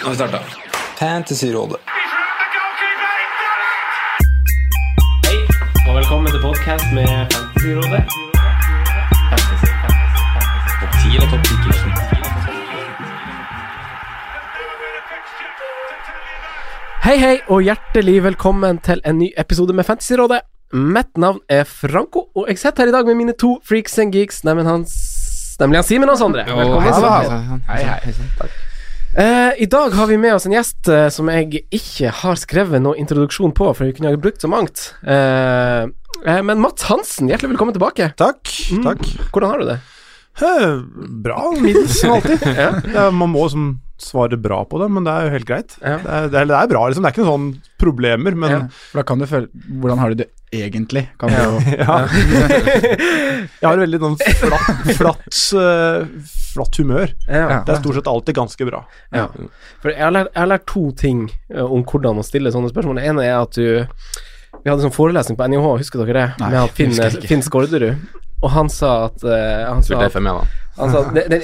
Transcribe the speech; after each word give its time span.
Nå 0.00 0.04
har 0.04 0.10
vi 0.10 0.16
starta. 0.16 0.38
Fantasyrådet. 0.98 1.76
Hei, 5.26 5.38
og 5.88 5.96
velkommen 5.96 6.30
til 6.32 6.40
podkast 6.42 6.84
med 6.94 7.08
Fantasyrådet. 7.32 8.02
Fantasy, 9.30 9.70
fantasy, 9.82 10.20
fantasy. 10.34 10.74
Topp 10.80 10.92
10 11.02 11.16
eller 11.16 11.30
topp 11.32 11.44
10 11.44 11.52
Hei, 17.08 17.16
hei, 17.16 17.36
og 17.48 17.62
hjertelig 17.62 18.22
velkommen 18.24 18.78
til 18.84 19.00
en 19.04 19.18
ny 19.18 19.32
episode 19.38 19.72
med 19.72 19.84
Fantasyrådet. 19.84 20.40
Mitt 20.72 21.16
navn 21.16 21.38
er 21.48 21.64
Franco, 21.64 22.26
og 22.36 22.48
jeg 22.48 22.58
sitter 22.58 22.82
her 22.82 22.88
i 22.88 22.92
dag 22.98 23.06
med 23.06 23.14
mine 23.14 23.32
to 23.32 23.58
freaks 23.68 23.98
and 23.98 24.12
geeks, 24.12 24.44
nemlig 24.44 24.66
han, 24.66 24.86
Nemlig 25.60 25.76
han 25.76 25.84
Simen 25.84 26.08
og 26.08 26.18
Sondre. 26.18 26.44
Velkommen. 26.46 26.92
Hei. 27.66 27.82
Hei, 27.82 28.00
hei. 28.04 28.67
Eh, 29.18 29.62
I 29.62 29.66
dag 29.66 29.90
har 29.90 30.06
vi 30.06 30.18
med 30.18 30.34
oss 30.34 30.44
en 30.46 30.52
gjest 30.54 30.86
uh, 30.86 31.08
som 31.10 31.26
jeg 31.32 31.64
ikke 31.74 32.12
har 32.20 32.36
skrevet 32.38 32.78
noe 32.78 32.94
introduksjon 33.00 33.50
på, 33.50 33.72
for 33.74 33.88
vi 33.88 33.96
kunne 33.96 34.12
ha 34.12 34.20
brukt 34.20 34.44
så 34.44 34.50
mangt. 34.50 34.92
Uh, 35.02 35.90
eh, 36.22 36.38
men 36.46 36.62
Mats 36.62 36.86
Hansen, 36.86 37.26
hjertelig 37.26 37.56
velkommen 37.56 37.74
tilbake. 37.74 38.12
Takk. 38.20 38.52
takk. 38.84 39.02
Hvordan 39.32 39.50
har 39.50 39.58
du 39.58 39.66
det? 39.72 39.76
Eh, 40.38 40.76
Bra, 41.26 41.48
middels 41.58 41.98
som 41.98 42.14
alltid. 42.14 42.46
Ja. 42.62 42.70
Ja, 42.94 43.08
man 43.10 43.34
må 43.34 43.48
som 43.50 43.66
svare 43.98 44.38
bra 44.38 44.60
på 44.70 44.78
det, 44.78 44.86
men 44.94 45.02
det 45.08 45.16
er 45.16 45.26
jo 45.26 45.34
helt 45.34 45.50
greit. 45.50 45.74
Ja. 45.82 45.98
Det, 45.98 46.14
er, 46.14 46.30
det, 46.30 46.38
er, 46.44 46.50
det 46.52 46.60
er 46.60 46.70
bra, 46.76 46.86
liksom. 46.86 47.02
Det 47.02 47.10
er 47.10 47.16
ikke 47.16 47.26
noen 47.26 47.32
sånne 47.34 47.76
problemer, 47.82 48.38
men 48.38 48.54
Ja. 48.54 48.64
For 48.92 49.02
da 49.02 49.08
kan 49.10 49.18
du 49.18 49.26
føle 49.26 49.50
Hvordan 49.82 49.98
har 50.04 50.14
du 50.14 50.22
det 50.22 50.30
egentlig? 50.54 51.04
Kan 51.20 51.32
du 51.32 51.36
jo 51.36 51.60
ja. 51.82 51.96
Jeg 53.60 53.66
har 53.66 53.80
veldig 53.80 54.00
sånn 54.02 54.16
flatt, 54.18 54.92
flatt, 54.98 55.40
eh, 55.60 56.28
flatt 56.54 56.78
humør. 56.80 57.12
Ja. 57.26 57.60
Det 57.66 57.74
er 57.74 57.80
stort 57.82 57.98
sett 57.98 58.10
alltid 58.10 58.38
ganske 58.38 58.68
bra. 58.68 58.82
Ja. 59.14 59.26
For 59.82 59.92
jeg 59.92 60.02
har, 60.02 60.14
lært, 60.14 60.30
jeg 60.34 60.42
har 60.42 60.52
lært 60.54 60.68
to 60.70 60.84
ting 60.98 61.26
eh, 61.52 61.64
om 61.64 61.84
hvordan 61.86 62.20
å 62.20 62.26
stille 62.26 62.52
sånne 62.54 62.72
spørsmål. 62.72 63.00
Det 63.00 63.10
ene 63.12 63.26
er 63.26 63.36
at 63.40 63.58
du 63.58 63.66
Vi 64.58 64.70
hadde 64.70 64.82
sånn 64.82 64.94
forelesning 64.94 65.36
på 65.38 65.46
NIH, 65.52 65.66
husker 65.82 66.02
dere 66.02 66.20
det? 66.20 66.28
Nei, 66.42 66.54
Med 66.56 66.72
Finn. 66.76 66.96
Finn 67.28 67.44
Skårderud. 67.44 68.08
Og 68.38 68.50
han 68.54 68.68
sa 68.70 69.08
at 69.08 69.24
uh, 69.26 69.66
Han 69.66 69.82
sa 69.82 69.98
at, 70.06 70.18
Sa 70.78 71.00
at 71.02 71.14
den, 71.16 71.42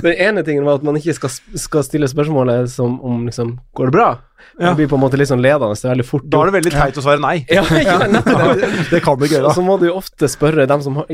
den, 0.00 0.14
ene 0.16 0.42
tingen 0.46 0.64
var 0.64 0.80
at 0.80 0.84
man 0.86 0.96
ikke 0.96 1.12
skal, 1.18 1.32
skal 1.60 1.84
stille 1.84 2.08
spørsmålet 2.08 2.70
som 2.72 2.96
om 3.04 3.26
liksom 3.28 3.58
Går 3.76 3.90
det 3.90 3.96
bra? 3.98 4.08
Ja. 4.56 4.70
Det 4.70 4.80
blir 4.80 4.88
på 4.90 4.96
en 4.96 5.02
måte 5.02 5.18
litt 5.20 5.28
sånn 5.28 5.42
ledende. 5.44 5.76
Det 5.76 5.84
er 5.84 5.92
veldig 5.92 6.06
fort 6.08 6.26
Da 6.32 6.40
er 6.40 6.50
det 6.50 6.56
veldig 6.56 6.72
teit 6.74 6.98
å 7.00 7.04
svare 7.04 7.20
nei. 7.22 7.36
ja, 7.56 7.64
ja, 7.76 7.98
nei 8.08 8.22
det. 8.60 8.70
Det 8.90 9.02
kan 9.04 9.20
du 9.20 9.26
ikke 9.26 9.36
gjøre. 9.38 9.54
så 9.56 9.64
må 9.64 9.76
du 9.80 9.88
jo 9.90 9.96
ofte 10.00 10.28
spørre 10.32 10.66
dem 10.70 10.84
som 10.84 11.00
har, 11.00 11.10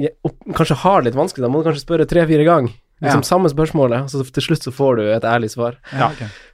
kanskje 0.56 0.79
har 0.85 1.03
det 1.03 1.11
litt 1.11 1.19
vanskelig, 1.19 1.45
da 1.47 1.53
må 1.53 1.62
du 1.62 1.69
kanskje 1.69 1.85
spørre 1.85 2.09
tre-fire 2.11 2.47
ganger. 2.47 2.75
Liksom 3.03 3.21
Ja. 3.21 3.29
Samme 3.29 3.49
spørsmålet, 3.53 4.07
så 4.09 4.23
til 4.33 4.43
slutt 4.43 4.62
så 4.65 4.71
får 4.73 4.97
du 4.97 5.03
et 5.12 5.25
ærlig 5.29 5.51
svar. 5.53 5.75
Ja. 5.93 6.09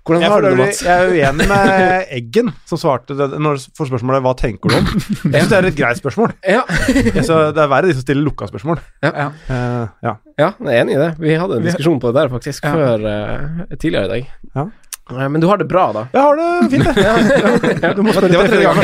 Hvordan 0.05 0.23
har 0.27 0.41
du 0.43 0.49
det, 0.49 0.57
Mats? 0.59 0.81
jeg 0.83 0.91
er 0.91 1.09
uenig 1.15 1.47
med 1.47 2.07
Eggen, 2.19 2.51
som 2.67 2.79
svarte 2.83 3.15
det, 3.15 3.29
når 3.39 3.61
du 3.61 3.67
får 3.79 3.87
spørsmålet 3.93 4.23
'hva 4.25 4.33
tenker 4.37 4.69
du 4.69 4.75
om?' 4.81 4.91
Jeg 5.31 5.43
syns 5.45 5.49
det 5.53 5.59
er 5.61 5.67
et 5.71 5.77
greit 5.79 5.97
spørsmål. 6.03 6.33
Ja. 6.43 6.63
Så 7.29 7.55
det 7.55 7.63
er 7.63 7.69
verre 7.71 7.87
de 7.87 7.95
som 7.95 8.03
stiller 8.03 8.27
lukka 8.27 8.51
spørsmål. 8.51 8.79
Ja. 9.07 9.31
Uh, 9.47 9.87
ja. 10.03 10.17
Ja, 10.39 10.51
jeg 10.59 10.75
er 10.75 10.81
enig 10.83 10.95
i 10.97 10.99
det. 10.99 11.15
Vi 11.21 11.35
hadde 11.39 11.57
en 11.61 11.63
diskusjon 11.63 12.01
på 12.01 12.11
det 12.11 12.19
der 12.23 12.29
faktisk 12.35 12.65
Ja. 12.65 12.73
før 12.75 12.99
uh, 13.07 13.77
tidligere 13.79 14.05
i 14.05 14.09
dag. 14.09 14.27
Ja. 14.57 14.67
Eh, 15.11 15.29
Men 15.29 15.41
du 15.41 15.47
har 15.47 15.57
det 15.59 15.69
bra, 15.69 15.93
da? 15.93 16.07
Jeg 16.13 16.23
har 16.23 16.35
det 16.37 16.71
fint, 16.71 16.87
jeg. 16.97 17.95
Du 17.97 18.03
må 18.03 18.13
spørre 18.13 18.31
tre 18.49 18.63
ganger. 18.67 18.83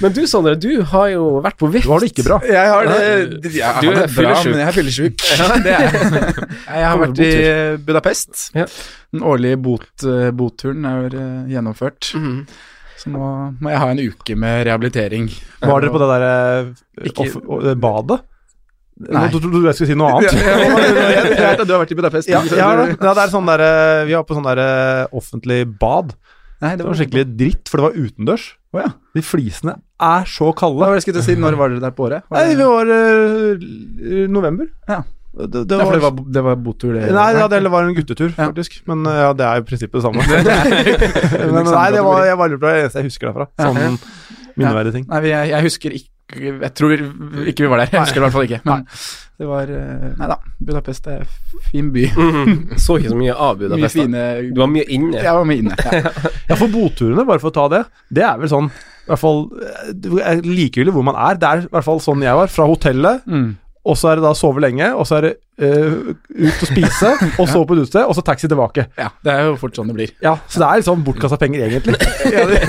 Men 0.00 0.14
du, 0.16 0.20
Sondre, 0.30 0.54
du 0.56 0.70
har 0.92 1.08
jo 1.12 1.24
vært 1.44 1.58
på 1.60 1.68
vift. 1.72 1.84
Du 1.84 1.92
har 1.92 2.00
det 2.00 2.08
ikke 2.12 2.24
bra. 2.24 2.38
Jeg 2.48 2.70
har 2.72 2.88
det 2.88 3.52
Jeg 3.52 3.66
har 3.66 3.82
Du 3.84 3.90
er 3.90 3.98
det 4.00 4.08
bra, 4.14 4.32
men 4.46 4.58
jeg 4.62 4.66
er 4.70 4.76
fyllesyk. 4.78 5.16
det 5.20 5.74
er 5.74 5.84
jeg. 5.84 6.48
Jeg 6.80 6.86
har 6.88 6.98
vært 7.02 7.20
i 7.26 7.30
Budapest. 7.84 8.46
Ja. 8.56 8.64
Den 9.12 9.24
årlige 9.26 9.58
bot, 9.60 9.88
eh, 10.06 10.30
botturen 10.36 10.86
er 10.88 11.08
eh, 11.12 11.38
gjennomført. 11.52 12.12
Mhm. 12.16 12.42
Så 13.00 13.08
nå 13.08 13.28
må 13.64 13.70
jeg 13.72 13.80
ha 13.80 13.86
en 13.94 14.00
uke 14.02 14.34
med 14.36 14.66
rehabilitering. 14.68 15.30
Var 15.64 15.80
dere 15.80 15.92
på 15.94 16.00
det 16.02 16.08
derre 16.10 16.32
Ikke- 17.08 17.30
off- 17.32 17.70
badet? 17.80 18.18
Nei. 19.00 19.22
Nå 19.24 19.30
trodde 19.32 19.52
du 19.54 19.64
jeg 19.64 19.78
skulle 19.78 19.88
si 19.88 19.96
noe 19.96 20.10
annet. 20.18 20.34
Jeg 20.36 21.30
vet 21.38 21.62
at 21.62 21.64
du 21.64 21.72
har 21.72 21.80
vært 21.80 21.94
i 21.94 21.96
Budapest. 21.96 22.28
Ja, 22.28 22.42
ja, 22.44 22.66
ja, 22.84 23.14
det 23.16 23.22
er 23.24 23.32
sånn 23.32 23.48
der, 23.48 23.62
eh, 23.64 24.04
Vi 24.04 24.12
var 24.18 24.26
på 24.28 24.36
sånn 24.36 24.44
der 24.50 24.60
eh, 24.60 25.06
offentlig 25.16 25.62
bad. 25.80 26.12
Nei, 26.60 26.74
Det 26.76 26.84
var 26.84 26.98
skikkelig 27.00 27.24
dritt, 27.40 27.70
for 27.72 27.80
det 27.80 27.86
var 27.88 27.96
utendørs. 27.96 28.44
Å 28.70 28.78
ja. 28.84 28.90
De 29.16 29.22
flisene 29.26 29.72
er 30.00 30.28
så 30.30 30.52
kalde. 30.54 30.78
var 30.84 30.94
jeg 30.94 31.02
skulle 31.08 31.22
si? 31.26 31.34
Når 31.34 31.56
var 31.58 31.72
dere 31.72 31.82
der 31.82 31.94
på 31.96 32.04
året? 32.06 32.22
Var 32.30 32.44
Nei, 32.46 32.54
det- 32.54 32.68
var 32.70 32.92
uh, 32.94 34.28
november. 34.30 34.68
Ja. 34.88 35.00
Det, 35.30 35.62
det 35.70 35.76
Ja, 35.78 35.84
for 35.86 35.94
var, 35.94 35.94
det 35.94 36.02
var, 36.02 36.32
det 36.34 36.42
var 36.42 36.56
botur, 36.58 36.94
det? 36.94 37.10
Nei, 37.14 37.26
ja, 37.38 37.46
det 37.48 37.70
var 37.70 37.84
en 37.86 37.94
guttetur, 37.94 38.30
Ja. 38.36 38.48
faktisk. 38.48 38.80
Men 38.90 39.06
eh, 39.06 39.18
ja, 39.22 39.32
det 39.32 39.44
er 39.46 39.60
jo 39.60 39.62
i 39.62 39.66
prinsippet 39.68 39.94
det 39.94 40.02
samme. 40.02 40.22
Men 41.54 41.68
nei, 41.70 41.90
det 41.94 42.02
var, 42.02 42.24
jeg 42.26 42.38
var. 42.40 42.48
Det 42.56 42.72
eneste 42.80 42.98
jeg 43.02 43.10
husker 43.10 43.30
derfra. 43.30 43.46
Ja. 43.58 43.68
Sånn 43.70 44.00
minneverdige 44.58 44.92
ting. 44.98 45.04
Nei, 45.10 45.20
jeg, 45.30 45.52
jeg 45.52 45.66
husker 45.68 45.94
ikke 46.00 46.10
Jeg 46.36 46.70
tror 46.78 46.92
ikke 46.94 47.64
vi 47.64 47.70
var 47.72 47.82
der. 47.82 47.90
Jeg 47.92 48.00
husker 48.04 48.14
det 48.14 48.20
i 48.20 48.24
hvert 48.26 48.34
fall 48.36 48.46
ikke. 48.48 48.60
Men 48.68 48.84
det 49.40 49.48
var 49.48 49.70
eh, 49.72 50.04
Nei 50.20 50.28
da, 50.30 50.36
Budapest 50.68 51.06
er 51.10 51.24
fin 51.70 51.88
by. 51.94 52.04
Mhm. 52.12 52.52
Så 52.78 52.98
ikke 53.00 53.12
så 53.14 53.18
mye 53.18 53.34
av 53.34 53.56
Budapest. 53.62 53.96
Mye 53.96 54.04
fine 54.04 54.52
Du 54.54 54.60
var 54.62 54.70
mye 54.70 54.84
inne. 54.92 55.16
Jeg 55.22 55.34
var 55.38 55.48
mye 55.48 55.62
inne. 55.64 55.78
Ja. 55.80 56.12
Ja, 56.50 56.56
for 56.58 56.66
boturene, 56.72 57.24
bare 57.28 57.38
for 57.42 57.52
å 57.52 57.54
ta 57.54 57.64
det, 57.72 57.84
det 58.10 58.24
er 58.26 58.38
vel 58.42 58.50
sånn 58.50 58.70
i 58.70 59.10
hvert 59.12 59.20
fall 59.22 59.44
eh, 59.62 60.40
Likegyldig 60.44 60.92
hvor 60.94 61.06
man 61.06 61.16
er. 61.18 61.38
Det 61.40 61.48
er 61.50 61.64
i 61.64 61.70
hvert 61.72 61.86
fall 61.86 62.00
sånn 62.04 62.22
jeg 62.26 62.36
var. 62.38 62.50
Fra 62.52 62.66
hotellet, 62.70 63.22
Mm. 63.26 63.50
Og 63.80 63.96
så 63.96 64.10
er 64.10 64.18
det 64.18 64.24
da 64.26 64.32
sove 64.36 64.60
lenge, 64.60 64.90
og 64.92 65.06
så 65.08 65.16
er 65.16 65.24
det 65.24 65.30
uh, 65.62 66.10
ut 66.12 66.62
og 66.64 66.68
spise, 66.68 67.12
og 67.40 67.48
så 67.48 67.62
på 67.64 67.76
et 67.76 67.82
utested, 67.86 68.02
og 68.04 68.16
så 68.18 68.24
taxi 68.24 68.48
tilbake. 68.50 68.84
ja, 69.00 69.08
det 69.24 69.32
er 69.32 69.48
jo 69.48 69.54
fort 69.60 69.78
sånn 69.78 69.88
det 69.88 69.96
blir. 69.96 70.12
Ja, 70.24 70.34
Så 70.48 70.60
det 70.60 70.68
er 70.68 70.82
liksom 70.82 70.98
sånn 70.98 71.06
bortkasta 71.06 71.38
penger, 71.40 71.64
egentlig. 71.68 71.96
Ja, 72.34 72.44
det, 72.46 72.60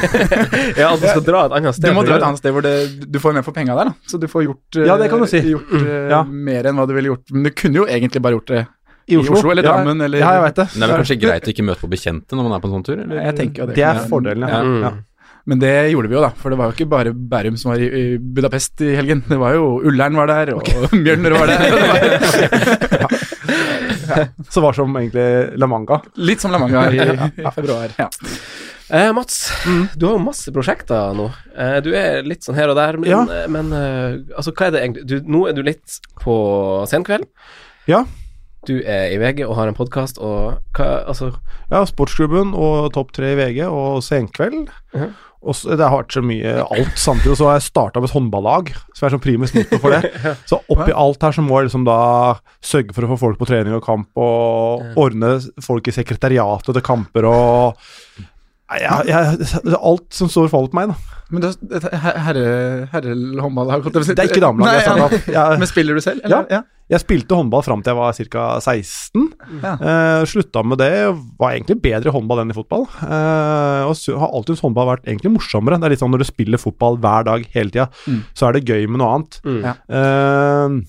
Ja, 0.79 0.93
at 0.93 1.01
du 1.03 1.07
skal 1.09 1.25
dra 1.27 1.45
et 1.49 1.55
annet 1.57 1.81
du 1.83 1.91
må 1.95 2.05
dra 2.07 2.15
et 2.15 2.25
annet 2.25 2.39
sted 2.39 2.55
hvor 2.55 2.63
det, 2.65 2.75
du 3.11 3.19
får 3.21 3.35
mer 3.35 3.43
for 3.45 3.55
penga 3.55 3.75
der, 3.77 3.91
da. 3.91 4.09
Så 4.09 4.19
du 4.21 4.27
får 4.31 4.47
gjort, 4.47 4.63
uh, 4.79 4.85
Ja, 4.87 4.97
det 5.01 5.11
kan 5.11 5.23
du 5.23 5.27
si. 5.29 5.43
gjort 5.51 5.75
uh, 5.75 5.89
Ja. 6.11 6.23
mer 6.23 6.71
enn 6.71 6.79
hva 6.79 6.87
du 6.87 6.95
ville 6.95 7.11
gjort. 7.11 7.27
Men 7.35 7.49
du 7.49 7.51
kunne 7.51 7.83
jo 7.83 7.87
egentlig 7.91 8.23
bare 8.23 8.39
gjort 8.39 8.55
det 8.55 8.65
I 9.11 9.19
Oslo, 9.19 9.51
eller 9.51 9.67
Ja, 9.67 9.77
eller 9.83 10.19
Ja, 10.23 10.33
jeg 10.39 10.47
vet 10.47 10.59
det. 10.63 10.67
Men 10.71 10.79
det 10.79 10.87
er 10.87 10.95
vel 10.95 11.03
kanskje 11.03 11.21
greit 11.27 11.47
å 11.47 11.51
ikke 11.51 11.67
møte 11.67 11.83
på 11.83 11.91
bekjente 11.91 12.39
når 12.39 12.47
man 12.47 12.55
er 12.55 12.63
på 12.63 12.71
en 12.71 12.77
sånn 12.79 12.87
tur? 12.87 12.99
Eller? 13.03 13.23
Jeg 13.27 13.39
tenker 13.43 13.65
jo 13.65 13.71
det. 13.71 13.81
Det 13.81 13.89
er 13.91 14.05
fordelen, 14.07 14.47
ja. 14.47 14.61
Mm. 14.63 15.01
Ja. 15.41 15.47
Men 15.49 15.57
det 15.59 15.71
gjorde 15.91 16.07
vi 16.11 16.15
jo, 16.15 16.21
da. 16.21 16.29
For 16.37 16.53
det 16.53 16.57
var 16.59 16.69
jo 16.69 16.75
ikke 16.75 16.89
bare 16.91 17.11
Bærum 17.13 17.55
som 17.57 17.71
var 17.71 17.81
i, 17.81 17.87
i 17.89 18.17
Budapest 18.21 18.81
i 18.85 18.91
helgen. 18.95 19.23
Det 19.27 19.39
var 19.41 19.55
jo 19.57 19.79
Ullern 19.89 20.13
var 20.19 20.27
der, 20.29 20.51
og 20.53 20.67
Mjølner 20.93 21.33
var 21.39 21.49
der. 21.49 21.61
Ja. 23.01 23.07
var, 23.07 24.27
Så 24.51 24.61
var 24.61 24.73
som 24.77 24.93
egentlig 24.97 25.57
La 25.57 25.67
Manga. 25.67 26.01
litt 26.15 26.41
som 26.43 26.51
La 26.51 26.59
Manga 26.61 26.83
i, 26.91 26.99
i 26.99 27.51
februar. 27.55 27.89
Ja. 27.97 28.09
Eh, 28.91 29.09
Mats, 29.15 29.37
du 29.95 30.05
har 30.05 30.17
jo 30.17 30.23
masse 30.23 30.51
prosjekter 30.53 31.13
nå. 31.15 31.29
Eh, 31.55 31.77
du 31.85 31.93
er 31.95 32.21
litt 32.27 32.43
sånn 32.43 32.57
her 32.59 32.73
og 32.73 32.77
der, 32.77 32.97
men, 32.99 33.09
Ja. 33.09 33.21
eh, 33.23 33.47
men 33.51 33.71
eh, 33.71 34.17
altså, 34.37 34.51
hva 34.51 34.67
er 34.67 34.75
det 34.75 34.81
egentlig 34.83 35.05
du, 35.07 35.15
Nå 35.31 35.45
er 35.47 35.55
du 35.57 35.63
litt 35.63 35.99
på 36.21 36.35
Senkveld. 36.91 37.25
Ja. 37.89 38.03
Du 38.67 38.75
er 38.83 39.09
i 39.15 39.17
VG 39.17 39.45
og 39.47 39.55
har 39.57 39.71
en 39.71 39.77
podkast, 39.79 40.19
og 40.21 40.59
hva 40.77 40.89
Altså 41.09 41.31
Ja, 41.71 41.79
Sportsklubben 41.89 42.51
og 42.53 42.91
Topp 42.93 43.09
tre 43.15 43.31
i 43.33 43.39
VG 43.39 43.63
og 43.71 44.03
Senkveld. 44.05 44.67
Mhm. 44.93 45.13
Og 45.41 45.55
så, 45.57 45.71
det 45.73 45.81
har 45.81 46.03
vært 46.03 46.13
så 46.13 46.21
mye 46.21 46.51
alt 46.61 46.99
samtidig. 47.01 47.31
Og 47.33 47.39
så 47.39 47.47
har 47.49 47.55
jeg 47.57 47.65
starta 47.65 48.01
med 48.01 48.11
et 48.11 48.13
håndballag, 48.13 48.67
som 48.93 49.07
er 49.07 49.13
sånn 49.15 49.23
primus 49.23 49.55
motor 49.57 49.81
for 49.81 49.95
det. 49.95 50.11
Så 50.51 50.59
oppi 50.69 50.93
alt 50.93 51.23
her 51.25 51.33
så 51.33 51.41
må 51.41 51.57
jeg 51.57 51.69
liksom 51.69 51.87
da 51.87 51.97
sørge 52.61 52.93
for 52.93 53.07
å 53.07 53.09
få 53.13 53.17
folk 53.23 53.39
på 53.39 53.47
trening 53.49 53.73
og 53.73 53.81
kamp, 53.85 54.11
og 54.21 54.99
ordne 55.01 55.33
folk 55.65 55.89
i 55.89 55.95
sekretariatet 55.95 56.77
til 56.77 56.85
kamper 56.85 57.25
og 57.29 57.81
Jeg, 58.79 59.07
jeg, 59.11 59.75
alt 59.81 60.13
som 60.15 60.29
står 60.31 60.47
og 60.47 60.51
faller 60.53 60.71
på 60.71 60.77
meg, 60.79 60.91
da. 60.93 61.17
Men 61.31 61.41
det, 61.45 61.49
det, 61.63 61.79
herre, 61.95 62.43
herrehåndball 62.91 63.69
har 63.71 63.79
gått 63.85 63.93
Det 63.93 64.19
er 64.19 64.27
ikke 64.27 64.41
damelag. 64.43 64.73
jeg 64.75 64.83
startet 64.83 65.05
opp. 65.05 65.27
Jeg- 65.35 65.59
Men 65.61 65.67
spiller 65.69 65.95
du 65.95 66.01
selv? 66.03 66.21
Ja. 66.27 66.41
Eller? 66.43 66.63
Jeg 66.91 66.99
spilte 67.05 67.35
håndball 67.39 67.63
fram 67.63 67.79
til 67.81 67.93
jeg 67.93 67.99
var 68.01 68.11
ca. 68.35 68.59
16. 68.59 69.29
Ja. 69.63 69.73
Eh, 69.79 70.25
slutta 70.27 70.63
med 70.67 70.77
det. 70.83 70.89
Var 71.39 71.53
egentlig 71.55 71.77
bedre 71.81 72.11
i 72.11 72.15
håndball 72.17 72.41
enn 72.43 72.51
i 72.51 72.57
fotball. 72.57 72.83
Eh, 73.07 73.83
og 73.87 73.95
så 73.95 74.17
har 74.19 74.27
alltid 74.35 74.57
syntes 74.57 74.65
håndball 74.65 74.89
vært 74.97 75.07
egentlig 75.07 75.31
morsommere. 75.37 75.79
Det 75.79 75.87
er 75.87 75.95
litt 75.95 76.03
sånn 76.03 76.11
Når 76.11 76.25
du 76.25 76.27
spiller 76.27 76.59
fotball 76.59 76.97
hver 76.99 77.23
dag 77.29 77.45
hele 77.55 77.71
tida, 77.71 77.87
Mm. 78.07 78.23
så 78.35 78.49
er 78.49 78.59
det 78.59 78.65
gøy 78.67 78.89
med 78.91 78.99
noe 78.99 79.13
annet. 79.15 79.39
Mm. 79.47 79.61
Ja. 79.63 79.73
Eh, 79.87 80.81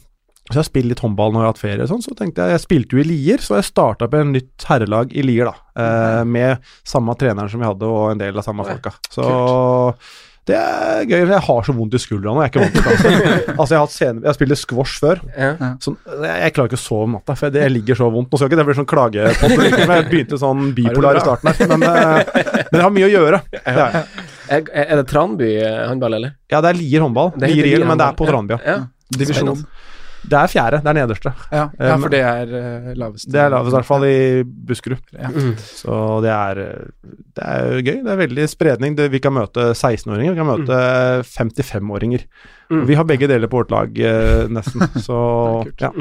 så 0.50 0.58
jeg 0.58 0.68
spilt 0.68 0.90
litt 0.90 1.02
håndball 1.04 1.30
når 1.30 1.40
jeg 1.40 1.46
har 1.46 1.54
hatt 1.54 1.62
ferie. 1.62 1.86
Sånn, 1.88 2.02
så 2.02 2.16
tenkte 2.18 2.42
jeg, 2.42 2.56
jeg 2.56 2.64
spilte 2.64 2.96
jo 2.96 3.04
i 3.04 3.06
Lier, 3.06 3.44
så 3.44 3.60
jeg 3.60 3.68
starta 3.68 4.08
på 4.10 4.18
en 4.18 4.34
nytt 4.34 4.66
herrelag 4.68 5.14
i 5.14 5.22
Lier. 5.24 5.52
da 5.52 5.84
eh, 5.84 6.24
Med 6.26 6.74
samme 6.88 7.14
treneren 7.20 7.52
som 7.52 7.62
vi 7.62 7.68
hadde, 7.68 7.88
og 7.88 8.10
en 8.10 8.20
del 8.20 8.36
av 8.36 8.46
samme 8.48 8.66
folka. 8.66 8.96
Så 9.14 9.26
det 10.50 10.56
er 10.58 11.04
gøy. 11.06 11.20
Jeg 11.30 11.38
har 11.46 11.66
så 11.68 11.72
vondt 11.76 11.94
i 11.94 12.00
skuldrene. 12.02 12.42
Jeg 12.42 12.50
er 12.50 12.50
ikke 12.50 12.62
vant 12.64 12.74
til 12.74 13.14
det. 13.14 13.54
altså, 13.54 13.68
jeg 13.74 13.78
har, 13.78 13.90
scene, 13.94 14.22
jeg 14.26 14.38
spilte 14.40 14.58
squash 14.58 14.98
før. 15.04 15.22
Ja. 15.30 15.52
Sånn, 15.84 15.96
jeg, 16.10 16.32
jeg 16.42 16.54
klarer 16.56 16.72
ikke 16.72 16.80
å 16.80 16.82
sove 16.82 17.06
om 17.06 17.14
natta, 17.14 17.36
for 17.38 17.54
det 17.54 17.68
ligger 17.70 18.00
så 18.00 18.08
vondt. 18.10 18.32
Nå 18.32 18.40
skal 18.40 18.50
ikke 18.50 18.58
det 18.58 18.66
bli 18.66 18.76
sånn 18.80 18.90
klagepost, 18.90 19.54
men 19.62 19.94
jeg 19.94 20.08
begynte 20.10 20.40
sånn 20.42 20.66
bipolar 20.74 21.20
i 21.20 21.22
starten 21.22 21.52
her, 21.52 21.76
men, 21.76 21.86
eh, 21.86 22.66
men 22.66 22.80
jeg 22.80 22.84
har 22.88 22.94
mye 22.98 23.06
å 23.06 23.12
gjøre. 23.12 23.42
Det 23.54 23.62
er. 23.70 24.02
Er, 24.52 24.66
er 24.82 24.98
det 24.98 25.06
Tranby 25.08 25.54
eh, 25.62 25.78
håndball, 25.86 26.18
eller? 26.18 26.34
ja, 26.50 26.58
det 26.60 26.74
er 26.74 26.82
Lier 26.82 27.06
håndball. 27.06 27.30
Det 27.38 27.48
Lier, 27.54 27.70
Lier, 27.70 27.86
men 27.86 28.02
det 28.02 28.10
er 28.10 28.18
på. 28.18 28.26
Tranbia. 28.28 28.58
Ja. 28.66 28.80
Divisjon. 29.14 29.62
Det 30.22 30.38
er 30.38 30.50
fjerde. 30.50 30.80
Det 30.84 30.90
er 30.92 30.98
nederste. 31.00 31.32
Ja, 31.50 31.64
Eh, 31.78 31.88
ja, 31.88 31.96
for 31.98 32.12
det 32.12 32.20
er 32.22 32.50
uh, 32.52 32.88
lavest. 32.98 33.28
Det 33.32 33.40
er 33.40 33.50
lavest, 33.50 33.72
i 33.72 33.76
hvert 33.76 33.88
fall 33.88 34.04
i 34.06 34.42
Buskerud. 34.44 35.02
Ja. 35.16 35.30
Mm. 35.32 35.52
Så 35.58 35.98
det 36.24 36.32
er, 36.32 36.60
det 37.38 37.46
er 37.54 37.78
gøy. 37.80 37.98
Det 38.04 38.12
er 38.14 38.20
veldig 38.22 38.48
spredning. 38.50 38.96
Det, 38.98 39.08
vi 39.12 39.20
kan 39.22 39.34
møte 39.34 39.70
16-åringer, 39.72 40.34
vi 40.34 40.42
kan 40.42 40.50
møte 40.50 40.80
55-åringer. 41.26 42.26
Mm. 42.72 42.84
Vi 42.88 42.98
har 42.98 43.08
begge 43.08 43.28
deler 43.30 43.50
på 43.50 43.62
vårt 43.62 43.72
lag, 43.74 43.98
eh, 43.98 44.44
nesten. 44.52 44.86
Så 45.06 45.18
ja. 45.82 45.92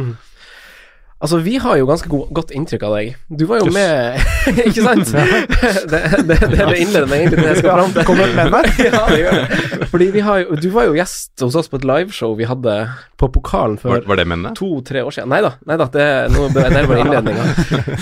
Altså, 1.21 1.37
vi 1.45 1.57
har 1.61 1.77
jo 1.77 1.85
ganske 1.85 2.09
go 2.09 2.23
godt 2.33 2.49
inntrykk 2.57 2.83
av 2.87 2.95
deg. 2.97 3.11
Du 3.29 3.43
var 3.45 3.59
jo 3.61 3.67
Jøss. 3.69 3.75
med 3.75 4.17
Ikke 4.71 4.81
sant? 4.81 5.11
det, 5.13 5.99
det, 6.25 6.37
det, 6.41 6.57
det 6.57 6.79
innleder 6.81 7.05
meg 7.11 7.19
egentlig 7.21 7.37
til 7.37 7.45
det 7.45 7.51
jeg 7.51 7.59
skal 7.61 7.75
fram 7.77 7.93
til. 7.93 8.07
Kommer 8.07 8.33
med 8.39 8.49
meg? 8.55 8.69
ja, 8.87 9.03
det 9.11 9.19
gjør 9.21 9.37
det. 9.37 9.89
Fordi 9.91 10.07
vi 10.15 10.23
har 10.25 10.41
jo 10.41 10.57
Du 10.63 10.69
var 10.73 10.87
jo 10.89 10.95
gjest 10.97 11.43
hos 11.45 11.57
oss 11.61 11.69
på 11.69 11.77
et 11.77 11.85
liveshow 11.85 12.33
vi 12.39 12.47
hadde 12.49 12.73
på 13.21 13.29
Pokalen 13.35 13.77
for 13.77 14.01
Var, 14.01 14.17
det 14.17 14.25
mennene? 14.25 14.55
to-tre 14.57 15.03
år 15.05 15.13
siden. 15.13 15.29
Nei 15.29 15.43
da, 15.45 15.51
nei 15.69 15.77
da 15.77 15.85
det, 15.93 16.07
er 16.31 16.79
er 16.81 16.89
bare 16.89 17.03
innledninga. 17.05 17.45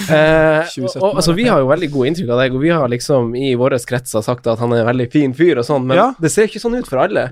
Eh, 0.09 0.65
og, 0.99 1.17
altså, 1.19 1.33
vi 1.37 1.45
har 1.49 1.59
jo 1.61 1.67
veldig 1.69 1.89
god 1.93 2.07
inntrykk 2.09 2.29
av 2.33 2.39
deg, 2.41 2.53
og 2.55 2.61
vi 2.63 2.69
har 2.73 2.89
liksom 2.91 3.33
i 3.37 3.51
våre 3.59 3.77
kretser 3.89 4.23
sagt 4.25 4.47
at 4.49 4.61
han 4.61 4.71
er 4.73 4.81
en 4.81 4.87
veldig 4.89 5.07
fin 5.13 5.33
fyr 5.37 5.59
og 5.61 5.65
sånn, 5.67 5.85
men 5.89 5.99
Ja. 5.99 6.07
det 6.21 6.31
ser 6.33 6.47
ikke 6.49 6.61
sånn 6.63 6.77
ut 6.79 6.87
for 6.89 7.01
alle. 7.03 7.27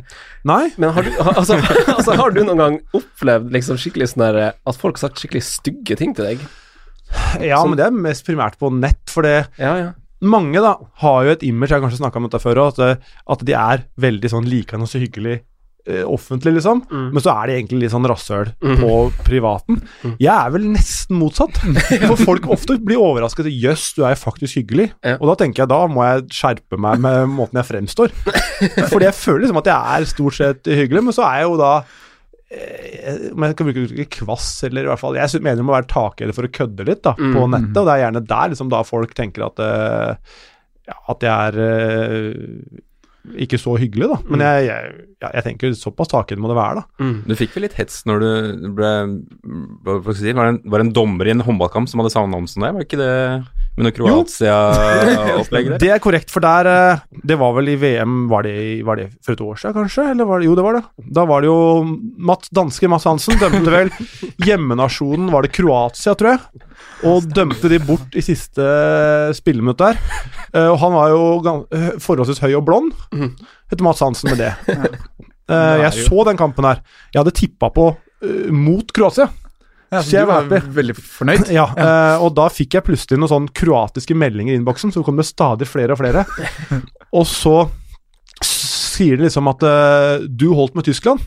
Nei? 0.48 0.68
Men 0.78 0.94
har 0.96 1.08
du, 1.08 1.12
altså, 1.24 1.58
altså, 1.96 2.16
har 2.20 2.36
du 2.36 2.42
noen 2.44 2.62
gang 2.62 2.78
opplevd 2.98 3.50
liksom 3.56 3.80
skikkelig 3.82 4.12
sånn 4.14 4.26
der 4.28 4.40
at 4.52 4.80
folk 4.80 5.00
har 5.00 5.08
sagt 5.08 5.24
skikkelig 5.24 5.44
stygge 5.48 5.77
ting 5.86 6.16
til 6.16 6.26
deg? 6.26 6.40
Ja, 7.40 7.62
men 7.66 7.78
det 7.78 7.86
er 7.88 7.92
mest 7.96 8.26
primært 8.28 8.58
på 8.60 8.72
nett, 8.74 9.00
for 9.10 9.22
det 9.24 9.46
Ja, 9.58 9.76
ja. 9.80 9.92
mange 10.22 10.60
da 10.60 10.74
har 11.04 11.24
jo 11.24 11.32
et 11.32 11.44
image, 11.44 11.70
jeg 11.72 11.80
har 11.80 11.86
kanskje 11.90 12.02
snakka 12.02 12.18
om 12.18 12.24
dette 12.28 12.42
før 12.44 12.56
òg, 12.66 12.80
at, 12.82 13.00
at 13.30 13.46
de 13.46 13.54
er 13.54 13.86
veldig 13.98 14.30
sånn 14.34 14.46
likende 14.50 14.84
og 14.84 14.90
så 14.92 15.00
hyggelig 15.00 15.38
eh, 15.88 16.04
offentlig, 16.04 16.52
liksom. 16.58 16.82
Mm. 16.92 17.06
Men 17.16 17.24
så 17.24 17.32
er 17.32 17.48
de 17.48 17.54
egentlig 17.62 17.80
litt 17.86 17.94
sånn 17.94 18.04
rasshøl 18.12 18.50
Mm. 18.60 18.76
på 18.82 18.90
privaten. 19.24 19.78
Mm. 20.04 20.18
Jeg 20.20 20.34
er 20.36 20.50
vel 20.52 20.66
nesten 20.74 21.16
motsatt. 21.16 21.56
For 22.10 22.18
folk 22.20 22.50
ofte 22.52 22.76
blir 22.84 23.00
overrasket. 23.00 23.48
'Jøss, 23.48 23.94
du 23.96 24.04
er 24.04 24.16
faktisk 24.20 24.58
hyggelig'. 24.60 24.92
Ja. 25.06 25.16
Og 25.22 25.30
da 25.32 25.36
tenker 25.46 25.64
jeg 25.64 25.70
da 25.72 25.88
må 25.88 26.04
jeg 26.04 26.28
skjerpe 26.36 26.76
meg 26.78 27.00
med 27.00 27.30
måten 27.32 27.56
jeg 27.62 27.70
fremstår. 27.72 28.12
Fordi 28.92 29.06
jeg 29.08 29.16
føler 29.16 29.46
liksom 29.46 29.62
at 29.64 29.72
jeg 29.72 29.80
er 30.02 30.06
stort 30.12 30.36
sett 30.36 30.68
hyggelig, 30.68 31.04
men 31.08 31.14
så 31.16 31.24
er 31.24 31.40
jeg 31.40 31.48
jo 31.54 31.56
da 31.64 31.72
eh, 31.78 31.86
om 32.48 33.44
jeg 33.44 33.56
kan 33.60 33.68
bruke 33.68 33.82
uttrykket 33.84 34.14
kvass, 34.22 34.50
eller 34.64 34.86
i 34.86 34.88
hvert 34.88 35.02
fall 35.02 35.18
Jeg 35.20 35.42
mener 35.44 35.60
det 35.60 35.66
må 35.68 35.74
være 35.76 35.90
takhøyde 35.92 36.36
for 36.38 36.48
å 36.48 36.52
kødde 36.56 36.86
litt 36.88 37.02
da, 37.04 37.12
på 37.20 37.42
Mm. 37.44 37.52
nettet, 37.58 37.78
og 37.82 37.90
det 37.90 37.96
er 37.98 38.04
gjerne 38.06 38.22
der 38.30 38.54
liksom 38.54 38.70
da 38.72 38.84
folk 38.88 39.14
tenker 39.18 39.44
at 39.50 39.60
uh, 39.60 40.16
ja, 40.88 40.96
at 41.12 41.26
jeg 41.28 41.34
er 41.52 41.58
eh, 41.60 42.80
ikke 43.36 43.60
så 43.62 43.76
hyggelig, 43.80 44.08
da. 44.12 44.18
Men 44.32 44.44
jeg, 44.46 44.68
jeg, 44.70 45.06
jeg 45.26 45.46
tenker 45.46 45.76
såpass 45.78 46.12
taket 46.12 46.40
må 46.42 46.50
det 46.52 46.58
være, 46.58 46.82
da. 46.82 47.04
Mm. 47.04 47.18
Du 47.28 47.36
fikk 47.40 47.56
vel 47.58 47.68
litt 47.68 47.78
hets 47.80 48.04
når 48.08 48.24
du 48.24 48.68
ble 48.78 48.92
Hva 49.84 50.00
skal 50.02 50.14
jeg 50.14 50.20
si? 50.22 50.36
Var 50.38 50.50
det 50.50 50.56
en, 50.56 50.60
var 50.72 50.82
det 50.82 50.88
en 50.88 50.96
dommer 50.96 51.30
i 51.30 51.34
en 51.36 51.46
håndballkamp 51.46 51.90
som 51.92 52.04
hadde 52.04 52.14
samme 52.14 52.32
navn 52.34 52.50
som 52.50 52.66
deg? 52.66 52.76
Var 52.76 52.84
det 52.84 52.90
ikke 52.90 53.02
det 53.02 53.14
med 53.78 53.86
noe 53.86 53.94
Kroatia-opplegg 53.94 55.72
der? 55.74 55.80
Det 55.84 55.92
er 55.94 56.02
korrekt, 56.02 56.32
for 56.34 56.42
der 56.46 56.70
eh, 56.72 57.04
Det 57.30 57.38
var 57.38 57.54
vel 57.58 57.74
i 57.74 57.78
VM 57.78 58.24
Var 58.32 58.48
det, 58.48 58.56
var 58.88 58.98
det 58.98 59.10
for 59.26 59.36
et 59.36 59.44
år 59.46 59.60
siden, 59.62 59.76
kanskje? 59.78 60.08
Eller 60.14 60.30
var 60.30 60.42
det, 60.42 60.50
jo, 60.50 60.56
det 60.58 60.66
var 60.66 60.80
det. 60.80 60.84
Da 61.14 61.28
var 61.30 61.44
det 61.44 61.52
jo 61.52 61.60
Matt, 62.30 62.50
danske 62.56 62.90
Mads 62.90 63.06
Hansen 63.10 63.38
dømte 63.42 63.74
vel 63.74 63.94
hjemmenasjonen, 64.48 65.30
var 65.34 65.46
det 65.46 65.54
Kroatia, 65.58 66.16
tror 66.18 66.34
jeg, 66.36 66.66
og 67.08 67.28
dømte 67.30 67.70
de 67.70 67.80
bort 67.84 68.16
i 68.18 68.24
siste 68.26 68.64
spilleminutt 69.38 69.82
der. 69.82 70.00
Uh, 70.56 70.72
og 70.74 70.78
han 70.82 70.96
var 70.96 71.14
jo 71.14 71.26
eh, 71.76 71.90
forholdsvis 72.02 72.42
høy 72.42 72.56
og 72.58 72.66
blond. 72.68 72.94
Heter 73.14 73.86
Mats 73.86 74.02
Hansen 74.06 74.32
med 74.34 74.42
det. 74.42 74.54
Uh, 75.48 75.78
jeg 75.84 76.08
så 76.08 76.26
den 76.28 76.40
kampen 76.40 76.66
her. 76.68 76.82
Jeg 77.14 77.22
hadde 77.22 77.36
tippa 77.38 77.70
på 77.74 77.92
uh, 77.94 78.48
mot 78.54 78.90
Kroatia. 78.96 79.30
Ja, 79.88 80.02
Så 80.04 80.10
så 80.10 80.16
jeg 80.18 80.28
du 80.28 80.32
var 80.34 80.72
veldig 80.76 80.96
fornøyd? 81.00 81.50
Ja, 81.56 81.66
eh, 81.72 82.24
og 82.24 82.34
da 82.36 82.50
fikk 82.52 82.76
jeg 82.76 82.84
plutselig 82.90 83.22
noen 83.22 83.32
sånn 83.32 83.48
kroatiske 83.56 84.18
meldinger 84.20 84.52
i 84.52 84.60
innboksen, 84.60 84.92
så 84.92 85.04
kom 85.06 85.20
det 85.20 85.28
stadig 85.30 85.68
flere 85.70 85.96
og 85.96 86.02
flere. 86.02 86.26
og 87.18 87.24
så 87.30 87.70
sier 88.44 89.16
de 89.16 89.28
liksom 89.28 89.48
at 89.48 89.64
eh, 89.64 90.28
du 90.28 90.50
holdt 90.58 90.76
med 90.76 90.90
Tyskland. 90.90 91.24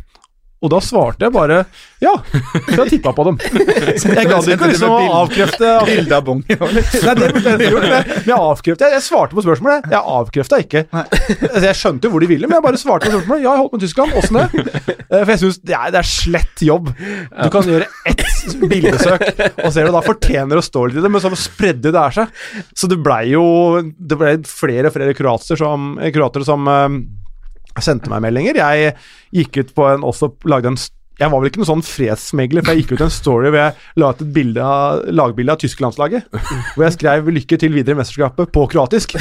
Og 0.61 0.69
da 0.69 0.81
svarte 0.85 1.25
jeg 1.25 1.33
bare 1.33 1.63
ja, 2.01 2.11
for 2.25 2.83
jeg 2.83 2.95
tippa 2.95 3.13
på 3.17 3.25
dem. 3.29 3.37
Jeg 4.21 4.27
gadd 4.29 4.47
ikke 4.49 4.69
liksom 4.71 4.93
å 4.93 4.99
avkrefte 5.21 5.71
Bilde 5.89 6.17
av 6.17 6.25
Bong. 6.25 6.41
Nei, 6.49 7.15
det 7.17 7.29
burde 7.35 7.53
jeg 7.53 7.73
gjort, 7.75 7.85
men 7.85 8.25
jeg 8.25 8.37
avkreftet 8.37 8.95
Jeg 8.95 9.05
svarte 9.05 9.37
på 9.37 9.45
spørsmålet. 9.45 9.89
Jeg 9.93 10.01
avkrefta 10.15 10.61
ikke. 10.65 10.83
Altså, 10.97 11.63
jeg 11.67 11.77
skjønte 11.77 12.09
jo 12.09 12.13
hvor 12.15 12.25
de 12.25 12.31
ville, 12.31 12.49
men 12.49 12.57
jeg 12.57 12.65
bare 12.65 12.81
svarte 12.81 13.09
på 13.09 13.19
spørsmålet. 13.19 13.45
Ja, 13.45 13.53
jeg 13.53 13.63
holdt 13.63 13.77
med 13.77 13.85
Tyskland. 13.85 14.17
Åssen 14.21 14.41
det? 14.41 14.65
Eh, 15.11 15.21
For 15.21 15.33
jeg 15.35 15.43
syns 15.45 15.61
det, 15.61 15.77
det 15.93 16.01
er 16.01 16.09
slett 16.09 16.65
jobb. 16.65 16.91
Du 16.97 17.53
kan 17.53 17.71
gjøre 17.75 17.89
ett 18.09 18.25
bildesøk, 18.65 19.27
og 19.61 19.71
ser 19.75 19.89
du 19.89 19.95
da 19.97 20.05
fortjener 20.05 20.61
å 20.61 20.65
stå 20.65 20.87
litt 20.89 21.01
i 21.01 21.05
det, 21.05 21.13
men 21.13 21.25
så 21.25 21.33
spredde 21.37 21.93
det 21.93 22.05
her 22.07 22.17
seg. 22.23 22.43
Så 22.73 22.89
det 22.91 23.01
blei 23.05 23.27
jo 23.35 23.45
Det 23.81 24.17
ble 24.19 24.37
flere 24.49 24.89
og 24.89 24.97
flere 24.97 25.17
kroater 25.17 25.61
som, 25.61 25.93
kroatere 26.15 26.49
som 26.49 26.69
eh, 26.71 26.89
sendte 27.79 28.11
meg 28.11 28.25
meldinger. 28.25 28.59
Jeg 28.59 28.97
gikk 29.35 29.61
ut 29.63 29.75
på 29.77 29.87
en 29.93 30.07
også 30.07 30.33
lagde 30.51 30.73
en 30.73 30.81
jeg 31.21 31.29
var 31.29 31.43
vel 31.43 31.51
ikke 31.51 31.61
noen 31.61 31.69
sånn 31.69 31.85
fredsmegler, 31.85 32.65
for 32.65 32.73
jeg 32.73 32.85
gikk 32.85 32.97
ut 32.97 33.05
en 33.05 33.13
story 33.13 33.51
hvor 33.51 33.61
jeg 33.61 34.01
la 34.01 34.11
ut 34.11 34.25
et 34.25 34.35
bilde 34.35 34.65
av, 34.65 35.05
lagbilde 35.13 35.53
av 35.53 35.61
tysklandslaget. 35.61 36.29
Hvor 36.75 36.87
jeg 36.87 36.97
skrev 36.97 37.31
'lykke 37.31 37.61
til 37.61 37.77
videre 37.77 37.99
i 37.99 38.01
mesterskapet' 38.01 38.53
på 38.55 38.67
kroatisk. 38.73 39.17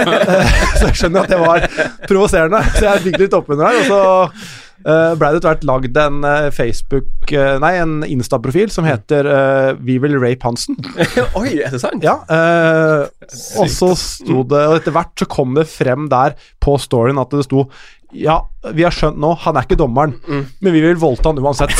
så 0.78 0.88
jeg 0.88 0.96
skjønner 0.96 1.24
at 1.24 1.32
det 1.34 1.40
var 1.40 1.66
provoserende, 2.08 2.62
så 2.78 2.88
jeg 2.88 3.08
fikk 3.08 3.18
litt 3.26 3.36
oppunder 3.36 3.68
her. 3.68 3.82
Og 3.82 3.90
så 3.92 4.62
ble 4.84 5.30
det 5.30 5.38
etter 5.38 5.48
hvert 5.48 5.66
lagd 5.68 5.96
en 5.96 6.24
eh, 6.28 6.50
Facebook 6.52 7.32
eh, 7.32 7.54
Nei, 7.62 7.72
en 7.80 7.94
Insta-profil 8.04 8.72
som 8.72 8.84
heter 8.84 9.24
uh, 9.24 9.70
'Vi 9.80 9.96
vil 10.02 10.18
rape 10.20 10.44
Hansen'. 10.44 10.76
Oi, 11.40 11.60
er 11.64 11.72
det 11.72 11.80
sant? 11.80 12.04
Ja, 12.04 12.20
Uh, 12.24 13.04
og 13.60 13.68
så 13.72 13.90
sto 13.98 14.42
det 14.48 14.60
Og 14.68 14.78
etter 14.78 14.94
hvert 14.94 15.12
så 15.18 15.26
kom 15.28 15.54
det 15.56 15.66
frem 15.68 16.06
der 16.12 16.34
på 16.62 16.76
storyen 16.80 17.20
at 17.20 17.32
det 17.32 17.44
sto 17.46 17.66
Ja, 18.14 18.36
vi 18.72 18.84
har 18.86 18.94
skjønt 18.94 19.18
nå, 19.20 19.32
han 19.42 19.56
er 19.58 19.66
ikke 19.66 19.76
dommeren, 19.78 20.14
men 20.24 20.72
vi 20.72 20.80
vil 20.84 20.96
voldta 21.00 21.32
han 21.32 21.40
uansett. 21.42 21.72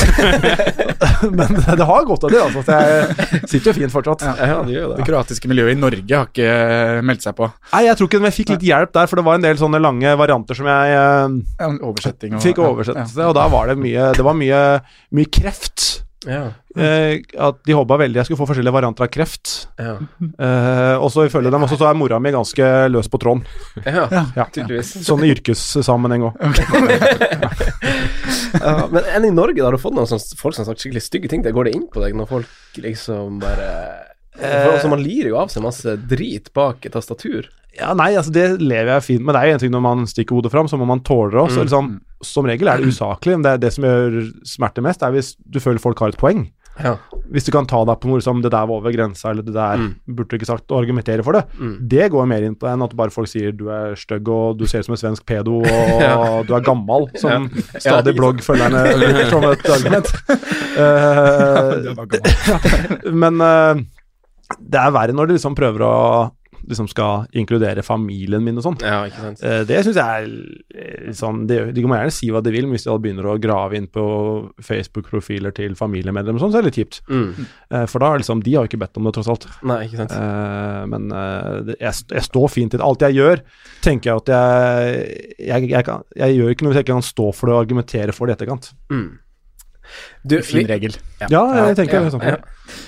men 1.39 1.55
det 1.63 1.87
har 1.87 2.05
gått 2.09 2.27
av 2.27 2.33
det, 2.35 2.41
altså. 2.43 2.63
Så 2.67 2.79
jeg 2.79 3.49
sitter 3.51 3.71
jo 3.71 3.75
fint 3.79 3.95
fortsatt. 3.95 4.25
Ja, 4.27 4.61
det 4.67 4.75
gjør 4.75 4.93
Det 4.93 5.01
det. 5.01 5.07
kroatiske 5.09 5.51
miljøet 5.51 5.77
i 5.77 5.81
Norge 5.81 6.19
har 6.21 6.29
ikke 6.31 7.03
meldt 7.07 7.25
seg 7.25 7.37
på. 7.39 7.49
Nei, 7.73 7.85
jeg 7.89 7.99
tror 8.01 8.11
ikke 8.11 8.23
jeg 8.29 8.37
fikk 8.39 8.55
litt 8.57 8.67
hjelp 8.69 8.95
der, 8.99 9.11
for 9.11 9.21
det 9.21 9.27
var 9.31 9.39
en 9.41 9.47
del 9.47 9.61
sånne 9.61 9.81
lange 9.83 10.15
varianter 10.21 10.59
som 10.59 10.69
jeg 10.71 10.97
eh, 10.99 11.39
Ja, 11.63 11.71
oversetting 11.89 12.37
og 12.37 12.45
fikk 12.45 12.61
oversett. 12.65 13.17
Og 13.25 13.35
da 13.39 13.47
var 13.53 13.71
det 13.73 13.79
mye 13.81 14.11
Det 14.17 14.25
var 14.27 14.37
mye, 14.39 14.63
mye 15.15 15.31
kreft. 15.33 16.04
Ja. 16.27 16.45
Eh, 16.75 17.21
at 17.39 17.61
de 17.67 17.77
håpa 17.77 17.99
veldig 18.01 18.19
jeg 18.21 18.29
skulle 18.29 18.41
få 18.41 18.49
forskjellige 18.51 18.75
varianter 18.75 19.07
av 19.07 19.11
kreft. 19.15 19.53
Ja. 19.79 19.97
Eh, 20.21 20.97
og 20.99 21.11
så 21.15 21.27
ifølge 21.29 21.53
dem 21.55 21.67
også 21.67 21.79
så 21.81 21.89
er 21.91 21.99
mora 21.99 22.19
mi 22.23 22.33
ganske 22.35 22.71
løs 22.91 23.11
på 23.13 23.21
tråden. 23.23 23.45
ja. 23.85 24.07
Ja. 24.37 24.49
Tydeligvis. 24.55 24.95
Sånn 25.07 25.25
i 25.27 25.33
yrkessammenheng 25.35 26.29
òg. 26.31 26.41
Ja, 28.55 28.87
men 28.87 29.03
enn 29.11 29.25
i 29.27 29.33
Norge, 29.35 29.59
da 29.59 29.67
har 29.67 29.75
du 29.75 29.83
fått 29.83 29.97
noen 29.97 30.07
sånne, 30.09 30.39
folk 30.39 30.55
som 30.55 30.63
har 30.63 30.73
sagt 30.73 30.85
skikkelig 30.85 31.03
stygge 31.03 31.31
ting? 31.33 31.43
Det 31.45 31.53
går 31.55 31.69
det 31.69 31.75
inn 31.75 31.89
på 31.91 32.01
deg 32.05 32.15
når 32.17 32.29
folk 32.31 32.79
liksom 32.81 33.41
bare 33.43 33.69
for, 34.35 34.73
altså, 34.75 34.91
Man 34.91 35.03
lirer 35.03 35.31
jo 35.31 35.39
av 35.39 35.51
seg 35.53 35.63
masse 35.63 35.95
drit 36.11 36.51
bak 36.57 36.87
et 36.87 36.95
tastatur. 36.95 37.47
Ja, 37.75 37.93
nei, 37.99 38.13
altså 38.19 38.33
det 38.35 38.47
lever 38.63 38.93
jeg 38.97 39.07
fint 39.07 39.25
med. 39.27 39.35
Det 39.35 39.41
er 39.43 39.51
jo 39.51 39.57
en 39.57 39.63
ting 39.65 39.75
når 39.75 39.85
man 39.85 40.05
stikker 40.11 40.39
hodet 40.39 40.53
fram, 40.55 40.71
så 40.71 40.79
må 40.79 40.87
man 40.87 41.03
tåle 41.07 41.33
det 41.35 41.41
også. 41.43 41.63
Mm. 41.63 41.67
Liksom, 41.67 41.91
som 42.25 42.45
regel 42.49 42.69
er 42.69 42.79
det 42.83 42.91
usaklig, 42.93 43.37
men 43.39 43.43
det 43.47 43.61
det 43.61 43.73
som 43.77 43.85
gjør 43.85 44.21
smerte 44.45 44.83
mest, 44.83 45.03
er 45.03 45.13
hvis 45.15 45.35
du 45.39 45.61
føler 45.61 45.79
folk 45.83 45.99
har 46.01 46.09
et 46.15 46.19
poeng. 46.21 46.47
Ja. 46.83 46.97
Hvis 47.31 47.45
du 47.47 47.53
kan 47.55 47.67
ta 47.71 47.85
deg 47.87 48.01
på 48.03 48.09
noe 48.11 48.19
som 48.21 48.41
'det 48.43 48.51
der 48.51 48.67
var 48.67 48.75
over 48.81 48.91
grensa', 48.91 49.31
eller 49.31 49.43
'det 49.47 49.55
der 49.55 49.79
burde 50.11 50.27
du 50.29 50.35
ikke 50.37 50.47
sagt', 50.51 50.67
og 50.75 50.83
argumentere 50.83 51.23
for 51.23 51.31
det, 51.33 51.45
Mm. 51.57 51.89
det 51.89 52.11
går 52.11 52.27
mer 52.27 52.43
inn 52.43 52.57
på 52.57 52.67
enn 52.67 52.83
at 52.83 52.97
bare 52.97 53.11
folk 53.15 53.29
sier 53.29 53.53
'du 53.53 53.69
er 53.71 53.95
stygg', 53.95 54.27
og 54.29 54.59
'du 54.59 54.67
ser 54.67 54.79
ut 54.81 54.85
som 54.87 54.93
en 54.95 54.99
svensk 54.99 55.25
pedo', 55.25 55.63
og 55.63 55.65
Ja. 56.03 56.43
'du 56.43 56.53
er 56.53 56.61
gammal', 56.67 57.09
som 57.17 57.31
Ja. 57.31 57.39
stadig 57.79 58.17
bloggfølgerne 58.17 58.83
bruker 58.99 59.31
som 59.31 59.45
et 59.45 59.71
argument. 59.71 60.07
Eh, 60.75 61.95
men 63.13 63.39
uh, 63.41 63.79
det 64.59 64.81
er 64.81 64.91
verre 64.95 65.15
når 65.15 65.29
de 65.31 65.37
liksom 65.39 65.55
prøver 65.55 65.85
å 65.87 65.95
liksom 66.69 66.89
skal 66.91 67.27
inkludere 67.37 67.83
familien 67.85 68.43
min 68.45 68.59
og 68.61 68.65
sånn. 68.67 68.79
Ja, 68.85 69.03
ikke 69.09 69.23
sant. 69.23 69.43
Eh, 69.45 69.63
Det 69.69 69.81
syns 69.87 69.99
jeg 70.01 70.05
er 70.05 70.29
eh, 70.75 71.13
sånn 71.17 71.47
de, 71.51 71.59
De 71.77 71.85
må 71.85 71.97
gjerne 71.99 72.15
si 72.15 72.31
hva 72.33 72.43
de 72.45 72.53
vil, 72.55 72.67
men 72.69 72.77
hvis 72.79 72.87
de 72.89 72.95
begynner 73.05 73.29
å 73.31 73.37
grave 73.43 73.77
inn 73.79 73.87
på 73.93 74.05
Facebook-profiler 74.65 75.55
til 75.57 75.75
familiemedlemmer 75.79 76.39
og 76.41 76.47
sånn, 76.47 76.55
så 76.55 76.61
er 76.61 76.67
det 76.67 76.73
litt 76.73 76.81
kjipt. 76.83 77.01
Mm. 77.09 77.49
Eh, 77.71 77.87
For 77.91 77.99
da 78.05 78.13
er 78.15 78.23
liksom 78.25 78.43
De 78.45 78.55
har 78.55 78.65
jo 78.65 78.73
ikke 78.73 78.83
bedt 78.85 79.01
om 79.01 79.09
det, 79.09 79.15
tross 79.19 79.31
alt. 79.35 79.49
Nei, 79.65 79.81
ikke 79.89 80.03
sant. 80.05 80.15
Men 80.91 81.09
jeg, 81.79 81.93
jeg 82.11 82.25
står 82.29 82.49
fint 82.53 82.75
i 82.75 82.79
det. 82.81 82.85
Alt 82.85 83.05
jeg 83.07 83.19
gjør, 83.19 83.43
tenker 83.85 84.11
jeg 84.11 84.23
at 84.25 84.33
jeg 84.35 85.45
Jeg, 85.49 85.69
jeg, 85.71 85.85
kan, 85.87 86.03
jeg 86.17 86.37
gjør 86.39 86.53
ikke 86.55 86.65
noe 86.65 86.73
hvis 86.73 86.81
jeg 86.81 86.87
ikke 86.87 86.97
kan 86.99 87.07
stå 87.07 87.29
for 87.35 87.47
det 87.51 87.55
og 87.57 87.63
argumentere 87.65 88.13
for 88.17 88.27
det 88.27 88.35
i 88.35 88.39
etterkant. 88.39 88.73
Mm. 88.93 89.07
Du, 90.25 90.37
Fin 90.43 90.63
vi- 90.63 90.69
regel. 90.73 90.95
Ja, 91.31 91.43
jeg 91.69 91.77
tenker 91.77 91.99
ja, 92.01 92.05
det 92.07 92.13
sånn. 92.15 92.23
ja. 92.25 92.37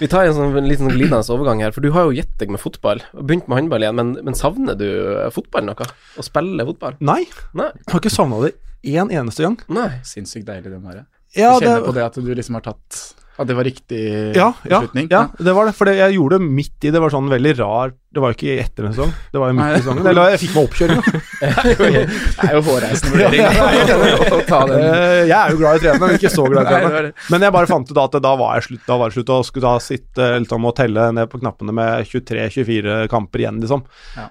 Vi 0.01 0.09
tar 0.09 0.25
en 0.27 0.33
sånn 0.37 0.57
en 0.57 0.69
liten 0.69 0.89
glidende 0.89 1.21
overgang 1.33 1.61
her, 1.63 1.73
for 1.73 1.81
du 1.85 1.91
har 1.93 2.05
jo 2.09 2.15
gitt 2.17 2.33
deg 2.41 2.51
med 2.51 2.61
fotball. 2.63 3.03
Begynt 3.15 3.49
med 3.49 3.59
håndball 3.61 3.85
igjen, 3.85 3.95
men, 3.99 4.15
men 4.25 4.35
savner 4.35 4.77
du 4.79 4.87
eh, 4.89 5.29
fotball 5.35 5.65
noe? 5.69 5.89
Å 6.17 6.25
spille 6.25 6.65
fotball? 6.71 6.97
Nei, 7.01 7.23
Nei. 7.55 7.69
jeg 7.75 7.93
har 7.93 8.01
ikke 8.01 8.15
savna 8.15 8.41
det 8.47 8.55
én 8.87 9.11
eneste 9.13 9.43
gang. 9.45 9.59
Nei. 9.69 9.91
Sinnssykt 10.07 10.47
deilig, 10.49 10.71
den 10.73 10.85
her. 10.89 11.05
Ja, 11.37 11.59
du 11.59 11.65
kjenner 11.67 11.81
det- 11.83 11.87
på 11.91 11.95
det 11.95 12.05
at 12.07 12.15
du 12.15 12.35
liksom 12.35 12.55
har 12.61 12.65
tatt 12.73 13.03
At 13.37 13.47
det 13.51 13.55
var 13.59 13.67
riktig 13.69 13.99
Ja, 14.33 14.47
ja, 14.65 14.79
beslutning? 14.81 15.09
ja, 15.13 15.27
det 15.37 15.53
var 15.53 15.67
det. 15.69 15.75
For 15.77 15.91
jeg 15.93 16.15
gjorde 16.17 16.39
det 16.39 16.47
midt 16.57 16.87
i 16.89 16.93
Det 16.95 17.01
var 17.03 17.13
sånn 17.13 17.27
veldig 17.29 17.51
rar 17.59 17.91
Det 18.17 18.23
var 18.23 18.33
jo 18.33 18.37
ikke 18.39 18.55
etter 18.63 18.87
en 18.89 18.95
sesong, 18.97 19.11
det 19.35 19.43
var 19.43 19.51
jo 19.51 19.57
midt 19.59 19.75
i 19.77 19.81
sesongen. 19.83 20.07
Eller 20.09 20.31
jeg 20.33 20.41
fikk 20.47 20.55
meg 20.57 20.69
oppkjøringa. 20.71 21.03
Det 21.77 22.47
er 22.47 22.55
jo 22.57 22.63
hårreisende 22.71 23.13
vurdering. 23.13 23.43
Ja, 23.47 23.67
ja, 23.77 23.85
ja. 23.85 24.61
Eh, 24.79 25.27
Jeg 25.29 25.37
er 25.37 25.53
jo 25.53 25.59
glad 25.61 25.77
i 25.77 25.77
å 25.77 25.83
trene, 25.85 26.01
men 26.07 26.17
ikke 26.17 26.31
så 26.33 26.47
glad 26.49 26.65
i 26.65 26.79
å 26.81 26.89
trene. 26.95 27.13
Men 27.35 27.45
jeg 27.45 27.55
bare 27.59 27.69
fant 27.71 27.93
ut 27.93 28.01
at 28.07 28.17
da 28.25 28.33
var 28.41 28.57
jeg 28.57 28.67
slutt, 28.71 28.85
da 28.89 28.97
var 29.03 29.13
det 29.13 29.19
slutt, 29.19 29.33
og 29.37 29.45
skulle 29.51 29.69
da 29.69 29.85
sitte 29.85 30.31
liksom, 30.41 30.65
og 30.71 30.77
telle 30.81 31.07
ned 31.17 31.29
på 31.33 31.41
knappene 31.43 31.77
med 31.77 32.09
23-24 32.09 32.97
kamper 33.13 33.45
igjen, 33.45 33.61
liksom. 33.61 33.85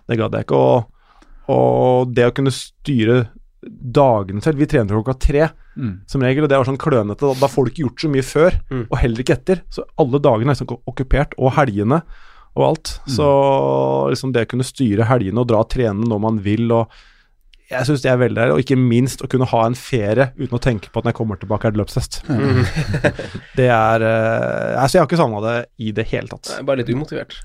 Det 0.10 0.18
gadd 0.20 0.34
jeg 0.40 0.48
ikke. 0.50 0.62
Og, 0.66 0.90
og 1.54 2.14
det 2.18 2.26
å 2.32 2.34
kunne 2.42 2.54
styre 2.58 3.20
dagene 3.66 4.42
selv 4.46 4.60
Vi 4.62 4.68
trener 4.70 4.94
klokka 4.94 5.16
tre 5.20 5.50
Mm. 5.76 6.00
som 6.08 6.22
regel, 6.22 6.44
og 6.46 6.50
det 6.50 6.56
var 6.58 6.64
sånn 6.70 6.78
klønete. 6.80 7.20
Da, 7.20 7.34
da 7.42 7.48
får 7.52 7.66
du 7.66 7.72
ikke 7.72 7.84
gjort 7.84 8.00
så 8.06 8.10
mye 8.14 8.24
før, 8.24 8.60
Mm. 8.72 8.86
og 8.90 8.98
heller 9.02 9.24
ikke 9.24 9.34
etter. 9.36 9.62
Så 9.70 9.84
alle 10.00 10.20
dagene 10.24 10.52
er 10.52 10.56
liksom 10.56 10.78
okkupert, 10.88 11.34
og 11.38 11.52
helgene 11.58 12.02
og 12.56 12.64
alt. 12.70 12.94
Så 13.12 13.26
liksom 14.14 14.32
det 14.32 14.46
å 14.48 14.52
kunne 14.54 14.64
styre 14.64 15.04
helgene 15.10 15.42
og 15.44 15.48
dra 15.50 15.60
og 15.60 15.70
trene 15.70 16.08
når 16.08 16.22
man 16.22 16.40
vil, 16.40 16.72
og 16.72 16.88
jeg 17.70 17.82
syns 17.90 18.02
det 18.06 18.12
er 18.14 18.22
veldig 18.22 18.38
deilig. 18.38 18.54
Og 18.56 18.62
ikke 18.64 18.78
minst 18.80 19.22
å 19.26 19.28
kunne 19.28 19.50
ha 19.52 19.66
en 19.66 19.74
ferie 19.76 20.30
uten 20.38 20.56
å 20.56 20.62
tenke 20.62 20.88
på 20.94 21.00
at 21.02 21.04
når 21.04 21.12
jeg 21.12 21.20
kommer 21.20 21.36
tilbake, 21.42 21.66
er 21.66 21.72
det 21.76 21.82
løpstest. 21.82 22.22
det 23.58 23.68
er 23.68 24.06
eh, 24.06 24.80
Altså, 24.80 24.96
jeg 24.96 25.02
har 25.04 25.08
ikke 25.10 25.20
savna 25.20 25.42
det 25.44 25.58
i 25.82 25.92
det 25.92 26.06
hele 26.14 26.28
tatt. 26.32 26.44
Det 26.54 26.60
er 26.62 26.68
Bare 26.70 26.78
litt 26.84 26.94
umotivert. 26.94 27.36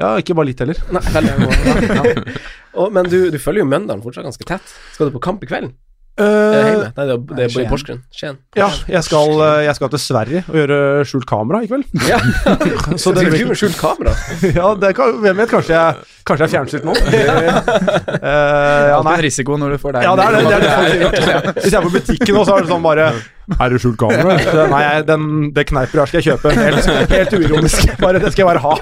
Ja, 0.00 0.14
ikke 0.16 0.34
bare 0.38 0.48
litt 0.48 0.60
heller. 0.62 0.78
Nei, 0.96 1.02
veldig 1.12 1.90
ja. 1.98 2.34
Og, 2.80 2.92
Men 2.94 3.08
du, 3.12 3.18
du 3.32 3.38
følger 3.42 3.64
jo 3.64 3.68
Mjøndalen 3.68 4.02
fortsatt 4.04 4.24
ganske 4.24 4.46
tett. 4.48 4.74
Skal 4.94 5.10
du 5.10 5.16
på 5.18 5.22
kamp 5.26 5.44
i 5.44 5.50
kveld? 5.50 5.74
Eh, 6.20 6.52
det 6.52 6.60
hjemme? 6.60 6.88
Nei, 6.96 7.04
det 7.08 7.14
er, 7.14 7.20
det 7.38 7.44
er 7.46 7.62
i 7.62 7.66
Porsgrunn. 7.70 8.00
Skien. 8.12 8.36
ja, 8.58 8.68
jeg 8.90 9.06
skal, 9.06 9.30
eh, 9.46 9.62
jeg 9.66 9.76
skal 9.78 9.90
til 9.94 10.02
Sverige 10.02 10.42
og 10.50 10.58
gjøre 10.58 10.78
skjult 11.08 11.26
kamera 11.30 11.62
i 11.64 11.70
kveld. 11.70 11.86
Ja. 12.08 12.18
Så 13.02 13.14
det 13.16 13.26
blir 13.30 13.54
skjult 13.56 13.78
kamera? 13.80 14.14
Ja, 14.60 14.72
det 14.76 14.92
kan, 14.98 15.14
hvem 15.22 15.40
vet, 15.40 15.50
kanskje 15.50 15.76
jeg, 15.76 16.08
kanskje 16.28 16.44
jeg 16.44 16.48
er 16.48 16.54
fjernstyrt 16.56 16.86
nå. 16.88 16.94
uh, 16.96 17.02
ja, 18.90 18.96
Alltid 18.98 19.10
nei. 19.10 19.18
risiko 19.24 19.56
når 19.60 19.76
du 19.76 19.82
får 19.82 19.96
deg 19.96 20.06
Ja, 20.08 20.14
det 20.18 20.26
er 20.26 20.36
det. 20.36 20.40
det, 20.44 20.54
er 20.60 21.28
det. 21.30 21.54
Hvis 21.62 21.70
jeg 21.70 21.78
er 21.80 21.86
på 21.86 21.92
butikken 21.94 22.36
nå, 22.36 22.44
så 22.48 22.56
er 22.56 22.66
det 22.66 22.72
sånn 22.72 22.84
bare 22.84 23.08
Er 23.56 23.72
det 23.72 23.80
skjult 23.82 23.98
kamera? 24.00 24.36
Nei, 24.74 24.84
den, 25.08 25.26
det 25.56 25.66
kneiper 25.70 26.02
her 26.02 26.10
skal 26.10 26.20
jeg 26.20 26.34
kjøpe. 26.34 26.52
Helt, 26.58 26.90
helt 27.14 27.36
uironisk. 27.38 27.94
Bare, 28.02 28.20
det 28.22 28.34
skal 28.34 28.44
jeg 28.44 28.50
bare 28.50 28.64
ha. 28.66 28.74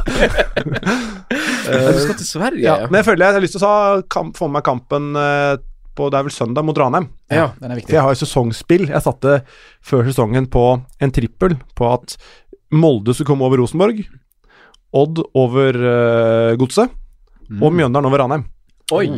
Uh, 1.68 1.90
du 1.92 2.00
skal 2.02 2.16
til 2.18 2.26
Sverige? 2.26 2.64
Ja, 2.64 2.76
men 2.88 3.00
jeg 3.00 3.06
føler 3.12 3.28
jeg 3.28 3.38
har 3.38 3.44
lyst 3.44 3.56
til 3.58 3.68
å 3.68 4.02
få 4.08 4.48
med 4.48 4.58
meg 4.58 4.64
kampen 4.66 5.10
eh, 5.20 5.56
på 5.98 6.06
Det 6.14 6.20
er 6.20 6.26
vel 6.28 6.34
søndag 6.34 6.64
mot 6.68 6.78
Ranheim. 6.78 7.08
Ja. 7.30 7.48
Den 7.58 7.72
er 7.72 7.74
For 7.74 7.80
viktig. 7.82 7.96
jeg 7.98 8.04
har 8.06 8.14
jo 8.14 8.20
sesongspill. 8.22 8.86
Jeg 8.92 9.02
satte 9.04 9.40
før 9.84 10.06
sesongen 10.08 10.46
på 10.54 10.62
en 11.02 11.12
trippel 11.14 11.58
på 11.78 11.90
at 11.92 12.14
Molde 12.72 13.14
skulle 13.16 13.30
komme 13.32 13.46
over 13.48 13.58
Rosenborg, 13.62 14.04
Odd 14.96 15.18
over 15.36 15.76
uh, 15.82 16.54
Godset 16.60 16.88
og 17.60 17.72
Mjøndalen 17.76 18.08
over 18.08 18.22
Ranheim. 18.22 18.46
Oi. 18.96 19.08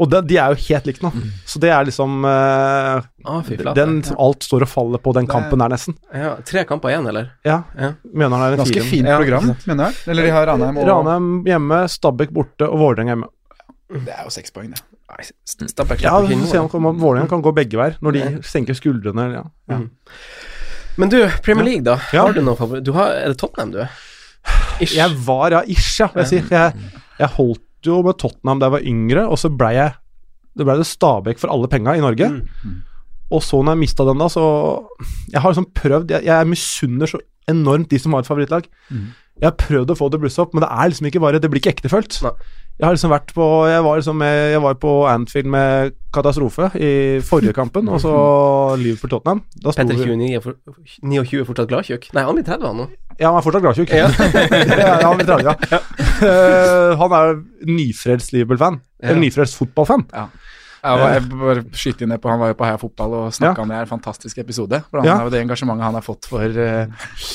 Og 0.00 0.08
de, 0.10 0.18
de 0.30 0.38
er 0.40 0.54
jo 0.54 0.62
helt 0.70 0.86
likt 0.88 1.02
nå. 1.04 1.10
Så 1.46 1.60
det 1.62 1.68
er 1.70 1.84
liksom 1.86 2.22
uh, 2.24 3.02
Ah, 3.28 3.42
flate. 3.44 3.74
den, 3.76 3.98
Alt 4.18 4.46
står 4.46 4.64
og 4.64 4.70
faller 4.72 5.02
på 5.04 5.12
den 5.14 5.28
kampen 5.30 5.60
der, 5.60 5.70
nesten. 5.74 5.94
Ja, 6.16 6.32
tre 6.46 6.64
kamper 6.66 6.90
igjen, 6.94 7.06
eller? 7.12 7.28
Ja. 7.46 7.60
Ja. 7.78 7.92
Mjøndalen 8.08 8.46
er 8.46 8.56
en 8.56 8.62
Ganske 8.64 8.80
fin 8.80 8.90
fint 9.04 9.10
Ja, 9.12 9.18
program, 9.20 9.52
mener 9.68 9.90
jeg. 9.90 10.00
Eller 10.14 10.26
de 10.26 10.32
har 10.38 10.48
Ranheim 10.50 10.80
og 10.80 10.88
Ranheim 10.88 11.28
hjemme, 11.46 11.82
Stabæk 11.92 12.32
borte 12.34 12.66
og 12.70 12.80
Vålerenga 12.80 13.12
hjemme. 13.14 13.28
Det 13.90 14.14
er 14.16 14.24
jo 14.24 14.32
seks 14.34 14.54
poeng, 14.54 14.70
det. 14.72 14.82
Nei, 15.10 15.24
Stabæk 15.68 16.04
Ja, 16.04 16.14
Vålerenga 16.22 17.28
kan 17.30 17.42
gå 17.42 17.52
begge 17.56 17.78
veier 17.80 17.96
når 18.04 18.16
de 18.16 18.22
senker 18.46 18.76
skuldrene. 18.78 19.26
Ja. 19.34 19.80
Men 21.00 21.10
du, 21.12 21.18
Premier 21.44 21.66
League, 21.66 21.84
da. 21.86 21.96
Ja. 22.14 22.26
Har 22.28 22.36
du 22.36 22.42
noen 22.44 22.58
favoritt? 22.58 22.84
Du 22.86 22.92
har, 22.96 23.14
er 23.18 23.32
det 23.32 23.38
Tottenham, 23.40 23.72
du? 23.74 23.82
Ish. 24.80 24.94
Jeg 24.96 25.16
var, 25.26 25.52
ja, 25.54 25.62
ish, 25.68 25.98
ja. 26.00 26.08
Jeg, 26.16 26.44
jeg, 26.50 26.92
jeg 27.20 27.32
holdt 27.36 27.88
jo 27.88 28.00
med 28.04 28.18
Tottenham 28.20 28.60
da 28.60 28.68
jeg 28.68 28.76
var 28.78 28.86
yngre, 28.92 29.24
og 29.28 29.40
så 29.40 29.50
blei 29.52 29.74
jeg 29.76 29.96
Det 30.56 30.66
blei 30.66 30.76
det 30.80 30.86
Stabæk 30.88 31.40
for 31.40 31.52
alle 31.52 31.68
penga 31.72 31.94
i 31.96 32.02
Norge. 32.04 32.28
Og 33.30 33.42
så 33.46 33.60
når 33.62 33.76
jeg 33.76 33.82
mista 33.84 34.04
den, 34.08 34.18
da, 34.18 34.26
så 34.32 34.44
Jeg 35.30 35.40
har 35.40 35.52
liksom 35.52 35.68
prøvd 35.76 36.10
Jeg, 36.16 36.24
jeg 36.26 36.48
misunner 36.50 37.06
så 37.10 37.20
enormt 37.50 37.90
de 37.90 37.98
som 37.98 38.14
har 38.14 38.22
et 38.22 38.28
favorittlag. 38.30 38.66
Jeg 39.40 39.48
har 39.48 39.56
prøvd 39.56 39.92
å 39.94 39.96
få 39.96 40.10
det 40.12 40.20
blussa 40.20 40.44
opp, 40.44 40.52
men 40.54 40.64
det 40.64 40.70
er 40.70 40.90
liksom 40.90 41.06
ikke 41.08 41.22
bare 41.22 41.40
Det 41.40 41.48
blir 41.50 41.62
ikke 41.62 41.72
ektefølt. 41.78 42.18
Nei. 42.26 42.34
Jeg 42.80 42.86
har 42.86 42.96
liksom 42.96 43.12
vært 43.12 43.32
på 43.36 43.46
Jeg 43.68 43.84
var 43.84 43.98
liksom 44.00 44.16
med, 44.20 44.36
Jeg 44.54 44.62
var 44.64 44.76
på 44.80 44.92
Anfield 45.10 45.50
med 45.52 45.96
katastrofe 46.14 46.70
i 46.80 46.92
forrige 47.22 47.52
kampen, 47.54 47.86
og 47.92 48.00
så 48.02 48.12
Liverpool-Tottenham. 48.80 49.44
Da 49.62 49.70
sto 49.70 49.84
Petter 49.84 50.00
vi 50.00 50.16
29 50.16 50.38
er 50.40 50.42
for, 50.42 50.56
29 51.06 51.38
er 51.38 51.46
fortsatt 51.46 51.70
gladtjukk? 51.70 52.08
Nei, 52.16 52.24
han 52.26 52.34
blir 52.34 52.46
30 52.48 52.66
han 52.66 52.80
nå. 52.80 52.86
Ja, 53.20 53.28
han 53.28 53.38
er 53.38 53.44
fortsatt 53.46 53.62
gladtjukk. 53.62 53.92
Ja. 53.94 54.08
ja, 54.80 54.96
han, 55.04 55.20
blir 55.20 55.28
30, 55.28 55.46
ja. 55.46 55.80
Eh, 56.26 56.96
han 56.98 57.14
er 57.20 57.36
nyfrelst 57.70 58.34
Liverpool-fan. 58.34 58.80
Ja. 58.98 59.12
Eller 59.12 59.22
nyfrelst 59.22 59.60
fotballfan. 59.60 60.08
Var, 60.10 60.39
jeg 60.82 61.24
bare 61.30 61.62
skyte 61.76 62.04
inn 62.06 62.12
det 62.14 62.20
på 62.22 62.30
Han 62.32 62.40
var 62.40 62.52
jo 62.52 62.56
på 62.56 62.64
Heia 62.64 62.78
Fotball 62.80 63.16
og 63.18 63.34
snakka 63.36 63.58
Ja. 63.58 63.62
om 63.62 63.68
det 63.68 63.76
her. 63.76 63.86
Fantastisk 63.90 64.38
episode. 64.38 64.82
For 64.90 65.00
han 65.00 65.06
Ja. 65.08 65.18
jo 65.24 65.30
det 65.30 65.42
engasjementet 65.44 65.84
han 65.84 65.94
har 65.94 66.02
fått 66.06 66.26
for 66.30 66.40
eh, 66.40 66.86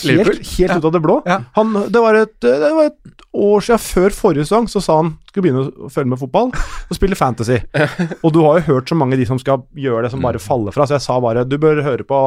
Helt, 0.04 0.28
helt 0.28 0.60
ja. 0.60 0.78
ut 0.78 0.86
av 0.86 0.92
det 0.92 1.02
blå. 1.04 1.22
Han, 1.56 1.74
det, 1.92 2.02
var 2.02 2.16
et, 2.16 2.40
det 2.42 2.74
var 2.74 2.90
et 2.90 3.26
år 3.34 3.62
siden 3.62 3.80
før 3.80 4.10
forrige 4.16 4.46
sesong, 4.48 4.68
så 4.72 4.82
sa 4.82 4.98
han 5.02 5.18
skulle 5.30 5.46
begynne 5.48 5.66
å 5.86 5.90
følge 5.92 6.10
med 6.10 6.20
fotball 6.20 6.52
og 6.56 6.96
spille 6.98 7.16
Fantasy. 7.16 7.60
Og 8.26 8.34
du 8.34 8.42
har 8.42 8.60
jo 8.60 8.74
hørt 8.74 8.90
så 8.90 8.96
mange 8.98 9.14
av 9.14 9.20
de 9.20 9.26
som 9.30 9.40
skal 9.42 9.66
gjøre 9.76 10.08
det, 10.08 10.12
som 10.12 10.22
bare 10.24 10.40
faller 10.42 10.72
fra, 10.76 10.88
så 10.88 10.98
jeg 10.98 11.06
sa 11.06 11.20
bare 11.20 11.46
du 11.46 11.58
bør 11.62 11.84
høre 11.86 12.04
på 12.08 12.22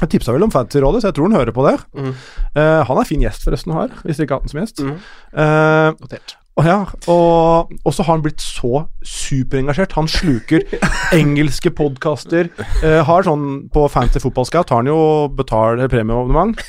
jeg 0.00 0.08
tipsa 0.14 0.32
vel 0.32 0.46
om 0.46 0.52
Fantasyrådet, 0.54 1.02
så 1.02 1.10
jeg 1.10 1.16
tror 1.18 1.28
han 1.28 1.36
hører 1.36 1.52
på 1.52 1.64
det. 1.66 1.74
Mm. 1.92 2.12
Uh, 2.56 2.80
han 2.88 3.00
er 3.02 3.08
fin 3.08 3.20
gjest, 3.20 3.42
forresten, 3.44 3.74
her, 3.76 3.90
hvis 4.00 4.16
dere 4.16 4.24
ikke 4.28 4.36
har 4.36 4.40
hatt 4.40 4.46
ham 4.46 4.52
som 4.54 4.60
gjest. 4.62 4.80
Mm. 4.80 4.94
Uh, 5.34 5.98
Notert. 6.00 6.36
Og 6.58 6.66
ja, 6.66 6.78
og, 7.08 7.70
og 7.86 7.94
så 7.94 8.02
har 8.04 8.16
han 8.18 8.24
blitt 8.24 8.42
så 8.42 8.82
superengasjert. 9.06 9.94
Han 9.96 10.08
sluker 10.10 10.64
engelske 11.16 11.70
podkaster. 11.72 12.50
Eh, 12.84 13.00
har 13.06 13.24
sånn 13.26 13.68
På 13.72 13.86
Fancy 13.92 14.20
Football 14.20 14.48
Scout 14.50 14.72
har 14.74 14.82
han 14.82 14.90
jo 14.90 15.00
betaler 15.38 15.88
premieabonnement. 15.92 16.60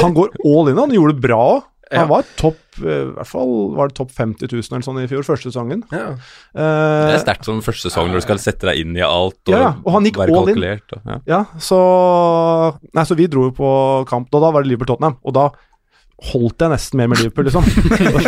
Han 0.00 0.16
går 0.16 0.32
all 0.44 0.72
in, 0.72 0.80
han 0.80 0.94
gjorde 0.96 1.14
det 1.18 1.26
bra 1.28 1.42
òg. 1.56 1.66
Han 1.88 2.02
Ja. 2.02 2.04
var 2.04 2.24
topp 2.36 2.58
eh, 2.84 2.98
I 3.06 3.12
hvert 3.16 3.28
fall 3.30 3.52
var 3.72 3.88
det 3.88 3.94
topp 3.96 4.10
50 4.12 4.50
000 4.52 4.60
eller 4.74 4.84
sånn 4.84 4.98
i 5.00 5.06
fjor, 5.08 5.22
første 5.24 5.48
sesongen. 5.48 5.86
Ja. 5.88 6.10
Det 6.52 6.66
Eh, 6.66 7.14
er 7.14 7.22
sterkt 7.22 7.46
som 7.48 7.62
første 7.64 7.88
sesong 7.88 8.10
når 8.10 8.20
du 8.20 8.24
skal 8.26 8.40
sette 8.42 8.68
deg 8.68 8.82
inn 8.82 8.92
i 8.98 9.00
alt 9.06 9.38
og, 9.48 9.54
Ja, 9.54 9.60
ja, 9.62 9.70
og 9.86 9.94
han 9.94 10.04
gikk 10.04 10.18
være 10.20 10.34
all 10.36 10.50
in. 10.50 10.58
kalkulert. 10.58 10.92
Og, 10.98 11.00
ja. 11.08 11.16
ja, 11.32 11.40
så 11.64 11.78
Nei, 12.92 13.04
så 13.08 13.16
vi 13.16 13.26
dro 13.32 13.46
jo 13.48 13.54
på 13.56 13.70
kamp, 14.10 14.28
og 14.34 14.44
da 14.44 14.50
var 14.52 14.62
det 14.66 14.72
Liverpool-Tottenham. 14.74 15.16
Og 15.24 15.32
da 15.38 15.46
holdt 16.18 16.64
jeg 16.64 16.72
nesten 16.72 16.98
med 16.98 17.12
med 17.12 17.20
Liverpool, 17.22 17.46
liksom. 17.46 17.64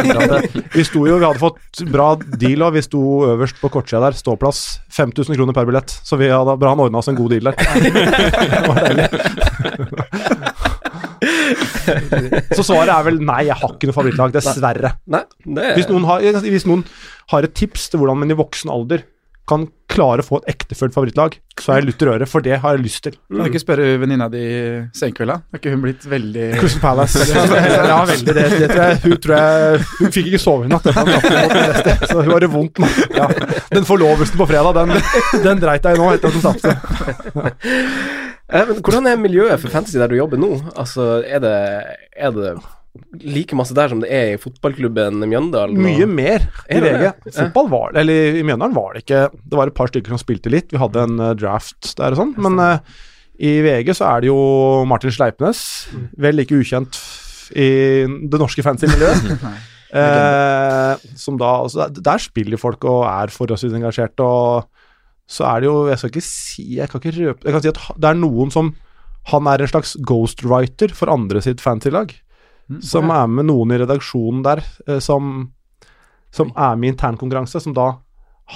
Vi 0.77 0.85
sto 0.87 1.01
jo, 1.09 1.17
vi 1.19 1.27
hadde 1.27 1.43
fått 1.43 1.81
bra 1.91 2.13
deal, 2.39 2.63
og 2.63 2.77
vi 2.77 2.83
sto 2.87 3.01
øverst 3.33 3.59
på 3.59 3.71
kortsida 3.75 4.05
der. 4.05 4.15
Ståplass. 4.19 4.61
5000 4.95 5.35
kroner 5.35 5.57
per 5.57 5.67
billett. 5.67 5.91
Så 6.07 6.15
vi 6.21 6.29
hadde 6.31 6.55
bra 6.61 6.71
han 6.71 6.83
ordna 6.85 7.03
oss 7.03 7.11
en 7.11 7.19
god 7.19 7.35
deal 7.35 7.51
der. 7.51 7.55
Det 7.59 8.63
var 8.69 8.77
deilig. 8.87 9.07
Så 12.55 12.63
svaret 12.65 12.93
er 12.95 13.07
vel 13.09 13.19
nei, 13.27 13.43
jeg 13.49 13.59
har 13.59 13.75
ikke 13.75 13.91
noe 13.91 13.97
favorittlag, 13.97 14.35
dessverre. 14.39 14.95
Nei, 15.11 15.25
det 15.45 15.65
er 15.65 15.79
Hvis 15.81 15.91
noen, 15.91 16.07
har, 16.09 16.23
hvis 16.47 16.69
noen 16.71 16.85
har 17.35 17.47
et 17.47 17.57
tips 17.59 17.91
til 17.91 18.01
hvordan 18.03 18.23
man 18.23 18.31
i 18.33 18.39
voksen 18.39 18.71
alder 18.73 19.03
kan 19.51 19.67
klare 19.91 20.23
å 20.23 20.27
få 20.27 20.39
et 20.41 20.53
ektefølt 20.55 20.95
favorittlag, 20.95 21.37
så 21.59 21.73
er 21.73 21.81
jeg 21.81 21.89
lutter 21.89 22.13
øret, 22.13 22.31
for 22.31 22.45
det 22.45 22.61
har 22.63 22.77
jeg 22.77 22.85
lyst 22.85 23.03
til. 23.07 23.17
Kan 23.27 23.43
du 23.43 23.51
ikke 23.51 23.63
spørre 23.63 23.89
venninna 24.01 24.29
di 24.33 24.45
senkvelda? 24.97 25.41
Har 25.51 25.61
ikke 25.61 25.75
hun 25.75 25.83
blitt 25.85 26.07
veldig 26.11 26.47
Crystal 26.61 26.83
Palace. 26.85 27.27
ja, 27.91 27.99
veldig. 28.13 28.37
Det, 28.39 28.47
det 28.63 28.71
tror 28.71 28.85
jeg, 28.85 29.01
hun 29.05 29.19
tror 29.25 29.37
jeg 29.37 29.83
Hun 29.99 30.15
fikk 30.15 30.31
ikke 30.31 30.43
sove 30.43 30.69
i 30.69 30.73
natt. 30.73 30.89
Så 32.07 32.21
hun 32.23 32.33
har 32.33 32.47
det 32.47 32.53
vondt 32.55 32.81
nå. 32.83 32.91
Ja. 33.19 33.29
Den 33.75 33.89
forlovelsen 33.89 34.41
på 34.41 34.49
fredag, 34.51 34.79
den, 34.79 34.97
den 35.45 35.63
dreit 35.63 35.87
jeg 35.87 35.99
i 35.99 36.03
nå 36.03 36.11
etter 36.15 36.31
at 36.31 36.39
hun 36.39 36.47
tapte. 36.47 36.77
Eh, 38.51 38.67
men 38.67 38.81
hvordan 38.83 39.07
er 39.07 39.21
miljøet 39.21 39.61
for 39.63 39.71
fantasy 39.71 39.99
der 40.01 40.11
du 40.11 40.17
jobber 40.19 40.41
nå? 40.41 40.57
Altså, 40.75 41.21
er 41.23 41.43
det, 41.43 41.57
er 42.17 42.33
det 42.35 42.55
like 43.23 43.55
masse 43.55 43.75
der 43.77 43.89
som 43.93 44.01
det 44.03 44.09
er 44.11 44.33
i 44.35 44.39
fotballklubben 44.41 45.21
Mjøndalen? 45.23 45.77
og- 45.79 45.85
Mye 45.85 46.07
mer 46.11 46.49
i 46.69 46.81
VG. 46.83 47.13
Fotball 47.37 47.69
var 47.71 47.93
det, 47.93 48.01
eller 48.03 48.41
i 48.41 48.43
Mjøndalen 48.43 48.75
var 48.75 48.95
det 48.95 49.05
ikke 49.05 49.21
Det 49.49 49.57
var 49.61 49.67
et 49.71 49.75
par 49.79 49.87
stykker 49.93 50.09
som 50.15 50.19
spilte 50.19 50.51
litt. 50.51 50.73
Vi 50.73 50.79
hadde 50.83 51.05
en 51.07 51.21
eh, 51.21 51.35
draft 51.39 51.95
der 51.97 52.13
og 52.17 52.19
sånn, 52.19 52.35
men 52.43 52.59
uh, 52.59 52.79
i 53.41 53.61
VG 53.65 53.95
så 53.97 54.09
er 54.17 54.21
det 54.21 54.29
jo 54.33 54.85
Martin 54.91 55.11
Sleipnes, 55.15 55.61
vel 56.19 56.35
like 56.37 56.51
ukjent 56.53 56.99
i 57.57 57.71
det 58.31 58.39
norske 58.43 58.63
fancy-miljøet. 58.63 59.39
eh, 59.95 60.97
som 61.19 61.39
da 61.41 61.55
altså, 61.65 61.89
der- 61.91 62.03
Der 62.03 62.19
spiller 62.19 62.59
folk 62.59 62.85
og 62.85 63.05
er 63.07 63.27
forholdsvis 63.33 63.73
engasjerte, 63.75 64.21
og 64.23 64.67
så 65.31 65.47
er 65.47 65.61
det 65.61 65.67
jo 65.71 65.87
Jeg 65.89 65.99
skal 65.99 66.11
ikke 66.11 66.23
si 66.27 66.63
Jeg 66.77 66.89
kan 66.91 67.01
ikke 67.01 67.15
røpe 67.19 67.45
Jeg 67.47 67.53
kan 67.55 67.63
si 67.63 67.69
at 67.69 67.79
det 68.01 68.09
er 68.11 68.15
noen 68.19 68.51
som 68.51 68.75
Han 69.31 69.47
er 69.47 69.63
en 69.63 69.69
slags 69.71 69.97
ghostwriter 70.03 70.91
for 70.97 71.07
andre 71.13 71.41
sitt 71.45 71.61
fancy-lag. 71.61 72.11
Som 72.81 73.11
er 73.11 73.27
med 73.27 73.47
noen 73.51 73.73
i 73.75 73.79
redaksjonen 73.83 74.43
der, 74.47 74.63
eh, 74.87 74.99
som, 75.03 75.51
som 76.31 76.53
er 76.57 76.77
med 76.77 76.89
i 76.89 76.93
internkonkurranse, 76.95 77.61
som 77.61 77.75
da 77.75 77.89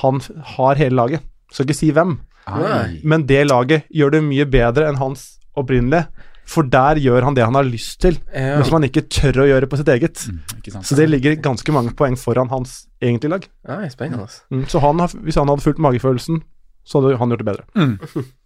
Han 0.03 0.21
har 0.57 0.75
hele 0.75 0.97
laget. 0.97 1.21
Skal 1.53 1.67
ikke 1.69 1.77
si 1.79 1.91
hvem, 1.95 2.17
Nei. 2.51 3.01
men 3.05 3.27
det 3.27 3.45
laget 3.47 3.85
gjør 3.95 4.11
det 4.17 4.23
mye 4.27 4.45
bedre 4.51 4.89
enn 4.89 4.97
hans 4.99 5.39
opprinnelige. 5.57 6.09
For 6.45 6.63
der 6.69 6.99
gjør 7.01 7.23
han 7.25 7.35
det 7.35 7.45
han 7.47 7.55
har 7.55 7.65
lyst 7.65 8.01
til, 8.03 8.19
Ja. 8.35 8.57
men 8.59 8.65
som 8.65 8.75
han 8.77 8.85
ikke 8.91 9.07
tør 9.09 9.39
å 9.45 9.47
gjøre 9.49 9.67
på 9.71 9.79
sitt 9.79 9.89
eget. 9.89 10.27
Mm, 10.29 10.41
sant? 10.73 10.85
Så 10.85 10.97
det 10.99 11.07
ligger 11.09 11.37
ganske 11.41 11.73
mange 11.73 11.95
poeng 11.97 12.17
foran 12.21 12.51
hans 12.51 12.87
egentlige 13.01 13.31
lag. 13.31 13.47
Nei, 13.69 13.89
spennende. 13.89 14.27
Mm, 14.51 14.67
Så 14.69 14.81
han 14.83 14.99
har, 14.99 15.09
hvis 15.09 15.37
han 15.41 15.49
hadde 15.49 15.63
fulgt 15.65 15.79
magefølelsen, 15.81 16.43
så 16.85 17.01
hadde 17.01 17.17
han 17.19 17.31
gjort 17.31 17.45
det 17.45 17.49
bedre. 17.49 17.65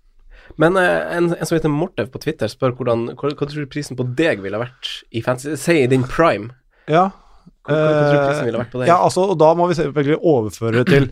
Men 0.56 0.76
eh, 0.80 1.16
en, 1.18 1.30
en 1.36 1.46
som 1.46 1.56
heter 1.58 1.72
Mortev 1.72 2.10
på 2.14 2.20
Twitter, 2.22 2.48
spør 2.48 2.72
hvordan, 2.78 3.08
hva, 3.14 3.30
hva 3.34 3.46
tror 3.48 3.64
du 3.64 3.70
prisen 3.70 3.98
på 3.98 4.06
deg 4.18 4.40
ville 4.44 4.58
vært 4.62 4.92
i 5.12 5.22
fantasy? 5.22 5.56
Si 5.60 5.76
i 5.82 5.88
din 5.90 6.06
prime. 6.08 6.50
Ja. 6.88 7.10
Hva, 7.68 7.74
hva, 7.74 7.80
hva 7.82 7.98
tror 7.98 8.14
du 8.14 8.20
Eh, 8.22 8.28
prisen 8.30 8.46
ville 8.48 8.62
vært 8.62 8.72
på 8.72 8.80
deg? 8.80 8.88
Ja, 8.88 8.96
altså, 9.04 9.26
og 9.34 9.36
da 9.40 9.50
må 9.58 9.66
vi 9.68 9.76
selvfølgelig 9.80 10.22
overføre 10.22 10.80
det 10.82 10.86
til 10.94 11.10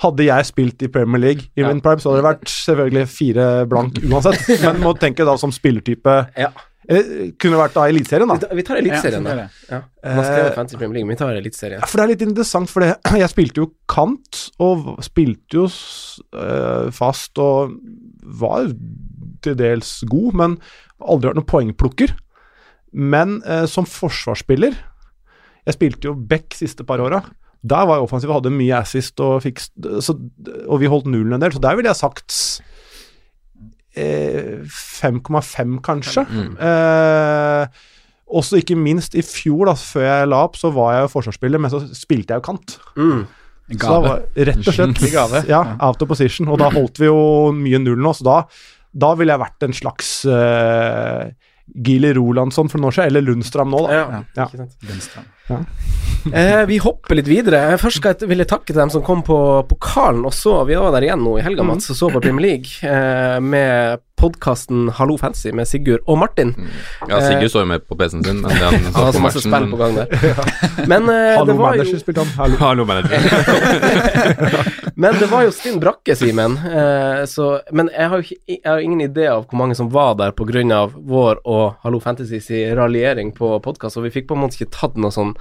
Hadde 0.00 0.24
jeg 0.24 0.46
spilt 0.48 0.80
i 0.80 0.88
Premier 0.88 1.20
League 1.20 1.42
i 1.52 1.60
Ja. 1.60 1.68
min 1.68 1.82
prime, 1.84 2.00
så 2.00 2.08
hadde 2.08 2.22
det 2.22 2.28
vært 2.30 2.48
selvfølgelig 2.48 3.02
fire 3.12 3.48
blank 3.68 3.98
uansett. 4.08 4.46
Men 4.64 4.78
må 4.80 4.94
tenke 4.96 5.26
da 5.28 5.34
som 5.36 5.52
spillertype 5.52 6.14
Ja. 6.40 6.48
Eller 6.90 7.34
kunne 7.38 7.58
vært 7.60 7.74
da 7.76 7.84
Eliteserien, 7.92 8.26
da. 8.32 8.48
Vi 8.56 8.64
tar 8.66 8.80
Eliteserien, 8.80 9.26
Ja, 9.28 9.34
da. 9.36 9.44
Ja. 9.68 9.80
Man 10.16 10.24
skrev 10.24 10.46
Eh, 10.46 10.54
Fantasy 10.56 10.78
Premier 10.80 10.94
League, 10.96 11.06
men 11.06 11.14
vi 11.14 11.20
tar 11.20 11.36
Eliteserien. 11.36 11.82
Ja, 11.84 11.86
For 11.86 12.00
det 12.00 12.06
er 12.06 12.12
litt 12.14 12.24
interessant, 12.24 12.70
for 12.72 12.80
det, 12.82 12.94
jeg 13.20 13.28
spilte 13.30 13.60
jo 13.60 13.68
kant, 13.92 14.40
og 14.58 14.88
spilte 15.04 15.60
jo 15.60 15.66
eh, 15.68 16.88
fast 16.96 17.36
og 17.44 17.76
var 18.22 18.70
til 19.44 19.56
dels 19.58 20.00
god, 20.10 20.36
men 20.36 20.56
aldri 21.00 21.30
vært 21.30 21.40
noen 21.40 21.50
poengplukker. 21.50 22.14
Men 22.90 23.38
eh, 23.46 23.66
som 23.70 23.86
forsvarsspiller 23.86 24.74
Jeg 25.68 25.76
spilte 25.76 26.08
jo 26.08 26.16
back 26.16 26.56
siste 26.58 26.82
par 26.88 26.98
åra. 27.04 27.20
Der 27.60 27.86
var 27.86 27.98
jeg 27.98 28.06
offensiv 28.08 28.32
og 28.32 28.40
hadde 28.40 28.54
mye 28.56 28.78
assist, 28.80 29.20
og, 29.20 29.42
fikk, 29.44 29.60
så, 30.00 30.16
og 30.64 30.80
vi 30.80 30.88
holdt 30.88 31.10
nullen 31.12 31.36
en 31.36 31.42
del, 31.42 31.52
så 31.52 31.60
der 31.60 31.76
ville 31.76 31.92
jeg 31.92 32.00
sagt 32.00 32.32
eh, 34.00 34.64
5,5 34.64 35.76
kanskje. 35.84 36.24
Eh, 36.56 37.82
også 38.30 38.62
ikke 38.62 38.78
minst 38.80 39.16
i 39.18 39.22
fjor, 39.26 39.68
da, 39.68 39.74
før 39.76 40.06
jeg 40.06 40.30
la 40.30 40.40
opp, 40.46 40.56
så 40.56 40.70
var 40.72 40.94
jeg 40.94 41.04
jo 41.04 41.12
forsvarsspiller, 41.18 41.60
men 41.60 41.72
så 41.72 41.82
spilte 41.98 42.32
jeg 42.32 42.40
jo 42.40 42.46
kant. 42.48 42.78
Mm. 42.96 43.22
En 43.70 43.78
Så 43.78 43.86
da 43.86 43.94
gave. 43.94 44.08
var 44.08 44.46
rett 44.50 44.66
og 44.66 44.74
slett 44.74 45.02
gave. 45.12 45.44
Ja, 45.54 45.60
out 45.86 46.02
of 46.02 46.08
position. 46.10 46.48
Og 46.50 46.58
da 46.58 46.70
holdt 46.74 46.98
vi 46.98 47.06
jo 47.06 47.20
mye 47.54 47.78
null 47.82 48.00
nå, 48.02 48.12
så 48.18 48.26
da, 48.26 48.38
da 49.06 49.12
ville 49.14 49.30
jeg 49.36 49.42
vært 49.44 49.66
en 49.68 49.76
slags 49.78 50.10
uh, 50.26 51.28
Gili 51.86 52.10
Rolandsson 52.18 52.68
for 52.68 52.82
noen 52.82 52.90
år 52.90 52.96
siden, 52.98 53.12
eller 53.12 53.28
Lundstrand 53.28 53.70
nå, 53.70 53.84
da. 53.86 54.00
Ja, 54.00 54.22
Ja. 54.36 54.48
ikke 54.50 54.64
sant. 54.66 56.09
Eh, 56.28 56.66
vi 56.66 56.78
hopper 56.78 57.16
litt 57.16 57.28
videre. 57.30 57.78
Først 57.80 58.00
skal 58.00 58.16
jeg 58.18 58.28
vil 58.30 58.42
jeg 58.42 58.50
takke 58.50 58.72
til 58.72 58.80
dem 58.80 58.92
som 58.92 59.04
kom 59.04 59.24
på 59.26 59.38
pokalen 59.70 60.26
og 60.28 60.34
så. 60.36 60.60
Vi 60.68 60.76
var 60.78 60.92
der 60.94 61.08
igjen 61.08 61.24
nå 61.24 61.38
i 61.38 61.44
helga, 61.44 61.64
Mats, 61.66 61.90
og 61.92 61.98
så 61.98 62.10
på 62.12 62.22
Premier 62.22 62.46
League 62.50 62.76
eh, 62.84 63.38
med 63.40 64.02
podkasten 64.20 64.90
Hallo 64.98 65.16
Fancy 65.16 65.48
med 65.56 65.68
Sigurd 65.68 66.04
og 66.04 66.18
Martin. 66.20 66.52
Ja, 67.08 67.22
Sigurd 67.24 67.52
så 67.54 67.62
jo 67.64 67.70
med 67.70 67.86
på 67.88 67.96
PC-en 67.96 68.24
sin, 68.26 68.42
men 68.44 68.52
det 68.52 68.66
han 68.66 68.84
så 68.84 68.98
har 68.98 69.14
så 69.14 69.18
på 69.18 69.24
masse 69.24 69.42
spill 69.46 69.68
på 69.70 69.78
gang 69.80 69.96
der. 69.96 70.12
Men 70.92 71.08
eh, 71.08 71.38
Hallo, 71.38 71.46
det 71.48 71.56
var 71.56 71.78
jo 71.78 71.84
manager, 71.84 72.02
spilte 72.02 72.26
han. 72.26 72.34
Hallo. 72.36 72.60
Hallo, 72.60 72.84
manager. 72.84 73.18
Men 75.00 75.16
det 75.16 75.30
var 75.30 75.46
jo 75.46 75.54
Stinn 75.56 75.80
Brakke, 75.80 76.12
Simen. 76.18 76.58
Eh, 76.60 77.24
men 77.72 77.88
jeg 77.94 78.08
har 78.12 78.20
jo 78.20 78.36
jeg 78.50 78.60
har 78.66 78.82
ingen 78.84 79.00
idé 79.00 79.30
av 79.32 79.46
hvor 79.48 79.56
mange 79.62 79.76
som 79.78 79.88
var 79.92 80.18
der 80.20 80.34
pga. 80.36 80.82
vår 80.92 81.40
og 81.48 81.80
Hallo 81.84 82.00
Fantasy 82.04 82.40
si 82.44 82.60
raljering 82.76 83.32
på 83.32 83.54
podkast, 83.64 83.96
og 83.96 84.04
vi 84.04 84.12
fikk 84.18 84.28
på 84.28 84.36
en 84.36 84.44
måte 84.44 84.58
ikke 84.58 84.74
tatt 84.76 85.00
noe 85.00 85.14
sånn 85.14 85.32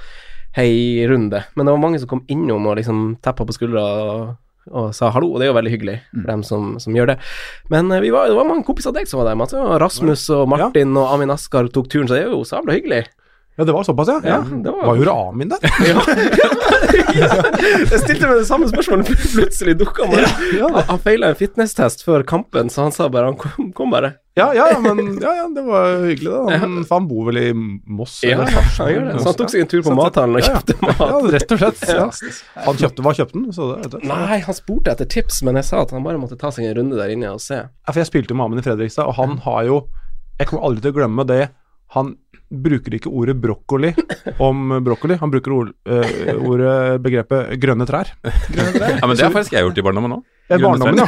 hei-runde. 0.58 1.44
Men 1.56 1.66
det 1.66 1.74
var 1.74 1.82
mange 1.82 2.00
som 2.02 2.10
kom 2.12 2.24
innom 2.32 2.68
og 2.70 2.80
liksom 2.80 3.18
tappa 3.26 3.46
på 3.46 3.56
skuldra 3.56 3.84
og, 3.84 4.24
og 4.70 4.90
sa 4.96 5.12
hallo, 5.14 5.32
og 5.34 5.40
det 5.42 5.48
er 5.48 5.54
jo 5.54 5.58
veldig 5.60 5.74
hyggelig 5.74 5.98
for 6.14 6.32
dem 6.32 6.46
som, 6.46 6.72
som 6.82 6.98
gjør 6.98 7.14
det. 7.14 7.20
Men 7.74 7.92
eh, 7.94 8.04
vi 8.06 8.14
var, 8.16 8.30
det 8.30 8.38
var 8.38 8.50
mange 8.50 8.66
kompiser 8.68 8.94
av 8.94 9.00
deg 9.00 9.10
som 9.10 9.22
var 9.22 9.32
der, 9.32 9.40
Mats. 9.40 9.56
Rasmus 9.56 10.28
og 10.36 10.50
Martin 10.52 10.98
og 11.00 11.14
Amin 11.14 11.34
Askar 11.34 11.70
tok 11.74 11.92
turen, 11.92 12.10
så 12.10 12.18
det 12.18 12.26
er 12.26 12.34
jo 12.34 12.44
sabla 12.48 12.78
hyggelig. 12.78 13.06
Ja, 13.60 13.66
det 13.68 13.74
var 13.76 13.84
såpass, 13.84 14.08
ja. 14.08 14.20
Ja, 14.24 14.38
det 14.40 14.72
var- 14.72 14.86
Hva 14.88 14.94
gjorde 14.96 15.14
Amin 15.28 15.50
der? 15.52 15.60
Jeg 16.80 18.00
stilte 18.04 18.28
meg 18.30 18.40
det 18.40 18.46
samme 18.48 18.68
spørsmålet, 18.70 19.10
plutselig 19.34 19.74
dukka 19.80 20.06
han 20.06 20.14
bare. 20.14 20.30
Han, 20.62 20.78
han 20.90 21.02
feila 21.04 21.30
en 21.34 21.38
fitnesstest 21.40 22.04
før 22.06 22.24
kampen, 22.28 22.70
så 22.72 22.86
han 22.88 22.94
sa 22.96 23.10
bare 23.12 23.30
Han 23.32 23.38
kom, 23.40 23.72
kom 23.76 23.92
bare. 23.94 24.14
Ja, 24.40 24.46
ja, 24.56 24.70
ja, 24.72 24.78
men 24.80 25.18
ja, 25.20 25.34
ja, 25.42 25.46
det 25.52 25.64
var 25.68 25.98
hyggelig, 26.06 26.32
da. 26.32 26.60
Han, 26.62 26.78
for 26.88 27.02
han 27.02 27.08
bor 27.10 27.26
vel 27.28 27.40
i 27.42 27.48
Moss? 27.52 28.20
Ja, 28.24 28.38
eller? 28.38 28.56
han 28.78 28.92
gjør 28.94 29.08
det. 29.10 29.16
Så 29.20 29.28
han 29.34 29.38
tok 29.42 29.52
seg 29.52 29.64
en 29.66 29.72
tur 29.74 29.84
på 29.90 29.96
mathallen 30.00 30.40
og 30.40 30.46
Ja, 30.46 30.54
ja. 30.54 30.62
kjøpte 30.62 30.78
mat. 30.86 31.02
Ja, 31.04 31.20
rett 31.36 31.52
og 31.56 31.62
slett. 31.66 31.84
Ja. 31.90 32.06
Han 32.70 32.80
kjøpte, 32.80 33.04
hva 33.06 33.16
kjøpte 33.18 33.44
han? 33.44 34.08
Nei, 34.14 34.40
han 34.48 34.56
spurte 34.58 34.94
etter 34.96 35.10
tips, 35.12 35.42
men 35.48 35.60
jeg 35.60 35.68
sa 35.68 35.84
at 35.84 35.92
han 35.96 36.06
bare 36.08 36.22
måtte 36.22 36.40
ta 36.40 36.54
seg 36.56 36.70
en 36.70 36.78
runde 36.80 37.00
der 37.02 37.12
inne 37.18 37.34
og 37.36 37.44
se. 37.44 37.60
Ja, 37.66 37.92
for 37.92 38.00
jeg 38.00 38.08
spilte 38.14 38.32
jo 38.32 38.40
med 38.40 38.48
Amund 38.48 38.64
i 38.64 38.68
Fredrikstad, 38.70 39.10
og 39.12 39.18
han 39.20 39.36
har 39.44 39.66
jo 39.68 39.82
Jeg 40.40 40.48
kommer 40.48 40.70
aldri 40.70 40.86
til 40.88 40.94
å 40.94 41.00
glemme 41.02 41.26
det. 41.28 41.42
Han 41.98 42.14
bruker 42.50 42.96
ikke 42.98 43.12
ordet 43.14 43.36
brokkoli 43.38 43.92
om 44.42 44.72
brokkoli, 44.86 45.18
han 45.22 45.30
bruker 45.30 45.54
ord, 45.54 45.70
eh, 45.86 46.34
ordet, 46.42 46.74
begrepet 47.06 47.54
grønne 47.62 47.86
trær. 47.86 48.10
Ja, 48.26 49.06
men 49.06 49.16
det 49.16 49.26
har 49.28 49.34
faktisk 49.36 49.54
jeg 49.54 49.68
gjort 49.68 49.78
i 49.78 49.86
barndommen 49.86 50.16
òg. 50.18 50.24
Barndommen, 50.50 50.98
ja. 50.98 51.06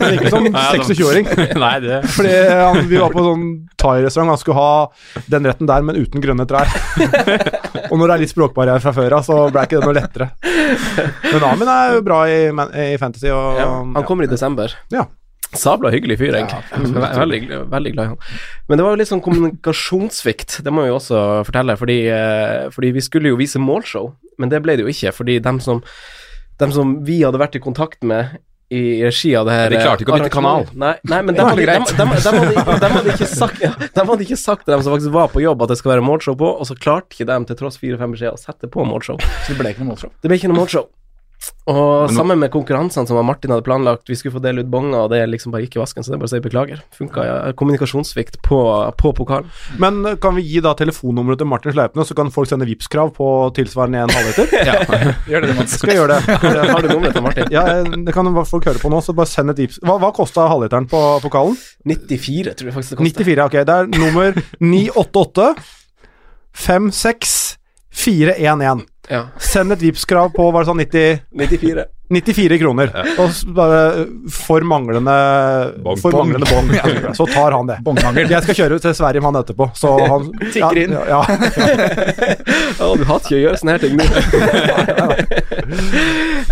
Men 0.00 0.16
ikke 0.16 0.30
som 0.32 0.42
Nei, 0.48 0.50
ja, 0.50 0.72
da- 0.74 0.82
26-åring. 0.82 1.28
Nei, 1.62 1.74
det 1.84 2.00
Fordi 2.10 2.32
han, 2.58 2.80
vi 2.90 2.98
var 2.98 3.14
på 3.14 3.22
sånn 3.22 3.44
thai-restaurant, 3.78 4.32
han 4.34 4.40
skulle 4.42 4.58
ha 4.58 5.22
den 5.30 5.46
retten 5.46 5.70
der, 5.70 5.86
men 5.86 6.00
uten 6.00 6.24
grønne 6.24 6.46
trær. 6.50 6.66
og 7.86 7.94
når 7.94 8.02
det 8.10 8.16
er 8.16 8.24
litt 8.24 8.34
språkbarriere 8.34 8.82
fra 8.82 8.94
før 8.96 9.14
av, 9.20 9.22
så 9.28 9.38
ble 9.54 9.62
ikke 9.68 9.78
det 9.78 9.86
noe 9.86 9.94
lettere. 10.00 10.30
Men 11.30 11.46
Amin 11.52 11.70
er 11.70 11.94
jo 12.00 12.02
bra 12.10 12.24
i, 12.26 12.40
i 12.50 12.98
fantasy, 12.98 13.30
og 13.30 13.62
Ja, 13.62 13.70
han 13.94 14.08
kommer 14.10 14.26
i 14.26 14.32
desember. 14.34 14.74
Ja. 14.90 15.06
Sabla 15.58 15.90
hyggelig 15.90 16.18
fyr, 16.20 16.36
egentlig. 16.38 16.62
Ja, 16.70 17.12
veldig, 17.18 17.40
veldig 17.72 17.92
glad 17.94 18.04
i 18.04 18.10
han. 18.12 18.18
Men 18.68 18.78
det 18.78 18.86
var 18.86 18.94
jo 18.94 19.00
litt 19.00 19.10
sånn 19.10 19.24
kommunikasjonssvikt, 19.24 20.60
det 20.66 20.74
må 20.74 20.84
jeg 20.84 20.92
jo 20.92 20.98
også 21.00 21.22
fortelle, 21.48 21.74
fordi, 21.80 21.98
eh, 22.14 22.68
fordi 22.74 22.92
vi 22.94 23.02
skulle 23.02 23.32
jo 23.32 23.40
vise 23.40 23.62
målshow, 23.62 24.12
men 24.38 24.52
det 24.52 24.62
ble 24.62 24.78
det 24.78 24.86
jo 24.86 24.92
ikke, 24.92 25.14
fordi 25.16 25.40
dem 25.42 25.58
som, 25.64 25.82
dem 26.62 26.74
som 26.74 27.00
vi 27.06 27.22
hadde 27.24 27.40
vært 27.42 27.58
i 27.58 27.64
kontakt 27.64 28.06
med 28.06 28.38
i 28.70 29.02
regi 29.02 29.32
av 29.34 29.48
det 29.48 29.54
her 29.56 29.72
De 29.72 29.78
klarte 29.82 30.04
ikke 30.04 30.12
å 30.14 30.18
bytte 30.20 30.30
kanal. 30.30 30.68
Nei, 30.78 30.92
nei 31.10 31.18
men 31.26 31.34
de 31.34 31.42
hadde, 31.42 31.58
de, 31.58 31.66
de, 31.66 31.94
de, 31.98 32.04
hadde, 32.06 32.76
de, 32.78 32.90
hadde 32.94 33.14
ikke 33.16 33.26
sagt, 33.26 33.58
ja, 33.64 33.72
de 33.74 34.04
hadde 34.12 34.26
ikke 34.28 34.38
sagt 34.38 34.62
til 34.62 34.76
dem 34.76 34.84
som 34.86 34.94
faktisk 34.94 35.16
var 35.16 35.32
på 35.32 35.42
jobb 35.42 35.64
at 35.66 35.72
det 35.72 35.80
skal 35.80 35.96
være 35.96 36.04
målshow 36.06 36.38
på, 36.38 36.52
og 36.54 36.68
så 36.68 36.78
klarte 36.78 37.18
ikke 37.18 37.26
dem 37.32 37.48
til 37.48 37.58
tross 37.58 37.80
fire-fem 37.82 38.14
beskjeder 38.14 38.38
å 38.38 38.40
sette 38.40 38.70
på 38.70 38.86
målshow. 38.86 39.18
Så 39.18 39.56
det 39.56 39.58
ble 39.58 39.74
ikke 39.74 39.82
noe 39.82 39.90
målshow. 39.90 40.14
Det 40.22 40.30
ble 40.30 40.38
ikke 40.38 40.52
noe 40.52 40.60
målshow. 40.60 40.86
Og 41.70 42.10
sammen 42.10 42.40
med 42.40 42.50
konkurransene 42.50 43.06
som 43.06 43.20
Martin 43.24 43.52
hadde 43.54 43.64
planlagt, 43.64 44.08
vi 44.10 44.16
skulle 44.18 44.34
få 44.34 44.42
dele 44.42 44.64
ut 44.64 44.70
bonger, 44.72 44.96
og 45.04 45.12
det 45.12 45.20
liksom 45.30 45.52
bare 45.54 45.62
gikk 45.64 45.76
i 45.78 45.82
vasken, 45.82 46.02
så 46.02 46.10
det 46.10 46.16
er 46.16 46.22
bare 46.22 46.30
å 46.30 46.32
si 46.32 46.40
beklager. 46.42 46.80
Funka 46.96 47.24
ja, 47.26 47.36
kommunikasjonssvikt 47.56 48.40
på, 48.46 48.58
på 48.98 49.12
pokalen. 49.16 49.46
Men 49.82 50.02
kan 50.22 50.34
vi 50.36 50.44
gi 50.48 50.62
da 50.64 50.72
telefonnummeret 50.78 51.40
til 51.40 51.50
Martin 51.50 51.74
Sleipnes, 51.76 52.10
så 52.10 52.16
kan 52.18 52.32
folk 52.34 52.50
sende 52.50 52.66
Vipps-krav 52.68 53.12
på 53.16 53.28
tilsvarende 53.56 54.02
en 54.02 54.14
halvliter? 54.16 54.50
Gjør 55.30 55.46
det, 55.46 55.54
Mats. 55.60 55.76
Skal 55.78 55.94
jeg 55.94 56.00
gjøre 56.00 56.18
det? 56.18 56.38
Har 56.72 56.82
du 56.82 56.90
nummeret 56.90 57.16
til 57.16 57.26
Martin? 57.28 57.52
Ja, 57.54 57.66
det 57.86 58.16
kan 58.16 58.32
folk 58.50 58.66
høre 58.66 58.82
på 58.82 58.92
nå, 58.92 59.02
så 59.04 59.14
bare 59.16 59.30
send 59.30 59.54
et 59.54 59.62
Vipps. 59.62 59.80
Hva, 59.86 60.00
hva 60.02 60.10
kosta 60.16 60.48
halvliteren 60.50 60.90
på 60.90 61.04
pokalen? 61.22 61.56
94, 61.86 62.56
tror 62.58 62.72
jeg 62.72 62.76
faktisk 62.76 62.96
det 62.96 63.00
kosta. 63.04 63.28
94, 63.30 63.46
ok. 63.46 63.60
Det 63.68 63.78
er 63.78 63.92
nummer 63.94 64.42
988 64.58 65.52
56 66.66 67.38
411. 67.90 68.86
Ja. 69.10 69.24
Send 69.42 69.74
et 69.74 69.80
Vipps-krav 69.82 70.30
på 70.36 70.44
var 70.54 70.62
det 70.62 70.70
sånn 70.70 70.80
90 70.80 71.24
94. 71.34 71.84
94 72.10 72.56
kroner. 72.58 72.90
Og 73.22 73.34
bare 73.54 73.80
for 74.34 74.64
manglende 74.66 75.12
Bong. 75.84 75.98
For 76.00 76.10
Bong. 76.14 76.32
manglende 76.32 76.48
bong. 76.50 77.14
Så 77.18 77.26
tar 77.30 77.54
han 77.54 77.68
det. 77.70 77.76
Bongmangel. 77.86 78.30
Jeg 78.30 78.42
skal 78.46 78.58
kjøre 78.58 78.80
til 78.82 78.94
Sverige 78.98 79.22
med 79.22 79.30
han 79.30 79.40
etterpå, 79.44 79.68
så 79.78 79.92
han 80.12 80.26
Tikker 80.50 80.80
inn. 80.84 80.96
Ja, 80.96 81.04
ja, 81.06 81.20
ja. 81.22 82.38
Å, 82.86 82.90
du 82.98 83.04
hater 83.06 83.28
ikke 83.28 83.38
å 83.38 83.42
gjøre 83.44 83.60
sånne 83.60 83.76
her 83.76 83.82
ting 83.84 83.94
nå. 83.98 84.06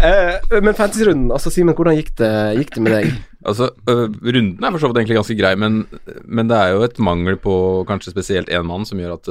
eh, 0.04 0.60
men 0.62 0.74
fantasy-runden, 0.78 1.32
altså 1.34 1.50
Simen, 1.52 1.74
hvordan 1.78 1.98
gikk 1.98 2.12
det, 2.20 2.30
gikk 2.60 2.74
det 2.76 2.84
med 2.84 2.94
deg? 2.94 3.18
Altså, 3.48 3.70
Runden 3.88 4.64
er 4.66 4.74
for 4.74 4.82
så 4.82 4.90
vidt 4.90 5.00
egentlig 5.02 5.18
ganske 5.20 5.38
grei, 5.38 5.52
men, 5.58 5.82
men 6.26 6.50
det 6.50 6.58
er 6.58 6.74
jo 6.74 6.84
et 6.86 6.98
mangel 7.02 7.38
på 7.40 7.54
kanskje 7.88 8.12
spesielt 8.14 8.50
én 8.52 8.66
mann 8.68 8.86
som 8.88 9.00
gjør 9.00 9.16
at 9.16 9.30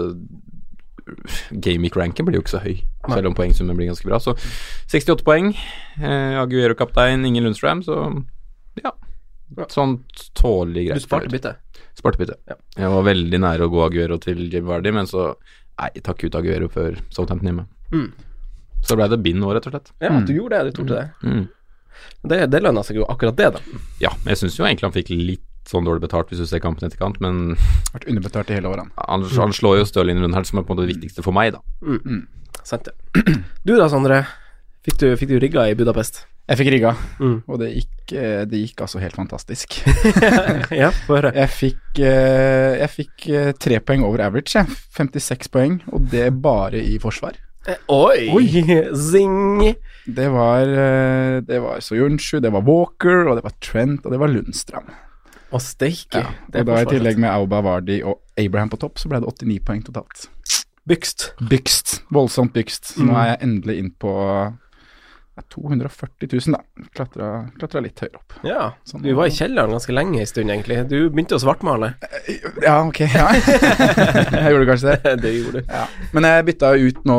Gameweek-ranken 1.51 2.27
blir 2.27 2.39
jo 2.39 2.45
ikke 2.45 2.55
så 2.55 2.63
høy, 2.63 2.81
selv 3.07 3.29
om 3.29 3.35
poengsummen 3.37 3.77
blir 3.77 3.89
ganske 3.91 4.07
bra. 4.07 4.19
Så 4.23 4.35
68 4.91 5.25
poeng, 5.27 5.51
eh, 6.01 6.37
Aguero-kaptein, 6.41 7.25
ingen 7.27 7.47
Lundstrøm, 7.47 7.83
så 7.85 8.01
ja. 8.83 8.93
Sånn 9.71 10.01
tålelig 10.35 10.89
greit. 10.89 10.99
Du 10.99 11.07
sparte 11.07 11.31
byttet? 11.31 11.83
Sparte 11.97 12.19
bytte. 12.19 12.35
Ja. 12.49 12.57
Jeg 12.77 12.93
var 12.93 13.05
veldig 13.07 13.39
nære 13.41 13.67
å 13.67 13.71
gå 13.71 13.83
Aguero 13.85 14.19
til 14.21 14.43
Jim 14.51 14.67
Vardy, 14.67 14.91
men 14.93 15.07
så 15.09 15.31
Nei, 15.77 15.91
takk 16.01 16.23
ut 16.25 16.33
Aguero 16.33 16.65
før 16.73 16.95
Southampton 17.13 17.51
hjemme. 17.51 17.67
Mm. 17.93 18.07
Så 18.81 18.95
ble 18.97 19.05
det 19.11 19.19
bind 19.21 19.37
nå, 19.43 19.51
rett 19.53 19.67
og 19.69 19.75
slett. 19.75 19.91
Ja, 20.01 20.09
du 20.25 20.31
gjorde 20.33 20.57
det, 20.57 20.71
du 20.71 20.79
tok 20.79 20.87
det. 20.89 21.03
Mm. 21.21 21.43
Det, 22.31 22.39
det 22.49 22.61
lønna 22.63 22.81
seg 22.85 22.97
jo 22.97 23.05
akkurat 23.09 23.37
det, 23.37 23.51
da. 23.57 23.81
Ja, 24.01 24.11
jeg 24.25 24.39
syns 24.41 24.57
jo 24.57 24.65
egentlig 24.65 24.87
han 24.87 24.95
fikk 24.95 25.11
litt 25.13 25.46
sånn 25.69 25.85
dårlig 25.87 26.03
betalt 26.07 26.29
hvis 26.31 26.39
du 26.43 26.47
ser 26.49 26.61
kampen 26.63 26.87
etter 26.87 26.99
kant 27.01 27.19
men 27.23 27.55
Vært 27.93 28.07
underbetalt 28.07 28.49
i 28.51 28.57
hele 28.57 28.69
året. 28.71 28.87
han, 29.07 29.23
han 29.37 29.53
slår 29.55 29.81
jo 29.81 29.85
Stirling 29.89 30.21
rundt 30.23 30.35
her, 30.37 30.47
som 30.47 30.59
er 30.59 30.65
på 30.67 30.73
en 30.73 30.77
måte 30.79 30.87
det 30.87 30.95
viktigste 30.95 31.23
for 31.25 31.35
meg, 31.35 31.53
da. 31.57 31.61
Sant 32.67 32.87
det. 32.89 32.95
Du 33.67 33.75
da, 33.77 33.87
Sondre. 33.91 34.23
Fikk 34.87 34.97
du, 35.01 35.07
fikk 35.19 35.29
du 35.33 35.39
rigga 35.43 35.65
i 35.67 35.75
Budapest? 35.75 36.25
Jeg 36.47 36.61
fikk 36.61 36.69
rigga, 36.71 36.93
Mm. 37.19 37.41
og 37.51 37.57
det 37.59 37.73
gikk, 37.73 38.13
eh, 38.15 38.45
det 38.47 38.61
gikk 38.61 38.79
altså 38.85 39.01
helt 39.03 39.17
fantastisk. 39.19 39.81
ja, 40.81 40.93
få 41.03 41.17
høre. 41.17 41.33
Jeg 41.35 41.49
fikk, 41.51 41.99
eh, 41.99 42.77
jeg 42.79 42.91
fikk 42.93 43.25
eh, 43.35 43.49
tre 43.59 43.81
poeng 43.83 44.05
over 44.07 44.23
average, 44.23 44.53
jeg. 44.55 44.77
56 44.95 45.51
poeng, 45.51 45.81
og 45.91 46.07
det 46.13 46.29
bare 46.39 46.79
i 46.79 46.95
forsvar. 47.03 47.35
Oi! 47.91 48.29
Zing! 49.09 49.59
Det 50.07 50.29
var, 50.31 50.71
det 51.43 51.59
var 51.59 51.83
Soyuncu, 51.83 52.39
det 52.39 52.53
var 52.55 52.63
Walker, 52.63 53.27
og 53.27 53.35
det 53.41 53.43
var 53.43 53.57
Trent, 53.59 54.05
og 54.07 54.15
det 54.15 54.21
var 54.23 54.31
Lundstrand. 54.31 54.87
Å, 55.51 55.59
steike. 55.63 56.19
Ja, 56.23 56.31
Det 56.51 56.61
og 56.61 56.65
da 56.71 56.81
i 56.81 56.85
tillegg 56.91 57.17
med 57.23 57.31
Auba 57.31 57.61
Vardi 57.63 58.01
og 58.03 58.19
Abraham 58.37 58.69
på 58.73 58.79
topp, 58.81 58.99
så 58.99 59.07
ble 59.11 59.21
det 59.23 59.29
89 59.31 59.59
poeng 59.63 59.83
totalt. 59.87 60.27
Bygst. 60.87 61.33
Bygst. 61.49 62.01
Voldsomt 62.11 62.53
bygst. 62.55 62.93
Så 62.95 63.03
Mm. 63.03 63.07
nå 63.11 63.15
er 63.21 63.27
jeg 63.33 63.39
endelig 63.47 63.77
inn 63.79 63.91
på 63.99 64.11
ja, 65.37 65.43
240 65.53 66.27
000, 66.31 66.55
da. 66.55 66.85
Klatra, 66.95 67.27
klatra 67.59 67.81
litt 67.85 67.99
høyere 68.01 68.15
opp. 68.17 68.33
Ja, 68.43 68.71
Sånn. 68.87 69.03
du 69.03 69.11
var 69.13 69.27
i 69.27 69.35
kjelleren 69.35 69.69
ganske 69.75 69.93
lenge 69.93 70.19
en 70.19 70.25
stund, 70.25 70.49
egentlig. 70.49 70.79
Du 70.89 71.09
begynte 71.11 71.35
å 71.37 71.39
svartmale. 71.43 71.93
Ja, 72.63 72.79
ok. 72.87 72.99
Ja. 73.05 73.27
jeg 73.37 74.53
gjorde 74.55 74.65
kanskje 74.71 74.95
det. 75.03 75.15
det 75.21 75.33
gjorde 75.35 75.61
du. 75.61 75.67
Ja. 75.69 75.85
Men 76.13 76.23
jeg 76.23 76.45
bytta 76.45 76.71
ut 76.81 77.03
nå, 77.05 77.17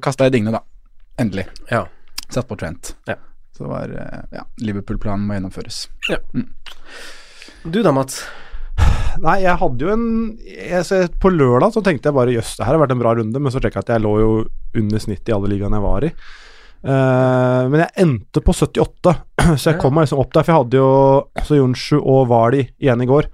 kasta 0.00 0.28
jeg 0.28 0.36
dingene, 0.36 0.52
da. 0.60 0.62
Endelig. 1.18 1.46
Ja. 1.72 1.86
Satt 2.30 2.46
på 2.48 2.56
Trent. 2.60 2.94
Ja. 3.08 3.16
Så 3.56 3.64
det 3.64 3.70
var 3.72 3.88
eh, 3.88 4.22
Ja, 4.36 4.44
Liverpool-planen 4.60 5.26
må 5.26 5.34
gjennomføres. 5.38 5.86
Du 7.66 7.80
da, 7.82 7.90
Mats? 7.90 8.20
Nei, 9.22 9.40
jeg 9.42 9.58
hadde 9.58 9.86
jo 9.86 9.92
en 9.92 10.08
jeg, 10.44 11.06
På 11.22 11.30
lørdag 11.32 11.72
så 11.74 11.82
tenkte 11.84 12.10
jeg 12.10 12.16
bare 12.16 12.34
jøss, 12.34 12.56
det 12.58 12.66
her 12.66 12.76
har 12.76 12.82
vært 12.84 12.92
en 12.94 13.00
bra 13.00 13.14
runde, 13.18 13.40
men 13.42 13.52
så 13.52 13.62
sjekka 13.62 13.80
jeg 13.80 13.86
at 13.88 13.94
jeg 13.96 14.04
lå 14.04 14.12
jo 14.20 14.32
under 14.76 15.02
snittet 15.02 15.32
i 15.32 15.34
alle 15.34 15.50
ligaene 15.50 15.80
jeg 15.80 15.86
var 15.86 16.06
i. 16.06 16.10
Uh, 16.86 17.62
men 17.72 17.80
jeg 17.82 18.04
endte 18.04 18.42
på 18.44 18.54
78, 18.54 19.14
så 19.60 19.72
jeg 19.72 19.80
kom 19.82 19.96
meg 19.96 20.06
liksom 20.06 20.20
opp 20.22 20.30
der. 20.36 20.44
For 20.44 20.52
jeg 20.52 20.60
hadde 20.60 20.82
jo 20.82 20.90
så 21.48 21.58
Jonsju 21.58 21.98
og 22.02 22.28
Vali 22.30 22.62
igjen 22.76 23.02
i 23.02 23.08
går. 23.10 23.30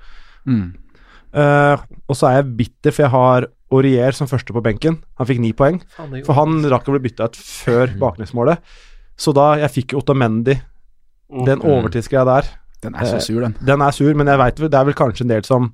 Mm. 0.49 0.65
Uh, 1.33 1.83
og 2.07 2.17
så 2.17 2.31
er 2.31 2.39
jeg 2.39 2.55
bitter, 2.63 2.95
for 2.95 3.05
jeg 3.05 3.15
har 3.17 3.49
Aurier 3.73 4.17
som 4.17 4.31
første 4.31 4.55
på 4.55 4.65
benken. 4.65 5.01
Han 5.21 5.29
fikk 5.29 5.43
ni 5.43 5.53
poeng. 5.57 5.83
For 5.99 6.37
han 6.39 6.63
rakk 6.73 6.89
å 6.89 6.97
bli 6.97 7.05
bytta 7.11 7.29
ut 7.29 7.37
før 7.37 7.93
baklengsmålet. 8.07 8.65
Så 9.19 9.35
da 9.37 9.53
Jeg 9.61 9.75
fikk 9.75 9.93
jo 9.93 10.01
Otamendi. 10.01 10.57
Den 11.47 11.63
overtidsgreia 11.65 12.27
der, 12.29 12.49
Den 12.83 12.95
er 12.99 13.09
så 13.09 13.21
sur, 13.23 13.41
den. 13.45 13.57
den 13.63 13.83
er 13.85 13.95
sur, 13.95 14.13
men 14.19 14.27
jeg 14.31 14.41
vet, 14.41 14.63
det 14.73 14.79
er 14.79 14.89
vel 14.89 14.97
kanskje 14.99 15.27
en 15.27 15.35
del 15.37 15.45
som 15.47 15.73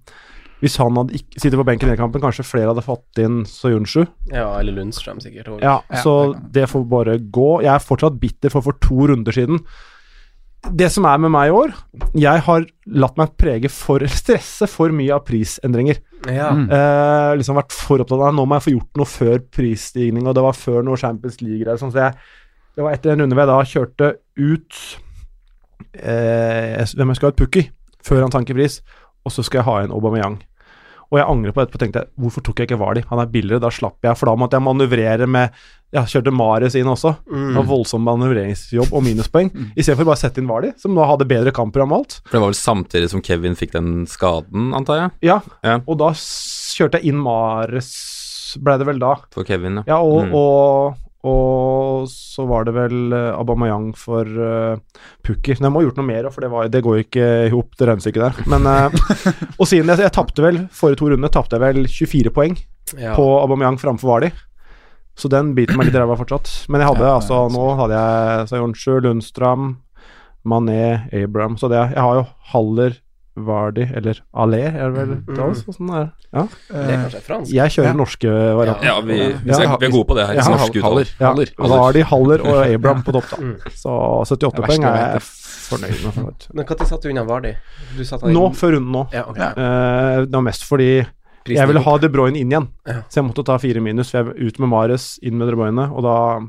Hvis 0.61 0.75
han 0.83 0.97
hadde 0.99 1.14
ikke 1.14 1.38
sittet 1.38 1.55
på 1.61 1.64
benken 1.68 1.87
i 1.87 1.92
den 1.92 2.01
kampen, 2.01 2.21
kanskje 2.21 2.42
flere 2.42 2.73
hadde 2.73 2.83
fått 2.83 3.21
inn 3.23 3.44
Soyunshu. 3.47 4.01
Ja, 4.33 4.49
eller 4.59 4.75
Lundstrøm, 4.75 5.21
sikkert. 5.23 5.53
Ja, 5.62 5.77
Ja, 5.87 6.01
så 6.03 6.35
det 6.35 6.64
det 6.64 6.64
får 6.73 6.83
bare 6.90 7.14
gå. 7.18 7.62
Jeg 7.62 7.71
er 7.77 7.85
fortsatt 7.85 8.18
bitter 8.18 8.51
for 8.51 8.66
for 8.66 8.75
to 8.83 9.07
runder 9.07 9.33
siden. 9.33 9.62
Det 10.75 10.88
som 10.90 11.07
er 11.07 11.21
med 11.23 11.31
meg 11.31 11.53
i 11.53 11.55
år, 11.55 11.71
jeg 12.18 12.42
har 12.42 12.66
latt 12.90 13.16
meg 13.21 13.37
prege 13.38 13.71
for 13.71 14.03
Stresse 14.21 14.66
for 14.66 14.90
mye 14.90 15.14
av 15.14 15.23
prisendringer. 15.29 16.01
Ja. 16.27 16.51
Mm. 16.51 16.66
Eh, 16.75 17.37
liksom 17.38 17.55
vært 17.61 17.71
for 17.79 18.03
opptatt 18.03 18.18
av 18.18 18.35
Nå 18.35 18.42
må 18.44 18.59
jeg 18.59 18.66
få 18.66 18.75
gjort 18.75 18.99
noe 18.99 19.07
før 19.07 19.38
prisstigning, 19.55 20.27
og 20.27 20.35
det 20.35 20.42
var 20.42 20.59
før 20.59 20.83
noe 20.83 20.99
Champions 20.99 21.38
League-greier. 21.38 21.79
Sånn, 21.79 21.94
så 21.94 22.09
jeg, 22.09 22.18
det 22.75 22.83
var 22.83 22.99
etter 22.99 23.14
en 23.14 23.23
runde 23.23 23.38
hvor 23.38 23.47
jeg 23.47 23.53
da 23.55 23.61
kjørte 23.79 24.11
ut 24.42 24.81
eh, 25.95 26.85
hvem 26.97 27.09
jeg 27.12 27.17
skal 27.21 27.29
ha 27.31 27.35
et 27.35 27.41
pukk 27.43 27.57
i, 27.62 27.71
før 28.05 28.23
han 28.27 28.31
tankepris, 28.35 28.81
pris, 28.81 29.03
og 29.27 29.33
så 29.35 29.45
skal 29.45 29.61
jeg 29.62 29.69
ha 29.69 29.81
en 29.85 29.93
Aubameyang. 29.97 30.38
Og 31.09 31.17
jeg 31.17 31.25
angrer 31.25 31.53
på 31.57 31.62
det 31.62 31.69
etterpå. 31.71 31.79
tenkte 31.81 32.01
jeg, 32.03 32.09
Hvorfor 32.21 32.43
tok 32.45 32.59
jeg 32.61 32.69
ikke 32.69 32.79
Vardi? 32.83 33.03
Han 33.09 33.19
er 33.23 33.31
billigere, 33.33 33.61
da 33.64 33.71
slapp 33.73 33.97
jeg. 34.05 34.12
For 34.21 34.29
da 34.29 34.35
måtte 34.37 34.59
jeg 34.59 34.64
manøvrere 34.67 35.27
med 35.27 35.51
Jeg 35.97 36.05
kjørte 36.12 36.33
Mares 36.37 36.75
inn 36.77 36.85
også. 36.85 37.14
Det 37.25 37.55
var 37.57 37.64
voldsom 37.64 38.03
manøvreringsjobb 38.05 38.93
og 38.93 39.03
minuspoeng. 39.07 39.49
Istedenfor 39.73 40.05
bare 40.05 40.19
å 40.19 40.21
sette 40.21 40.43
inn 40.43 40.51
Vardi, 40.51 40.75
som 40.77 40.93
nå 40.93 41.07
hadde 41.09 41.25
bedre 41.25 41.51
kamper 41.57 41.81
om 41.87 41.95
alt. 41.97 42.19
For 42.29 42.37
det 42.37 42.43
var 42.43 42.51
vel 42.53 42.59
samtidig 42.61 43.09
som 43.09 43.23
Kevin 43.25 43.57
fikk 43.57 43.73
den 43.73 44.05
skaden, 44.07 44.75
antar 44.77 45.01
jeg, 45.01 45.11
Ja, 45.31 45.41
Ja. 45.64 45.79
og 45.88 45.97
da 45.97 46.11
kjørte 46.12 47.01
jeg 47.01 47.09
inn 47.14 47.23
Mares, 47.25 48.59
ble 48.61 48.77
det 48.77 48.87
vel 48.87 48.99
da. 48.99 49.14
for 49.33 49.45
Kevin, 49.49 49.77
ja. 49.77 49.85
Ja, 49.87 49.99
og, 50.05 50.27
Mm. 50.29 50.35
og, 50.35 50.97
og 51.26 52.04
så 52.12 52.44
var 52.46 52.68
det 52.68 52.74
vel 52.76 53.11
uh, 53.11 53.35
Aubameyang 53.40 53.88
for 53.98 54.22
uh, 54.22 54.78
Pukki. 55.26 55.57
Men 55.59 55.66
jeg 55.66 55.74
må 55.74 55.81
ha 55.81 55.87
gjort 55.88 55.98
noe 55.98 56.07
mer, 56.07 56.28
for 56.31 56.44
det, 56.44 56.50
var, 56.52 56.68
det 56.70 56.83
går 56.87 56.98
jo 56.98 57.07
ikke 57.07 57.31
i 57.48 57.52
hop, 57.54 57.72
det 57.78 57.88
regnestykket 57.88 58.22
der. 58.22 58.50
Men, 58.52 58.68
uh, 58.70 59.24
og 59.61 59.66
siden 59.66 59.90
jeg, 59.90 60.04
jeg 60.07 60.14
tapte 60.14 60.44
vel 60.44 60.61
forrige 60.70 61.00
to 61.02 61.11
runder, 61.11 61.33
tapte 61.35 61.59
jeg 61.59 61.64
vel 61.64 61.88
24 61.90 62.35
poeng 62.37 62.54
Ja. 62.96 63.16
på 63.18 63.24
Aubameyang 63.40 63.81
framfor 63.83 64.12
Vardi. 64.14 64.31
Så 65.18 65.26
den 65.33 65.50
biter 65.57 65.74
meg 65.76 65.88
litt 65.88 65.96
i 65.98 66.00
ræva 66.00 66.14
fortsatt. 66.20 66.46
Men 66.70 66.85
jeg 66.85 66.92
hadde 66.92 67.09
Ja, 67.09 67.16
altså 67.18 67.40
nå 67.50 67.64
hadde 67.81 67.98
jeg 67.98 68.48
Sayonshu, 68.52 69.00
Lundstram, 69.02 69.72
Mané, 70.46 71.09
Abraham. 71.11 71.59
Så 71.59 71.66
det, 71.72 71.81
jeg 71.96 71.98
har 72.04 72.20
jo 72.20 72.26
Haller, 72.52 72.94
Vardi, 73.46 73.85
eller 73.94 74.20
Allé, 74.35 74.61
er 74.68 74.90
det 74.90 74.94
vel 74.96 75.09
Mm. 75.14 75.24
uttales? 75.29 75.64
Sånn 75.64 75.90
er 75.94 76.05
det. 76.05 76.12
Ja. 76.33 76.42
Det 76.68 76.90
er 76.94 77.03
kanskje 77.05 77.22
fransk? 77.22 77.53
Jeg 77.53 77.70
kjører 77.70 77.85
Ja. 77.85 77.92
den 77.92 78.01
norske 78.03 78.29
varianten. 78.59 78.85
Ja, 78.85 79.01
vi, 79.01 79.12
vi, 79.14 79.51
er, 79.51 79.79
vi 79.79 79.87
er 79.87 79.90
gode 79.90 80.07
på 80.09 80.14
det 80.16 80.27
her. 80.27 80.35
Ja. 80.35 80.42
Norsk. 80.48 80.81
Haller. 80.83 81.07
Ja, 81.20 81.27
Haller. 81.33 81.46
Vardi, 81.59 82.03
Haller 82.03 82.40
og 82.46 82.66
Abraham 82.66 83.03
på 83.03 83.12
topp, 83.12 83.31
da. 83.31 83.37
Mm. 83.37 83.57
Så 83.74 83.90
78 84.24 84.59
er 84.62 84.66
poeng 84.66 84.85
er 84.85 85.12
jeg 85.14 85.22
fornøyd 85.68 86.05
med. 86.05 86.12
for. 86.14 86.55
Men 86.55 86.64
når 86.66 86.87
satte 86.87 87.03
du 87.03 87.09
unna 87.11 87.24
Vardi? 87.24 87.55
Du 87.96 88.05
satte 88.05 88.22
han 88.27 88.33
Nå, 88.35 88.46
inn- 88.48 88.55
før 88.57 88.72
runden 88.77 88.92
nå. 88.92 89.07
Ja, 89.12 89.24
okay. 89.29 89.51
Eh, 89.57 90.24
det 90.27 90.33
var 90.33 90.42
mest 90.42 90.62
fordi 90.64 91.07
Prisen 91.44 91.57
jeg 91.62 91.66
ville 91.68 91.81
ha. 91.83 91.96
De 91.98 92.09
Bruyne 92.09 92.37
inn 92.37 92.51
igjen. 92.51 92.68
Ja. 92.87 93.03
Så 93.09 93.20
jeg 93.22 93.24
måtte 93.24 93.44
ta 93.44 93.57
fire 93.59 93.81
minus. 93.81 94.11
For 94.11 94.24
jeg 94.24 94.48
ut 94.48 94.59
med 94.59 94.68
Mares, 94.68 95.18
inn 95.22 95.38
med 95.38 95.48
De 95.48 95.55
Bruyne, 95.57 95.90
og 95.92 96.03
da 96.03 96.40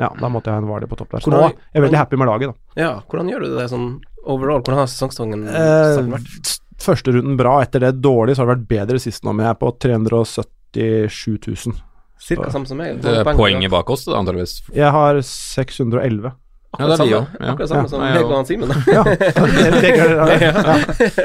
Ja, 0.00 0.08
da 0.18 0.28
måtte 0.32 0.44
jeg 0.48 0.54
ha 0.54 0.58
en 0.62 0.68
Vardi 0.68 0.86
på 0.88 0.96
topp 0.96 1.10
der. 1.10 1.20
Så 1.20 1.28
nå 1.30 1.36
Hvordan- 1.36 1.50
er 1.52 1.74
jeg 1.74 1.82
veldig 1.82 1.96
happy 1.98 2.16
med 2.16 2.26
laget, 2.26 2.48
da. 2.48 2.80
Ja, 2.80 3.00
hvordan 3.10 3.28
gjør 3.28 3.40
du 3.44 3.56
det 3.58 3.68
sånn 3.68 4.00
overall? 4.24 4.60
Hvordan 4.62 4.82
har 4.82 4.90
sesongstangen 4.90 5.46
Eh, 5.48 6.00
vært? 6.14 6.56
første 6.80 7.12
runden 7.12 7.36
bra, 7.36 7.58
etter 7.62 7.80
det 7.84 7.94
dårlig, 8.00 8.36
så 8.36 8.42
har 8.44 8.50
det 8.50 8.58
vært 8.58 8.68
bedre 8.72 8.98
sist 9.02 9.24
nå, 9.24 9.32
men 9.36 9.44
jeg 9.46 9.52
er 9.54 9.60
på 9.60 9.72
377 9.84 11.38
000. 11.46 11.80
Cirka 12.20 12.50
samme 12.52 12.66
som 12.68 12.76
meg? 12.80 13.00
Det 13.00 13.18
er 13.22 13.24
poenget 13.36 13.70
bak 13.72 13.88
oss, 13.90 14.04
da, 14.04 14.18
antakeligvis. 14.20 14.58
Jeg 14.76 14.90
har 14.92 15.20
611. 15.24 16.32
Ja, 16.78 16.86
det 16.86 16.92
er 16.94 17.00
vi 17.02 17.10
samme. 17.10 17.10
Ja. 17.40 17.50
Akkurat 17.50 17.68
samme 17.72 17.88
som 17.90 17.98
Ja, 17.98 18.04
meg 18.06 18.20
ja. 18.20 18.26
og 18.26 18.34
han 18.36 18.46
Simen. 18.46 18.70
Ja, 18.94 19.02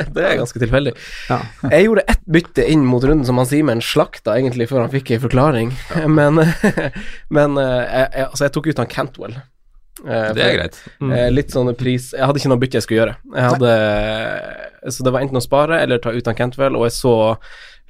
det, 0.10 0.24
er 0.26 0.38
ganske 0.40 0.62
tilfeldig. 0.64 0.94
Ja. 1.30 1.38
Jeg 1.70 1.86
gjorde 1.86 2.04
ett 2.10 2.24
bytte 2.26 2.66
inn 2.72 2.86
mot 2.88 3.04
runden 3.06 3.26
som 3.28 3.38
han 3.38 3.46
Simen 3.50 3.84
slakta 3.86 4.38
egentlig 4.40 4.66
før 4.72 4.86
han 4.86 4.94
fikk 4.94 5.12
ei 5.16 5.20
forklaring, 5.22 5.74
men, 6.10 6.42
men 7.38 7.60
eh, 7.62 7.84
jeg, 7.84 8.08
jeg, 8.16 8.26
altså 8.32 8.48
jeg 8.48 8.56
tok 8.58 8.72
ut 8.72 8.82
han 8.82 8.90
Cantwell. 8.96 9.36
Eh, 10.04 10.34
Det 10.36 10.44
er 10.44 10.58
greit. 10.58 10.80
Eh, 11.02 11.30
litt 11.32 11.54
sånn 11.54 11.70
pris 11.80 12.10
Jeg 12.12 12.26
hadde 12.28 12.42
ikke 12.42 12.50
noe 12.52 12.60
bytte 12.60 12.76
jeg 12.82 12.84
skulle 12.84 13.00
gjøre. 13.00 13.16
Jeg 13.32 13.50
hadde 13.54 14.92
Så 14.92 15.04
det 15.06 15.14
var 15.16 15.22
enten 15.24 15.40
å 15.40 15.44
spare 15.44 15.80
eller 15.82 15.98
ta 16.04 16.12
ut 16.12 16.26
han 16.28 16.36
Cantwell, 16.36 16.76
og 16.76 16.84
jeg 16.90 16.98
så 16.98 17.14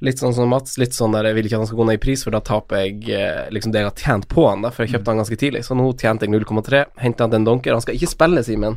litt 0.04 0.18
sånn 0.20 0.34
som 0.36 0.48
Mats, 0.52 0.74
litt 0.76 0.92
sånn 0.92 1.14
der 1.16 1.24
jeg 1.30 1.34
vil 1.38 1.46
ikke 1.48 1.56
at 1.56 1.62
han 1.64 1.68
skal 1.70 1.78
gå 1.80 1.84
ned 1.88 1.96
i 1.96 2.02
pris, 2.02 2.22
for 2.26 2.34
da 2.34 2.40
taper 2.44 2.82
jeg 2.82 3.08
eh, 3.16 3.46
liksom 3.54 3.72
det 3.72 3.80
jeg 3.80 3.86
har 3.88 3.94
tjent 4.02 4.26
på 4.28 4.42
han, 4.48 4.60
da, 4.66 4.70
for 4.70 4.84
jeg 4.84 4.92
kjøpte 4.92 5.08
han 5.14 5.20
ganske 5.22 5.38
tidlig. 5.40 5.62
Så 5.64 5.76
nå 5.78 5.86
tjente 5.96 6.26
jeg 6.28 6.34
0,3, 6.34 6.82
henta 7.00 7.24
han 7.24 7.32
til 7.32 7.40
en 7.40 7.46
donker. 7.48 7.72
Han 7.72 7.80
skal 7.84 7.96
ikke 7.96 8.10
spille, 8.12 8.42
Simen. 8.44 8.76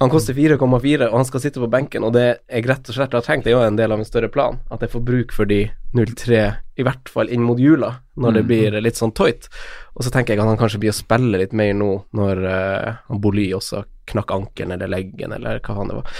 Han 0.00 0.10
koster 0.10 0.34
4,4, 0.34 1.06
og 1.10 1.14
han 1.20 1.28
skal 1.28 1.44
sitte 1.44 1.62
på 1.62 1.70
benken, 1.70 2.02
og 2.08 2.16
det 2.18 2.26
jeg 2.50 2.66
rett 2.66 2.90
og 2.90 2.98
slett 2.98 3.14
har 3.14 3.22
tenkt, 3.28 3.46
det 3.46 3.52
er 3.54 3.58
jo 3.60 3.62
en 3.68 3.78
del 3.78 3.94
av 3.94 4.02
en 4.02 4.08
større 4.10 4.32
plan, 4.32 4.58
at 4.74 4.82
jeg 4.82 4.90
får 4.96 5.04
bruk 5.12 5.32
for 5.36 5.46
de 5.50 5.60
03, 5.94 6.42
i 6.80 6.86
hvert 6.86 7.10
fall 7.12 7.30
inn 7.30 7.42
mot 7.46 7.58
jula, 7.60 7.92
når 8.16 8.32
det 8.40 8.42
Mm. 8.42 8.48
blir 8.50 8.80
litt 8.82 8.96
sånn 8.98 9.14
tøyt. 9.14 9.46
Og 9.94 10.02
så 10.02 10.10
tenker 10.10 10.34
jeg 10.34 10.40
at 10.42 10.46
han 10.50 10.58
kanskje 10.58 10.80
blir 10.80 10.90
å 10.90 10.98
spille 10.98 11.38
litt 11.38 11.52
mer 11.52 11.74
nå, 11.74 11.92
når 12.16 12.42
uh, 12.46 12.96
han 13.08 13.20
Boly 13.22 13.50
også 13.54 13.84
knakk 14.10 14.30
ankelen 14.34 14.72
eller 14.74 14.88
leggen, 14.90 15.32
eller 15.32 15.60
hva 15.62 15.76
faen 15.76 15.88
det 15.88 15.98
var. 16.00 16.12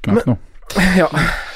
Knakk 0.00 0.26
noe. 0.32 0.38
Ja. 1.00 1.08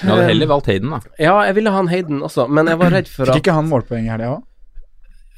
Du 0.03 0.09
hadde 0.13 0.29
heller 0.29 0.47
valgt 0.51 0.67
Hayden, 0.71 0.91
da. 0.95 1.01
ja, 1.19 1.35
jeg 1.49 1.55
ville 1.59 1.71
ha 1.75 1.77
han 1.81 1.89
Hayden 1.91 2.21
også, 2.27 2.47
men 2.51 2.67
jeg 2.71 2.79
var 2.79 2.91
redd 2.95 3.09
for 3.11 3.27
Fikk 3.27 3.35
at 3.35 3.41
ikke 3.43 3.55
han 3.59 3.69
målpoeng 3.71 4.07
i 4.07 4.13
helga 4.13 4.31
òg? 4.37 4.43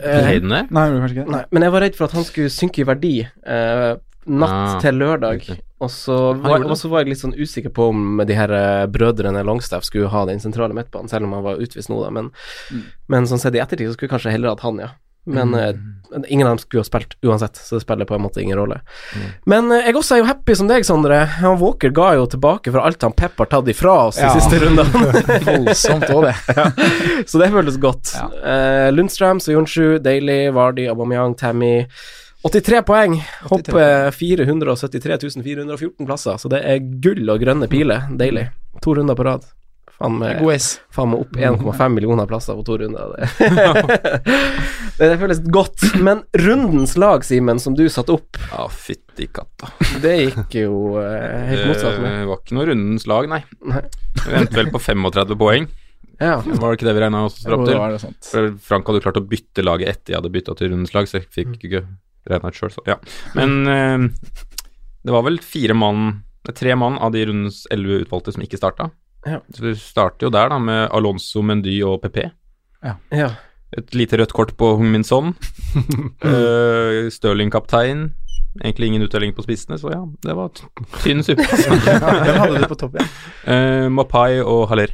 eh, 0.01 0.21
Hayden 0.27 0.53
det? 0.53 0.63
Nei, 0.71 0.85
gjorde 0.89 1.01
kanskje 1.05 1.17
ikke 1.17 1.25
det. 1.27 1.35
Nei, 1.37 1.43
men 1.51 1.67
jeg 1.67 1.75
var 1.75 1.85
redd 1.87 1.97
for 1.99 2.05
at 2.11 2.15
han 2.19 2.25
skulle 2.29 2.53
synke 2.55 2.83
i 2.83 2.87
verdi 2.89 3.13
eh, 3.25 3.91
natt 4.31 4.53
Ah, 4.57 4.79
til 4.85 4.99
lørdag. 5.01 5.41
riktig. 5.41 5.59
Og 5.81 5.89
så, 5.91 6.17
var, 6.37 6.59
gjorde 6.59 6.67
det. 6.67 6.71
og 6.75 6.77
så 6.83 6.89
var 6.93 7.01
jeg 7.05 7.09
litt 7.15 7.23
sånn 7.23 7.37
usikker 7.41 7.73
på 7.73 7.87
om 7.89 8.21
de 8.29 8.35
her 8.37 8.53
eh, 8.53 8.87
brødrene 8.93 9.41
Longstaff 9.49 9.87
skulle 9.89 10.11
ha 10.13 10.27
den 10.29 10.41
sentrale 10.45 10.77
midtbanen, 10.77 11.09
selv 11.09 11.25
om 11.25 11.33
han 11.39 11.47
var 11.47 11.61
utvist 11.65 11.89
nå, 11.93 12.03
da. 12.05 12.11
Men, 12.13 12.29
Mm. 12.71 12.83
men 13.09 13.25
sånn 13.31 13.41
sett 13.41 13.57
i 13.57 13.63
ettertid 13.65 13.89
så 13.89 13.97
skulle 13.97 14.11
jeg 14.11 14.17
kanskje 14.19 14.35
heller 14.37 14.53
hatt 14.53 14.61
han, 14.67 14.79
ja. 14.85 14.91
Men 15.25 15.55
eh, 15.55 15.75
ingen 16.29 16.47
av 16.47 16.55
dem 16.57 16.59
skulle 16.63 16.81
ha 16.81 16.85
spilt 16.89 17.15
uansett, 17.23 17.57
så 17.57 17.77
det 17.77 17.85
spiller 17.85 18.09
på 18.09 18.15
en 18.17 18.23
måte 18.25 18.41
ingen 18.43 18.59
rolle. 18.59 18.81
Mm. 19.17 19.27
Men 19.53 19.73
eh, 19.73 19.85
jeg 19.87 19.97
også 20.01 20.17
er 20.17 20.23
jo 20.23 20.29
happy 20.31 20.57
som 20.59 20.71
deg, 20.71 20.87
Sondre. 20.89 21.19
Han 21.43 21.59
Walker 21.61 21.93
ga 21.95 22.15
jo 22.19 22.25
tilbake 22.33 22.73
for 22.73 22.81
alt 22.83 23.05
han 23.07 23.13
Pep 23.17 23.39
har 23.39 23.51
tatt 23.53 23.69
ifra 23.71 23.97
oss 24.09 24.19
Ja. 24.19 24.33
de 24.33 24.41
siste 24.41 24.63
rundene. 24.65 24.89
Voldsomt 25.51 26.09
òg, 26.11 26.31
det. 26.31 26.65
Så 27.31 27.43
det 27.43 27.51
føltes 27.53 27.79
godt. 27.83 28.15
Ja. 28.17 28.27
Eh, 28.41 28.89
Lundstrøm, 28.97 29.43
Soyunshu, 29.45 29.99
Daly, 30.03 30.41
Vardy, 30.57 30.89
Aubameyang, 30.91 31.37
Tammy. 31.39 31.85
83 32.43 32.81
poeng. 32.89 33.19
Hopper 33.51 34.11
473 34.17 35.21
414 35.45 36.07
plasser, 36.09 36.39
så 36.41 36.49
det 36.49 36.63
er 36.65 36.81
gull 37.05 37.29
og 37.29 37.43
grønne 37.45 37.69
piler. 37.69 38.09
Deilig. 38.17 38.49
To 38.81 38.97
runder 38.97 39.19
på 39.19 39.27
rad. 39.29 39.45
Faen 40.01 40.15
meg, 40.17 40.39
faen 40.97 41.11
meg 41.13 41.21
opp 41.27 41.35
1,5 41.37 41.93
millioner 41.93 42.29
plasser 42.29 42.57
på 42.57 42.63
to 42.65 42.79
runder. 42.81 43.19
Det, 45.01 45.07
det 45.09 45.17
føles 45.21 45.39
godt. 45.49 45.81
Men 46.05 46.19
rundens 46.37 46.93
lag, 47.01 47.23
Simen, 47.25 47.57
som 47.63 47.73
du 47.77 47.87
satte 47.89 48.13
opp, 48.13 48.37
Ja, 48.51 48.67
fytti 48.69 49.31
katta. 49.33 49.71
det 50.03 50.11
gikk 50.19 50.57
jo 50.61 50.99
eh, 51.01 51.47
helt 51.49 51.71
motsatt. 51.71 51.97
Det 52.03 52.11
var 52.29 52.43
ikke 52.43 52.57
noe 52.59 52.67
rundens 52.69 53.07
lag, 53.09 53.29
nei. 53.33 53.39
Nei. 53.65 53.81
Vi 54.27 54.35
endte 54.43 54.59
vel 54.59 54.69
på 54.75 54.81
35 54.83 55.39
poeng. 55.41 55.71
Ja. 56.21 56.35
Var 56.45 56.67
det 56.67 56.77
ikke 56.77 56.89
det 56.91 56.97
vi 56.99 57.05
regna 57.07 57.23
oss 57.31 57.39
fram 57.41 57.65
til? 57.65 57.79
var 57.81 57.97
det 57.97 58.45
Frank 58.67 58.91
hadde 58.91 59.01
klart 59.07 59.21
å 59.23 59.25
bytte 59.25 59.65
laget 59.65 59.89
etter 59.95 60.13
jeg 60.13 60.21
hadde 60.21 60.33
bytta 60.35 60.57
til 60.59 60.75
rundens 60.75 60.93
lag, 60.93 61.09
så 61.09 61.17
jeg 61.17 61.31
fikk 61.33 61.57
ikke 61.65 61.85
regna 62.29 62.53
ut 62.53 62.61
sjøl, 62.61 62.73
så 62.77 62.85
ja. 62.89 62.99
Men 63.39 63.57
eh, 63.73 64.05
det 65.01 65.17
var 65.17 65.25
vel 65.29 65.41
fire 65.45 65.77
mann 65.77 66.11
Tre 66.51 66.73
mann 66.75 66.97
av 66.99 67.13
de 67.15 67.21
rundens 67.29 67.63
elleve 67.71 68.01
utvalgte 68.03 68.33
som 68.35 68.43
ikke 68.43 68.59
starta. 68.59 68.89
Ja. 69.27 69.41
Så 69.55 69.65
vi 69.65 69.75
starter 69.77 70.27
jo 70.29 70.33
der, 70.33 70.49
da, 70.53 70.59
med 70.59 70.89
Alonso, 70.97 71.43
Mendy 71.43 71.83
og 71.85 72.01
PP. 72.03 72.25
ja. 73.13 73.31
Et 73.79 73.95
lite 73.95 74.19
rødt 74.19 74.33
kort 74.35 74.57
på 74.59 74.73
Hung 74.77 74.91
Min 74.91 75.05
Son. 75.05 75.35
uh, 76.27 77.07
Stirling 77.13 77.53
kaptein. 77.53 78.09
Egentlig 78.65 78.87
ingen 78.87 79.05
utdeling 79.07 79.35
på 79.37 79.45
spissene, 79.47 79.79
så 79.79 79.93
ja, 79.93 80.01
det 80.27 80.35
var 80.35 80.51
tynn 81.05 81.23
suppe. 81.23 81.47
Hvem 81.87 82.41
hadde 82.41 82.65
du 82.65 82.67
på 82.67 82.81
topp 82.81 82.99
ja? 82.99 83.07
uh, 83.47 83.87
Mapai 83.95 84.41
og 84.43 84.67
Haller. 84.73 84.91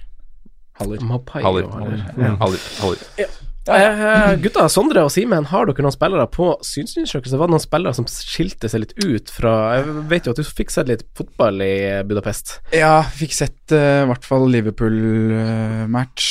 Haller. 0.77 1.01
Mapai 1.01 1.41
Haller. 1.41 1.65
og 1.65 1.79
Haller. 1.79 2.05
Haller. 2.13 2.37
Haller. 2.43 2.71
Haller. 2.83 3.37
Eh, 3.67 4.37
gutta, 4.43 4.69
Sondre 4.71 5.03
og 5.07 5.11
Simen, 5.11 5.49
har 5.51 5.67
dere 5.67 5.83
noen 5.83 5.95
spillere 5.95 6.27
på 6.31 6.53
synsundersøkelse? 6.65 7.39
Var 7.41 7.49
det 7.49 7.55
noen 7.57 7.65
spillere 7.65 7.97
som 7.99 8.07
skilte 8.11 8.71
seg 8.71 8.85
litt 8.85 8.95
ut 9.03 9.33
fra 9.35 9.55
Jeg 9.81 10.05
vet 10.13 10.29
jo 10.29 10.35
at 10.35 10.41
du 10.41 10.47
fikk 10.47 10.71
sett 10.75 10.91
litt 10.91 11.03
fotball 11.19 11.59
i 11.65 11.77
Budapest. 12.07 12.61
Ja, 12.77 13.01
fikk 13.03 13.35
sett 13.35 13.75
eh, 13.75 14.05
i 14.05 14.09
hvert 14.11 14.27
fall 14.27 14.47
Liverpool-match 14.55 16.29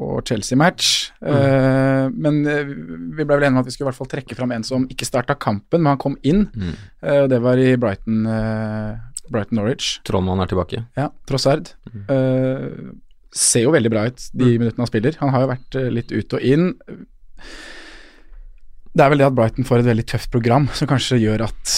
og 0.00 0.22
Chelsea-match. 0.28 1.10
Eh, 1.20 2.06
men 2.14 2.40
eh, 2.48 2.64
vi 2.64 3.26
ble 3.26 3.34
vel 3.34 3.48
enige 3.48 3.58
om 3.58 3.62
at 3.64 3.68
vi 3.68 3.74
skulle 3.74 3.88
i 3.88 3.90
hvert 3.90 4.00
fall 4.00 4.12
trekke 4.14 4.38
fram 4.38 4.54
en 4.56 4.66
som 4.66 4.88
ikke 4.88 5.08
starta 5.08 5.36
kampen, 5.36 5.82
men 5.82 5.92
han 5.92 6.00
kom 6.00 6.16
inn. 6.22 6.46
Mm. 6.54 6.74
Uh, 7.02 7.18
og 7.24 7.30
det 7.32 7.40
var 7.44 7.60
i 7.60 7.74
Brighton, 7.80 8.24
Brighton 9.30 9.60
Norwich. 9.60 9.98
Trondheim 10.06 10.42
er 10.42 10.50
tilbake. 10.50 10.84
Ja, 10.98 11.10
Trossard. 11.28 11.74
Eh, 12.08 12.66
ser 13.32 13.62
jo 13.66 13.70
veldig 13.74 13.90
bra 13.92 14.06
ut 14.10 14.22
de 14.34 14.58
minuttene 14.58 14.82
han 14.84 14.90
spiller. 14.90 15.16
Han 15.20 15.30
har 15.34 15.44
jo 15.44 15.50
vært 15.52 15.76
eh, 15.78 15.90
litt 15.90 16.10
ut 16.12 16.34
og 16.34 16.40
inn. 16.42 16.72
Det 18.90 19.04
er 19.04 19.10
vel 19.12 19.20
det 19.22 19.26
at 19.28 19.36
Brighton 19.38 19.66
får 19.68 19.82
et 19.84 19.86
veldig 19.92 20.04
tøft 20.10 20.30
program 20.34 20.64
som 20.74 20.88
kanskje 20.90 21.20
gjør 21.22 21.44
at 21.46 21.74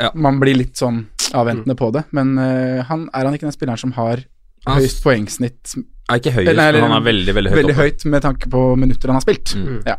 Ja. 0.00 0.10
man 0.14 0.40
blir 0.42 0.56
litt 0.58 0.74
sånn 0.76 1.04
avventende 1.32 1.76
på 1.78 1.92
det. 1.94 2.02
Men 2.12 2.34
uh, 2.38 2.82
han 2.88 3.08
er 3.14 3.24
han 3.28 3.34
ikke 3.36 3.46
den 3.46 3.54
spilleren 3.54 3.78
som 3.78 3.92
har 3.96 4.24
Han 4.66 4.80
høyest 4.80 4.98
poengsnitt 5.04 5.76
er 6.10 6.18
ikke 6.18 6.32
høyest, 6.34 6.50
Eller- 6.50 6.72
men 6.80 6.90
han 6.90 6.98
er 7.00 7.06
veldig, 7.06 7.34
veldig 7.34 7.50
høyt 7.52 7.60
veldig 7.62 7.74
oppe. 7.76 7.82
høyt 7.86 8.04
med 8.10 8.22
tanke 8.22 8.50
på 8.50 8.64
minutter 8.78 9.08
han 9.08 9.16
har 9.16 9.22
spilt. 9.22 9.54
Mm. 9.54 9.78
Ja. 9.86 9.96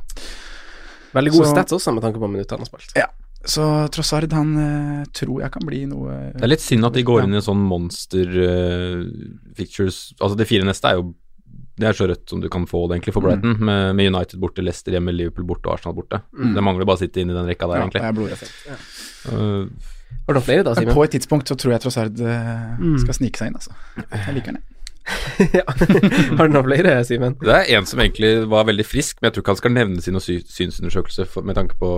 Veldig 1.15 1.31
gode 1.31 1.45
Så- 1.47 1.55
stats 1.55 1.71
også, 1.73 1.93
med 1.95 2.03
tanke 2.03 2.19
på 2.19 2.27
minutter 2.29 2.57
han 2.57 2.59
har 2.59 2.71
spilt. 2.71 2.91
ja. 2.95 3.07
Så 3.47 3.63
Trossard, 3.95 4.33
han 4.35 4.49
uh, 4.59 5.05
tror 5.15 5.39
jeg 5.45 5.51
kan 5.53 5.63
bli 5.63 5.85
noe 5.87 6.15
Det 6.35 6.43
er 6.43 6.51
litt 6.51 6.63
synd 6.65 6.83
at 6.87 6.97
de 6.97 7.03
går 7.07 7.23
inn 7.23 7.37
i 7.37 7.41
sånn 7.45 7.61
monster 7.63 8.27
uh, 8.27 9.05
pictures 9.55 10.09
Altså, 10.19 10.35
de 10.35 10.47
fire 10.49 10.67
neste 10.67 10.91
er 10.91 10.99
jo 10.99 11.13
Det 11.79 11.87
er 11.87 11.95
så 11.95 12.07
rødt 12.11 12.27
som 12.33 12.41
du 12.43 12.49
kan 12.51 12.65
få 12.67 12.83
det 12.89 12.97
egentlig 12.97 13.13
for 13.15 13.23
Brighton, 13.23 13.55
med, 13.63 13.95
med 13.95 14.09
United 14.11 14.41
borte, 14.41 14.63
Leicester 14.65 14.91
hjemme, 14.97 15.13
Liverpool 15.15 15.45
borte 15.47 15.69
og 15.69 15.77
Arsenal 15.77 15.95
borte. 15.95 16.19
Det 16.33 16.63
mangler 16.65 16.87
bare 16.89 16.97
å 16.99 17.03
sitte 17.05 17.21
inn 17.21 17.29
i 17.31 17.35
den 17.37 17.45
rekka 17.47 17.69
der, 17.69 17.77
ja, 17.79 17.85
egentlig. 17.85 18.01
jeg 18.01 18.09
er 18.09 18.17
blodig. 18.17 18.37
Uh, 19.29 20.17
Har 20.27 20.33
du 20.33 20.41
flere, 20.41 20.63
da, 20.65 20.73
Men 20.73 20.81
Simen? 20.87 20.95
på 20.97 21.03
et 21.05 21.13
tidspunkt 21.15 21.47
så 21.51 21.55
tror 21.59 21.75
jeg 21.75 21.83
Trossard 21.85 22.19
uh, 22.19 22.73
Mm. 22.81 22.97
skal 23.05 23.15
snike 23.19 23.37
seg 23.39 23.51
inn, 23.51 23.59
altså. 23.61 23.77
Jeg 24.11 24.35
liker 24.39 24.57
jeg. 24.57 24.65
ja. 25.59 25.63
Har 25.67 26.49
du 26.49 26.53
noen 26.53 26.65
flere, 26.67 26.97
Simen? 27.07 27.37
det 27.39 27.53
er 27.53 27.77
en 27.77 27.87
som 27.87 28.01
egentlig 28.03 28.31
var 28.51 28.67
veldig 28.67 28.85
frisk, 28.87 29.19
men 29.21 29.29
jeg 29.29 29.37
tror 29.37 29.45
ikke 29.45 29.53
han 29.55 29.61
skal 29.61 29.75
nevne 29.77 30.03
sin 30.03 30.19
sy 30.23 30.39
synsundersøkelse 30.51 31.27
for, 31.31 31.47
med 31.47 31.55
tanke 31.59 31.77
på 31.79 31.91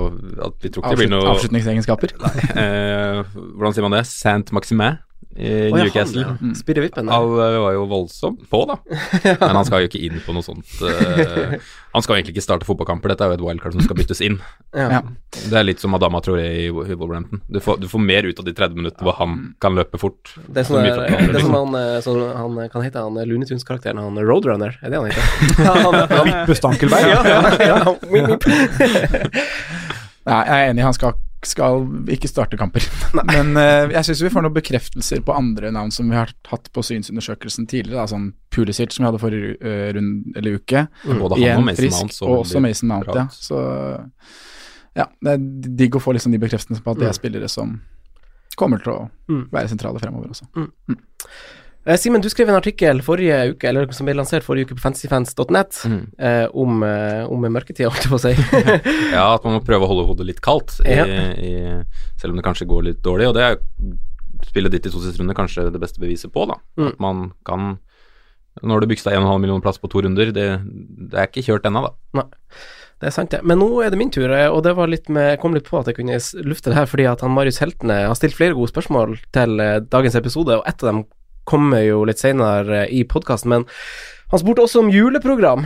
at 0.46 0.58
vi 0.62 0.70
tror 0.70 0.86
ikke 0.86 0.96
det 0.96 1.02
blir 1.04 1.14
noe 1.16 1.34
avslutningsegenskaper. 1.34 2.14
eh, 2.54 3.22
Hvordan 3.34 3.76
sier 3.78 3.88
man 3.88 3.98
det? 3.98 4.06
Saint 4.12 4.52
Maximin 4.56 5.00
i 5.40 5.70
ja, 5.70 5.76
Newcastle. 5.76 6.24
han, 6.24 6.56
ja. 6.68 6.82
Vippen. 6.82 7.08
Han 7.08 7.24
eh, 7.24 7.60
var 7.60 7.74
jo 7.74 7.86
voldsom 7.86 8.38
på, 8.50 8.60
da. 8.66 8.76
Men 9.40 9.56
han 9.56 9.66
skal 9.68 9.84
jo 9.84 9.90
ikke 9.90 10.02
inn 10.04 10.18
på 10.26 10.34
noe 10.36 10.44
sånt. 10.44 10.68
eh, 10.84 11.54
han 11.94 12.04
skal 12.04 12.16
jo 12.16 12.20
egentlig 12.20 12.36
ikke 12.36 12.44
starte 12.44 12.68
fotballkamper, 12.68 13.14
dette 13.14 13.24
er 13.24 13.32
jo 13.32 13.38
et 13.38 13.46
wildcard 13.46 13.78
som 13.78 13.86
skal 13.86 14.00
byttes 14.02 14.20
inn. 14.26 14.40
Ja. 14.76 14.90
Ja. 14.98 15.02
Det 15.38 15.56
er 15.62 15.68
litt 15.68 15.84
som 15.84 15.96
Adama 15.96 16.20
Traoré 16.26 16.48
i 16.66 16.66
i 16.68 16.98
Wolverhampton. 16.98 17.44
Du 17.48 17.62
får, 17.64 17.80
du 17.80 17.88
får 17.92 18.04
mer 18.04 18.28
ut 18.28 18.42
av 18.42 18.50
de 18.50 18.56
30 18.58 18.82
minuttene 18.82 19.08
hvor 19.08 19.16
han 19.22 19.38
kan 19.64 19.78
løpe 19.78 20.02
fort. 20.02 20.34
Det 20.50 20.64
er 20.64 20.68
sånn 20.68 20.84
det 20.84 20.92
er 20.98 21.24
som 21.24 21.32
liksom. 21.38 21.56
han, 21.56 21.80
sånn, 22.06 22.22
han 22.36 22.60
Kan 22.74 22.86
hete 22.86 23.06
han 23.06 23.22
Looney 23.30 23.48
Tunes-karakteren, 23.48 24.02
han 24.02 24.20
Roadrunner? 24.20 24.76
Er 24.82 24.92
det 24.92 25.00
han 25.00 25.08
heter? 25.08 25.24
Ja, 25.70 25.78
han, 25.78 25.98
han, 26.10 26.28
Vippe 26.28 26.58
Stankelberg. 26.58 27.10
ja, 27.14 27.22
ja, 27.24 27.40
ja. 27.70 27.96
Wing. 28.12 28.36
Jeg 30.30 30.46
er 30.46 30.70
enig, 30.70 30.84
han 30.84 30.94
skal, 30.98 31.16
skal 31.46 31.86
ikke 32.12 32.28
starte 32.28 32.58
kamper. 32.60 32.84
Men 33.32 33.54
uh, 33.56 33.88
jeg 33.94 34.04
syns 34.10 34.22
vi 34.26 34.32
får 34.34 34.44
noen 34.44 34.56
bekreftelser 34.58 35.22
på 35.24 35.36
andre 35.38 35.72
navn 35.72 35.92
som 35.96 36.10
vi 36.12 36.18
har 36.18 36.34
hatt 36.52 36.68
på 36.76 36.84
synsundersøkelsen 36.84 37.68
tidligere. 37.72 38.02
Da, 38.02 38.08
sånn 38.12 38.32
Pulisic, 38.52 38.92
som 38.92 39.06
vi 39.06 39.10
hadde 39.12 39.22
forrige 39.22 39.54
uh, 39.64 39.92
rund, 39.96 40.34
eller 40.36 40.58
uke. 40.60 40.86
Både 41.06 41.38
han 41.38 41.44
Igjen 41.46 41.64
og 41.64 41.80
frisk, 41.80 42.00
Mount 42.00 42.20
og 42.28 42.36
også 42.42 42.64
Mason 42.66 42.92
Mount, 42.92 43.14
ja. 43.16 43.28
Så 43.32 43.62
ja, 45.00 45.06
det 45.22 45.36
er 45.38 45.48
digg 45.80 45.96
å 45.96 46.02
få 46.04 46.12
liksom 46.18 46.34
de 46.34 46.42
bekreftelsene 46.42 46.84
på 46.84 46.92
at 46.92 47.00
det 47.00 47.08
er 47.12 47.16
spillere 47.16 47.48
som 47.52 47.78
kommer 48.60 48.82
til 48.84 48.92
å 48.98 49.00
Mm. 49.30 49.44
være 49.54 49.70
sentrale 49.70 50.00
fremover 50.02 50.32
også. 50.34 50.48
Eh, 51.88 51.96
Simen, 51.98 52.22
du 52.22 52.28
skrev 52.30 52.50
en 52.52 52.58
artikkel 52.60 53.00
forrige 53.06 53.38
uke, 53.54 53.70
eller 53.70 53.88
som 53.96 54.06
ble 54.06 54.14
lansert 54.18 54.44
forrige 54.46 54.68
uke 54.68 54.76
på 54.78 54.84
fantasyfans.net, 54.84 55.80
Mm. 55.88 56.02
eh, 56.20 56.48
om, 56.54 56.84
eh, 56.84 57.24
om 57.32 57.42
mørketida, 57.42 57.90
holdt 57.94 58.04
jeg 58.04 58.12
på 58.12 58.20
å 58.20 58.24
si. 58.26 58.34
Ja, 59.16 59.34
at 59.36 59.44
man 59.48 59.56
må 59.58 59.64
prøve 59.66 59.88
å 59.88 59.92
holde 59.94 60.08
hodet 60.10 60.28
litt 60.28 60.42
kaldt, 60.42 60.76
i, 60.86 60.98
Ja. 60.98 61.06
i, 61.06 61.54
selv 62.20 62.32
om 62.36 62.38
det 62.42 62.46
kanskje 62.46 62.68
går 62.68 62.84
litt 62.90 63.02
dårlig. 63.02 63.30
Og 63.30 63.36
det 63.40 63.44
er 63.48 63.60
spillet 64.50 64.72
ditt 64.76 64.86
i 64.88 64.92
to 64.92 65.00
siste 65.04 65.20
runder 65.22 65.36
kanskje 65.38 65.70
det 65.72 65.80
beste 65.82 66.00
beviset 66.04 66.32
på, 66.36 66.46
da. 66.52 66.60
Mm. 66.78 66.88
At 66.94 67.00
man 67.00 67.32
kan 67.46 67.80
Nå 68.60 68.74
har 68.74 68.82
du 68.82 68.88
byksa 68.92 69.14
1,5 69.16 69.40
millioner 69.40 69.62
plass 69.64 69.78
på 69.80 69.88
to 69.88 70.02
runder, 70.04 70.34
det, 70.36 70.46
det 71.08 71.16
er 71.16 71.28
ikke 71.30 71.46
kjørt 71.46 71.68
ennå, 71.70 71.86
da. 72.12 72.24
Det 73.00 73.08
er 73.08 73.14
sant, 73.16 73.30
det. 73.32 73.40
Men 73.48 73.62
nå 73.62 73.70
er 73.86 73.94
det 73.94 74.00
min 74.02 74.10
tur, 74.12 74.28
eh, 74.36 74.50
og 74.52 74.66
det 74.66 74.74
var 74.76 74.90
litt 74.92 75.08
med, 75.08 75.30
jeg 75.30 75.40
kom 75.40 75.54
litt 75.56 75.70
på 75.70 75.80
at 75.80 75.88
jeg 75.88 75.96
kunne 75.96 76.18
lufte 76.44 76.68
det 76.74 76.76
her 76.76 76.90
fordi 76.90 77.06
at 77.08 77.22
han 77.24 77.32
Marius 77.32 77.62
Heltene 77.64 78.02
har 78.10 78.18
stilt 78.20 78.36
flere 78.36 78.58
gode 78.58 78.68
spørsmål 78.74 79.16
til 79.32 79.64
eh, 79.64 79.78
dagens 79.88 80.18
episode, 80.20 80.58
og 80.60 80.68
ett 80.68 80.84
av 80.84 80.90
dem 80.92 81.06
kommer 81.50 81.84
jo 81.84 82.06
litt 82.08 82.22
senere 82.22 82.86
eh, 82.86 82.96
i 83.02 83.04
podkasten, 83.10 83.54
men 83.54 83.68
han 84.30 84.42
spurte 84.44 84.62
også 84.62 84.84
om 84.84 84.92
juleprogram, 84.94 85.64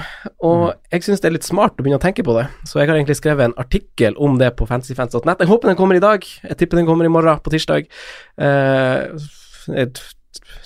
og 0.47 0.61
jeg 0.87 1.03
syns 1.03 1.19
det 1.19 1.27
er 1.27 1.33
litt 1.35 1.47
smart 1.47 1.75
å 1.75 1.83
begynne 1.83 1.99
å 1.99 2.03
tenke 2.03 2.23
på 2.23 2.35
det, 2.37 2.45
så 2.63 2.79
jeg 2.79 2.87
har 2.87 2.95
egentlig 2.95 3.17
skrevet 3.19 3.49
en 3.49 3.55
artikkel 3.59 4.15
om 4.23 4.37
det 4.39 4.53
på 4.55 4.67
fantasyfans.net. 4.69 5.43
Jeg 5.43 5.51
håper 5.51 5.71
den 5.71 5.79
kommer 5.79 5.99
i 5.99 6.03
dag, 6.03 6.23
jeg 6.23 6.59
tipper 6.61 6.79
den 6.79 6.87
kommer 6.87 7.03
i 7.03 7.11
morgen, 7.11 7.41
på 7.43 7.51
tirsdag. 7.51 7.89
Uh, 8.39 9.19
jeg 9.67 9.91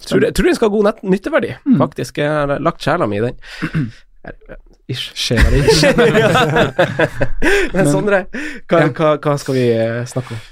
tror, 0.05 0.27
jeg 0.27 0.35
tror 0.37 0.45
den 0.45 0.59
skal 0.59 0.69
ha 0.69 0.75
god 0.75 1.01
nytteverdi, 1.09 1.55
faktisk. 1.81 2.21
Jeg 2.21 2.29
har 2.29 2.61
lagt 2.61 2.85
sjela 2.85 3.09
mi 3.09 3.17
i 3.17 3.25
den. 3.25 3.41
Ish. 4.93 5.09
Sjela 5.17 5.49
di. 5.49 5.63
Men 7.75 7.89
Sondre, 7.89 8.21
hva, 8.69 8.85
hva, 8.93 9.15
hva 9.19 9.33
skal 9.41 9.57
vi 9.57 9.65
eh, 9.73 10.05
snakke 10.07 10.37
om? 10.37 10.45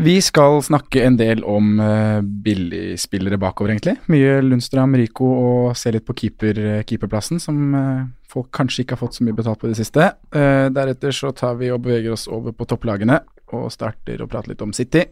Vi 0.00 0.14
skal 0.24 0.56
snakke 0.64 1.02
en 1.04 1.18
del 1.20 1.42
om 1.44 1.74
uh, 1.76 2.22
billigspillere 2.22 3.36
bakover, 3.40 3.74
egentlig. 3.74 3.98
Mye 4.12 4.38
Lundstrøm, 4.44 4.96
Rico 4.96 5.28
og 5.28 5.76
se 5.76 5.92
litt 5.92 6.06
på 6.08 6.16
keeper, 6.16 6.60
keeperplassen, 6.88 7.42
som 7.42 7.76
uh, 7.76 8.06
folk 8.32 8.48
kanskje 8.56 8.86
ikke 8.86 8.96
har 8.96 9.02
fått 9.02 9.18
så 9.18 9.26
mye 9.26 9.36
betalt 9.36 9.60
på 9.60 9.68
i 9.68 9.74
det 9.74 9.80
siste. 9.82 10.08
Deretter 10.32 11.12
så 11.12 11.34
tar 11.36 11.58
vi 11.60 11.68
og 11.74 11.82
beveger 11.84 12.14
oss 12.14 12.24
over 12.32 12.56
på 12.56 12.64
topplagene 12.70 13.18
og 13.52 13.68
starter 13.74 14.22
å 14.24 14.28
prate 14.32 14.48
litt 14.48 14.64
om 14.64 14.72
City. 14.72 15.04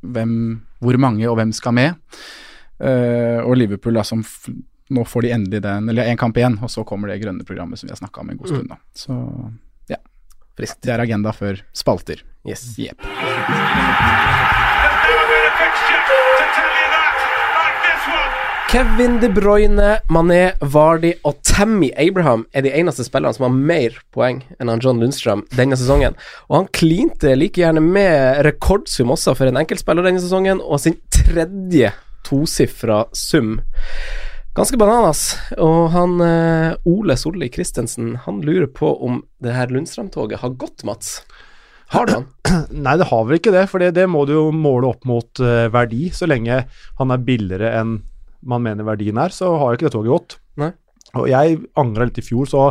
Hvem, 0.00 0.32
hvor 0.80 0.96
mange 1.00 1.28
og 1.28 1.36
hvem 1.40 1.52
skal 1.56 1.76
med? 1.76 2.00
og 2.84 3.52
Liverpool, 3.54 3.94
da, 3.94 4.02
som 4.04 4.24
nå 4.92 5.04
får 5.08 5.24
de 5.24 5.34
endelig 5.36 5.60
den, 5.64 5.88
eller 5.88 6.08
én 6.10 6.18
kamp 6.20 6.36
igjen, 6.36 6.56
og 6.62 6.72
så 6.72 6.82
kommer 6.88 7.08
det 7.08 7.20
grønne 7.22 7.46
programmet 7.46 7.80
som 7.80 7.88
vi 7.88 7.94
har 7.94 8.00
snakka 8.00 8.24
om 8.24 8.32
en 8.32 8.40
god 8.40 8.50
stund. 8.50 8.72
da. 8.72 8.80
Så 8.96 9.14
ja, 9.14 9.52
friskt. 10.58 10.82
Det 10.84 10.94
er 10.94 11.04
agenda 11.04 11.34
før 11.34 11.62
spalter. 11.76 12.22
Yes. 12.44 12.74
Yep. 12.78 13.00
Kevin 18.74 19.20
De 19.20 19.28
Bruyne, 19.30 20.00
Mané, 20.10 20.56
Vardy 20.58 21.12
og 21.22 21.36
Tammy 21.46 21.92
Abraham 21.94 22.42
er 22.50 22.64
de 22.66 22.72
eneste 22.74 23.04
spillerne 23.06 23.36
som 23.36 23.44
har 23.46 23.52
mer 23.54 24.00
poeng 24.10 24.40
enn 24.58 24.72
han 24.72 24.82
John 24.82 24.98
Lundstrøm 24.98 25.44
denne 25.54 25.78
sesongen. 25.78 26.16
Og 26.48 26.56
han 26.56 26.66
klinte 26.74 27.36
like 27.38 27.62
gjerne 27.62 27.78
med 27.84 28.42
rekordsum 28.42 29.14
også 29.14 29.36
for 29.38 29.46
en 29.46 29.60
enkeltspiller 29.62 30.02
denne 30.02 30.18
sesongen, 30.18 30.58
og 30.58 30.82
sin 30.82 30.98
tredje 31.14 31.92
tosifra 32.26 33.04
sum. 33.14 33.60
Ganske 34.54 34.78
bananas. 34.78 35.32
Og 35.58 35.88
han 35.90 36.20
eh, 36.22 36.76
Ole 36.86 37.16
Solli 37.18 37.48
Christensen, 37.50 38.12
han 38.22 38.38
lurer 38.46 38.68
på 38.70 38.92
om 39.02 39.18
det 39.42 39.54
her 39.56 39.72
Lundstrøm-toget 39.74 40.44
har 40.44 40.54
gått, 40.60 40.84
Mats? 40.86 41.16
Har 41.90 42.06
det 42.06 42.20
han? 42.20 42.28
Nei, 42.86 42.94
det 43.00 43.08
har 43.10 43.24
vel 43.26 43.40
ikke 43.40 43.54
det, 43.54 43.64
for 43.72 43.82
det, 43.82 43.90
det 43.98 44.06
må 44.10 44.22
du 44.28 44.36
jo 44.36 44.44
måle 44.54 44.92
opp 44.92 45.02
mot 45.10 45.42
uh, 45.42 45.66
verdi. 45.74 46.06
Så 46.14 46.28
lenge 46.30 46.60
han 47.00 47.14
er 47.14 47.24
billigere 47.26 47.72
enn 47.80 47.96
man 48.46 48.62
mener 48.62 48.86
verdien 48.86 49.18
er, 49.18 49.34
så 49.34 49.56
har 49.58 49.72
jo 49.72 49.78
ikke 49.78 49.88
det 49.88 49.94
toget 49.96 50.12
gått. 50.12 50.36
Nei. 50.60 50.70
Og 51.18 51.26
jeg 51.30 51.58
angra 51.80 52.06
litt 52.06 52.20
i 52.20 52.24
fjor, 52.26 52.46
så 52.50 52.68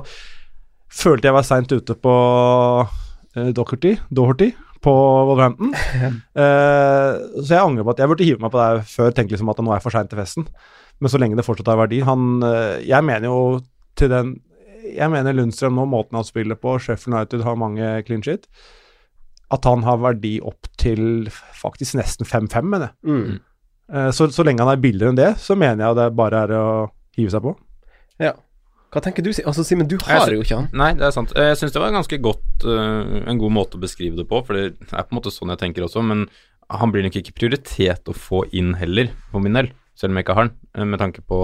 følte 0.93 1.27
jeg 1.27 1.35
var 1.35 1.47
seint 1.47 1.73
ute 1.73 1.97
på 1.99 2.13
uh, 2.85 3.49
Doherty, 3.57 3.97
Doherty 4.07 4.53
på 4.83 4.93
Wolverhampton. 5.27 5.75
uh, 6.39 7.19
så 7.41 7.49
jeg 7.49 7.59
angrer 7.59 7.83
på 7.83 7.97
at 7.97 8.05
jeg 8.05 8.13
burde 8.13 8.29
hive 8.29 8.43
meg 8.43 8.55
på 8.55 8.63
det 8.63 8.87
før, 8.93 9.11
tenke 9.11 9.35
liksom 9.35 9.51
at 9.51 9.59
nå 9.59 9.73
er 9.73 9.81
jeg 9.81 9.87
for 9.89 9.97
seint 9.97 10.11
til 10.13 10.23
festen. 10.23 10.47
Men 11.03 11.11
så 11.11 11.19
lenge 11.19 11.35
det 11.35 11.43
fortsatt 11.43 11.67
har 11.73 11.81
verdi 11.81 11.99
han, 12.07 12.37
uh, 12.45 12.79
Jeg 12.79 13.03
mener 13.03 13.27
jo 13.27 13.41
til 13.99 14.11
den 14.13 14.37
Jeg 14.87 15.11
mener 15.11 15.35
Lundstrøm 15.35 15.75
nå, 15.75 15.85
måten 15.89 16.15
han 16.19 16.27
spiller 16.27 16.59
på, 16.59 16.77
Sheffield 16.79 17.17
United 17.17 17.43
har 17.43 17.59
mange 17.59 17.91
clean 18.07 18.23
shit 18.23 18.47
at 19.53 19.67
han 19.69 19.83
har 19.85 19.99
verdi 20.01 20.37
opp 20.41 20.69
til 20.81 21.27
faktisk 21.59 21.97
nesten 21.99 22.27
5-5, 22.27 22.69
mener 22.69 22.89
jeg. 22.89 23.11
Mm. 23.11 23.35
Uh, 23.93 24.09
så, 24.15 24.29
så, 24.33 24.45
lenge 24.47 24.63
han 24.63 24.71
er 24.71 24.81
billigere 24.81 25.13
enn 25.13 25.19
det, 25.19 25.29
så 25.41 25.57
mener 25.59 25.85
jeg 25.85 25.99
det 25.99 26.07
bare 26.17 26.45
er 26.47 26.55
å 26.57 26.65
hive 27.17 27.33
seg 27.33 27.43
på. 27.45 27.53
Ja. 28.23 28.33
Hva 28.93 29.01
tenker 29.01 29.25
du, 29.25 29.31
altså 29.33 29.65
Simen, 29.65 29.89
du 29.89 29.97
har 30.05 30.29
jo 30.29 30.43
ikke 30.45 30.59
han. 30.59 30.71
Nei, 30.77 30.91
det 30.97 31.07
er 31.07 31.13
sant. 31.15 31.33
Jeg 31.37 31.57
syns 31.57 31.73
det 31.73 31.81
var 31.81 31.93
ganske 31.95 32.19
godt, 32.23 32.65
uh, 32.65 33.21
en 33.29 33.41
god 33.41 33.55
måte 33.59 33.77
å 33.77 33.83
beskrive 33.83 34.19
det 34.21 34.27
på, 34.29 34.41
for 34.45 34.57
det 34.57 34.67
er 34.71 35.05
på 35.05 35.13
en 35.13 35.19
måte 35.19 35.33
sånn 35.33 35.53
jeg 35.53 35.63
tenker 35.65 35.85
også, 35.85 36.05
men 36.05 36.27
han 36.73 36.93
blir 36.93 37.05
nok 37.05 37.17
ikke 37.19 37.35
prioritet 37.37 38.09
å 38.09 38.15
få 38.17 38.45
inn 38.55 38.73
heller, 38.79 39.11
for 39.33 39.43
min 39.43 39.57
del, 39.59 39.69
selv 39.97 40.13
om 40.13 40.19
jeg 40.19 40.25
ikke 40.25 40.37
har 40.37 40.47
han, 40.47 40.55
uh, 40.77 40.85
med 40.89 41.01
tanke 41.01 41.25
på 41.25 41.41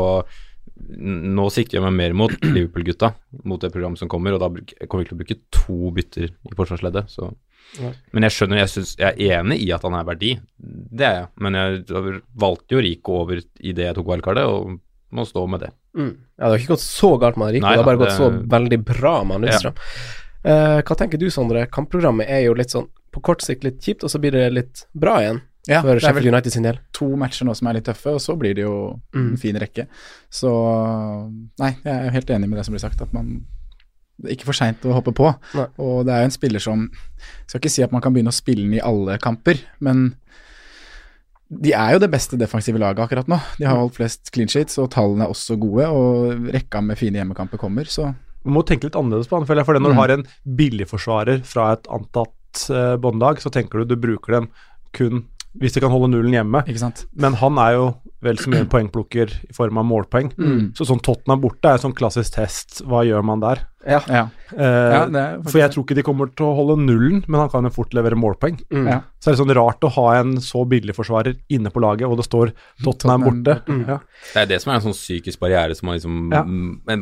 nå 0.80 1.46
sikter 1.52 1.78
jeg 1.78 1.84
meg 1.84 1.96
mer 1.98 2.16
mot 2.16 2.34
Liverpool-gutta, 2.56 3.12
mot 3.50 3.62
det 3.62 3.72
programmet 3.74 4.00
som 4.02 4.10
kommer, 4.12 4.36
og 4.36 4.44
da 4.44 4.50
kommer 4.88 5.04
vi 5.04 5.10
til 5.10 5.18
å 5.18 5.22
bruke 5.22 5.40
to 5.56 5.94
bytter 5.96 6.30
i 6.32 6.58
forsvarsleddet. 6.58 7.12
Så 7.12 7.30
ja. 7.78 7.92
Men 8.16 8.26
jeg 8.26 8.34
skjønner, 8.34 8.62
jeg, 8.64 8.72
synes, 8.74 8.94
jeg 8.98 9.12
er 9.12 9.42
enig 9.42 9.60
i 9.62 9.68
at 9.76 9.84
han 9.86 9.98
er 9.98 10.08
verdi, 10.08 10.32
det 10.58 11.06
er 11.06 11.18
jeg. 11.20 11.28
Men 11.44 11.58
jeg 11.60 12.22
valgte 12.42 12.78
jo 12.78 12.86
Rico 12.86 13.18
over 13.24 13.42
i 13.42 13.76
det 13.76 13.90
jeg 13.90 13.98
tok 13.98 14.10
wildcardet, 14.10 14.48
og 14.48 14.80
må 15.16 15.26
stå 15.26 15.44
med 15.50 15.66
det. 15.66 15.74
Mm. 15.98 16.14
Ja, 16.38 16.48
det 16.48 16.52
har 16.54 16.62
ikke 16.62 16.76
gått 16.76 16.86
så 16.86 17.12
galt 17.22 17.38
med 17.42 17.54
Rico, 17.54 17.66
Nei, 17.66 17.76
det 17.76 17.84
har 17.84 17.90
bare 17.92 18.00
det... 18.00 18.08
gått 18.08 18.18
så 18.18 18.32
veldig 18.56 18.80
bra 18.88 19.14
med 19.28 19.46
Lundstrøm. 19.46 19.78
Ja. 19.78 20.16
Uh, 20.40 20.80
hva 20.88 20.96
tenker 20.96 21.20
du, 21.20 21.28
Sondre? 21.34 21.66
Kampprogrammet 21.74 22.30
er 22.32 22.46
jo 22.46 22.56
litt 22.58 22.72
sånn 22.72 22.88
på 23.10 23.22
kort 23.26 23.42
sikt 23.44 23.66
litt 23.66 23.82
kjipt, 23.84 24.06
og 24.06 24.14
så 24.14 24.22
blir 24.22 24.36
det 24.38 24.46
litt 24.54 24.86
bra 24.98 25.18
igjen. 25.24 25.42
Ja, 25.70 25.84
for 25.86 26.02
Sheffield 26.02 26.32
United 26.32 26.56
sin 26.56 26.66
del. 26.66 26.80
To 26.98 27.12
matcher 27.20 27.46
nå 27.46 27.54
som 27.58 27.70
er 27.70 27.78
litt 27.78 27.88
tøffe, 27.88 28.16
og 28.18 28.24
så 28.24 28.36
blir 28.40 28.58
det 28.58 28.66
jo 28.66 28.76
mm. 29.14 29.22
en 29.22 29.40
fin 29.42 29.60
rekke. 29.62 29.86
Så 30.34 30.52
Nei, 31.62 31.72
jeg 31.86 31.94
er 31.94 32.16
helt 32.16 32.36
enig 32.36 32.50
med 32.50 32.60
det 32.60 32.66
som 32.68 32.76
blir 32.76 32.84
sagt, 32.84 33.02
at 33.06 33.16
man 33.16 33.40
det 34.20 34.34
er 34.34 34.36
ikke 34.36 34.50
for 34.50 34.58
seint 34.58 34.84
å 34.84 34.92
hoppe 34.92 35.14
på. 35.16 35.30
Nei. 35.56 35.66
Og 35.80 36.02
det 36.08 36.12
er 36.12 36.24
jo 36.24 36.28
en 36.28 36.34
spiller 36.34 36.60
som 36.60 36.82
Skal 37.48 37.62
ikke 37.62 37.72
si 37.72 37.86
at 37.86 37.94
man 37.96 38.04
kan 38.04 38.12
begynne 38.12 38.34
å 38.34 38.36
spille 38.36 38.66
den 38.66 38.76
i 38.76 38.84
alle 38.84 39.16
kamper, 39.22 39.62
men 39.86 40.10
de 41.50 41.72
er 41.74 41.96
jo 41.96 42.02
det 42.04 42.12
beste 42.14 42.38
defensive 42.38 42.78
laget 42.78 43.02
akkurat 43.02 43.30
nå. 43.32 43.40
De 43.58 43.66
har 43.66 43.80
holdt 43.80 43.96
flest 43.98 44.30
clean 44.36 44.52
sheets, 44.52 44.78
og 44.78 44.92
tallene 44.94 45.26
er 45.26 45.32
også 45.34 45.58
gode, 45.58 45.88
og 45.90 46.50
rekka 46.54 46.82
med 46.86 47.00
fine 47.00 47.18
hjemmekamper 47.18 47.62
kommer, 47.62 47.90
så 47.90 48.12
Man 48.46 48.56
må 48.56 48.62
tenke 48.64 48.88
litt 48.88 48.96
annerledes 48.96 49.28
på 49.28 49.36
han, 49.36 49.48
føler 49.48 49.60
jeg. 49.60 49.68
For 49.68 49.76
når 49.76 49.82
mm. 49.84 49.90
du 49.90 50.00
har 50.00 50.12
en 50.14 50.22
billigforsvarer 50.60 51.42
fra 51.44 51.66
et 51.74 51.90
antatt 51.92 52.62
uh, 52.72 52.96
båndlag, 53.02 53.42
så 53.44 53.52
tenker 53.52 53.82
du 53.82 53.90
du 53.90 53.98
bruker 54.00 54.38
dem 54.38 54.48
kun 54.96 55.26
hvis 55.58 55.74
de 55.74 55.82
kan 55.82 55.92
holde 55.94 56.12
nullen 56.14 56.36
hjemme. 56.36 56.62
Men 57.18 57.38
han 57.42 57.58
er 57.62 57.76
jo 57.78 57.90
vel 58.26 58.40
så 58.40 58.52
mye 58.52 58.66
en 58.66 58.72
poengplukker 58.72 59.32
i 59.48 59.56
form 59.56 59.80
av 59.80 59.88
målpoeng. 59.88 60.34
Mm. 60.38 60.64
Så 60.78 60.86
sånn 60.88 61.02
Tottenham 61.04 61.42
borte 61.42 61.72
er 61.72 61.80
en 61.80 61.88
sånn 61.88 61.98
klassisk 61.98 62.36
test. 62.36 62.82
Hva 62.86 63.06
gjør 63.08 63.24
man 63.26 63.42
der? 63.44 63.64
Ja. 63.88 64.02
ja. 64.12 64.26
Eh, 64.52 64.94
ja 65.16 65.24
for 65.48 65.62
jeg 65.62 65.72
tror 65.72 65.86
ikke 65.86 65.96
de 65.96 66.04
kommer 66.04 66.28
til 66.36 66.50
å 66.50 66.52
holde 66.58 66.76
nullen, 66.84 67.22
men 67.26 67.40
han 67.40 67.52
kan 67.52 67.66
jo 67.66 67.72
fort 67.74 67.96
levere 67.96 68.20
målpoeng. 68.20 68.60
Mm. 68.76 68.90
Ja. 68.92 68.98
Så 69.24 69.32
er 69.32 69.38
det 69.38 69.42
sånn 69.42 69.56
rart 69.56 69.88
å 69.88 69.92
ha 69.96 70.06
en 70.20 70.36
så 70.44 70.66
billig 70.68 70.98
forsvarer 70.98 71.40
inne 71.56 71.72
på 71.72 71.82
laget, 71.84 72.06
og 72.10 72.20
det 72.20 72.28
står 72.28 72.52
Tottenham, 72.84 73.26
borte. 73.30 73.58
Mm. 73.72 73.86
Det 74.34 74.44
er 74.44 74.52
det 74.52 74.60
som 74.62 74.74
er 74.74 74.82
en 74.82 74.86
sånn 74.90 74.98
psykisk 74.98 75.42
barriere 75.42 75.80
som 75.80 75.90
man 75.90 75.98
liksom, 75.98 76.20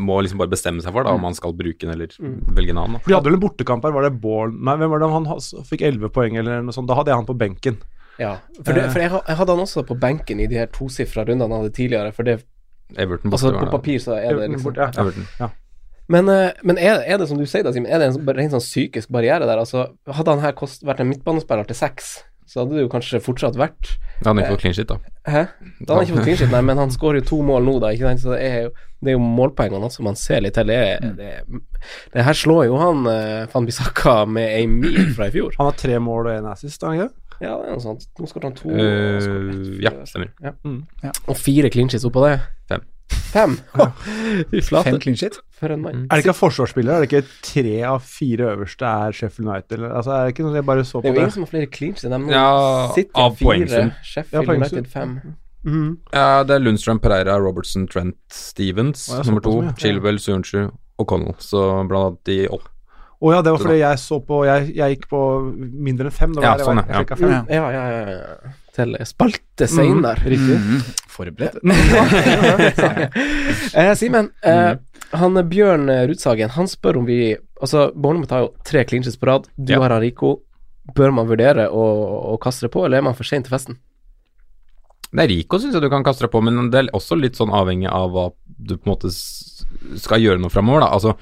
må 0.05 0.21
liksom 0.21 0.43
bare 0.43 0.53
bestemme 0.53 0.85
seg 0.85 0.93
for, 0.93 1.07
da, 1.07 1.17
om 1.17 1.25
man 1.25 1.37
skal 1.37 1.57
bruke 1.57 1.81
den 1.81 1.97
eller 1.97 2.13
mm. 2.13 2.39
velge 2.53 2.77
en 2.77 2.83
annen. 2.85 3.01
For 3.01 3.11
De 3.11 3.17
hadde 3.17 3.31
vel 3.31 3.41
en 3.41 3.45
bortekamp 3.47 3.89
her, 3.89 3.97
var 3.97 4.05
det 4.07 4.15
Born 4.21 4.55
Nei, 4.67 4.77
hvem 4.79 4.93
var 4.93 5.01
det 5.01 5.11
han 5.11 5.29
fikk 5.67 5.83
11 5.85 6.13
poeng 6.13 6.37
eller 6.39 6.63
noe 6.65 6.75
sånt? 6.75 6.89
Da 6.89 6.97
hadde 6.97 7.11
jeg 7.13 7.19
han 7.19 7.27
på 7.27 7.37
benken. 7.37 7.81
Ja, 8.17 8.37
for, 8.63 8.73
det, 8.73 8.87
for 8.91 9.03
jeg, 9.03 9.11
jeg, 9.13 9.37
hadde 9.39 9.53
han 9.53 9.63
også 9.63 9.83
på 9.85 9.97
benken 10.01 10.39
i 10.41 10.47
de 10.49 10.57
her 10.57 10.69
tosifra 10.73 11.25
rundene 11.27 11.47
han 11.47 11.63
hadde 11.63 11.75
tidligere. 11.77 12.13
For 12.15 12.27
det 12.27 12.39
Everton 12.95 13.31
borte, 13.31 13.49
Altså 13.49 13.65
På 13.65 13.71
papir 13.77 13.99
så 13.99 14.15
er 14.15 14.37
det 14.37 14.51
liksom 14.53 14.75
ja. 14.77 14.91
Everton, 14.95 15.27
ja. 15.39 15.49
Men, 16.07 16.29
eh, 16.31 16.55
men 16.63 16.79
er, 16.79 17.01
er, 17.03 17.19
det 17.19 17.27
som 17.27 17.39
du 17.39 17.43
sier, 17.43 17.65
da, 17.67 17.73
Simen, 17.75 17.91
er 17.91 17.99
det 17.99 18.13
en 18.13 18.29
rent 18.37 18.55
sånn 18.55 18.63
psykisk 18.63 19.11
barriere 19.11 19.47
der? 19.47 19.59
Altså, 19.59 19.89
hadde 20.07 20.35
han 20.35 20.43
her 20.43 20.55
kost, 20.55 20.85
vært 20.87 21.03
en 21.03 21.09
midtbanespiller 21.11 21.67
til 21.67 21.75
seks, 21.75 22.13
så 22.47 22.61
hadde 22.61 22.77
det 22.77 22.85
jo 22.85 22.91
kanskje 22.93 23.19
fortsatt 23.19 23.57
vært 23.59 23.97
Da 24.21 24.29
hadde 24.29 24.37
han 24.37 24.39
ikke 24.45 24.53
fått 24.53 24.63
clean 24.63 24.77
shit, 24.77 24.87
da. 24.87 24.95
Hæ? 25.27 25.41
Da 25.81 25.89
hadde 25.89 25.97
han 25.97 26.05
ikke 26.05 26.15
fått 26.15 26.29
clean 26.29 26.39
shit, 26.39 26.53
nei, 26.53 26.63
men 26.69 26.79
han 26.79 26.93
skårer 26.95 27.19
jo 27.19 27.27
to 27.33 27.41
mål 27.49 27.67
nå, 27.67 27.75
da, 27.83 27.91
ikke 27.91 28.07
sant, 28.07 28.23
så 28.23 28.37
det 28.37 28.39
er 28.47 28.57
jo, 28.69 28.73
det 29.03 29.11
er 29.11 29.17
jo 29.17 29.23
målpoengene 29.25 29.91
også 29.91 30.07
man 30.07 30.19
ser 30.19 30.47
litt 30.47 30.55
til. 30.55 30.71
Det, 30.71 30.79
mm. 31.03 31.19
det, 31.19 31.61
det, 32.15 32.23
her 32.29 32.39
slår 32.39 32.69
jo 32.69 32.79
han 32.79 33.03
uh, 33.03 33.43
Van 33.51 33.67
Bissaka 33.67 34.21
med 34.31 34.47
ei 34.47 34.63
mil 34.71 35.11
fra 35.17 35.27
i 35.27 35.35
fjor. 35.35 35.59
Han 35.59 35.73
har 35.73 35.79
tre 35.83 35.99
mål 35.99 36.31
og 36.31 36.37
én 36.37 36.51
assist, 36.55 36.87
har 36.87 36.95
han 36.95 37.09
ikke? 37.09 37.26
Ja, 37.43 37.55
det 37.61 37.69
er 37.69 37.75
noe 37.75 37.83
sånt. 37.83 38.05
Nå 38.17 38.29
skal 38.29 38.47
han 38.47 38.55
to 38.57 38.73
uh, 38.73 39.81
Ja, 39.83 39.93
stemmer. 40.09 40.31
Ja. 40.43 40.53
Mm. 40.65 40.83
Ja. 41.03 41.13
Og 41.29 41.37
fire 41.39 41.69
clean 41.73 41.91
sheets 41.91 42.07
oppå 42.07 42.25
det. 42.25 42.37
Fem. 42.69 42.85
Fem? 43.31 43.57
Fy 44.51 44.61
flate. 44.65 44.89
Fem 44.89 44.99
clean 45.03 45.17
sheet? 45.19 45.39
For 45.57 45.73
en 45.73 45.83
mann. 45.83 46.03
Mm. 46.03 46.05
Er 46.07 46.19
det 46.19 46.25
ikke 46.25 46.37
forsvarsspillere? 46.37 46.97
Er 46.97 47.05
det 47.05 47.09
ikke 47.11 47.35
tre 47.45 47.75
av 47.87 47.99
fire 48.05 48.51
øverste 48.53 48.85
er 48.89 49.17
Sheffield 49.19 49.49
United? 49.49 49.77
Eller, 49.77 49.91
altså, 49.99 50.13
er 50.15 50.27
det 50.27 50.35
ikke 50.35 50.47
noe 50.47 50.57
jeg 50.59 50.69
bare 50.69 50.85
så 50.85 51.01
på 51.01 51.03
det? 51.05 51.11
Er 51.11 51.19
jo 51.19 51.25
ingen 51.25 51.35
som 51.35 51.45
har 51.45 51.51
flere 51.51 51.73
clean 51.77 51.97
sheets. 51.97 52.07
De 52.13 52.33
ja, 52.33 52.47
av 53.25 53.37
poengsum. 53.41 53.91
Sheffield 54.03 54.49
ja, 54.49 54.57
United 54.61 54.89
fem. 54.93 55.19
Mm. 55.67 55.91
Ja, 56.13 56.43
det 56.47 56.55
er 56.55 56.63
Lundstrøm, 56.63 56.99
Pereira, 57.03 57.35
Robertson, 57.43 57.87
Trent, 57.91 58.17
Stevens 58.31 59.09
nummer 59.25 59.43
to. 59.43 59.59
Chilwell, 59.81 60.19
Sunchu 60.21 60.69
og 60.97 61.07
Connell. 61.09 61.35
Så 61.43 61.63
blant 61.89 62.13
annet 62.13 62.25
de 62.29 62.39
opp 62.55 62.69
å 63.17 63.25
oh, 63.25 63.33
ja, 63.33 63.41
det 63.41 63.49
var 63.49 63.61
fordi 63.63 63.79
jeg 63.79 63.97
så 63.97 64.19
på 64.21 64.43
Jeg, 64.45 64.65
jeg 64.77 64.93
gikk 64.93 65.05
på 65.09 65.19
mindre 65.57 66.11
enn 66.11 66.13
fem. 66.13 66.35
Da 66.37 66.43
ja, 66.43 66.51
jeg, 66.59 66.67
sånn, 66.67 66.81
jeg, 66.85 67.07
jeg, 67.09 67.31
ja. 67.31 67.39
Ja, 67.49 67.69
ja, 67.73 67.85
ja, 67.89 68.01
ja. 68.13 68.51
Til 68.77 68.93
spaltescenen 69.09 70.03
der. 70.05 70.21
Mm, 70.21 70.27
riktig. 70.35 70.57
Mm, 70.61 70.83
forberedt. 71.09 71.57
eh, 73.81 73.89
Simen, 73.97 74.29
eh, 74.45 74.75
han 75.17 75.41
Bjørn 75.49 75.89
Rudsagen, 76.11 76.53
han 76.53 76.69
spør 76.69 77.01
om 77.01 77.09
vi 77.09 77.19
Altså, 77.57 77.87
Bournemouth 77.97 78.35
har 78.35 78.43
jo 78.43 78.51
tre 78.69 78.83
clinches 78.85 79.17
på 79.17 79.31
rad. 79.31 79.49
Du 79.57 79.73
har 79.81 79.97
Rico. 79.97 80.35
Bør 80.93 81.09
man 81.17 81.25
vurdere 81.25 81.65
å, 81.73 81.85
å 82.35 82.37
kaste 82.37 82.67
det 82.67 82.73
på, 82.77 82.85
eller 82.85 83.01
er 83.01 83.07
man 83.09 83.17
for 83.17 83.25
sein 83.25 83.41
til 83.41 83.55
festen? 83.55 83.81
Det 85.09 85.25
er 85.25 85.31
Rico 85.33 85.57
syns 85.57 85.73
jeg 85.73 85.81
du 85.81 85.89
kan 85.89 86.05
kaste 86.05 86.27
deg 86.27 86.35
på, 86.37 86.45
men 86.45 86.69
det 86.69 86.83
er 86.83 86.93
også 86.93 87.17
litt 87.17 87.39
sånn 87.39 87.49
avhengig 87.49 87.89
av 87.89 88.13
hva 88.13 88.29
du 88.45 88.77
på 88.77 88.85
en 88.85 88.93
måte 88.93 89.09
skal 89.09 90.21
gjøre 90.21 90.37
noe 90.43 90.53
framover, 90.53 90.85
da. 90.85 90.93
Altså 90.93 91.17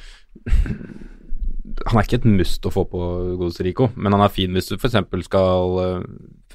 han 1.83 1.99
er 1.99 2.07
ikke 2.07 2.21
et 2.21 2.27
must 2.29 2.65
å 2.65 2.71
få 2.71 2.85
på 2.87 2.99
godeste 3.39 3.65
Rico, 3.67 3.89
men 3.99 4.15
han 4.15 4.23
er 4.23 4.31
fin 4.33 4.55
hvis 4.55 4.71
du 4.71 4.77
f.eks. 4.77 4.95
skal 5.27 5.79
uh, 5.79 6.05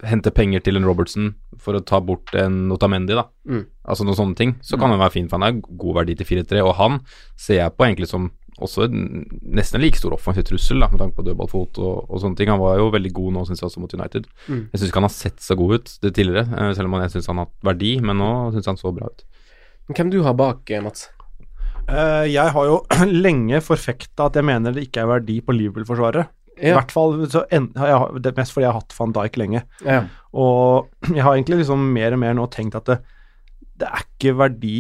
hente 0.07 0.33
penger 0.33 0.65
til 0.65 0.81
en 0.81 0.87
Robertson 0.89 1.35
for 1.61 1.77
å 1.77 1.85
ta 1.85 2.01
bort 2.01 2.33
en 2.39 2.63
Notamendi, 2.71 3.17
da. 3.19 3.27
Mm. 3.45 3.67
Altså 3.85 4.07
noen 4.07 4.19
sånne 4.19 4.39
ting. 4.39 4.55
Så 4.65 4.79
kan 4.79 4.89
mm. 4.89 4.97
han 4.97 5.03
være 5.05 5.17
fin, 5.19 5.29
for 5.29 5.41
han 5.41 5.49
er 5.49 5.61
god 5.61 6.01
verdi 6.01 6.17
til 6.17 6.31
4-3, 6.31 6.63
og 6.65 6.77
han 6.81 7.01
ser 7.37 7.61
jeg 7.61 7.77
på 7.77 7.89
egentlig 7.89 8.09
som 8.11 8.31
også 8.61 8.87
en, 8.87 9.05
nesten 9.57 9.79
en 9.79 9.85
like 9.85 9.99
stor 10.01 10.15
offensiv 10.17 10.45
trussel, 10.49 10.81
da, 10.83 10.89
med 10.93 11.01
tanke 11.01 11.17
på 11.17 11.25
dødballfot 11.27 11.81
og, 11.81 12.03
og 12.09 12.23
sånne 12.23 12.39
ting. 12.39 12.51
Han 12.53 12.61
var 12.63 12.81
jo 12.81 12.91
veldig 12.95 13.13
god 13.17 13.37
nå, 13.37 13.45
syns 13.49 13.63
jeg, 13.63 13.71
også 13.71 13.85
mot 13.85 13.95
United. 13.97 14.29
Mm. 14.49 14.67
Jeg 14.73 14.81
syns 14.81 14.91
ikke 14.91 15.01
han 15.03 15.09
har 15.09 15.17
sett 15.17 15.45
så 15.45 15.57
god 15.59 15.77
ut 15.77 15.95
det 16.05 16.13
tidligere, 16.17 16.47
eh, 16.49 16.73
selv 16.77 16.91
om 16.91 16.99
jeg 17.01 17.15
syns 17.15 17.31
han 17.33 17.43
har 17.43 17.49
hatt 17.49 17.71
verdi, 17.73 17.95
men 18.05 18.21
nå 18.21 18.33
syns 18.57 18.71
han 18.73 18.81
så 18.81 18.93
bra 18.97 19.09
ut. 19.11 19.25
Hvem 19.91 20.13
du 20.13 20.21
har 20.27 20.37
bak, 20.39 20.63
eh, 20.71 20.85
Mats? 20.85 21.09
Eh, 21.91 22.27
jeg 22.33 22.53
har 22.55 22.69
jo 22.69 22.77
lenge 23.27 23.61
forfekta 23.65 24.29
at 24.31 24.39
jeg 24.39 24.47
mener 24.47 24.75
det 24.77 24.87
ikke 24.89 25.03
er 25.05 25.11
verdi 25.17 25.41
på 25.45 25.57
Liverpool-forsvaret. 25.57 26.31
I 26.61 26.75
hvert 26.77 26.91
fall 26.93 27.15
så 27.33 27.47
en, 27.57 27.71
jeg 27.73 28.21
det 28.21 28.35
mest 28.37 28.53
fordi 28.53 28.67
jeg 28.67 28.75
har 28.75 28.83
hatt 28.83 28.93
van 28.99 29.15
Dijk 29.17 29.39
lenge. 29.41 29.63
Ja. 29.87 30.03
Og 30.37 30.91
jeg 31.17 31.25
har 31.25 31.35
egentlig 31.37 31.63
liksom 31.63 31.89
mer 31.95 32.17
og 32.17 32.23
mer 32.23 32.37
nå 32.39 32.47
tenkt 32.53 32.77
at 32.79 32.91
det, 32.91 33.01
det 33.81 33.89
er 33.89 34.05
ikke 34.07 34.37
verdi 34.43 34.77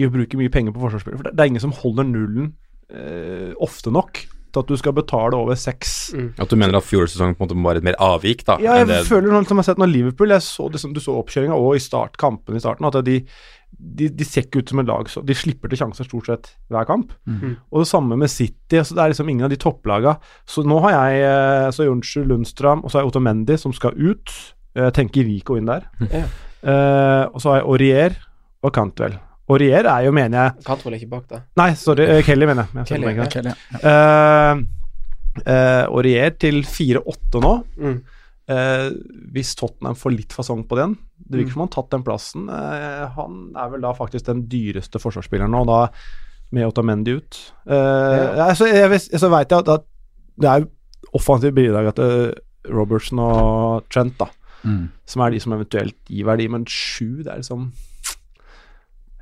i 0.00 0.06
å 0.08 0.10
bruke 0.12 0.38
mye 0.40 0.50
penger 0.52 0.74
på 0.74 0.82
forsvarsspillere. 0.82 1.20
For 1.20 1.28
det, 1.30 1.36
det 1.38 1.44
er 1.44 1.52
ingen 1.52 1.62
som 1.68 1.74
holder 1.78 2.08
nullen 2.08 2.52
eh, 2.90 3.52
ofte 3.62 3.92
nok 3.94 4.24
til 4.52 4.60
at 4.60 4.68
du 4.68 4.76
skal 4.76 4.92
betale 4.96 5.36
over 5.38 5.56
seks. 5.56 5.92
At 6.36 6.50
du 6.50 6.58
mener 6.60 6.76
at 6.76 6.84
fjorårets 6.84 7.14
sesong 7.14 7.32
på 7.38 7.40
en 7.40 7.46
måte 7.46 7.56
må 7.56 7.70
være 7.70 7.80
et 7.80 7.86
mer 7.88 7.96
avvik, 8.04 8.42
da? 8.44 8.58
Ja, 8.60 8.74
jeg 8.80 8.84
enn 8.84 8.90
det- 8.90 9.06
føler 9.08 9.30
noe 9.32 9.46
som 9.48 9.56
jeg 9.56 9.62
har 9.62 9.68
sett 9.70 9.80
når 9.80 9.92
Liverpool 9.94 10.34
jeg 10.34 10.44
så 10.44 10.66
liksom, 10.74 10.92
Du 10.92 11.00
så 11.00 11.14
oppkjøringa 11.22 11.56
og 11.56 11.76
i 11.78 11.80
startkampen 11.80 12.58
i 12.58 12.60
starten, 12.60 12.84
at 12.90 12.98
de, 13.06 13.14
de, 13.72 14.08
de 14.12 14.26
ser 14.26 14.46
ikke 14.46 14.62
ut 14.62 14.72
som 14.72 14.80
et 14.82 14.88
lag 14.88 15.08
så 15.10 15.22
De 15.26 15.34
slipper 15.36 15.70
til 15.70 15.80
sjanser 15.80 16.06
stort 16.06 16.28
sett 16.30 16.50
hver 16.72 16.86
kamp. 16.88 17.12
Mhm. 17.28 17.56
Og 17.72 17.82
det 17.82 17.88
samme 17.90 18.18
med 18.18 18.30
City. 18.30 18.80
Så 18.80 18.94
det 18.94 19.02
er 19.02 19.12
liksom 19.14 19.30
ingen 19.32 19.48
av 19.48 19.52
de 19.52 19.60
topplaga. 19.60 20.16
Så 20.48 20.64
nå 20.66 20.78
har 20.86 20.94
jeg 20.94 21.24
eh, 21.28 21.68
så 21.74 21.88
Jonsrud 21.88 22.30
Lundstram, 22.30 22.84
og 22.84 22.90
så 22.90 22.98
har 22.98 23.04
jeg 23.04 23.12
Otto 23.12 23.22
Mendy 23.24 23.58
som 23.60 23.74
skal 23.76 23.96
ut. 23.98 24.32
Jeg 24.78 24.94
tenker 24.96 25.26
Rico 25.28 25.58
inn 25.58 25.68
der. 25.68 25.88
Eh, 26.00 27.24
og 27.26 27.40
så 27.42 27.50
har 27.50 27.60
jeg 27.60 27.68
Aurier 27.68 28.16
og 28.62 28.72
Cantwell. 28.74 29.18
Aurier 29.50 29.88
er 29.90 30.06
jo, 30.06 30.12
mener 30.14 30.38
jeg 30.38 30.64
Cantwell 30.64 30.94
er 30.94 31.02
ikke 31.02 31.10
bak, 31.16 31.24
da. 31.28 31.42
Nei, 31.58 31.72
sorry, 31.74 32.06
Uh, 32.06 32.22
Kelly, 32.24 32.46
mener 32.46 32.68
jeg. 32.70 32.78
jeg. 32.78 32.86
Kelly, 32.92 33.10
ja. 33.16 33.26
Kelly, 33.32 33.50
ja. 33.50 34.54
Uh, 34.54 35.42
eh, 35.42 35.84
Aurier 35.88 36.36
til 36.38 36.62
4-8 36.62 37.42
nå. 37.42 37.54
Mm. 37.82 37.96
Eh, 38.50 38.88
hvis 39.32 39.54
Tottenham 39.58 39.96
får 39.98 40.14
litt 40.16 40.34
fasong 40.34 40.64
på 40.66 40.78
den 40.78 40.96
Det 41.28 41.38
virker 41.38 41.48
Mm. 41.48 41.52
som 41.52 41.60
han 41.62 41.68
har 41.68 41.74
tatt 41.82 41.90
den 41.90 42.02
plassen. 42.04 42.48
Eh, 42.48 43.08
han 43.16 43.52
er 43.56 43.68
vel 43.70 43.80
da 43.80 43.92
faktisk 43.94 44.26
den 44.26 44.42
dyreste 44.48 44.98
forsvarsspilleren 45.00 45.50
nå, 45.54 45.64
da 45.66 45.88
med 46.52 46.66
Otamendi 46.68 47.14
ut. 47.16 47.38
Uh, 47.66 48.36
ja. 48.36 48.50
så 48.54 48.66
jeg, 48.68 48.90
vet- 48.90 49.14
så 49.20 49.30
veit 49.32 49.48
jeg 49.50 49.58
at, 49.64 49.68
at 49.68 49.84
det 50.38 50.48
er 50.50 50.66
offensivt 51.14 51.54
bidrag 51.56 51.94
til 51.96 52.34
Robertson 52.68 53.18
og 53.18 53.88
Trent, 53.88 54.18
da, 54.18 54.26
Mm. 54.64 54.90
som 55.06 55.22
er 55.22 55.30
de 55.30 55.40
som 55.40 55.52
eventuelt 55.56 55.96
gir 56.06 56.24
verdi, 56.24 56.48
men 56.48 56.64
sju, 56.70 57.22
det 57.24 57.32
er 57.32 57.40
liksom 57.40 57.72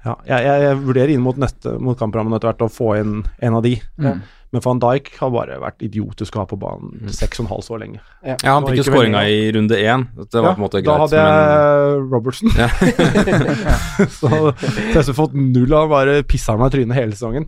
ja, 0.04 0.14
jeg, 0.26 0.44
jeg, 0.44 0.62
jeg 0.64 0.76
vurderer 0.86 1.12
inn 1.14 1.22
mot, 1.24 1.36
neste, 1.40 1.74
mot 1.80 1.98
kamprammen 2.00 2.32
etter 2.36 2.50
hvert 2.50 2.64
å 2.64 2.72
få 2.72 2.90
inn 3.00 3.18
en 3.44 3.56
av 3.58 3.62
de. 3.66 3.74
Mm. 4.00 4.22
Men 4.50 4.62
van 4.64 4.80
Dijk 4.82 5.12
har 5.20 5.30
bare 5.30 5.58
vært 5.62 5.84
idiotisk 5.86 6.34
å 6.34 6.42
ha 6.42 6.46
på 6.50 6.58
banen 6.58 7.12
seks 7.14 7.38
og 7.38 7.44
en 7.44 7.50
halv 7.52 7.62
så 7.62 7.76
lenge. 7.78 8.00
Ja, 8.26 8.34
han 8.42 8.66
fikk 8.66 8.80
jo 8.80 8.86
skåringa 8.88 9.22
i 9.30 9.44
runde 9.54 9.78
én. 9.78 10.08
Det 10.18 10.40
var 10.40 10.50
Ja, 10.50 10.54
på 10.56 10.58
en 10.58 10.64
måte 10.64 10.80
greit. 10.82 10.90
da 10.90 10.96
hadde 11.04 11.20
jeg 11.20 12.00
Robertson. 12.10 12.50
Ja. 12.58 12.68
så 14.18 14.30
har 14.50 15.12
fått 15.14 15.36
null 15.38 15.72
av 15.76 15.90
bare 15.92 16.16
pissa 16.26 16.56
meg 16.58 16.72
i 16.72 16.76
trynet 16.78 16.98
hele 16.98 17.14
sesongen. 17.14 17.46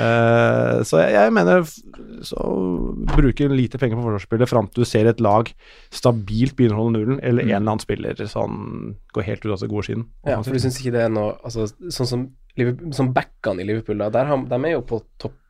uh, 0.00 0.80
så 0.88 1.02
jeg, 1.02 1.12
jeg 1.18 1.34
mener 1.36 1.68
så 2.24 2.46
bruke 3.12 3.48
lite 3.52 3.80
penger 3.80 3.98
på 3.98 4.06
forsvarsspillet 4.06 4.50
fram 4.50 4.68
til 4.72 4.84
du 4.84 4.88
ser 4.88 5.08
et 5.10 5.20
lag 5.24 5.50
stabilt 5.94 6.56
begynner 6.56 6.78
å 6.78 6.84
holde 6.86 6.98
nullen, 6.98 7.20
eller 7.22 7.44
en 7.44 7.52
eller 7.52 7.64
annen 7.64 7.84
spiller 7.84 8.24
sånn 8.32 8.94
går 9.14 9.26
helt 9.28 9.44
ut 9.44 9.52
av 9.52 9.60
seg 9.60 9.72
gode 9.72 9.88
siden. 9.90 10.06
Ja, 10.26 10.40
for 10.40 10.54
du 10.56 10.62
syns 10.62 10.80
ikke 10.80 10.94
det 10.96 11.04
er 11.06 11.12
noe 11.12 11.36
altså, 11.44 11.68
Sånn 11.92 12.08
som, 12.08 12.24
som 12.96 13.12
backene 13.14 13.62
i 13.62 13.68
Liverpool, 13.68 14.00
da, 14.00 14.10
der 14.14 14.32
de 14.48 14.58
er 14.64 14.78
jo 14.78 14.84
på 14.88 15.02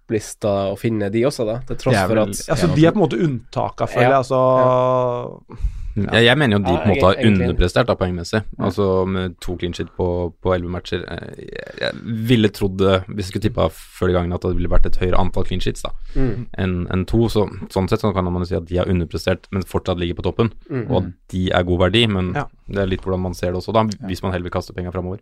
topplista 0.09 0.73
å 0.73 0.77
finne, 0.79 1.11
de 1.13 1.25
også, 1.29 1.45
da. 1.47 1.59
Til 1.69 1.77
tross 1.77 1.95
Det 1.95 2.03
er 2.03 2.09
for 2.09 2.23
at 2.25 2.29
Altså, 2.57 2.75
de 2.75 2.87
er 2.87 2.93
på 2.93 2.99
en 3.03 3.05
måte 3.09 3.21
unntaka, 3.25 3.87
føler 3.87 4.09
jeg. 4.09 4.11
Ja. 4.11 4.23
Altså 4.23 5.59
Jeg, 5.99 6.25
jeg 6.29 6.39
mener 6.39 6.59
jo 6.59 6.63
de 6.63 6.75
på 6.79 6.83
en 6.85 6.91
måte 6.93 7.07
har 7.09 7.17
er 7.19 7.27
underprestert 7.27 7.89
da, 7.89 7.95
poengmessig. 7.99 8.41
Altså 8.63 8.85
med 9.11 9.33
to 9.43 9.57
clean 9.59 9.73
shit 9.75 9.89
på, 9.97 10.07
elleve 10.47 10.69
11 10.69 10.71
matcher. 10.71 11.01
Eh, 11.11 11.41
Jeg, 11.43 11.73
jeg 11.81 11.93
ville 12.29 12.49
trodd, 12.55 12.81
eh, 12.87 13.03
hvis 13.09 13.27
jeg 13.27 13.33
skulle 13.33 13.47
tippa 13.49 13.67
før 13.75 14.13
gangen, 14.15 14.33
at 14.37 14.41
det 14.47 14.55
ville 14.55 14.71
vært 14.71 14.87
et 14.87 14.99
høyere 15.03 15.19
antall 15.19 15.45
clean 15.49 15.61
shits 15.61 15.83
da, 15.83 15.91
Mm. 16.15 16.47
enn 16.57 16.77
en 16.93 17.05
to. 17.05 17.27
Så, 17.29 17.49
sånn 17.69 17.89
sett 17.91 18.01
så 18.01 18.13
kan 18.15 18.25
man 18.25 18.43
jo 18.43 18.47
si 18.47 18.55
at 18.55 18.67
de 18.67 18.77
har 18.79 18.87
underprestert, 18.87 19.49
men 19.51 19.63
fortsatt 19.67 19.99
ligger 19.99 20.15
på 20.15 20.23
toppen. 20.31 20.53
Mm. 20.71 20.87
Og 20.89 20.97
at 21.03 21.13
de 21.35 21.51
er 21.51 21.63
god 21.65 21.79
verdi, 21.81 22.07
men 22.07 22.33
Ja. 22.35 22.45
det 22.69 22.79
er 22.79 22.87
litt 22.87 23.03
hvordan 23.03 23.21
man 23.21 23.35
ser 23.35 23.51
det 23.53 23.57
også, 23.59 23.73
da, 23.75 23.83
hvis 24.07 24.23
man 24.23 24.31
heller 24.33 24.45
vil 24.45 24.53
kaste 24.55 24.73
penger 24.75 24.93
framover. 24.93 25.19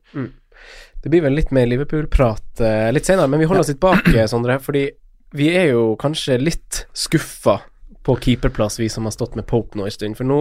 Det 1.02 1.12
blir 1.12 1.22
vel 1.22 1.36
litt 1.38 1.52
mer 1.54 1.68
Liverpool-prat 1.70 2.62
uh, 2.64 2.88
litt 2.94 3.06
senere, 3.06 3.28
men 3.30 3.42
vi 3.42 3.46
holder 3.46 3.62
oss 3.62 3.70
litt 3.70 3.82
bak, 3.82 4.08
eh, 4.10 4.26
Sondre. 4.30 4.58
Fordi 4.62 4.88
vi 5.36 5.50
er 5.54 5.70
jo 5.70 5.92
kanskje 6.00 6.38
litt 6.40 6.86
skuffa 6.96 7.60
på 8.06 8.16
keeperplass, 8.22 8.80
vi 8.80 8.88
som 8.90 9.06
har 9.06 9.14
stått 9.14 9.36
med 9.38 9.46
Pope 9.46 9.78
nå 9.78 9.86
en 9.86 9.94
stund. 9.94 10.16
For 10.18 10.26
nå, 10.26 10.40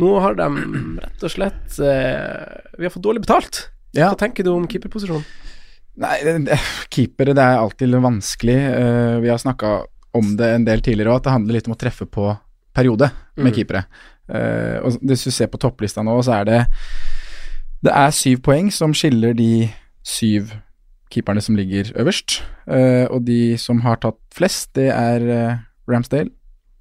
nå 0.00 0.10
har 0.24 0.38
de 0.38 0.48
rett 1.02 1.22
og 1.26 1.34
slett 1.34 1.78
uh, 1.82 2.58
Vi 2.78 2.86
har 2.86 2.94
fått 2.94 3.06
dårlig 3.06 3.24
betalt. 3.26 3.64
Ja. 3.94 4.10
Hva 4.10 4.18
tenker 4.18 4.46
du 4.46 4.52
om 4.54 4.68
keeperposisjonen? 4.70 5.26
Nei, 6.00 6.16
keepere 6.94 7.34
det 7.36 7.44
er 7.44 7.58
alltid 7.60 7.94
vanskelig. 8.00 8.58
Uh, 8.74 9.16
vi 9.22 9.30
har 9.32 9.40
snakka 9.42 9.80
om 10.16 10.34
det 10.38 10.54
en 10.54 10.66
del 10.66 10.82
tidligere 10.82 11.12
òg, 11.12 11.20
at 11.20 11.28
det 11.28 11.34
handler 11.34 11.58
litt 11.58 11.68
om 11.70 11.74
å 11.76 11.78
treffe 11.78 12.06
på 12.10 12.30
periode 12.74 13.10
med 13.36 13.52
Mm. 13.52 13.56
keepere. 13.56 13.84
Uh, 14.30 14.78
og 14.86 14.98
hvis 15.02 15.24
du 15.26 15.30
ser 15.30 15.50
på 15.50 15.58
topplista 15.58 16.02
nå, 16.06 16.14
så 16.22 16.40
er 16.40 16.44
det 16.46 16.60
Det 17.80 17.92
er 17.96 18.10
syv 18.12 18.42
poeng 18.44 18.68
som 18.74 18.92
skiller 18.96 19.32
de 19.36 19.70
syv 20.04 20.52
keeperne 21.10 21.40
som 21.42 21.56
ligger 21.56 21.92
øverst. 21.98 22.42
Eh, 22.68 23.06
og 23.10 23.24
de 23.26 23.56
som 23.58 23.80
har 23.84 24.00
tatt 24.02 24.20
flest, 24.36 24.74
det 24.76 24.90
er 24.92 25.24
eh, 25.24 25.62
Ramsdale, 25.90 26.30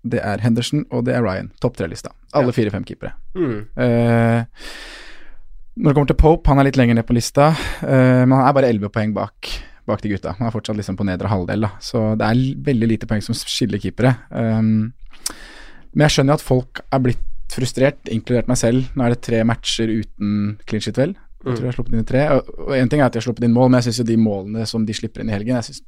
det 0.04 0.20
er 0.24 0.44
Henderson 0.44 0.86
og 0.92 1.06
det 1.08 1.16
er 1.16 1.24
Ryan. 1.24 1.52
Topp 1.62 1.80
tre-lista. 1.80 2.12
Alle 2.36 2.54
fire-fem 2.56 2.86
keepere. 2.88 3.12
Mm. 3.36 3.66
Uh, 3.76 4.44
når 5.76 5.90
det 5.90 5.96
kommer 5.96 6.12
til 6.12 6.20
Pope, 6.20 6.48
han 6.52 6.62
er 6.62 6.70
litt 6.70 6.78
lenger 6.80 6.96
ned 6.96 7.08
på 7.08 7.16
lista, 7.18 7.50
uh, 7.82 8.22
men 8.24 8.36
han 8.38 8.46
er 8.46 8.56
bare 8.56 8.70
11 8.70 8.94
poeng 8.96 9.16
bak, 9.16 9.50
bak 9.90 10.04
de 10.04 10.14
gutta. 10.14 10.36
Han 10.38 10.48
er 10.48 10.54
fortsatt 10.56 10.78
liksom 10.80 10.96
på 11.00 11.08
nedre 11.08 11.32
halvdel, 11.32 11.68
da. 11.68 11.72
så 11.84 12.14
det 12.20 12.30
er 12.30 12.64
veldig 12.70 12.92
lite 12.94 13.10
poeng 13.10 13.24
som 13.26 13.36
skiller 13.36 13.82
keepere. 13.82 14.14
Um, 14.30 14.94
men 15.92 16.06
jeg 16.06 16.16
skjønner 16.16 16.36
jo 16.36 16.40
at 16.40 16.48
folk 16.48 16.84
er 16.94 17.04
blitt 17.04 17.26
frustrert, 17.54 18.02
inkludert 18.12 18.50
meg 18.52 18.60
selv. 18.62 18.88
Nå 18.96 19.06
er 19.06 19.16
det 19.16 19.24
tre 19.26 19.42
matcher 19.48 19.92
uten 19.92 20.56
clean 20.70 20.86
shit, 20.86 21.00
vel. 21.00 21.16
Jeg 21.40 21.56
tror 21.56 21.64
jeg 21.64 21.72
har 21.72 21.78
sluppet 21.78 21.94
inn 21.96 22.04
i 22.04 22.08
tre. 22.08 22.24
Og, 22.36 22.72
én 22.76 22.84
en 22.84 22.90
ting 22.92 23.02
er 23.02 23.08
at 23.08 23.16
de 23.16 23.22
har 23.22 23.26
sluppet 23.26 23.46
inn 23.48 23.56
mål, 23.56 23.70
men 23.70 23.80
jeg 23.80 23.90
syns 23.90 24.02
jo 24.02 24.10
de 24.10 24.18
målene 24.20 24.66
som 24.68 24.84
de 24.86 24.96
slipper 24.96 25.24
inn 25.24 25.32
i 25.32 25.36
helgen, 25.38 25.60
jeg 25.60 25.70
synes 25.70 25.84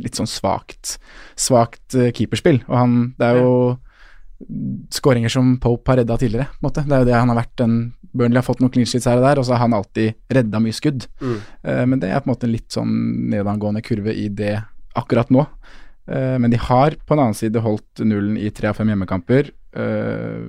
litt 0.00 0.18
sånn 0.18 0.28
svakt 0.30 0.98
Svakt 1.40 1.96
eh, 1.98 2.12
keeperspill. 2.14 2.60
Og 2.68 2.76
han 2.76 2.98
Det 3.18 3.30
er 3.30 3.40
jo 3.40 3.54
skåringer 4.94 5.32
som 5.32 5.56
Pope 5.60 5.92
har 5.92 6.00
redda 6.00 6.16
tidligere, 6.20 6.48
på 6.52 6.62
en 6.62 6.68
måte. 6.68 6.84
Det 6.86 6.96
er 6.96 7.02
jo 7.02 7.08
det 7.10 7.16
han 7.16 7.32
har 7.32 7.40
vært 7.42 7.64
en 7.64 7.80
Burnley 8.10 8.40
har 8.40 8.46
fått 8.46 8.60
noen 8.62 8.72
clean 8.74 8.88
sheets 8.88 9.06
her 9.06 9.20
og 9.20 9.26
der, 9.26 9.38
og 9.38 9.46
så 9.46 9.54
har 9.54 9.64
han 9.64 9.76
alltid 9.76 10.16
redda 10.34 10.60
mye 10.62 10.74
skudd. 10.74 11.06
Mm. 11.20 11.36
Uh, 11.62 11.84
men 11.86 12.00
det 12.02 12.10
er 12.10 12.22
på 12.22 12.28
en 12.28 12.32
måte 12.32 12.48
en 12.48 12.54
litt 12.54 12.74
sånn 12.74 12.94
nedadgående 13.30 13.84
kurve 13.86 14.14
i 14.16 14.26
det 14.34 14.56
akkurat 14.98 15.30
nå. 15.30 15.44
Uh, 16.10 16.36
men 16.42 16.50
de 16.50 16.58
har 16.58 16.96
på 17.06 17.14
en 17.14 17.22
annen 17.26 17.38
side 17.38 17.62
holdt 17.62 18.02
nullen 18.02 18.34
i 18.40 18.50
tre 18.54 18.72
av 18.72 18.80
fem 18.80 18.90
hjemmekamper, 18.90 19.52
eh, 19.78 20.42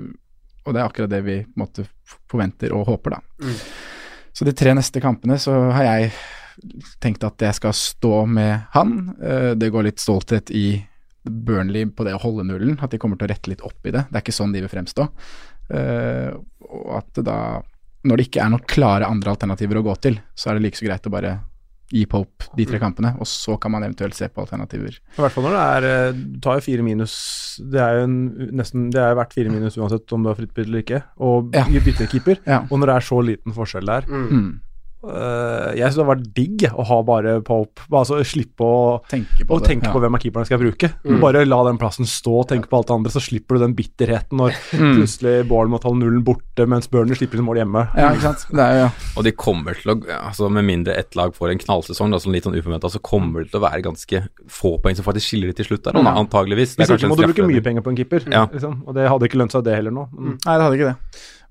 og 0.65 0.73
det 0.73 0.81
er 0.81 0.87
akkurat 0.87 1.11
det 1.11 1.21
vi 1.25 1.39
måte 1.57 1.85
forventer 2.29 2.73
og 2.75 2.85
håper, 2.89 3.17
da. 3.17 3.21
Mm. 3.41 3.57
Så 4.31 4.47
de 4.47 4.53
tre 4.55 4.75
neste 4.77 5.01
kampene 5.03 5.37
så 5.41 5.55
har 5.75 5.87
jeg 5.87 6.11
tenkt 7.03 7.23
at 7.25 7.41
jeg 7.41 7.57
skal 7.57 7.75
stå 7.75 8.23
med 8.29 8.67
han. 8.75 8.95
Eh, 9.21 9.51
det 9.59 9.71
går 9.73 9.89
litt 9.89 10.03
stolthet 10.03 10.51
i 10.53 10.81
Burnley 11.23 11.85
på 11.85 12.05
det 12.05 12.15
å 12.17 12.21
holde 12.23 12.45
nullen, 12.47 12.77
at 12.81 12.93
de 12.93 12.99
kommer 13.01 13.19
til 13.19 13.29
å 13.29 13.33
rette 13.33 13.51
litt 13.51 13.63
opp 13.65 13.85
i 13.85 13.93
det. 13.93 14.05
Det 14.09 14.17
er 14.17 14.23
ikke 14.23 14.35
sånn 14.35 14.53
de 14.55 14.63
vil 14.63 14.71
fremstå. 14.71 15.07
Eh, 15.71 16.31
og 16.71 16.89
at 16.97 17.21
da, 17.25 17.37
når 18.07 18.17
det 18.17 18.27
ikke 18.29 18.43
er 18.45 18.53
noen 18.53 18.67
klare 18.69 19.09
andre 19.09 19.33
alternativer 19.35 19.81
å 19.81 19.85
gå 19.85 19.97
til, 20.07 20.19
så 20.35 20.51
er 20.51 20.57
det 20.57 20.67
like 20.67 20.79
så 20.79 20.87
greit 20.87 21.07
å 21.07 21.13
bare 21.13 21.35
gi 21.91 22.05
Pope 22.07 22.47
de 22.57 22.65
tre 22.65 22.79
kampene, 22.79 23.13
og 23.19 23.27
så 23.27 23.57
kan 23.59 23.71
man 23.71 23.83
eventuelt 23.83 24.15
se 24.15 24.27
på 24.31 24.41
alternativer. 24.45 24.95
I 25.17 25.21
hvert 25.21 25.31
fall 25.35 25.43
når 25.43 25.55
det 25.57 25.63
er 25.75 25.87
eh, 26.07 26.13
Du 26.13 26.39
tar 26.39 26.57
jo 26.59 26.65
fire 26.65 26.83
minus 26.87 27.15
Det 27.71 27.79
er 27.83 27.99
jo 27.99 28.03
en, 28.07 28.17
nesten 28.55 28.89
Det 28.93 29.01
er 29.03 29.15
verdt 29.19 29.33
fire 29.35 29.49
minus 29.51 29.77
uansett 29.77 30.11
om 30.15 30.23
du 30.23 30.29
har 30.31 30.35
fritt 30.39 30.53
bytte 30.55 30.67
eller 30.69 30.83
ikke, 30.85 31.03
og 31.19 31.51
Ja. 31.55 31.65
bytte 31.67 32.07
keeper. 32.11 32.39
Ja. 32.47 32.61
Og 32.71 32.79
når 32.79 32.87
det 32.87 32.95
er 32.95 33.07
så 33.11 33.21
liten 33.25 33.53
forskjell 33.53 33.85
der 33.85 34.07
Mm. 34.07 34.59
Eh, 35.03 35.73
Jeg 35.79 35.87
syns 35.91 35.97
det 35.97 36.05
har 36.05 36.09
vært 36.15 36.33
digg 36.37 36.65
å 36.71 36.85
ha 36.87 36.97
bare 37.07 37.41
Pope 37.45 37.81
Altså 37.91 38.19
slippe 38.27 38.61
å 38.65 38.99
Tenke 39.09 39.45
på 39.47 39.55
og 39.55 39.61
det. 39.63 39.69
tenke 39.71 39.87
ja. 39.89 39.93
på 39.95 40.01
hvem 40.03 40.15
av 40.17 40.21
keeperne 40.23 40.45
skal 40.47 40.59
bruke. 40.61 40.89
Mm. 41.05 41.19
Bare 41.23 41.45
la 41.45 41.59
den 41.67 41.77
plassen 41.81 42.05
stå 42.09 42.33
og 42.41 42.47
tenke 42.51 42.69
på 42.71 42.77
alt 42.79 42.87
det 42.91 42.95
andre, 42.95 43.11
så 43.13 43.21
slipper 43.23 43.57
du 43.57 43.63
den 43.65 43.75
bitterheten 43.77 44.37
når 44.41 44.53
Mm. 44.71 44.95
plutselig 44.99 45.47
Bournemouth 45.49 45.83
holder 45.85 46.05
nullen 46.05 46.23
borte, 46.23 46.65
mens 46.67 46.87
Burnley 46.91 47.15
slipper 47.15 47.37
inn 47.41 47.45
mål 47.45 47.57
hjemme. 47.61 47.83
Ja, 47.97 48.11
ikke 48.13 48.21
sant. 48.29 48.45
Det 48.51 48.59
er 48.63 48.77
ja. 48.79 48.89
Og 49.17 49.23
de 49.25 49.31
kommer 49.33 49.75
til 49.75 49.91
å 49.93 49.97
altså 50.21 50.49
Med 50.51 50.65
mindre 50.65 50.95
ett 50.97 51.15
lag 51.15 51.33
får 51.35 51.51
en 51.51 51.57
knallsesong, 51.59 52.11
da, 52.11 52.17
sånn 52.19 52.31
litt 52.33 52.43
sånn 52.47 52.55
uforventa, 52.57 52.89
så 52.91 52.99
kommer 53.01 53.43
det 53.43 53.51
til 53.51 53.59
å 53.59 53.63
være 53.69 53.81
ganske 53.83 54.23
få 54.49 54.77
poeng 54.81 54.95
som 54.95 55.05
faktisk 55.05 55.27
skiller 55.31 55.47
de 55.51 55.53
til 55.61 55.65
slutt 55.71 55.83
der, 55.83 55.93
Mm. 56.01 56.07
antageligvis. 56.25 56.75
Det 56.77 56.87
Hvis 56.87 56.97
ikke 56.99 57.09
må 57.09 57.17
du 57.17 57.27
bruke 57.27 57.47
mye 57.47 57.61
penger 57.63 57.81
på 57.81 57.89
en 57.89 57.95
keeper, 57.97 58.21
Ja. 58.31 58.45
liksom. 58.47 58.83
og 58.87 58.93
det 58.95 59.07
hadde 59.09 59.27
ikke 59.27 59.37
lønt 59.39 59.51
seg 59.51 59.63
det 59.63 59.75
heller 59.75 59.91
nå. 59.91 60.07
Nei, 60.11 60.57
det 60.57 60.63
hadde 60.63 60.77
ikke 60.77 60.89
det. 60.91 60.97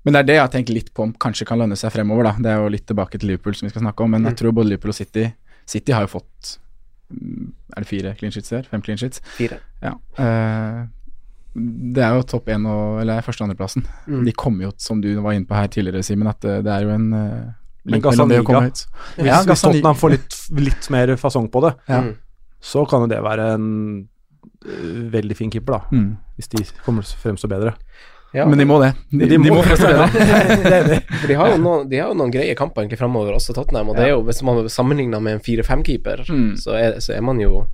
Men 0.05 0.13
det 0.15 0.19
er 0.23 0.27
det 0.29 0.35
jeg 0.39 0.41
har 0.45 0.51
tenkt 0.53 0.71
litt 0.73 0.89
på 0.97 1.03
om 1.05 1.11
kanskje 1.13 1.45
kan 1.45 1.59
lønne 1.61 1.75
seg 1.77 1.91
fremover, 1.93 2.25
da. 2.25 2.31
Det 2.41 2.49
er 2.49 2.61
jo 2.63 2.71
litt 2.73 2.87
tilbake 2.89 3.19
til 3.21 3.29
Liverpool 3.29 3.53
som 3.57 3.67
vi 3.67 3.73
skal 3.73 3.83
snakke 3.85 4.03
om, 4.05 4.09
men 4.15 4.25
jeg 4.31 4.39
tror 4.39 4.55
både 4.57 4.71
Liverpool 4.71 4.93
og 4.95 4.97
City 4.97 5.27
City 5.69 5.93
har 5.93 6.07
jo 6.07 6.13
fått 6.17 6.55
Er 7.75 7.83
det 7.83 7.87
fire 7.89 8.15
clean 8.17 8.31
sheets 8.33 8.49
der? 8.49 8.63
Fem 8.71 8.81
clean 8.81 8.97
sheets? 8.97 9.21
Fire. 9.37 9.59
Ja. 9.83 9.93
Uh, 10.17 10.87
det 11.53 12.01
er 12.01 12.15
jo 12.15 12.23
topp 12.23 12.47
én 12.49 12.65
og 12.65 13.01
Eller 13.01 13.21
første- 13.21 13.43
og 13.43 13.49
andreplassen. 13.49 13.83
Mm. 14.07 14.23
De 14.25 14.31
kommer 14.31 14.63
jo, 14.69 14.71
som 14.79 15.01
du 15.03 15.09
var 15.21 15.33
inne 15.35 15.45
på 15.45 15.55
her 15.57 15.67
tidligere, 15.67 16.03
Simen, 16.03 16.27
at 16.31 16.39
det, 16.41 16.63
det 16.65 16.71
er 16.71 16.85
jo 16.87 16.93
en 16.95 17.07
uh, 17.13 17.51
Men 17.85 18.01
Gazzaniga 18.01 18.61
Hvis, 18.61 18.85
hvis 19.19 19.61
Tottenham 19.65 19.95
får 19.99 20.15
litt, 20.15 20.37
litt 20.69 20.89
mer 20.89 21.13
fasong 21.19 21.49
på 21.51 21.61
det, 21.67 21.75
Ja. 21.89 22.01
Mm. 22.07 22.15
så 22.61 22.85
kan 22.89 23.01
jo 23.05 23.07
det 23.11 23.21
være 23.25 23.53
en 23.55 24.07
veldig 25.11 25.35
fin 25.37 25.51
keeper, 25.51 25.73
da. 25.79 25.97
Mm. 25.97 26.17
Hvis 26.37 26.47
de 26.53 26.63
kommer 26.85 27.01
fremstår 27.03 27.49
bedre. 27.49 27.73
Ja. 28.33 28.45
Men 28.47 28.57
de 28.61 28.65
må 28.65 28.77
det. 28.79 28.93
De, 29.11 29.25
De 29.25 29.27
de 29.35 29.37
må 29.51 29.57
må 29.59 29.63
prestere. 29.65 30.05
Er. 30.07 31.01
For 31.19 31.27
de 31.27 31.35
har, 31.35 31.49
jo 31.51 31.57
noen, 31.59 31.89
de 31.91 31.97
har 31.99 32.13
jo 32.13 32.15
noen 32.15 32.31
greie 32.31 32.55
kamper 32.55 32.85
egentlig 32.85 32.99
framover, 33.01 33.33
også 33.35 33.53
Tottenham. 33.57 33.89
Og 33.91 33.97
det 33.99 34.05
er 34.07 34.13
jo, 34.13 34.21
hvis 34.23 34.39
man 34.47 34.63
sammenligner 34.71 35.19
med 35.21 35.33
en 35.39 35.43
4-5-keeper, 35.43 36.23
Mm. 36.31 36.55
så, 36.57 36.77
så 37.03 37.13
er 37.17 37.21
man 37.27 37.39
jo 37.43 37.65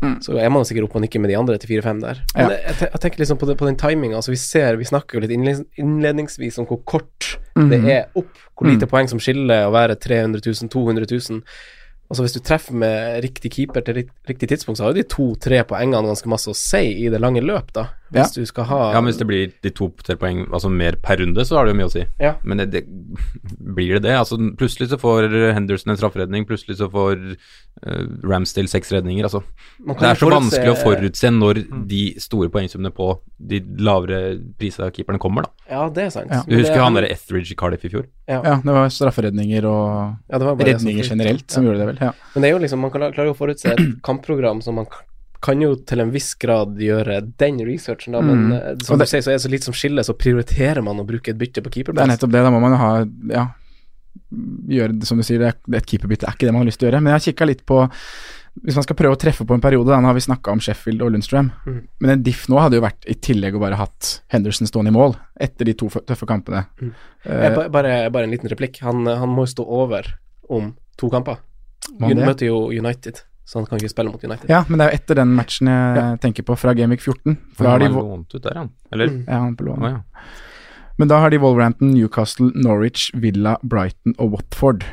Mm. 0.00 0.14
Så 0.24 0.32
er 0.40 0.48
man 0.48 0.64
sikkert 0.64 0.86
oppe 0.86 0.96
og 0.96 1.02
nikker 1.04 1.20
med 1.20 1.28
de 1.28 1.34
andre 1.36 1.58
til 1.60 1.68
4-5 1.76 1.98
der. 2.00 2.20
Men 2.32 2.46
Ja. 2.54 2.56
jeg, 2.70 2.88
jeg 2.88 3.00
tenker 3.02 3.18
liksom 3.20 3.36
på, 3.36 3.44
det, 3.50 3.58
på 3.60 3.66
den 3.68 3.76
timinga. 3.76 4.16
Altså 4.16 4.32
vi 4.32 4.38
ser, 4.40 4.78
vi 4.80 4.86
snakker 4.88 5.18
jo 5.18 5.20
litt 5.20 5.34
innledningsvis 5.76 6.56
om 6.58 6.64
hvor 6.70 6.80
kort 6.88 7.34
mm. 7.52 7.66
det 7.68 7.80
er 7.84 8.06
opp. 8.16 8.32
Hvor 8.56 8.70
lite 8.70 8.86
Mm. 8.88 8.92
poeng 8.94 9.10
som 9.12 9.20
skiller 9.20 9.66
å 9.68 9.74
være 9.74 9.98
300 10.00 10.40
000, 10.40 10.70
200 10.72 11.04
000. 11.04 11.42
Altså 12.08 12.24
Hvis 12.24 12.32
du 12.32 12.40
treffer 12.40 12.72
med 12.80 13.20
riktig 13.26 13.52
keeper 13.52 13.84
til 13.84 13.94
rik- 14.00 14.16
riktig 14.32 14.48
tidspunkt, 14.54 14.78
så 14.80 14.84
har 14.88 14.94
jo 14.94 15.02
de 15.02 15.08
to-tre 15.12 15.60
poengene 15.68 16.08
ganske 16.08 16.32
masse 16.32 16.48
å 16.48 16.56
si 16.56 17.04
i 17.04 17.10
det 17.12 17.20
lange 17.20 17.44
løp, 17.44 17.68
da. 17.76 17.90
Hvis 18.10 18.34
du 18.34 18.44
skal 18.48 18.66
ha 18.70 18.78
Ja, 18.94 19.00
men 19.00 19.10
hvis 19.12 19.20
det 19.20 19.26
blir 19.28 19.52
de 19.62 19.70
to-tre 19.70 20.16
poeng 20.18 20.42
altså 20.50 20.70
mer 20.72 20.96
per 21.02 21.20
runde, 21.22 21.44
så 21.46 21.58
har 21.58 21.66
det 21.66 21.74
jo 21.74 21.78
mye 21.80 21.88
å 21.90 21.92
si. 21.92 22.04
Ja. 22.20 22.34
Men 22.42 22.62
det, 22.62 22.66
det, 22.74 22.82
blir 23.58 23.96
det 23.98 24.02
det? 24.08 24.16
Altså, 24.18 24.38
plutselig 24.58 24.90
så 24.90 24.98
får 25.00 25.28
Henderson 25.54 25.92
en 25.94 26.00
strafferedning, 26.00 26.46
plutselig 26.48 26.78
så 26.80 26.88
får 26.90 27.16
uh, 27.30 28.04
Ramsdale 28.26 28.70
seks 28.70 28.90
redninger. 28.94 29.28
Altså. 29.28 29.42
Det 29.86 30.10
er 30.10 30.20
så 30.20 30.30
vanskelig 30.32 30.72
å 30.74 30.78
forutse 30.80 31.30
når 31.34 31.62
de 31.90 32.02
store 32.22 32.50
poengsummene 32.52 32.92
på 32.94 33.12
de 33.38 33.62
lavere 33.78 34.38
prisa 34.58 34.90
keeperne 34.94 35.22
kommer, 35.22 35.46
da. 35.46 35.68
Ja, 35.70 35.84
det 35.94 36.08
er 36.08 36.14
sant. 36.14 36.32
Ja. 36.34 36.42
Du 36.46 36.56
husker 36.56 36.80
det- 36.80 36.84
han 36.84 36.98
der 36.98 37.08
Etheridge 37.10 37.54
i 37.54 37.58
Cardiff 37.58 37.84
i 37.84 37.92
fjor? 37.92 38.08
Ja. 38.26 38.40
Ja, 38.44 38.56
det 38.64 38.74
var 38.74 38.88
strafferedninger 38.88 39.64
og 39.64 40.16
Ja, 40.30 40.38
det 40.38 40.46
var 40.46 40.56
redninger 40.56 41.04
generelt 41.04 41.50
som 41.50 41.64
Ja. 41.64 41.70
gjorde 41.70 41.78
det, 41.78 41.86
vel. 41.86 42.06
Ja. 42.08 42.12
Men 42.34 42.42
det 42.42 42.50
er 42.50 42.52
jo 42.54 42.62
liksom, 42.64 42.78
man 42.80 42.90
klarer 42.90 43.30
jo 43.30 43.34
å 43.34 43.38
forutse 43.38 43.72
et 43.72 44.02
kampprogram 44.02 44.62
som 44.62 44.74
man 44.74 44.86
kan 45.42 45.60
jo 45.62 45.74
til 45.76 46.00
en 46.00 46.10
viss 46.12 46.34
grad 46.34 46.76
gjøre 46.76 47.20
den 47.38 47.58
researchen, 47.64 48.12
da, 48.12 48.20
men 48.20 48.48
Mm. 48.48 48.52
eh, 48.52 48.74
som 48.84 48.98
det, 48.98 49.06
du 49.06 49.10
sier, 49.10 49.22
så 49.24 49.30
er 49.30 49.38
det 49.38 49.44
så 49.46 49.50
litt 49.50 49.64
som 49.64 49.74
skiller, 49.74 50.02
så 50.04 50.12
prioriterer 50.16 50.82
man 50.84 50.98
å 51.00 51.06
bruke 51.06 51.28
et 51.30 51.38
bytte 51.38 51.62
på 51.62 51.70
Det 51.70 51.88
er 51.98 52.06
nettopp 52.06 52.30
det. 52.32 52.42
Da 52.44 52.50
må 52.50 52.60
man 52.60 52.72
jo 52.72 52.76
ha 52.76 52.92
Ja, 53.34 53.46
gjøre 54.70 54.98
det 54.98 55.06
som 55.08 55.18
du 55.18 55.24
sier, 55.26 55.38
det 55.38 55.48
er, 55.54 55.76
et 55.78 55.86
keeperbytte 55.86 56.26
er 56.28 56.34
ikke 56.36 56.46
det 56.48 56.52
man 56.54 56.62
har 56.64 56.70
lyst 56.70 56.80
til 56.80 56.88
å 56.88 56.90
gjøre. 56.92 57.02
Men 57.02 57.12
jeg 57.14 57.18
har 57.20 57.26
kikka 57.32 57.46
litt 57.46 57.64
på 57.66 57.86
Hvis 58.66 58.74
man 58.74 58.82
skal 58.82 58.96
prøve 58.98 59.14
å 59.14 59.18
treffe 59.20 59.44
på 59.46 59.54
en 59.54 59.60
periode, 59.62 59.86
da, 59.86 60.00
nå 60.02 60.06
har 60.10 60.14
vi 60.16 60.20
snakka 60.26 60.50
om 60.50 60.58
Sheffield 60.58 61.00
og 61.06 61.12
Lundstrøm, 61.14 61.52
Mm. 61.66 61.86
men 62.00 62.10
en 62.10 62.22
diff 62.22 62.48
nå 62.48 62.58
hadde 62.58 62.74
jo 62.74 62.80
vært 62.82 63.06
i 63.06 63.14
tillegg 63.14 63.54
å 63.54 63.60
bare 63.60 63.76
hatt 63.78 64.20
Henderson 64.28 64.66
stående 64.66 64.88
i 64.90 64.96
mål 64.98 65.14
etter 65.40 65.64
de 65.64 65.72
to 65.72 65.86
tøffe 65.88 66.26
kampene. 66.26 66.66
Mm. 66.82 66.90
Eh, 67.26 67.46
Eh, 67.46 67.68
bare, 67.68 68.10
bare 68.10 68.24
en 68.24 68.30
liten 68.32 68.50
replikk. 68.50 68.80
Han, 68.80 69.06
han 69.06 69.28
må 69.28 69.46
jo 69.46 69.54
stå 69.54 69.64
over 69.64 70.02
om 70.50 70.74
to 70.98 71.08
kamper. 71.08 71.38
Han 72.00 72.16
møter 72.16 72.46
jo 72.50 72.66
United, 72.74 73.22
så 73.50 73.58
han 73.58 73.66
kan 73.66 73.80
ikke 73.80 73.90
spille 73.90 74.12
mot 74.14 74.22
United. 74.22 74.46
ja, 74.52 74.60
men 74.68 74.78
det 74.78 74.84
er 74.86 74.92
jo 74.92 74.98
etter 75.00 75.18
den 75.18 75.32
matchen 75.34 75.66
jeg 75.72 76.20
tenker 76.22 76.46
på, 76.46 76.54
fra 76.60 76.70
Gameweek 76.78 77.02
14. 77.02 77.34
For 77.58 77.66
da 77.66 77.72
har 77.74 77.82
de 77.82 77.88
lånt 77.96 78.36
ut 78.36 78.44
der, 78.46 78.54
han. 78.60 78.68
Eller? 78.94 79.10
Mm. 79.10 79.24
ja, 79.26 79.40
han 79.42 79.56
på 79.58 79.66
lån. 79.66 79.82
Oh, 79.82 79.90
ja. 79.90 80.28
Men 81.00 81.08
da 81.10 81.18
har 81.24 81.32
de 81.32 81.38
Wolverhampton, 81.42 81.90
Newcastle, 81.96 82.50
Norwich, 82.54 83.08
Villa, 83.16 83.56
Brighton 83.64 84.14
og 84.20 84.34
Watford 84.36 84.84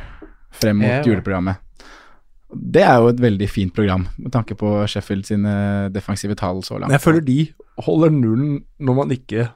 frem 0.58 0.80
mot 0.82 0.90
Ja. 0.90 1.04
juleprogrammet. 1.06 1.60
Det 2.56 2.82
er 2.82 3.02
jo 3.04 3.10
et 3.12 3.20
veldig 3.20 3.50
fint 3.52 3.74
program, 3.76 4.08
med 4.18 4.32
tanke 4.32 4.56
på 4.58 4.70
Sheffield 4.88 5.26
sine 5.28 5.90
defensive 5.92 6.34
tall 6.40 6.62
så 6.64 6.80
langt. 6.80 6.94
Jeg 6.96 7.04
føler 7.04 7.22
de 7.28 7.38
holder 7.84 8.10
nullen 8.16 8.62
når 8.80 8.96
man 9.02 9.12
ikke 9.12 9.50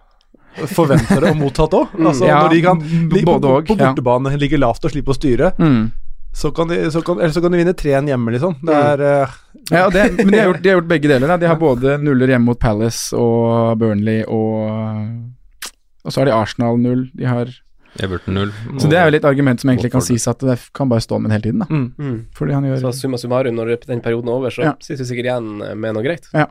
forventer 0.75 1.23
det 1.23 1.31
og 1.31 1.37
mottatt 1.39 1.71
òg. 1.77 1.93
Altså, 1.95 2.27
Ja, 2.27 2.41
når 2.43 2.51
de 2.51 2.61
kan 2.65 2.79
de, 2.83 3.21
på, 3.23 3.37
på 3.39 3.77
ja. 3.79 3.93
bortebane 3.93 4.33
ligger 4.37 4.59
lavt 4.59 4.83
og 4.85 4.91
slipper 4.91 5.15
å 5.15 5.19
styre, 5.21 5.53
Mm. 5.57 5.91
Så 6.33 6.51
kan 6.55 6.67
de, 6.71 6.77
så 6.91 7.01
kan, 7.03 7.19
eller 7.19 7.33
så 7.35 7.41
kan 7.43 7.51
de 7.51 7.57
vinne 7.59 7.73
3-1 7.75 8.07
hjemme, 8.07 8.31
liksom. 8.35 8.55
Det 8.61 8.71
Mm. 8.75 8.85
er 8.91 9.01
eh, 9.23 9.33
Ja, 9.71 9.89
det, 9.89 10.05
men 10.17 10.31
de 10.31 10.37
har, 10.39 10.47
gjort, 10.51 10.61
de 10.63 10.69
har 10.69 10.77
gjort 10.81 10.87
begge 10.89 11.07
deler. 11.11 11.27
Da. 11.27 11.37
De 11.37 11.47
har 11.47 11.55
både 11.59 11.97
nuller 12.01 12.27
hjemme 12.31 12.45
mot 12.51 12.59
Palace 12.59 13.13
og 13.17 13.77
Burnley 13.79 14.23
og 14.27 15.27
Og 16.05 16.11
så 16.11 16.21
har 16.21 16.25
de 16.25 16.33
Arsenal 16.33 16.79
null. 16.81 17.09
De 17.13 17.25
har 17.29 17.51
Everton 17.99 18.33
null. 18.33 18.51
Så 18.79 18.87
det 18.89 18.95
er 18.97 19.05
jo 19.09 19.11
litt 19.17 19.25
argument 19.27 19.59
som 19.61 19.69
egentlig 19.69 19.91
kan 19.91 20.01
sies 20.01 20.23
at 20.31 20.39
det 20.39 20.55
kan 20.73 20.87
bare 20.89 21.03
stå 21.03 21.19
med 21.19 21.33
hele 21.35 21.43
tiden, 21.43 21.59
da. 21.59 21.67
mm. 21.69 21.87
Mm. 21.99 22.19
Fordi 22.33 22.53
han 22.55 22.63
gjør 22.63 22.79
Så 22.85 22.91
summa 23.01 23.17
summarum, 23.19 23.53
når 23.59 23.73
den 23.85 23.99
perioden 24.01 24.29
er 24.31 24.37
over, 24.39 24.49
så 24.49 24.63
Ja. 24.63 24.71
sitter 24.79 25.03
vi 25.03 25.09
sikkert 25.11 25.27
igjen 25.27 25.77
med 25.77 25.93
noe 25.93 26.01
greit. 26.03 26.25
Ja. 26.33 26.47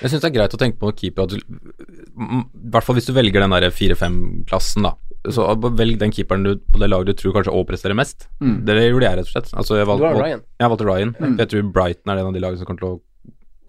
Jeg 0.00 0.08
syns 0.10 0.22
det 0.24 0.30
er 0.32 0.38
greit 0.40 0.54
å 0.56 0.58
tenke 0.58 0.78
på 0.80 0.90
keeper 0.96 1.22
at 1.28 1.36
du, 1.36 1.36
I 1.36 2.42
hvert 2.72 2.82
fall 2.88 2.96
hvis 2.96 3.06
du 3.06 3.12
velger 3.12 3.44
den 3.44 3.50
der 3.52 3.68
4-5-klassen, 3.70 4.82
da. 4.88 4.94
Så 5.30 5.44
velg 5.78 6.00
den 6.00 6.10
keeperen 6.10 6.42
du, 6.42 6.56
på 6.58 6.80
det 6.82 6.88
laget 6.90 7.12
du 7.12 7.20
tror 7.20 7.36
kanskje 7.36 7.52
overpresterer 7.54 7.94
mest. 7.94 8.26
Mm. 8.42 8.56
Det 8.66 8.74
gjorde 8.80 9.06
jeg 9.06 9.18
rett 9.20 9.28
og 9.28 9.34
slett. 9.36 9.52
Altså, 9.54 9.76
jeg 9.78 9.86
Du 9.86 9.92
valgte, 9.92 10.08
har 10.08 10.24
Ryan. 10.24 10.42
Jeg 10.58 10.72
valgte 10.72 10.88
Ryan. 10.88 11.12
Mm. 11.18 11.20
For 11.36 11.42
jeg 11.44 11.50
tror 11.52 11.68
Brighton 11.76 12.12
er 12.12 12.22
en 12.22 12.30
av 12.30 12.34
de 12.34 12.42
lagene 12.42 12.58
som 12.58 12.66
kommer 12.66 12.82
til 12.82 12.90
å 12.90 13.00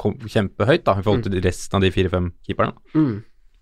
kom, 0.02 0.16
kjempe 0.26 0.66
høyt 0.66 0.86
da, 0.88 0.98
i 0.98 1.06
forhold 1.06 1.28
til 1.28 1.38
resten 1.46 1.78
av 1.78 1.86
de 1.86 1.92
4-5 1.94 2.32
keeperne. 2.48 2.74
Mm. 2.98 3.14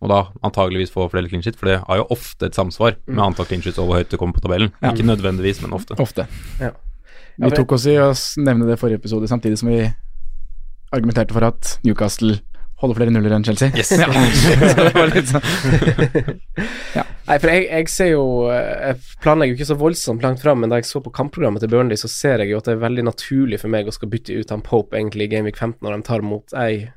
Og 0.01 0.09
da 0.09 0.21
antageligvis 0.47 0.93
få 0.93 1.09
flere 1.11 1.29
clean 1.29 1.43
shit, 1.45 1.57
for 1.59 1.69
det 1.69 1.81
har 1.83 1.99
jo 1.99 2.07
ofte 2.15 2.47
et 2.47 2.57
samsvar 2.57 2.95
med 3.05 3.21
antall 3.21 3.45
clean 3.49 3.61
shits 3.61 3.77
og 3.81 3.89
hvor 3.89 3.99
høyt 3.99 4.09
det 4.09 4.17
kommer 4.21 4.37
på 4.39 4.45
tabellen. 4.45 4.71
Ja. 4.81 4.93
Ikke 4.95 5.05
nødvendigvis, 5.05 5.61
men 5.61 5.75
ofte. 5.77 5.97
Ofte. 6.01 6.25
Ja. 6.61 6.71
Ja, 7.37 7.47
Vi 7.47 7.55
tok 7.55 7.75
oss 7.77 7.85
i 7.87 7.93
å 8.01 8.09
nevne 8.41 8.67
det 8.67 8.79
forrige 8.81 8.99
episode, 9.01 9.29
samtidig 9.29 9.59
som 9.61 9.69
vi 9.71 9.83
argumenterte 10.91 11.35
for 11.35 11.45
at 11.47 11.77
Newcastle 11.85 12.39
holder 12.81 12.97
flere 12.97 13.13
nuller 13.13 13.35
enn 13.35 13.45
Chelsea. 13.45 13.71
Yes. 13.77 13.91
Ja. 13.93 14.09
Så 14.73 14.85
det 14.87 14.93
var 14.95 15.11
litt 15.13 15.29
sånn. 15.31 15.45
Nei, 17.31 17.37
for 17.37 17.47
jeg, 17.53 17.67
jeg 17.69 17.89
ser 17.93 18.09
jo 18.11 18.23
Jeg 18.51 18.97
planlegger 19.23 19.53
jo 19.53 19.59
ikke 19.59 19.67
så 19.69 19.77
voldsomt 19.79 20.25
langt 20.25 20.41
fram, 20.43 20.63
men 20.63 20.71
da 20.71 20.79
jeg 20.81 20.89
så 20.89 20.99
på 21.03 21.13
kampprogrammet 21.15 21.63
til 21.63 21.71
Burnley, 21.71 21.99
så 21.99 22.09
ser 22.11 22.43
jeg 22.43 22.51
jo 22.51 22.59
at 22.59 22.67
det 22.67 22.75
er 22.75 22.81
veldig 22.81 23.05
naturlig 23.07 23.61
for 23.61 23.71
meg 23.71 23.87
å 23.87 23.93
skal 23.95 24.11
bytte 24.11 24.35
ut 24.35 24.51
han 24.51 24.65
Pope 24.65 24.97
egentlig 24.99 25.29
i 25.29 25.31
Gameweek 25.35 25.59
15 25.59 25.79
når 25.85 25.95
de 25.95 26.07
tar 26.09 26.25
mot 26.25 26.57
ei 26.59 26.89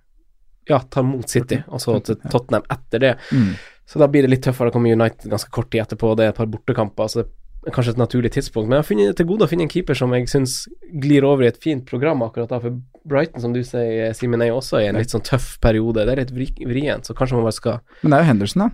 Ja, 0.70 0.80
tar 0.80 1.04
mot 1.06 1.28
City, 1.28 1.60
og 1.68 1.82
så 1.84 1.98
til 2.00 2.16
Tottenham 2.32 2.64
etter 2.72 3.02
det. 3.02 3.14
Mm. 3.36 3.52
Så 3.84 4.00
da 4.00 4.08
blir 4.08 4.24
det 4.24 4.30
litt 4.32 4.44
tøffere. 4.46 4.72
Da 4.72 4.78
kommer 4.78 4.96
United 4.96 5.28
ganske 5.28 5.52
kort 5.52 5.68
tid 5.70 5.82
etterpå, 5.82 6.14
det 6.16 6.24
er 6.24 6.32
et 6.32 6.38
par 6.38 6.48
bortekamper, 6.48 7.10
så 7.12 7.20
det 7.20 7.68
er 7.68 7.74
kanskje 7.76 7.92
et 7.94 8.00
naturlig 8.00 8.30
tidspunkt. 8.32 8.70
Men 8.70 8.78
jeg 8.78 8.82
har 8.82 8.88
funnet 8.88 9.18
til 9.20 9.28
gode 9.28 9.44
å 9.44 9.50
finne 9.50 9.66
en 9.66 9.72
keeper 9.72 9.98
som 9.98 10.12
jeg 10.16 10.30
syns 10.32 10.56
glir 11.04 11.24
over 11.28 11.44
i 11.44 11.50
et 11.52 11.60
fint 11.60 11.84
program 11.88 12.24
akkurat 12.24 12.48
da, 12.48 12.62
for 12.64 12.80
Brighton, 13.06 13.40
som 13.42 13.52
du 13.52 13.60
sier, 13.62 14.14
Simen, 14.16 14.40
er 14.42 14.48
jo 14.48 14.56
også 14.62 14.80
i 14.80 14.86
en 14.88 14.96
litt 14.96 15.12
sånn 15.12 15.22
tøff 15.26 15.58
periode. 15.60 16.06
Det 16.06 16.12
er 16.14 16.22
litt 16.22 16.32
vri, 16.32 16.46
vrient, 16.64 17.04
så 17.04 17.14
kanskje 17.16 17.36
man 17.36 17.44
bare 17.44 17.56
skal 17.58 17.80
Men 18.02 18.10
det 18.10 18.18
er 18.18 18.22
jo 18.24 18.28
Henderson, 18.32 18.62
da. 18.64 18.70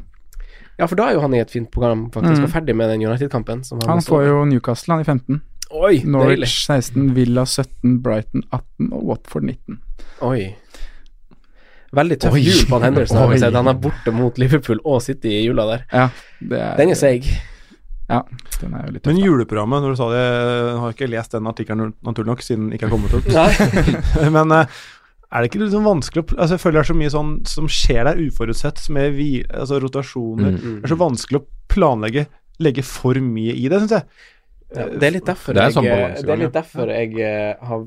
Ja, 0.78 0.86
for 0.86 0.96
da 0.96 1.08
er 1.10 1.14
jo 1.18 1.20
han 1.20 1.34
i 1.34 1.40
et 1.42 1.50
fint 1.50 1.70
program, 1.70 2.06
faktisk, 2.14 2.40
Mm. 2.40 2.44
og 2.44 2.50
ferdig 2.54 2.74
med 2.76 2.88
den 2.88 3.02
United-kampen. 3.04 3.62
Han, 3.72 3.88
Han 3.88 4.00
får 4.00 4.24
jo 4.26 4.44
Newcastle 4.48 4.94
han 4.94 5.00
i 5.02 5.04
15. 5.04 5.42
Oi, 5.70 5.98
deilig. 5.98 6.06
Norwich 6.10 6.66
16, 6.66 7.14
Villa 7.14 7.44
17, 7.44 7.98
Brighton 8.02 8.42
18 8.52 8.92
og 8.92 9.02
Watford 9.10 9.44
19. 9.44 9.80
Oi. 10.22 10.54
Veldig 11.92 12.16
tøff 12.22 12.36
jul 12.38 12.64
på 12.70 12.78
han 12.78 12.82
Henderson. 12.94 13.54
Han 13.54 13.68
er 13.68 13.74
borte 13.82 14.12
mot 14.14 14.36
Liverpool 14.38 14.78
og 14.84 15.02
City 15.02 15.28
i 15.40 15.44
jula 15.44 15.66
der. 15.66 15.84
Ja, 15.92 16.08
det 16.40 16.58
er, 16.58 16.76
Den 16.78 16.90
er 16.90 16.94
seig. 16.98 17.26
Ja, 18.10 18.20
den 18.58 18.72
er 18.74 18.86
jo 18.88 18.94
litt. 18.96 19.06
Men 19.06 19.20
juleprogrammet, 19.22 19.84
når 19.84 19.92
du 19.94 19.98
sa 20.00 20.08
det 20.10 20.22
Jeg 20.22 20.78
har 20.82 20.94
ikke 20.96 21.10
lest 21.12 21.36
den 21.36 21.50
artikkelen 21.50 21.92
naturlig 22.06 22.32
nok, 22.32 22.42
siden 22.42 22.64
den 22.66 22.76
ikke 22.76 22.88
har 22.88 22.96
kommet 22.96 23.14
opp. 23.14 23.28
Men 24.36 24.56
eh, 24.56 24.80
er 25.30 25.44
det 25.44 25.50
ikke 25.50 25.70
sånn 25.70 25.86
vanskelig 25.86 26.24
å 26.24 26.34
altså 26.34 26.56
Jeg 26.56 26.62
føler 26.64 26.78
det 26.78 26.82
er 26.82 26.90
så 26.90 26.98
mye 26.98 27.14
sånn 27.14 27.32
som 27.46 27.70
skjer 27.70 28.02
der 28.08 28.22
uforutsett, 28.24 28.82
med 28.94 29.14
vi, 29.14 29.30
altså 29.46 29.78
rotasjoner. 29.84 30.56
Mm. 30.58 30.76
Det 30.80 30.88
er 30.88 30.94
så 30.94 31.00
vanskelig 31.00 31.40
å 31.40 31.46
planlegge, 31.70 32.26
legge 32.60 32.84
for 32.86 33.20
mye 33.22 33.54
i 33.54 33.68
det, 33.70 33.78
syns 33.84 33.96
jeg. 34.00 34.26
Ja, 34.70 34.86
det 34.90 35.06
er 35.06 35.14
litt 35.16 35.26
derfor 35.26 35.56
Det 35.56 35.62
er 35.62 35.70
jeg, 35.70 35.76
sånn 35.76 35.86
det 35.86 36.34
er 36.34 36.42
litt 36.44 36.54
derfor 36.54 36.90
jeg 36.94 37.14
eh, 37.26 37.70
har, 37.70 37.86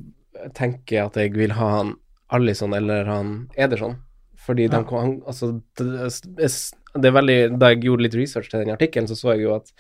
tenker 0.56 1.06
at 1.06 1.20
jeg 1.20 1.32
vil 1.36 1.54
ha 1.56 1.70
han 1.78 1.94
Alison 2.34 2.74
eller 2.76 3.08
han 3.08 3.36
Ederson. 3.60 4.00
Fordi 4.44 4.66
de, 4.68 4.80
han, 4.90 5.14
altså, 5.28 5.54
veldig 6.94 7.38
Da 7.60 7.72
jeg 7.72 7.86
gjorde 7.88 8.06
litt 8.06 8.18
research 8.18 8.52
til 8.52 8.62
den 8.62 8.76
artikkelen, 8.76 9.08
så 9.10 9.18
så 9.18 9.34
jeg 9.34 9.48
jo 9.48 9.56
at 9.56 9.72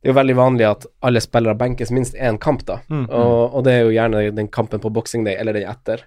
det 0.00 0.08
er 0.08 0.14
jo 0.14 0.16
veldig 0.16 0.34
vanlig 0.38 0.64
at 0.64 0.84
alle 1.04 1.20
spillere 1.20 1.58
benkes 1.60 1.90
minst 1.92 2.14
én 2.16 2.38
kamp, 2.40 2.62
da. 2.64 2.78
Mm. 2.88 3.02
Og, 3.12 3.56
og 3.58 3.64
det 3.66 3.74
er 3.74 3.82
jo 3.84 3.90
gjerne 3.92 4.22
den 4.32 4.48
kampen 4.48 4.80
på 4.80 4.88
boxing 4.96 5.26
day 5.26 5.36
eller 5.36 5.52
den 5.52 5.68
etter. 5.68 6.06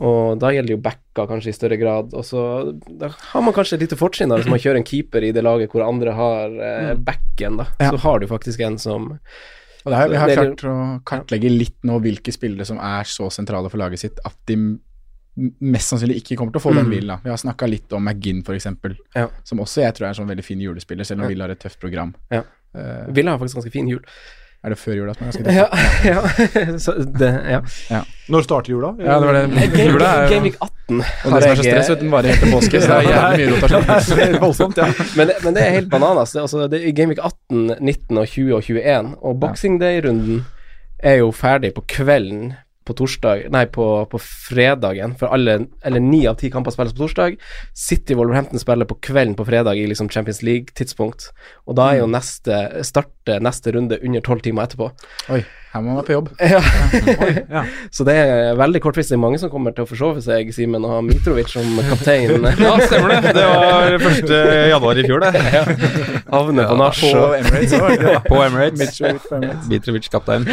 Og 0.00 0.38
da 0.40 0.52
gjelder 0.54 0.76
jo 0.76 0.82
backa 0.84 1.26
kanskje 1.28 1.50
i 1.50 1.56
større 1.56 1.76
grad. 1.80 2.14
Og 2.14 2.24
så 2.24 2.44
da 2.86 3.10
har 3.12 3.42
man 3.44 3.56
kanskje 3.56 3.80
et 3.80 3.84
lite 3.88 3.98
fortrinn 3.98 4.30
da, 4.30 4.38
hvis 4.40 4.48
man 4.48 4.62
kjører 4.62 4.80
en 4.80 4.86
keeper 4.86 5.26
i 5.26 5.32
det 5.34 5.42
laget 5.42 5.74
hvor 5.74 5.84
andre 5.84 6.14
har 6.16 6.54
eh, 6.54 6.92
backen, 6.94 7.58
da. 7.60 7.66
Ja. 7.82 7.90
Så 7.90 8.00
har 8.06 8.22
du 8.22 8.28
faktisk 8.30 8.62
en 8.62 8.78
som 8.80 9.10
Og 9.12 9.90
det 9.90 9.98
har, 9.98 10.08
vi 10.08 10.22
har 10.22 10.32
klart 10.38 10.64
å 10.70 10.76
kartlegge 11.10 11.50
litt 11.50 11.80
nå 11.82 11.98
hvilke 12.04 12.32
spillere 12.32 12.68
som 12.68 12.78
er 12.78 13.10
så 13.10 13.26
sentrale 13.34 13.72
for 13.72 13.82
laget 13.82 14.06
sitt 14.06 14.22
at 14.22 14.38
de 14.46 14.56
mest 15.34 15.88
sannsynlig 15.92 16.18
ikke 16.20 16.36
kommer 16.36 16.52
til 16.52 16.60
å 16.60 16.66
få 16.66 16.74
den 16.76 16.90
bilen. 16.92 17.08
da. 17.14 17.20
Vi 17.24 17.30
har 17.32 17.40
snakka 17.40 17.68
litt 17.70 17.92
om 17.96 18.04
McGinn, 18.04 18.42
f.eks., 18.44 18.66
Ja. 19.16 19.28
som 19.44 19.58
også 19.64 19.80
jeg 19.86 19.94
tror 19.96 20.06
er 20.06 20.12
en 20.12 20.20
sånn 20.20 20.28
veldig 20.28 20.44
fin 20.44 20.60
julespiller, 20.60 21.04
selv 21.08 21.20
om 21.22 21.24
Ja. 21.24 21.32
Villa 21.32 21.44
har 21.48 21.50
et 21.56 21.60
tøft 21.64 21.80
program. 21.80 22.14
Ja. 22.30 22.42
Uh, 22.76 23.08
Villa 23.12 23.30
har 23.32 23.38
faktisk 23.40 23.56
ganske 23.62 23.72
fin 23.72 23.88
jul. 23.88 24.00
Er 24.64 24.70
det 24.70 24.78
før 24.78 24.94
jula? 24.94 25.14
som 25.14 25.26
er 25.26 25.32
ganske 25.32 25.42
tøft? 25.42 25.56
Ja, 25.56 25.66
ja. 26.12 26.78
Så 26.78 26.92
det, 27.18 27.30
ja. 27.90 28.02
Når 28.30 28.44
starter 28.46 28.70
jula? 28.70 28.92
Ja, 29.02 29.16
det 29.18 29.26
var 29.26 29.34
det. 29.40 29.70
Game, 29.72 29.88
Jula 29.90 30.10
er 30.20 30.28
Gameweek 30.30 30.54
18 30.60 31.00
Og 31.00 31.02
det 31.02 31.42
som 31.42 31.50
er 31.50 31.56
så 31.56 31.64
stress, 31.66 31.88
vet 31.90 31.98
du, 31.98 32.04
den 32.04 32.12
varer 32.12 32.30
helt 32.30 32.44
til 32.44 32.52
påske, 32.54 32.80
så 32.84 32.86
det 32.86 32.98
er 33.00 33.08
jævlig 33.10 33.48
mye 33.48 33.56
rotasjon. 33.56 34.16
Det 34.22 34.28
er 34.28 34.38
voldsomt, 34.38 34.76
ja. 34.78 34.86
men, 35.16 35.26
det, 35.32 35.36
men 35.42 35.54
det 35.56 35.62
er 35.66 35.70
helt 35.80 35.88
bananas. 35.90 36.32
Det, 36.36 36.44
altså, 36.44 36.68
det 36.70 36.78
er 36.78 36.92
Gameweek 36.94 37.18
18, 37.18 37.74
19 37.80 38.18
og 38.22 38.26
20 38.28 38.54
og 38.54 38.62
21. 38.68 39.10
Og 39.22 39.40
Boxing 39.42 39.80
Day-runden 39.82 40.44
er 41.02 41.18
jo 41.24 41.32
ferdig 41.34 41.72
på 41.74 41.82
kvelden 41.90 42.52
på 42.84 42.96
torsdag 42.98 43.46
Nei, 43.54 43.64
på, 43.70 43.86
på 44.10 44.20
fredagen. 44.22 45.14
For 45.20 45.32
alle, 45.34 45.58
eller 45.86 46.02
ni 46.02 46.24
av 46.30 46.38
ti 46.40 46.50
kamper 46.52 46.74
spilles 46.74 46.94
på 46.96 47.04
torsdag. 47.04 47.38
City 47.78 48.16
Wolverhampton 48.18 48.62
spiller 48.62 48.88
på 48.88 48.98
kvelden 49.04 49.36
på 49.38 49.46
fredag 49.48 49.78
i 49.78 49.86
liksom 49.90 50.10
Champions 50.12 50.42
League-tidspunkt. 50.46 51.30
Og 51.68 51.78
da 51.78 51.92
er 51.92 52.02
jo 52.02 52.10
neste 52.10 52.62
starter 52.86 53.42
neste 53.42 53.70
runde 53.74 54.00
under 54.02 54.22
tolv 54.24 54.42
timer 54.42 54.66
etterpå. 54.66 54.88
Oi, 55.30 55.44
her 55.72 55.82
må 55.82 55.92
man 55.92 56.00
være 56.00 56.08
på 56.08 56.16
jobb. 56.16 56.32
Ja. 57.52 57.62
Så 57.94 58.04
det 58.08 58.16
er 58.18 58.56
veldig 58.58 58.80
kortvis. 58.82 59.12
Det 59.12 59.16
er 59.16 59.22
mange 59.22 59.38
som 59.40 59.50
kommer 59.52 59.74
til 59.76 59.86
å 59.86 59.88
forsove 59.88 60.22
seg, 60.24 60.50
Simen, 60.54 60.82
og 60.84 60.96
ha 60.96 60.98
Mitrovic 61.06 61.52
som 61.52 61.78
kaptein. 61.92 62.42
Ja, 62.58 62.74
stemmer 62.82 63.14
det. 63.14 63.34
Det 63.38 63.46
var 63.46 63.96
1. 64.10 64.34
januar 64.72 65.00
i 65.00 65.06
fjor, 65.06 65.24
det. 65.24 65.32
Havne 66.32 66.66
på 66.66 66.76
nach. 66.80 67.00
På 67.06 67.24
Emirates? 67.38 67.78
På. 67.78 68.42
Mitrovic 68.82 69.24
på 69.30 69.38
Emirates. 69.38 69.70
Mitrovic 69.70 70.12
kaptein. 70.12 70.48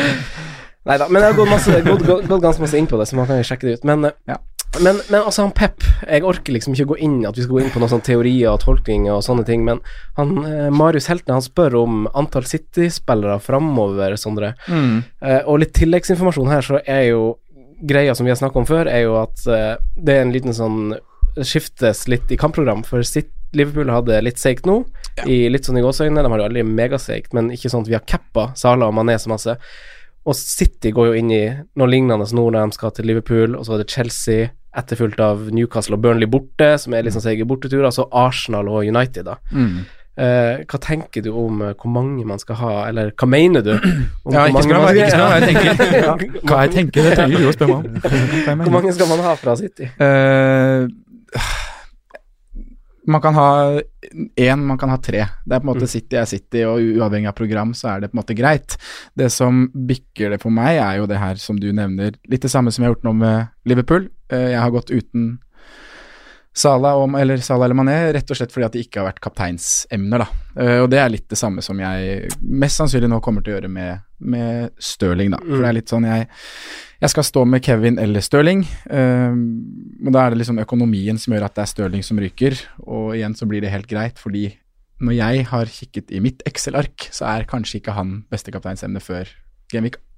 Nei 0.88 0.96
da, 0.98 1.10
men 1.12 1.22
jeg 1.22 1.34
har 1.34 1.38
gått, 1.38 1.50
masse, 1.52 1.82
gått, 1.84 2.06
gått, 2.08 2.28
gått 2.30 2.42
ganske 2.46 2.64
masse 2.64 2.78
inn 2.80 2.88
på 2.88 2.98
det, 3.00 3.10
så 3.10 3.18
man 3.20 3.28
kan 3.28 3.38
jo 3.42 3.44
sjekke 3.50 3.68
det 3.68 3.74
ut. 3.80 3.84
Men, 3.90 4.06
eh, 4.06 4.12
Ja. 4.32 4.38
men, 4.86 5.02
men 5.10 5.24
altså, 5.24 5.42
han 5.42 5.52
Pep 5.52 5.82
Jeg 6.08 6.22
orker 6.24 6.54
liksom 6.54 6.76
ikke 6.76 6.86
gå 6.92 6.98
inn 7.02 7.26
At 7.26 7.36
vi 7.36 7.42
skal 7.42 7.56
gå 7.56 7.62
inn 7.64 7.72
på 7.74 7.80
noen 7.82 7.90
sånne 7.90 8.06
teorier 8.06 8.52
og 8.52 8.60
tolkninger 8.62 9.12
og 9.16 9.24
sånne 9.26 9.44
ting, 9.48 9.64
men 9.66 9.82
han, 10.16 10.38
eh, 10.46 10.70
Marius 10.70 11.08
Heltene 11.10 11.40
han 11.40 11.46
spør 11.46 11.76
om 11.82 12.08
antall 12.16 12.46
City-spillere 12.46 13.40
framover, 13.42 14.16
Sondre. 14.18 14.54
Mm. 14.70 15.04
Eh, 15.22 15.42
og 15.46 15.60
litt 15.66 15.74
tilleggsinformasjon 15.74 16.52
her, 16.54 16.62
så 16.62 16.82
er 16.86 17.10
jo 17.10 17.36
greia 17.82 18.16
som 18.16 18.26
vi 18.28 18.32
har 18.32 18.40
snakka 18.40 18.60
om 18.60 18.66
før, 18.70 18.88
er 18.92 19.04
jo 19.08 19.18
at 19.22 19.46
eh, 19.48 19.76
det 19.98 20.16
er 20.16 20.22
en 20.26 20.34
liten 20.36 20.54
sånn 20.56 20.96
skiftes 21.40 22.08
litt 22.12 22.32
i 22.32 22.38
kampprogram, 22.40 22.82
for 22.86 23.04
City 23.08 23.32
Liverpool 23.54 23.90
hadde 23.90 24.20
litt 24.22 24.38
seigt 24.38 24.68
nå, 24.70 24.84
i 25.26 25.48
litt 25.50 25.66
sånn 25.66 25.80
i 25.80 25.82
gåseøynene. 25.82 26.22
De 26.22 26.30
har 26.30 26.42
jo 26.42 26.46
aldri 26.50 26.64
megaseigt, 26.68 27.32
men 27.34 27.50
ikke 27.56 27.72
sånn 27.72 27.82
at 27.82 27.90
vi 27.90 27.96
har 27.98 28.04
cappa 28.06 28.52
Sala 28.60 28.86
og 28.90 28.94
Mané 28.94 29.16
så 29.18 29.32
masse. 29.32 29.56
Og 30.28 30.36
City 30.36 30.92
går 30.96 31.12
jo 31.12 31.20
inn 31.20 31.30
i 31.34 31.44
noe 31.80 31.90
lignende 31.90 32.28
nå 32.36 32.48
når 32.50 32.60
de 32.60 32.78
skal 32.78 32.96
til 32.96 33.08
Liverpool, 33.10 33.56
og 33.56 33.66
så 33.66 33.76
er 33.76 33.84
det 33.84 33.92
Chelsea, 33.94 34.50
etterfulgt 34.80 35.22
av 35.24 35.48
Newcastle 35.56 35.98
og 35.98 36.04
Burnley 36.04 36.30
borte, 36.30 36.76
som 36.82 36.94
er 36.94 37.08
liksom 37.08 37.24
sånn 37.24 37.32
seige 37.32 37.48
borteturer, 37.50 37.90
så 37.94 38.06
Arsenal 38.14 38.70
og 38.70 38.86
United, 38.86 39.26
da. 39.26 39.40
Mm. 39.50 39.80
Eh, 40.20 40.66
hva 40.68 40.80
tenker 40.84 41.24
du 41.24 41.30
om 41.32 41.62
eh, 41.64 41.76
hvor 41.80 41.92
mange 41.96 42.26
man 42.28 42.42
skal 42.42 42.58
ha, 42.60 42.72
eller 42.90 43.14
hva 43.16 43.30
mener 43.30 43.64
du? 43.64 43.72
Om 44.28 44.36
Ja, 44.36 44.46
ikke 44.52 44.66
spør 44.66 44.84
meg, 44.84 45.00
hva 45.16 45.30
jeg 45.40 45.48
tenker. 45.48 46.44
Hva 46.50 46.62
jeg 46.66 46.74
tenker, 46.76 47.08
det 47.08 47.16
trenger 47.16 47.40
du 47.40 47.48
å 47.48 47.56
spørre 47.56 47.78
meg 47.80 48.02
om. 48.04 48.64
Hvor 48.66 48.76
mange 48.76 48.94
skal 48.98 49.10
man 49.14 49.24
ha 49.24 49.36
fra 49.40 49.56
City? 49.58 49.88
Eh, 49.88 50.90
man 53.10 53.22
kan 53.24 53.36
ha 53.38 53.50
én, 54.36 54.66
man 54.66 54.78
kan 54.80 54.92
ha 54.94 54.98
tre. 55.02 55.26
Det 55.46 55.56
er 55.56 55.62
på 55.62 55.68
en 55.68 55.72
måte 55.72 55.90
City 55.90 56.20
er 56.20 56.28
City, 56.30 56.64
og 56.68 56.82
uavhengig 56.82 57.30
av 57.32 57.38
program 57.38 57.74
så 57.78 57.94
er 57.94 58.04
det 58.04 58.12
på 58.12 58.18
en 58.18 58.22
måte 58.22 58.38
greit. 58.38 58.78
Det 59.18 59.32
som 59.34 59.68
bikker 59.74 60.36
det 60.36 60.42
for 60.44 60.54
meg, 60.54 60.78
er 60.78 61.02
jo 61.02 61.10
det 61.10 61.20
her 61.22 61.42
som 61.42 61.60
du 61.60 61.72
nevner, 61.76 62.16
litt 62.30 62.46
det 62.46 62.52
samme 62.54 62.74
som 62.74 62.84
jeg 62.84 62.90
har 62.90 62.98
gjort 62.98 63.10
nå 63.10 63.16
med 63.20 63.70
Liverpool. 63.70 64.10
Eh, 64.32 64.52
jeg 64.54 64.62
har 64.62 64.74
gått 64.76 64.94
uten 64.94 65.38
Salah, 66.56 66.98
om, 66.98 67.16
eller 67.16 67.38
Salah 67.38 67.68
eller 67.68 67.78
Mané, 67.78 67.96
rett 68.14 68.32
og 68.32 68.38
slett 68.38 68.52
fordi 68.52 68.66
at 68.66 68.76
de 68.76 68.82
ikke 68.84 69.00
har 69.00 69.10
vært 69.12 69.22
kapteinsemner, 69.24 70.24
da. 70.26 70.28
Eh, 70.60 70.78
og 70.84 70.90
det 70.92 71.00
er 71.00 71.12
litt 71.14 71.28
det 71.30 71.38
samme 71.40 71.64
som 71.64 71.80
jeg 71.80 72.30
mest 72.42 72.82
sannsynlig 72.82 73.10
nå 73.12 73.22
kommer 73.24 73.46
til 73.46 73.54
å 73.54 73.58
gjøre 73.58 73.72
med, 73.72 74.06
med 74.20 74.74
Stirling, 74.82 75.32
da. 75.36 75.42
For 75.46 75.62
det 75.62 75.70
er 75.70 75.78
litt 75.80 75.94
sånn 75.94 76.10
jeg 76.10 76.30
jeg 77.00 77.14
skal 77.14 77.24
stå 77.24 77.46
med 77.48 77.64
Kevin 77.64 77.96
eller 78.02 78.20
Stirling, 78.20 78.66
eh, 78.92 79.38
og 80.04 80.10
da 80.12 80.26
er 80.26 80.34
det 80.34 80.42
liksom 80.42 80.60
økonomien 80.60 81.22
som 81.22 81.32
gjør 81.32 81.46
at 81.48 81.56
det 81.56 81.64
er 81.64 81.72
Stirling 81.72 82.04
som 82.04 82.20
ryker, 82.20 82.60
og 82.84 83.14
igjen 83.16 83.38
så 83.40 83.48
blir 83.48 83.64
det 83.64 83.72
helt 83.72 83.88
greit, 83.88 84.20
fordi 84.20 84.50
når 85.00 85.16
jeg 85.16 85.46
har 85.48 85.72
kikket 85.72 86.12
i 86.12 86.20
mitt 86.20 86.44
Excel-ark, 86.50 87.08
så 87.16 87.30
er 87.32 87.48
kanskje 87.48 87.80
ikke 87.80 87.96
han 87.96 88.18
beste 88.32 88.52
kapteinsemne 88.52 89.00
før 89.00 89.32
Genvik 89.72 89.96
18 89.96 90.09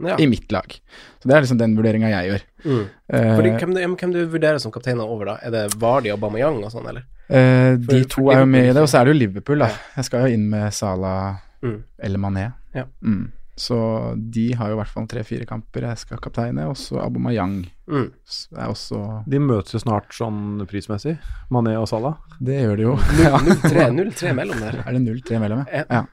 Ja. 0.00 0.16
i 0.18 0.26
mitt 0.30 0.52
lag. 0.52 0.68
Så 1.18 1.26
det 1.28 1.34
er 1.34 1.40
liksom 1.42 1.58
den 1.58 1.72
vurderinga 1.76 2.08
jeg 2.12 2.28
gjør. 2.30 2.42
Mm. 2.64 2.82
Eh, 3.12 3.30
Fordi, 3.36 3.50
hvem, 3.58 3.72
du, 3.74 3.80
hvem 3.96 4.12
du 4.14 4.20
vurderer 4.30 4.60
som 4.62 4.70
kapteiner 4.70 5.02
over, 5.10 5.24
da? 5.32 5.38
Er 5.42 5.50
det 5.50 5.74
Vardy 5.74 6.12
og 6.14 6.20
Bamayang 6.22 6.60
og 6.62 6.70
sånn, 6.70 6.86
eller? 6.88 7.02
Eh, 7.28 7.74
de 7.76 8.04
For- 8.04 8.08
to 8.08 8.22
for 8.22 8.32
er 8.36 8.40
jo 8.44 8.46
med 8.46 8.68
i 8.68 8.72
det, 8.72 8.82
og 8.82 8.88
så 8.88 9.00
er 9.00 9.04
det 9.08 9.14
jo 9.16 9.18
Liverpool, 9.26 9.58
da. 9.58 9.72
Jeg 9.96 10.04
skal 10.06 10.20
jo 10.28 10.34
inn 10.38 10.48
med 10.50 10.72
Salah 10.72 11.40
Mm. 11.62 11.82
eller 11.98 12.18
Mané. 12.18 12.52
Ja. 12.74 12.84
Mm. 13.02 13.32
Så 13.58 13.74
de 14.30 14.52
har 14.54 14.68
jo 14.70 14.76
i 14.76 14.78
hvert 14.78 14.92
fall 14.94 15.06
tre-fire 15.10 15.44
kamper 15.44 15.80
jeg 15.82 15.98
skal 15.98 16.18
kapteine, 16.22 16.68
og 16.70 16.76
så 16.78 17.02
Abomayang 17.02 17.66
Mm. 17.90 18.12
er 18.56 18.68
også 18.68 19.24
De 19.28 19.38
møtes 19.40 19.72
jo 19.74 19.80
snart 19.80 20.12
sånn 20.14 20.64
prismessig, 20.68 21.18
Mané 21.50 21.74
og 21.76 21.88
Salah. 21.88 22.14
Det 22.40 22.54
gjør 22.62 22.76
de 22.76 22.82
jo. 22.82 22.94
0-3 23.18 23.90
0-3 23.98 24.32
mellom 24.32 24.60
der. 24.60 24.78
Er 24.86 24.92
det 24.92 25.02
0-3 25.02 25.40
mellom, 25.40 25.66
Ja. 25.72 25.84
ja? 25.90 26.04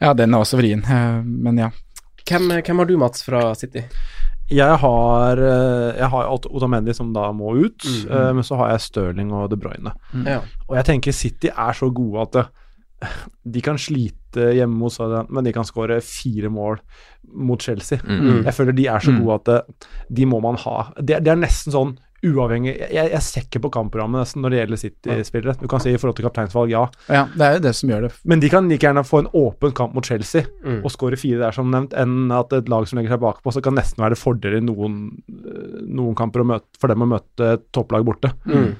Ja, 0.00 0.12
den 0.16 0.32
er 0.34 0.38
også 0.40 0.56
vrien, 0.60 0.82
eh, 0.84 1.22
men 1.24 1.58
ja. 1.60 1.70
Hvem, 2.28 2.48
hvem 2.62 2.78
har 2.82 2.86
du, 2.86 2.96
Mats, 2.98 3.22
fra 3.26 3.54
City? 3.54 3.82
Jeg 4.50 4.78
har, 4.82 5.38
eh, 5.38 5.96
jeg 6.00 6.08
har 6.10 6.30
Otamendi 6.50 6.92
som 6.94 7.12
da 7.14 7.28
må 7.32 7.52
ut, 7.64 7.84
Mm. 7.86 8.10
eh, 8.10 8.32
men 8.34 8.42
så 8.42 8.56
har 8.58 8.70
jeg 8.72 8.80
Stirling 8.80 9.32
og 9.32 9.50
De 9.50 9.56
Bruyne. 9.56 9.92
Ja. 10.26 10.40
Og 10.68 10.76
jeg 10.76 10.84
tenker 10.84 11.12
City 11.12 11.48
er 11.48 11.72
så 11.72 11.92
gode 11.94 12.20
at 12.22 12.32
det, 12.32 12.46
de 13.52 13.60
kan 13.62 13.76
slite 13.78 14.52
hjemme 14.54 14.76
mot 14.76 14.92
Southampton, 14.92 15.34
men 15.34 15.44
de 15.44 15.52
kan 15.52 15.64
skåre 15.64 16.00
fire 16.02 16.50
mål 16.50 16.80
mot 17.32 17.60
Chelsea. 17.62 17.98
Mm. 18.04 18.44
Jeg 18.44 18.54
føler 18.54 18.72
de 18.76 18.86
er 18.86 18.98
så 18.98 19.12
Mm. 19.12 19.24
gode 19.24 19.34
at 19.34 19.44
det, 19.44 19.86
de 20.16 20.26
må 20.26 20.40
man 20.42 20.56
ha. 20.56 20.92
Det, 20.98 21.22
det 21.24 21.28
er 21.28 21.36
nesten 21.36 21.72
sånn 21.72 21.96
uavhengig 22.22 22.74
Jeg, 22.92 23.10
jeg 23.14 23.22
ser 23.24 23.44
ikke 23.46 23.60
på 23.64 23.70
kampprogrammet 23.72 24.20
nesten 24.20 24.42
når 24.44 24.50
det 24.52 24.58
gjelder 24.60 24.80
City-spillere. 24.82 25.54
Du 25.60 25.66
kan 25.72 25.80
si 25.80 25.90
i 25.94 25.96
forhold 25.96 26.16
til 26.18 26.26
kapteinsvalg, 26.26 26.70
ja. 26.70 26.82
ja. 27.08 27.22
Det 27.34 27.46
er 27.46 27.54
jo 27.56 27.62
det 27.64 27.72
som 27.78 27.88
gjør 27.92 28.02
det. 28.08 28.10
Men 28.28 28.40
de 28.42 28.50
kan 28.52 28.68
like 28.68 28.84
gjerne 28.86 29.04
få 29.08 29.22
en 29.22 29.30
åpen 29.40 29.72
kamp 29.72 29.94
mot 29.96 30.04
Chelsea 30.04 30.42
Mm. 30.60 30.82
og 30.84 30.90
skåre 30.92 31.16
fire 31.16 31.38
der, 31.40 31.52
som 31.56 31.70
nevnt, 31.72 31.94
enn 31.96 32.30
at 32.36 32.52
et 32.52 32.68
lag 32.68 32.84
som 32.86 32.98
legger 32.98 33.14
seg 33.14 33.20
bakpå, 33.22 33.52
så 33.52 33.62
kan 33.64 33.74
nesten 33.74 34.02
være 34.02 34.12
det 34.14 34.20
fordel 34.20 34.58
i 34.58 34.60
noen, 34.60 34.98
eh, 35.30 35.80
noen 35.88 36.14
kamper 36.18 36.42
å 36.44 36.46
møte, 36.52 36.66
for 36.78 36.88
dem 36.92 37.00
å 37.00 37.08
møte 37.08 37.54
et 37.54 37.64
topplag 37.72 38.04
borte. 38.04 38.32
Mm. 38.44 38.74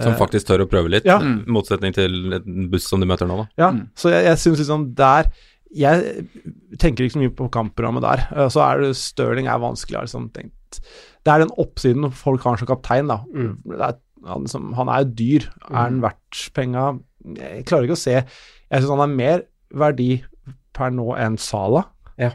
Som 0.00 0.12
Eh, 0.12 0.18
faktisk 0.18 0.46
tør 0.46 0.62
å 0.64 0.68
prøve 0.70 0.90
litt, 0.90 1.04
Ja. 1.06 1.18
i 1.18 1.44
motsetning 1.50 1.94
til 1.94 2.34
en 2.34 2.68
buss 2.70 2.88
som 2.90 3.00
de 3.00 3.06
møter 3.06 3.26
nå, 3.26 3.36
da. 3.38 3.46
Ja, 3.58 3.70
Mm. 3.72 3.88
så 3.94 4.10
jeg, 4.10 4.24
jeg 4.24 4.36
syns 4.38 4.58
liksom 4.58 4.94
der 4.94 5.30
Jeg 5.72 6.26
tenker 6.78 7.04
ikke 7.06 7.14
så 7.14 7.20
mye 7.22 7.30
på 7.30 7.46
kampprogrammet 7.48 8.02
der. 8.02 8.26
Eh, 8.36 8.48
Så 8.48 8.58
er 8.60 8.80
det 8.80 8.96
Stirling 8.96 9.46
er 9.46 9.58
vanskelig. 9.62 9.90
Jeg 9.94 10.00
har 10.00 10.06
liksom 10.08 10.30
tenkt 10.34 10.50
Det 10.78 11.32
er 11.32 11.44
den 11.44 11.52
oppsiden 11.60 12.08
folk 12.16 12.44
har 12.46 12.60
som 12.60 12.68
kaptein, 12.70 13.10
da. 13.10 13.20
Mm. 13.34 13.54
Det 13.66 13.86
er, 13.88 13.98
han, 14.28 14.46
som, 14.50 14.72
han 14.76 14.90
er 14.92 15.04
jo 15.04 15.14
dyr. 15.18 15.48
Er 15.70 15.78
han 15.82 16.02
verdt 16.04 16.42
penga? 16.56 16.90
Jeg 17.36 17.66
klarer 17.68 17.84
ikke 17.84 17.98
å 17.98 18.00
se 18.00 18.14
Jeg 18.16 18.80
syns 18.80 18.92
han 18.94 19.02
har 19.02 19.10
mer 19.12 19.42
verdi 19.76 20.22
per 20.76 20.92
nå 20.94 21.10
enn 21.20 21.36
Sala. 21.40 21.84
Ja. 22.20 22.32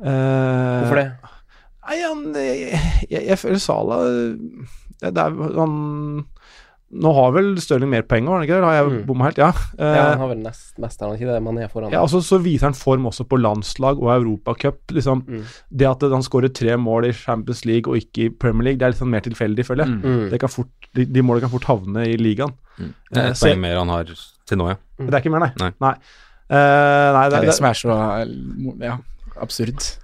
Uh, 0.00 0.80
Hvorfor 0.84 1.00
det? 1.00 1.08
Nei, 1.90 1.96
han 2.04 2.20
Jeg, 2.38 2.78
jeg, 3.10 3.24
jeg 3.26 3.38
føler 3.40 3.60
Sala 3.60 3.98
det, 5.00 5.10
det 5.16 5.22
er, 5.24 5.34
han 5.56 5.74
Nå 6.92 7.12
har 7.14 7.30
vel 7.32 7.52
Stirling 7.62 7.88
mer 7.92 8.02
poeng, 8.02 8.26
har 8.26 8.40
han 8.40 8.42
ikke 8.48 8.56
det? 8.58 8.64
Har 8.66 8.74
jeg 8.74 8.86
Mm. 8.90 9.06
bomma 9.06 9.24
helt? 9.28 9.38
Ja. 9.38 9.50
Eh, 9.78 9.94
Ja, 9.96 10.08
han 10.10 10.18
har 10.18 10.28
vel 10.28 10.38
nest 10.42 10.76
mest, 10.78 10.98
han 11.00 11.12
ikke 11.14 11.28
det? 11.28 11.42
Mané 11.42 11.68
foran. 11.70 11.92
ja, 11.92 12.00
altså 12.02 12.18
Så 12.20 12.40
viser 12.42 12.66
han 12.66 12.72
form 12.74 13.04
også 13.06 13.24
på 13.28 13.38
landslag 13.40 14.00
og 14.02 14.10
Europacup. 14.10 14.80
Liksom, 14.90 15.22
Mm. 15.22 15.44
Det 15.70 15.86
at 15.86 16.00
han 16.10 16.22
skårer 16.22 16.52
tre 16.52 16.76
mål 16.76 17.06
i 17.06 17.12
Champions 17.12 17.64
League 17.64 17.86
og 17.92 17.96
ikke 17.96 18.24
i 18.26 18.28
Premier 18.30 18.64
League, 18.64 18.78
det 18.78 18.82
er 18.86 18.90
litt 18.90 18.98
sånn 18.98 19.08
mer 19.10 19.20
tilfeldig, 19.20 19.64
føler 19.64 19.86
jeg. 19.86 20.02
Mm. 20.02 20.30
Det 20.30 20.40
kan 20.40 20.48
fort, 20.48 20.66
de, 20.94 21.04
de 21.04 21.22
målene 21.22 21.40
kan 21.42 21.50
fort 21.50 21.64
havne 21.64 22.06
i 22.08 22.16
ligaen. 22.16 22.52
Det 22.76 23.18
er 23.18 23.20
Eh, 23.20 23.30
et 23.30 23.36
så 23.36 23.46
jeg- 23.46 23.54
poeng 23.56 23.60
mer 23.60 23.76
han 23.78 23.88
har 23.88 24.04
til 24.04 24.58
nå, 24.58 24.68
ja. 24.68 24.76
Det 24.98 25.14
er 25.14 25.20
ikke 25.20 25.30
mer, 25.30 25.40
nei. 25.60 25.72
Nei. 25.80 25.94
Eh, 26.50 27.12
nei 27.12 27.28
Det 27.28 27.36
er 27.36 27.40
det, 27.40 27.46
det 27.46 27.54
som 27.54 27.66
er 27.66 27.74
så 27.74 28.80
ja, 28.80 28.98
absurd. 29.40 29.96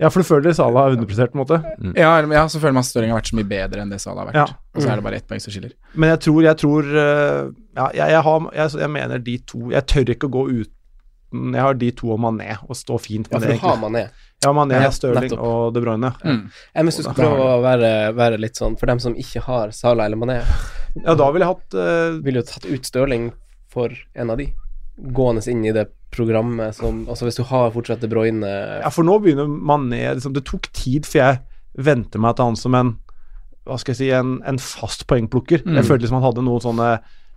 Ja, 0.00 0.08
for 0.10 0.22
du 0.22 0.26
føler 0.28 0.54
Salah 0.56 0.86
er 0.88 0.96
underprestert, 0.96 1.32
på 1.32 1.38
en 1.38 1.42
måte. 1.44 1.58
Ja, 1.98 2.12
ja, 2.22 2.42
så 2.48 2.60
føler 2.62 2.74
man 2.76 2.84
at 2.84 2.88
Stirling 2.90 3.12
har 3.12 3.20
vært 3.20 3.30
så 3.32 3.36
mye 3.38 3.48
bedre 3.50 3.82
enn 3.84 3.92
det 3.92 4.00
Salah 4.02 4.24
har 4.24 4.30
vært. 4.32 4.40
Ja. 4.40 4.58
Og 4.74 4.82
så 4.82 4.90
er 4.92 5.00
det 5.00 5.04
bare 5.06 5.20
ett 5.20 5.26
poeng 5.30 5.42
som 5.44 5.52
skiller. 5.54 5.72
Men 5.94 6.12
jeg 6.14 6.20
tror, 6.26 6.40
jeg 6.46 6.58
tror 6.62 6.90
eh, 7.04 7.48
Ja, 7.76 7.86
jeg, 7.94 8.06
jeg, 8.16 8.22
har, 8.26 8.46
jeg, 8.56 8.74
jeg 8.84 8.90
mener 8.96 9.18
de 9.26 9.34
to 9.46 9.60
Jeg 9.74 9.86
tør 9.90 10.12
ikke 10.14 10.28
å 10.30 10.32
gå 10.38 10.42
uten 10.50 11.52
Jeg 11.54 11.62
har 11.66 11.78
de 11.78 11.90
to 12.00 12.10
og 12.14 12.18
Mané 12.22 12.56
og 12.66 12.74
stå 12.78 12.98
fint 13.02 13.28
Ja, 13.30 13.38
med 13.38 13.44
for 13.44 13.52
det, 13.52 13.58
du 13.60 13.66
har. 13.66 13.76
Mané. 13.82 14.04
Ja, 14.42 14.52
Mané, 14.56 14.78
Ja, 14.82 14.90
Stirling 14.94 15.26
nettopp. 15.28 15.42
og 15.46 15.74
De 15.76 15.82
Bruyne. 15.84 16.10
Mm. 16.24 16.40
Jeg 16.74 16.88
hvis 16.88 16.98
du 16.98 17.02
skal 17.04 17.18
prøve 17.20 17.50
å 17.54 17.60
være, 17.66 17.92
være 18.18 18.40
litt 18.42 18.58
sånn 18.58 18.78
For 18.80 18.90
dem 18.90 19.02
som 19.02 19.14
ikke 19.18 19.42
har 19.46 19.74
Salah 19.76 20.08
eller 20.10 20.18
Mané, 20.22 20.40
Ja, 21.04 21.14
da 21.14 21.30
ville 21.30 21.46
jeg 21.46 21.54
hatt 21.54 21.76
uh, 21.78 22.18
ville 22.24 22.42
jo 22.42 22.48
tatt 22.50 22.66
ut 22.70 22.88
Stirling 22.88 23.30
for 23.70 23.92
en 24.18 24.32
av 24.34 24.40
de. 24.40 24.48
Gående 25.16 25.42
inn 25.50 25.64
i 25.64 25.72
det 25.72 25.86
programmet 26.12 26.74
som 26.76 27.04
Altså 27.08 27.28
hvis 27.28 27.38
du 27.38 27.44
har 27.46 27.70
fortsatt 27.74 28.02
De 28.02 28.08
Bruyne 28.10 28.48
Ja, 28.82 28.90
for 28.92 29.06
nå 29.06 29.18
begynner 29.22 29.46
Mané 29.48 30.02
liksom, 30.14 30.34
Det 30.36 30.42
tok 30.48 30.66
tid 30.76 31.06
før 31.08 31.22
jeg 31.22 31.84
venter 31.86 32.18
meg 32.22 32.34
til 32.36 32.50
han 32.50 32.58
som 32.58 32.74
en 32.74 32.90
Hva 33.68 33.78
skal 33.80 33.94
jeg 33.94 34.00
si 34.00 34.08
En, 34.16 34.40
en 34.48 34.58
fast 34.58 35.06
poengplukker. 35.10 35.62
Mm. 35.64 35.78
Jeg 35.78 35.86
følte 35.88 36.04
liksom 36.04 36.18
han 36.18 36.26
hadde 36.26 36.44
noen 36.46 36.64
sånne 36.64 36.88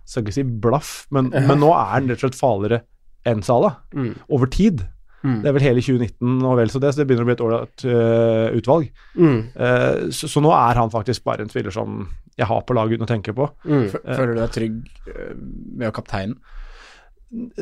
Skal 0.04 0.24
ikke 0.24 0.34
si 0.36 0.42
blaff, 0.44 1.06
men, 1.14 1.30
men 1.32 1.62
nå 1.62 1.70
er 1.72 1.92
han 1.94 2.10
rett 2.10 2.18
og 2.20 2.26
slett 2.26 2.40
farligere 2.40 2.82
enn 3.24 3.40
Salah, 3.40 3.78
Mm. 3.96 4.10
over 4.28 4.50
tid. 4.52 4.82
Mm. 5.24 5.38
Det 5.40 5.48
er 5.48 5.54
vel 5.56 5.62
hele 5.64 5.80
2019 5.80 6.42
og 6.44 6.58
vel 6.58 6.68
så 6.68 6.80
det, 6.82 6.90
så 6.92 7.00
det 7.00 7.06
begynner 7.08 7.24
å 7.24 7.28
bli 7.30 7.36
et 7.38 7.44
ålreit 7.46 7.84
uh, 7.88 8.58
utvalg. 8.58 8.90
Mm. 9.16 9.38
Uh, 9.56 10.10
så, 10.12 10.28
så 10.28 10.42
nå 10.44 10.50
er 10.52 10.76
han 10.76 10.92
faktisk 10.92 11.24
bare 11.24 11.40
en 11.46 11.48
spiller 11.48 11.72
som 11.72 12.02
jeg 12.36 12.44
har 12.50 12.60
på 12.68 12.76
laget 12.76 12.98
uten 12.98 13.06
å 13.06 13.08
tenke 13.08 13.32
på. 13.32 13.46
Mm. 13.64 13.86
Føler 13.94 14.34
du 14.34 14.42
deg 14.42 14.52
trygg 14.58 14.76
uh, 15.08 15.32
med 15.80 15.88
å 15.88 15.94
kapteinen? 15.96 16.36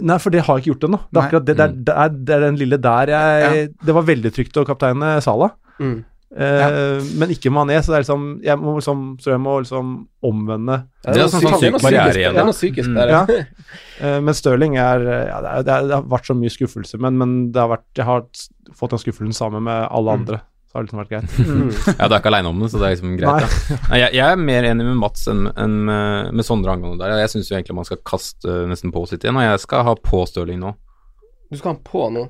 Nei, 0.03 0.17
for 0.21 0.31
det 0.35 0.43
har 0.45 0.59
jeg 0.59 0.65
ikke 0.67 0.73
gjort 0.75 0.89
ennå. 0.91 0.99
Det 1.09 1.19
er 1.21 1.27
akkurat 1.29 1.45
det, 1.49 1.57
det, 1.57 1.65
er, 1.65 1.77
det, 1.89 1.95
er, 2.05 2.09
det 2.29 2.35
er 2.37 2.41
den 2.47 2.57
lille 2.61 2.79
der 2.85 3.13
jeg 3.15 3.69
Det 3.87 3.95
var 3.97 4.03
veldig 4.09 4.33
trygt 4.37 4.59
å 4.61 4.65
kapteine 4.69 5.15
Sala. 5.25 5.49
Mm. 5.81 5.95
Eh, 6.33 7.01
Men 7.21 7.29
ikke 7.35 7.51
Mané, 7.53 7.77
så 7.85 7.93
det 7.93 7.99
er 7.99 8.05
liksom 8.07 8.23
Jeg 8.45 8.57
må 8.57 8.73
liksom, 8.79 9.01
så 9.21 9.35
jeg 9.35 9.41
må 9.45 9.59
liksom 9.61 9.91
omvende 10.25 10.79
Det 11.05 11.13
er 11.13 11.19
noe 11.27 11.29
sånn 11.29 11.43
psykisk- 11.45 11.61
syk 11.61 11.83
barriere 11.85 12.21
igjen, 12.23 12.33
Det 12.33 12.41
er 12.41 12.49
noe 12.49 12.57
psykisk 12.57 12.89
Mm. 12.89 12.95
der. 12.95 13.09
Ja. 13.13 13.27
Eh, 14.01 14.21
Men 14.21 14.35
Stirling 14.35 14.77
er 14.81 15.05
ja, 15.29 15.41
det, 15.45 15.51
er, 15.51 15.63
det, 15.63 15.75
er, 15.75 15.89
det 15.91 15.95
har 15.99 16.07
vært 16.09 16.31
så 16.31 16.35
mye 16.39 16.53
skuffelse, 16.53 16.99
men, 17.01 17.19
men 17.21 17.35
det 17.53 17.61
har 17.61 17.69
vært, 17.75 17.85
jeg 17.97 18.05
har 18.09 18.25
fått 18.75 18.91
den 18.97 18.99
skuffelsen 19.05 19.37
sammen 19.37 19.63
med 19.69 19.89
alle 19.91 20.11
andre. 20.21 20.41
Så 20.73 20.79
har 20.79 20.87
det 20.87 20.89
liksom 20.89 21.01
vært 21.03 21.11
greit. 21.13 21.33
Mm. 21.37 21.73
Ja, 22.01 22.07
du 22.09 22.15
er 22.15 22.21
ikke 22.23 22.31
aleine 22.31 22.49
om 22.49 22.63
det, 22.63 22.71
så 22.73 22.79
det 22.81 22.87
er 22.87 22.95
liksom 22.95 23.17
greit. 23.21 23.43
Ja. 23.45 23.77
Jeg, 23.93 24.15
jeg 24.17 24.25
er 24.25 24.41
mer 24.41 24.69
enig 24.71 24.87
med 24.87 24.97
Mats 25.03 25.27
enn 25.29 25.51
enn 25.53 25.75
med, 25.85 26.31
med 26.33 26.49
Sondre 26.49 26.73
angående 26.73 27.05
der. 27.05 27.21
Jeg 27.21 27.35
syns 27.35 27.51
jo 27.53 27.59
egentlig 27.59 27.77
man 27.77 27.89
skal 27.91 28.01
kaste 28.09 28.63
nesten 28.71 28.95
på 28.95 29.05
sitt 29.11 29.27
igjen, 29.27 29.37
og 29.37 29.45
jeg 29.45 29.61
skal 29.67 29.85
ha 29.85 29.93
på 30.01 30.23
Stirling 30.31 30.63
nå. 30.63 30.73
Du 31.53 31.61
skal 31.61 31.75
ha 31.75 31.83
på 31.85 32.09
nå. 32.17 32.25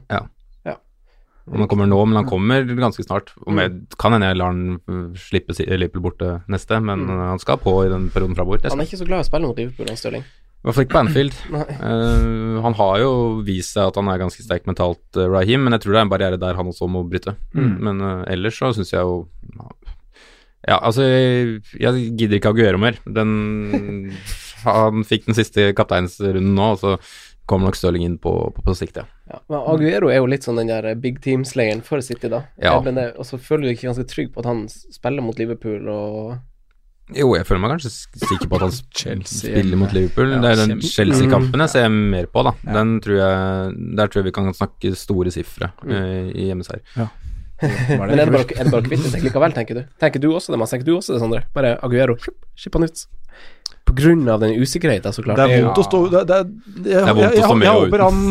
Om 1.50 1.58
han 1.58 1.68
kommer 1.68 1.88
nå, 1.90 1.98
men 2.06 2.20
han 2.20 2.26
kommer 2.28 2.62
ganske 2.78 3.02
snart. 3.02 3.32
Om 3.46 3.58
jeg, 3.58 3.72
kan 3.98 4.14
hende 4.14 4.28
jeg 4.30 4.38
lar 4.38 4.52
han 4.52 4.76
uh, 4.86 5.16
slippe 5.18 5.56
Liverpool 5.58 6.04
borte 6.04 6.36
neste, 6.52 6.78
men 6.78 7.02
mm. 7.08 7.22
han 7.32 7.42
skal 7.42 7.58
på 7.62 7.74
i 7.82 7.90
den 7.90 8.08
perioden 8.14 8.38
framover. 8.38 8.62
Han 8.70 8.82
er 8.82 8.86
ikke 8.86 9.00
så 9.00 9.08
glad 9.08 9.24
i 9.24 9.26
å 9.26 9.30
spille 9.30 9.50
mot 9.50 9.58
Liverpool, 9.58 9.90
han 9.90 9.98
Stirling. 9.98 10.26
I 10.62 10.68
hvert 10.68 10.76
fall 10.76 10.84
ikke 10.86 10.94
på 10.94 11.00
Anfield. 11.02 11.38
Eh, 11.82 12.58
han 12.62 12.76
har 12.78 12.98
jo 13.02 13.12
vist 13.42 13.74
seg 13.74 13.88
at 13.90 13.96
han 13.98 14.06
er 14.12 14.20
ganske 14.20 14.44
sterk 14.44 14.68
mentalt, 14.68 15.02
uh, 15.18 15.26
Raheem, 15.32 15.64
men 15.64 15.74
jeg 15.74 15.82
tror 15.82 15.94
det 15.94 15.98
er 15.98 16.06
en 16.06 16.12
barriere 16.12 16.38
der 16.38 16.58
han 16.58 16.68
også 16.70 16.86
må 16.90 17.02
bryte. 17.08 17.34
Mm. 17.56 17.72
Men 17.82 18.04
uh, 18.04 18.20
ellers 18.30 18.60
så 18.60 18.70
syns 18.76 18.92
jeg 18.94 19.02
jo 19.02 19.24
Ja, 20.62 20.78
altså, 20.78 21.02
jeg, 21.02 21.58
jeg 21.82 22.04
gidder 22.20 22.38
ikke 22.38 22.52
Aguero 22.54 22.78
mer. 22.78 23.00
Den 23.02 24.12
Han 24.62 25.02
fikk 25.02 25.26
den 25.26 25.34
siste 25.34 25.72
kapteinsrunden 25.74 26.54
nå, 26.54 26.68
og 26.76 26.78
så 26.78 26.94
kommer 27.50 27.66
nok 27.66 27.80
Stirling 27.80 28.06
inn 28.06 28.20
på, 28.22 28.30
på, 28.54 28.62
på 28.62 28.76
sikt, 28.78 29.00
ja. 29.02 29.08
Ja. 29.26 29.40
Men 29.50 29.66
Aguero 29.72 30.12
er 30.12 30.20
jo 30.20 30.30
litt 30.30 30.46
sånn 30.46 30.60
den 30.60 30.70
der 30.70 30.86
big 31.02 31.18
team-slayeren 31.24 31.82
for 31.82 32.04
City, 32.06 32.30
da. 32.30 32.44
Ja. 32.62 32.76
Og 32.78 33.26
så 33.26 33.40
føler 33.42 33.66
du 33.66 33.72
ikke 33.74 33.88
ganske 33.88 34.06
trygg 34.06 34.30
på 34.30 34.44
at 34.44 34.50
han 34.52 34.68
spiller 34.70 35.26
mot 35.26 35.42
Liverpool 35.42 35.90
og 35.90 36.36
Jo, 37.18 37.32
jeg 37.36 37.46
føler 37.48 37.62
meg 37.64 37.74
kanskje 37.74 37.90
sikker 37.92 38.48
på 38.50 38.58
at 38.58 38.64
han 38.66 38.74
Chelsea 39.02 39.50
spiller 39.52 39.80
mot 39.80 39.94
Liverpool. 39.96 40.32
Ja, 40.34 40.40
det 40.44 40.52
er 40.52 40.62
den 40.62 40.84
Chelsea-kampen 40.86 41.64
jeg 41.64 41.74
ser 41.74 41.88
mer 41.92 42.28
på, 42.32 42.44
da. 42.48 42.54
Ja. 42.66 42.76
Den 42.78 42.94
tror 43.04 43.18
jeg, 43.18 43.76
der 43.98 44.12
tror 44.12 44.22
jeg 44.22 44.30
vi 44.30 44.34
kan 44.38 44.52
snakke 44.56 44.94
store 44.98 45.34
sifre 45.34 45.72
eh, 45.86 46.30
i 46.32 46.48
hjemmeseier. 46.50 46.84
Ja. 46.98 47.08
Men 47.62 48.10
er 48.10 48.24
det 48.24 48.32
bare, 48.34 48.46
er 48.56 48.66
det 48.66 48.72
bare 48.74 48.82
å 48.82 48.88
kvitte 48.88 49.10
seg 49.12 49.26
likevel, 49.26 49.54
tenker 49.54 49.78
du? 49.78 49.82
Tenker 50.02 50.22
du 50.22 50.32
også 50.32 50.54
det, 50.54 50.58
Mads? 50.62 50.72
Tenker 50.74 50.88
du 50.88 50.96
også 50.96 51.14
det, 51.14 51.20
Sondre? 51.22 51.44
Bare 51.54 51.76
Aguero, 51.86 52.16
skipp 52.58 52.78
han 52.78 52.88
ut. 52.88 53.04
På 53.92 53.98
grunn 54.00 54.24
av 54.32 54.40
den 54.42 54.56
usikkerheten, 54.56 55.14
så 55.14 55.24
klart. 55.24 55.40
Det 55.40 55.46
er 55.58 55.66
vondt 55.66 55.82
å 55.82 55.86
stå 55.86 56.02
det, 56.12 56.24
det, 56.30 56.40
jeg, 56.86 56.96
jeg, 56.96 57.12
er 57.12 57.22
jeg, 57.22 57.36
stå 57.36 57.52
jeg, 57.52 57.60
med 57.60 57.68
jeg 57.68 57.84
håper 57.84 58.04
han 58.06 58.24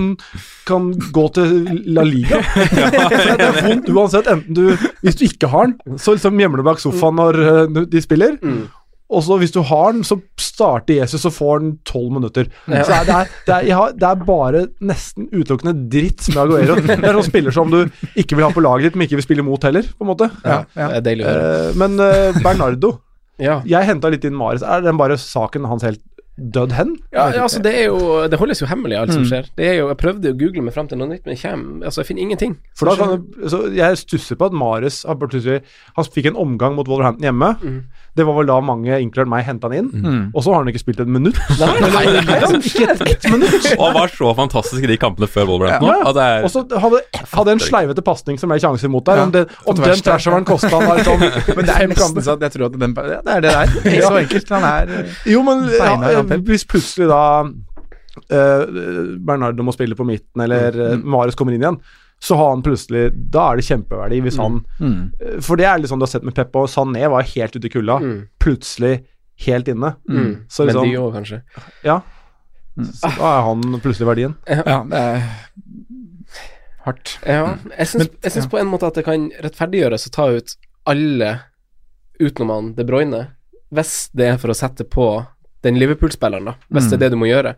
kan 0.68 0.92
gå 1.14 1.24
til 1.38 1.56
La 1.96 2.06
Liga. 2.08 2.42
det, 2.76 3.08
det 3.40 3.48
er 3.48 3.58
vondt 3.66 3.90
uansett. 3.94 4.30
Enten 4.32 4.58
du 4.58 4.66
Hvis 5.02 5.18
du 5.20 5.26
ikke 5.30 5.50
har 5.54 5.72
den, 5.72 5.98
så 6.02 6.16
liksom 6.18 6.40
gjemmer 6.42 6.62
du 6.62 6.68
bak 6.68 6.82
sofaen 6.84 7.20
når 7.22 7.42
eh, 7.46 7.82
de 7.92 8.04
spiller. 8.04 8.38
Mm. 8.42 8.70
Og 9.12 9.24
så 9.26 9.36
hvis 9.42 9.52
du 9.52 9.60
har 9.68 9.92
den, 9.92 10.06
så 10.08 10.16
starter 10.40 11.02
Jesus 11.02 11.26
og 11.28 11.36
får 11.36 11.64
den 11.64 11.72
tolv 11.88 12.14
minutter. 12.16 12.48
Ja. 12.72 12.86
Så 12.88 13.02
det 13.08 13.16
er, 13.16 13.32
det, 13.48 13.54
er, 13.56 13.68
jeg 13.68 13.76
har, 13.76 13.96
det 14.00 14.08
er 14.08 14.26
bare 14.28 14.64
nesten 14.88 15.28
utelukkende 15.34 15.76
dritt 15.92 16.30
med 16.32 16.42
Aguero. 16.46 16.78
Det 16.88 16.98
er 16.98 17.18
sånn 17.20 17.28
spiller 17.28 17.56
som 17.56 17.72
du 17.74 17.82
ikke 18.16 18.38
vil 18.38 18.48
ha 18.48 18.52
på 18.56 18.64
laget 18.64 18.90
ditt, 18.90 19.00
men 19.00 19.10
ikke 19.10 19.20
vil 19.20 19.28
spille 19.28 19.46
mot 19.46 19.68
heller, 19.68 19.84
på 19.84 20.06
en 20.06 20.12
måte. 20.14 20.30
Ja, 20.46 20.62
ja. 20.78 20.88
Det 20.94 21.02
er 21.02 21.08
deilig 21.10 21.26
å 21.26 21.32
høre. 21.32 21.50
Eh, 21.52 21.80
men 21.82 22.04
eh, 22.06 22.40
Bernardo 22.40 22.94
Ja. 23.42 23.60
Jeg 23.66 23.88
henta 23.90 24.12
litt 24.14 24.26
inn 24.28 24.38
Mares. 24.38 24.62
Er 24.62 24.84
den 24.86 25.00
bare 25.02 25.18
saken 25.20 25.66
hans 25.70 25.86
helt 25.88 26.02
dødd 26.40 26.72
hen? 26.74 26.96
Ja, 27.14 27.28
ja, 27.36 27.42
altså 27.44 27.60
det 27.62 27.74
er 27.76 27.84
jo 27.92 28.28
Det 28.32 28.38
holdes 28.40 28.62
jo 28.62 28.66
hemmelig, 28.66 28.98
alt 28.98 29.12
som 29.14 29.22
Mm. 29.22 29.28
skjer. 29.30 29.46
Det 29.58 29.66
er 29.68 29.74
jo, 29.78 29.88
Jeg 29.90 29.98
prøvde 29.98 30.32
å 30.32 30.38
google 30.40 30.62
meg 30.64 30.74
frem 30.74 30.88
til 30.88 30.98
noe 30.98 31.08
nytt, 31.12 31.26
men 31.26 31.36
jeg, 31.36 31.42
kommer, 31.44 31.86
altså, 31.86 32.02
jeg 32.02 32.08
finner 32.08 32.22
ingenting. 32.24 32.56
For 32.76 32.86
da 32.90 32.96
kan 32.96 33.08
du, 33.20 33.48
så 33.50 33.60
Jeg 33.76 33.98
stusser 33.98 34.36
på 34.40 34.46
at 34.46 34.54
Mares 34.54 35.04
Han 35.06 36.06
fikk 36.06 36.26
en 36.32 36.36
omgang 36.40 36.76
mot 36.76 36.88
Wolverhampton 36.88 37.24
hjemme. 37.28 37.56
Mm. 37.62 37.82
Det 38.16 38.26
var 38.26 38.34
vel 38.36 38.46
da 38.48 38.60
mange, 38.60 38.92
inkludert 39.00 39.28
meg, 39.32 39.46
henta 39.46 39.68
han 39.70 39.78
inn. 39.78 39.90
Mm. 39.92 40.32
Og 40.36 40.44
så 40.44 40.52
har 40.54 40.64
han 40.64 40.68
ikke 40.72 40.80
spilt 40.84 41.00
et 41.00 41.08
minutt. 41.08 41.38
Nei, 41.60 41.68
nei, 41.80 41.90
nei, 41.90 42.22
nei, 42.22 42.40
nei, 42.40 42.60
ikke 42.72 42.88
et, 42.92 43.02
ett 43.08 43.28
minutt! 43.32 43.68
Og 43.78 43.86
han 43.86 43.94
var 43.96 44.08
så 44.12 44.34
fantastisk 44.36 44.84
i 44.84 44.88
de 44.88 44.98
kampene 44.98 45.28
før 45.32 45.48
Wolverhampton 45.48 45.88
Ja. 45.88 46.12
Ja. 46.12 46.26
er- 46.40 46.44
Og 46.44 46.50
så 46.52 46.66
hadde, 46.80 47.00
hadde 47.36 47.52
en 47.52 47.60
sleivete 47.60 48.02
pasning 48.04 48.40
som 48.40 48.50
ble 48.50 48.60
sjanser 48.60 48.90
mot 48.90 49.06
der. 49.06 49.16
Ja, 49.22 49.24
Om, 49.24 49.32
det, 49.32 49.46
om 49.66 49.76
den 49.76 50.02
trashoveren 50.04 50.46
kosta 50.46 50.70
han 50.82 51.04
sånn 51.08 51.20
Men 51.56 51.66
det 51.66 51.76
er 51.76 51.88
nesten 51.92 52.22
sånn 52.24 52.36
at 52.40 52.48
jeg 52.48 52.52
tror 52.58 52.66
at 52.72 52.80
den 52.80 52.96
ja, 52.98 53.22
Det 53.22 53.36
er 53.36 53.42
det 53.42 53.54
der. 53.54 53.68
Det 53.84 53.98
er 53.98 54.08
så 54.08 54.18
enkelt. 54.20 54.50
Han 54.50 54.64
er 54.64 55.06
Jo, 55.32 55.44
men 55.44 55.64
ja, 55.72 56.21
Beina 56.30 56.48
hvis 56.52 56.68
plutselig 56.70 57.10
da 57.12 57.24
eh, 57.46 58.64
Bernardo 59.20 59.66
må 59.66 59.74
spille 59.76 59.98
på 59.98 60.08
midten, 60.08 60.44
eller 60.46 60.78
mm. 60.96 61.04
Marius 61.04 61.38
kommer 61.40 61.56
inn 61.56 61.66
igjen, 61.66 61.80
så 62.22 62.38
har 62.38 62.52
han 62.52 62.62
plutselig 62.62 63.08
Da 63.34 63.48
er 63.50 63.58
det 63.58 63.66
kjempeverdi 63.66 64.20
hvis 64.22 64.36
han 64.38 64.60
mm. 64.78 64.98
eh, 65.18 65.38
For 65.42 65.58
det 65.58 65.66
er 65.66 65.80
litt 65.82 65.90
sånn 65.90 66.02
du 66.02 66.06
har 66.06 66.12
sett 66.12 66.28
med 66.28 66.36
Pep 66.38 66.54
og 66.60 66.70
Sané 66.70 67.08
var 67.10 67.26
helt 67.26 67.56
ute 67.58 67.66
i 67.66 67.74
kulda. 67.74 67.98
Mm. 67.98 68.18
Plutselig 68.42 69.00
helt 69.48 69.72
inne. 69.72 69.96
Mm. 70.06 70.34
Så 70.46 70.68
liksom 70.70 70.86
Men 70.86 70.94
de 70.94 71.00
òg, 71.02 71.16
kanskje. 71.18 71.42
Ja. 71.88 72.02
Så 72.78 73.10
da 73.18 73.32
er 73.32 73.48
han 73.48 73.66
plutselig 73.82 74.08
verdien. 74.12 74.36
Ja, 74.48 74.84
det 74.88 75.02
er 75.02 75.24
hardt. 76.86 77.16
Ja, 77.26 77.56
jeg 77.78 77.90
syns, 77.90 78.10
jeg 78.24 78.34
syns 78.36 78.48
ja. 78.48 78.52
på 78.54 78.60
en 78.62 78.70
måte 78.72 78.90
at 78.90 78.98
det 78.98 79.06
kan 79.06 79.28
rettferdiggjøres 79.44 80.08
å 80.08 80.14
ta 80.16 80.28
ut 80.34 80.56
alle 80.90 81.32
utenom 82.22 82.54
han 82.54 82.72
De 82.78 82.86
Bruyne, 82.86 83.26
hvis 83.74 83.96
det 84.18 84.32
er 84.34 84.40
for 84.42 84.54
å 84.54 84.58
sette 84.58 84.86
på 84.86 85.08
den 85.64 85.76
Liverpool-spilleren, 85.80 86.46
da. 86.46 86.56
Hvis 86.72 86.90
det 86.90 86.98
er 87.00 87.04
det 87.06 87.12
du 87.12 87.18
må 87.22 87.28
gjøre. 87.30 87.56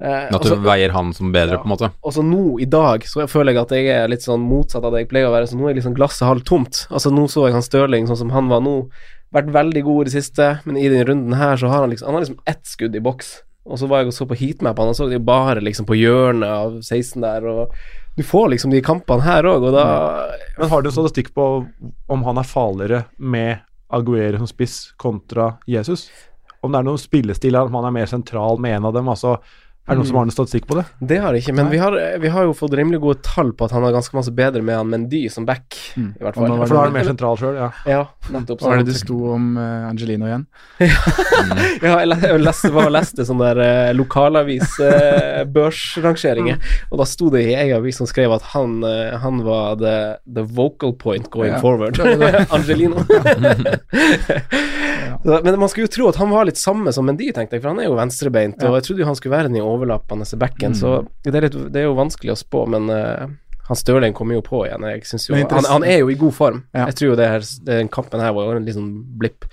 Eh, 0.00 0.28
At 0.30 0.30
du 0.30 0.38
også, 0.38 0.60
veier 0.62 0.92
han 0.94 1.12
som 1.12 1.32
bedre, 1.34 1.56
Ja. 1.56 1.58
på 1.58 1.66
en 1.66 1.72
måte. 1.76 1.90
Og 2.04 2.12
så 2.14 2.22
nå, 2.22 2.60
i 2.60 2.64
dag, 2.70 3.02
så 3.02 3.26
føler 3.28 3.52
jeg 3.52 3.62
at 3.62 3.70
jeg 3.70 3.86
er 3.90 4.08
litt 4.08 4.22
sånn 4.22 4.40
motsatt 4.46 4.84
av 4.84 4.92
det 4.92 5.00
jeg 5.04 5.08
pleier 5.10 5.26
å 5.26 5.32
være. 5.34 5.48
Så 5.50 5.56
nå 5.58 5.68
er 5.70 5.74
liksom 5.74 5.94
glasset 5.94 6.26
halvt 6.28 6.44
tomt. 6.46 6.86
Altså 6.90 7.10
Nå 7.10 7.26
så 7.28 7.46
jeg 7.48 7.52
han 7.56 7.62
Stirling 7.62 8.06
sånn 8.06 8.16
som 8.16 8.30
han 8.30 8.48
var 8.48 8.60
nå. 8.60 8.88
Vært 9.34 9.50
veldig 9.52 9.82
god 9.84 10.00
i 10.00 10.04
det 10.10 10.14
siste, 10.22 10.60
men 10.64 10.76
i 10.76 10.88
denne 10.88 11.04
runden 11.04 11.34
her 11.36 11.56
så 11.56 11.68
har 11.68 11.80
han 11.82 11.90
liksom 11.90 12.06
Han 12.06 12.14
har 12.14 12.22
liksom 12.22 12.38
ett 12.46 12.64
skudd 12.64 12.94
i 12.96 13.00
boks. 13.00 13.42
Og 13.66 13.76
så 13.78 13.86
var 13.88 13.98
jeg 13.98 14.06
og 14.06 14.12
så 14.14 14.24
på 14.26 14.36
heatmap, 14.38 14.78
han 14.78 14.94
så 14.94 15.08
det 15.10 15.18
jo 15.18 15.24
bare 15.26 15.60
liksom 15.60 15.84
på 15.84 15.98
hjørnet 15.98 16.48
av 16.48 16.78
16 16.80 17.20
der, 17.20 17.44
og 17.44 17.74
du 18.16 18.22
får 18.22 18.48
liksom 18.54 18.70
de 18.70 18.80
kampene 18.80 19.20
her 19.22 19.42
òg, 19.44 19.62
og 19.68 19.72
da 19.74 20.30
Men 20.58 20.70
har 20.70 20.80
du 20.80 20.88
en 20.88 20.92
statistikk 20.94 21.34
på 21.34 21.66
om 22.08 22.22
han 22.24 22.38
er 22.38 22.44
farligere 22.48 23.04
med 23.18 23.58
Aguero 23.90 24.38
som 24.38 24.46
spiss 24.46 24.92
kontra 24.96 25.58
Jesus? 25.66 26.08
Om 26.62 26.72
det 26.74 26.78
er 26.82 26.88
noen 26.90 26.98
spillestil 26.98 27.56
at 27.60 27.70
man 27.70 27.84
er 27.86 27.94
mer 28.00 28.06
sentral 28.10 28.58
med 28.58 28.76
en 28.80 28.84
av 28.90 28.94
dem? 28.98 29.08
Altså, 29.12 29.36
er 29.88 29.94
det 29.96 30.02
noen 30.02 30.08
som 30.10 30.16
har 30.20 30.26
en 30.26 30.32
statistikk 30.34 30.66
på 30.68 30.76
det? 30.76 30.82
Det 31.00 31.16
har 31.22 31.32
jeg 31.32 31.46
ikke, 31.46 31.52
men 31.56 31.70
vi 31.72 31.78
har, 31.80 31.94
vi 32.20 32.28
har 32.28 32.44
jo 32.44 32.50
fått 32.52 32.74
rimelig 32.76 32.98
gode 33.00 33.22
tall 33.24 33.54
på 33.56 33.64
at 33.64 33.72
han 33.72 33.86
er 33.88 33.94
ganske 33.94 34.12
masse 34.18 34.34
bedre 34.36 34.60
med 34.60 34.76
han 34.76 34.90
Mendy 34.92 35.22
som 35.32 35.46
back, 35.48 35.78
Mm. 35.96 36.10
i 36.20 36.22
hvert 36.26 36.36
fall. 36.36 36.50
For 36.60 36.74
da 36.76 36.80
er 36.82 36.90
han 36.90 36.92
mer 36.92 37.06
sentral 37.08 37.38
sjøl, 37.40 37.54
ja. 37.56 37.68
Ja, 37.88 38.02
nettopp. 38.34 38.60
Var 38.66 38.82
det 38.82 38.90
det 38.90 38.98
sto 39.00 39.16
om 39.32 39.46
uh, 39.56 39.86
Angelino 39.88 40.28
igjen? 40.28 40.44
Ja, 41.80 41.94
jeg 42.02 42.10
le- 42.10 42.36
leste, 42.42 42.68
var 42.74 42.90
leste 42.92 43.24
sånn 43.24 43.40
der 43.40 43.58
uh, 43.62 43.88
lokalavis 43.96 44.76
eh, 44.84 45.40
børsrangeringer, 45.48 46.60
og 46.92 47.00
da 47.00 47.06
sto 47.08 47.30
det 47.32 47.46
i 47.48 47.54
ei 47.56 47.70
avis 47.78 47.96
som 48.02 48.06
skrev 48.10 48.34
at 48.36 48.44
han, 48.52 48.82
uh, 48.84 49.16
han 49.22 49.40
var 49.46 49.78
the, 49.80 49.96
the 50.28 50.44
vocal 50.44 50.92
point 51.00 51.30
going 51.32 51.54
Ja. 51.56 51.62
forward. 51.64 51.96
Angelino. 52.58 53.00
Så, 55.24 55.40
men 55.44 55.58
man 55.58 55.70
skulle 55.70 55.88
jo 55.88 55.92
tro 55.92 56.08
at 56.12 56.18
han 56.20 56.30
var 56.30 56.46
litt 56.46 56.60
samme 56.60 56.92
som 56.94 57.06
Mendy, 57.08 57.32
tenkte 57.34 57.56
jeg, 57.56 57.64
for 57.64 57.72
han 57.72 57.82
er 57.82 57.88
jo 57.88 57.96
venstrebeint, 57.98 58.62
og 58.62 58.76
jeg 58.78 58.86
trodde 58.86 59.02
jo 59.02 59.08
han 59.08 59.18
skulle 59.18 59.34
være 59.34 59.50
den 59.50 59.58
i 59.58 59.64
overlappende 59.64 60.38
backen, 60.38 60.76
så 60.78 61.00
det 61.26 61.34
er, 61.34 61.48
litt, 61.48 61.58
det 61.74 61.82
er 61.82 61.88
jo 61.88 61.96
vanskelig 61.98 62.36
å 62.36 62.38
spå, 62.38 62.62
men 62.70 62.86
uh, 62.92 63.26
han 63.68 63.76
Stirling 63.76 64.14
kommer 64.16 64.38
jo 64.38 64.44
på 64.46 64.62
igjen. 64.64 64.86
Jeg 64.88 65.04
synes 65.10 65.26
jo, 65.28 65.36
han, 65.36 65.66
han 65.68 65.84
er 65.84 66.00
jo 66.00 66.12
i 66.12 66.16
god 66.16 66.36
form. 66.36 66.62
Ja. 66.72 66.86
Jeg 66.88 67.00
tror 67.00 67.10
jo 67.10 67.18
det 67.20 67.26
her, 67.28 67.48
den 67.66 67.90
kampen 67.92 68.22
her 68.22 68.32
var 68.36 68.48
jo 68.48 68.60
en 68.60 68.68
liten 68.68 68.86
blipp. 69.20 69.44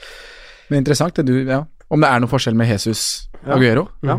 Men 0.69 0.83
interessant 0.83 1.17
det 1.19 1.27
du 1.27 1.37
Ja. 1.43 1.65
Om 1.93 2.01
det 2.01 2.09
er 2.09 2.21
noen 2.23 2.31
forskjell 2.31 2.55
med 2.57 2.65
Jesus 2.71 3.01
Aguero? 3.43 3.83
Ja. 4.01 4.15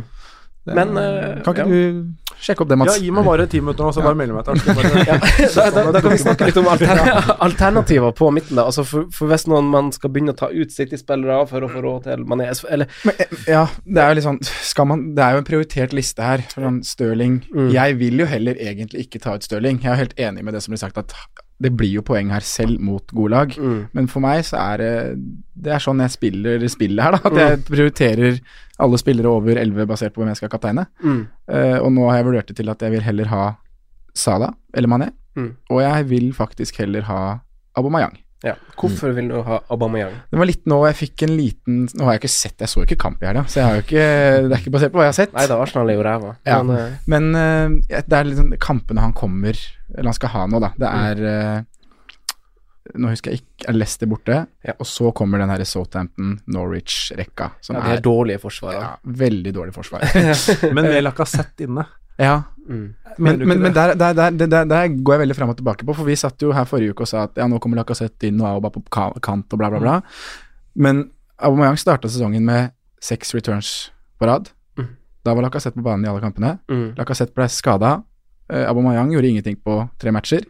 Er, 0.68 0.76
Men, 0.76 0.92
uh, 0.94 1.40
Kan 1.42 1.56
ikke 1.56 1.64
ja. 1.64 1.70
du 1.70 2.12
sjekke 2.42 2.64
opp 2.64 2.70
det, 2.70 2.78
Mats. 2.80 2.96
Ja, 2.96 3.02
gi 3.04 3.12
meg 3.14 3.26
bare 3.26 3.46
ti 3.50 3.60
minutter 3.62 3.86
nå, 3.86 3.92
så 3.96 4.04
bare 4.04 4.18
meld 4.18 4.34
meg 4.36 4.44
til. 4.44 4.56
Da, 5.76 6.00
kan 6.00 6.12
vi 6.12 6.18
snakke 6.20 6.48
litt 6.48 6.58
om 6.60 6.68
alter 6.70 7.00
alternativer 7.42 8.12
på 8.16 8.30
midten. 8.34 8.56
da 8.58 8.66
Altså 8.68 8.84
for, 8.86 9.06
for 9.14 9.30
Hvis 9.30 9.46
noen 9.50 9.68
man 9.72 9.90
skal 9.94 10.12
begynne 10.12 10.34
å 10.34 10.38
ta 10.38 10.48
ut 10.52 10.72
City-spillere 10.72 11.46
for 11.50 11.64
å 11.64 11.70
få 11.70 11.82
råd 11.84 12.06
til 12.08 12.24
Mané 12.28 12.48
Eller 12.70 12.90
Men, 13.06 13.18
eh, 13.22 13.32
ja, 13.50 13.64
det 13.84 14.02
er 14.02 14.12
jo 14.12 14.18
litt 14.18 14.26
sånn 14.26 14.40
Skal 14.44 14.88
man 14.90 15.04
Det 15.16 15.24
er 15.24 15.36
jo 15.36 15.42
en 15.42 15.48
prioritert 15.48 15.96
liste 15.96 16.22
her. 16.26 16.44
Sånn 16.54 16.82
Stirling 16.86 17.40
Mm. 17.56 17.70
Jeg 17.72 17.96
vil 18.00 18.20
jo 18.20 18.26
heller 18.28 18.58
egentlig 18.60 19.06
ikke 19.06 19.20
ta 19.22 19.34
ut 19.36 19.44
Stirling. 19.46 19.78
Jeg 19.82 19.92
er 19.92 20.00
helt 20.00 20.14
enig 20.20 20.44
med 20.44 20.54
det 20.56 20.62
som 20.64 20.72
blir 20.74 20.80
sagt, 20.80 20.98
at 20.98 21.14
det 21.62 21.72
blir 21.72 21.94
jo 21.94 22.04
poeng 22.04 22.30
her 22.34 22.44
selv 22.44 22.80
mot 22.84 23.12
gode 23.16 23.32
lag. 23.32 23.54
Mm. 23.56 23.78
Men 23.96 24.08
for 24.12 24.24
meg 24.24 24.42
så 24.44 24.58
er 24.60 24.82
det 24.82 24.92
Det 25.56 25.72
er 25.72 25.80
sånn 25.80 26.02
jeg 26.04 26.12
spiller 26.12 26.66
spillet 26.68 27.00
her, 27.00 27.16
da. 27.16 27.20
At 27.30 27.38
jeg 27.40 27.62
prioriterer 27.70 28.40
alle 28.84 28.98
spillere 29.00 29.32
over 29.32 29.56
11 29.56 29.88
basert 29.88 30.12
på 30.12 30.20
hvem 30.20 30.34
jeg 30.34 30.42
skal 30.42 30.52
kapteine. 30.52 30.84
Mm. 31.00 31.22
Uh, 31.48 31.78
og 31.80 31.88
nå 31.96 32.10
har 32.10 32.20
jeg 32.20 32.28
vurdert 32.28 32.52
det 32.52 32.58
til 32.58 32.68
at 32.68 32.84
jeg 32.84 32.92
vil 32.92 33.06
heller 33.06 33.32
ha 33.32 33.46
Sala 34.16 34.50
eller 34.76 34.92
Mané. 34.92 35.08
Mm. 35.36 35.54
Og 35.72 35.80
jeg 35.80 36.08
vil 36.10 36.28
faktisk 36.36 36.82
heller 36.82 37.08
ha 37.08 37.20
Abomayang. 37.76 38.18
Ja. 38.46 38.54
Hvorfor 38.78 39.10
vil 39.16 39.28
du 39.32 39.36
ha 39.42 39.58
Aubameyang? 39.74 40.14
Det 40.30 40.38
var 40.38 40.46
litt 40.48 40.64
nå 40.70 40.78
jeg 40.86 40.96
fikk 41.00 41.24
en 41.26 41.32
liten 41.36 41.78
Nå 41.98 42.04
har 42.06 42.14
jeg 42.16 42.20
ikke 42.24 42.30
sett 42.36 42.62
Jeg 42.62 42.70
så 42.70 42.84
ikke 42.84 42.98
kamp 43.02 43.22
i 43.24 43.26
helga, 43.26 43.42
så 43.50 43.58
jeg 43.60 43.66
har 43.66 43.78
jo 43.80 43.84
ikke 43.86 44.04
Det 44.46 44.52
er 44.54 44.60
ikke 44.62 44.74
basert 44.76 44.92
på 44.94 45.00
hva 45.00 45.06
jeg 45.08 45.12
har 45.14 45.18
sett. 45.18 45.32
Nei 45.36 45.46
det 45.50 45.56
Arsenal 45.66 45.90
er 45.90 45.98
jo 45.98 46.04
ræva. 46.06 46.34
Ja. 46.46 46.58
Men, 46.62 46.76
Ja, 46.76 46.90
Men 47.10 47.30
uh, 47.34 47.96
det 48.06 48.18
er 48.20 48.28
liksom 48.30 48.52
kampene 48.62 49.02
han 49.02 49.16
kommer 49.16 49.58
Eller 49.96 50.10
han 50.12 50.18
skal 50.20 50.32
ha 50.36 50.44
nå, 50.52 50.60
da. 50.62 50.70
Det 50.78 50.92
er 50.92 51.24
uh, 51.26 51.64
Nå 52.94 53.10
husker 53.10 53.34
jeg 53.34 53.42
ikke 53.42 53.70
Er 53.72 53.78
Leicester 53.80 54.06
borte, 54.06 54.40
Ja. 54.62 54.76
og 54.78 54.86
så 54.86 55.10
kommer 55.16 55.42
den 55.42 55.50
her 55.50 55.64
Southampton-Norwich-rekka. 55.66 57.50
Som 57.60 57.76
Ja, 57.76 57.82
de 57.82 57.96
er 57.96 58.02
dårlige 58.04 58.38
forsvarere. 58.38 58.82
Ja, 58.82 59.12
veldig 59.24 59.52
dårlig 59.56 59.74
forsvar. 59.74 60.04
Men 60.76 60.84
med 60.86 61.02
Lacassette 61.02 61.66
inne. 61.66 61.82
Ja. 62.20 62.42
Mm. 62.68 62.94
Men, 63.18 63.38
men, 63.48 63.60
men 63.62 63.74
der, 63.74 63.94
der, 63.94 64.12
der, 64.12 64.64
der, 64.64 64.88
går 64.88 65.14
jeg 65.14 65.20
veldig 65.20 65.36
fram 65.36 65.52
og 65.52 65.56
tilbake 65.56 65.86
på, 65.86 65.94
for 65.96 66.08
vi 66.08 66.16
satt 66.18 66.42
jo 66.42 66.52
her 66.52 66.66
forrige 66.68 66.92
uke 66.92 67.06
og 67.06 67.10
sa 67.10 67.24
at 67.28 67.38
ja, 67.38 67.46
nå 67.48 67.60
kommer 67.62 67.80
Lacassette 67.80 68.28
inn 68.28 68.40
og 68.42 68.48
Auba 68.50 68.72
på 68.74 68.82
kant 68.92 69.54
og 69.54 69.60
bla, 69.60 69.70
bla, 69.72 69.80
bla. 69.80 69.94
Men 70.76 71.06
Aubameyang 71.36 71.78
starta 71.80 72.10
sesongen 72.10 72.44
med 72.44 72.74
seks 73.02 73.32
returns 73.36 73.70
på 74.20 74.28
rad. 74.28 74.50
Mm. 74.76 74.92
Da 75.24 75.36
var 75.36 75.46
Lacassette 75.46 75.78
på 75.78 75.86
banen 75.86 76.04
i 76.04 76.10
alle 76.10 76.24
kampene. 76.24 76.56
Mm. 76.68 76.90
Lacassette 76.98 77.36
ble 77.36 77.48
skada. 77.52 77.98
Uh, 78.52 78.64
Aubameyang 78.66 79.14
gjorde 79.14 79.32
ingenting 79.32 79.58
på 79.64 79.80
tre 80.00 80.12
matcher. 80.14 80.44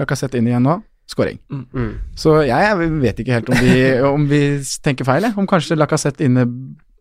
Lacassette 0.00 0.38
inn 0.38 0.48
igjen 0.50 0.64
nå, 0.66 0.76
scoring. 1.10 1.40
Mm. 1.50 1.94
Så 2.18 2.40
jeg, 2.44 2.66
jeg 2.66 2.92
vet 3.00 3.22
ikke 3.22 3.38
helt 3.38 3.50
om 3.50 3.64
vi, 3.64 3.74
om 4.14 4.28
vi 4.30 4.42
tenker 4.84 5.08
feil, 5.08 5.28
jeg. 5.28 5.36
Om 5.40 5.48
kanskje 5.50 5.78
Lacassette 5.78 6.26
inne 6.26 6.46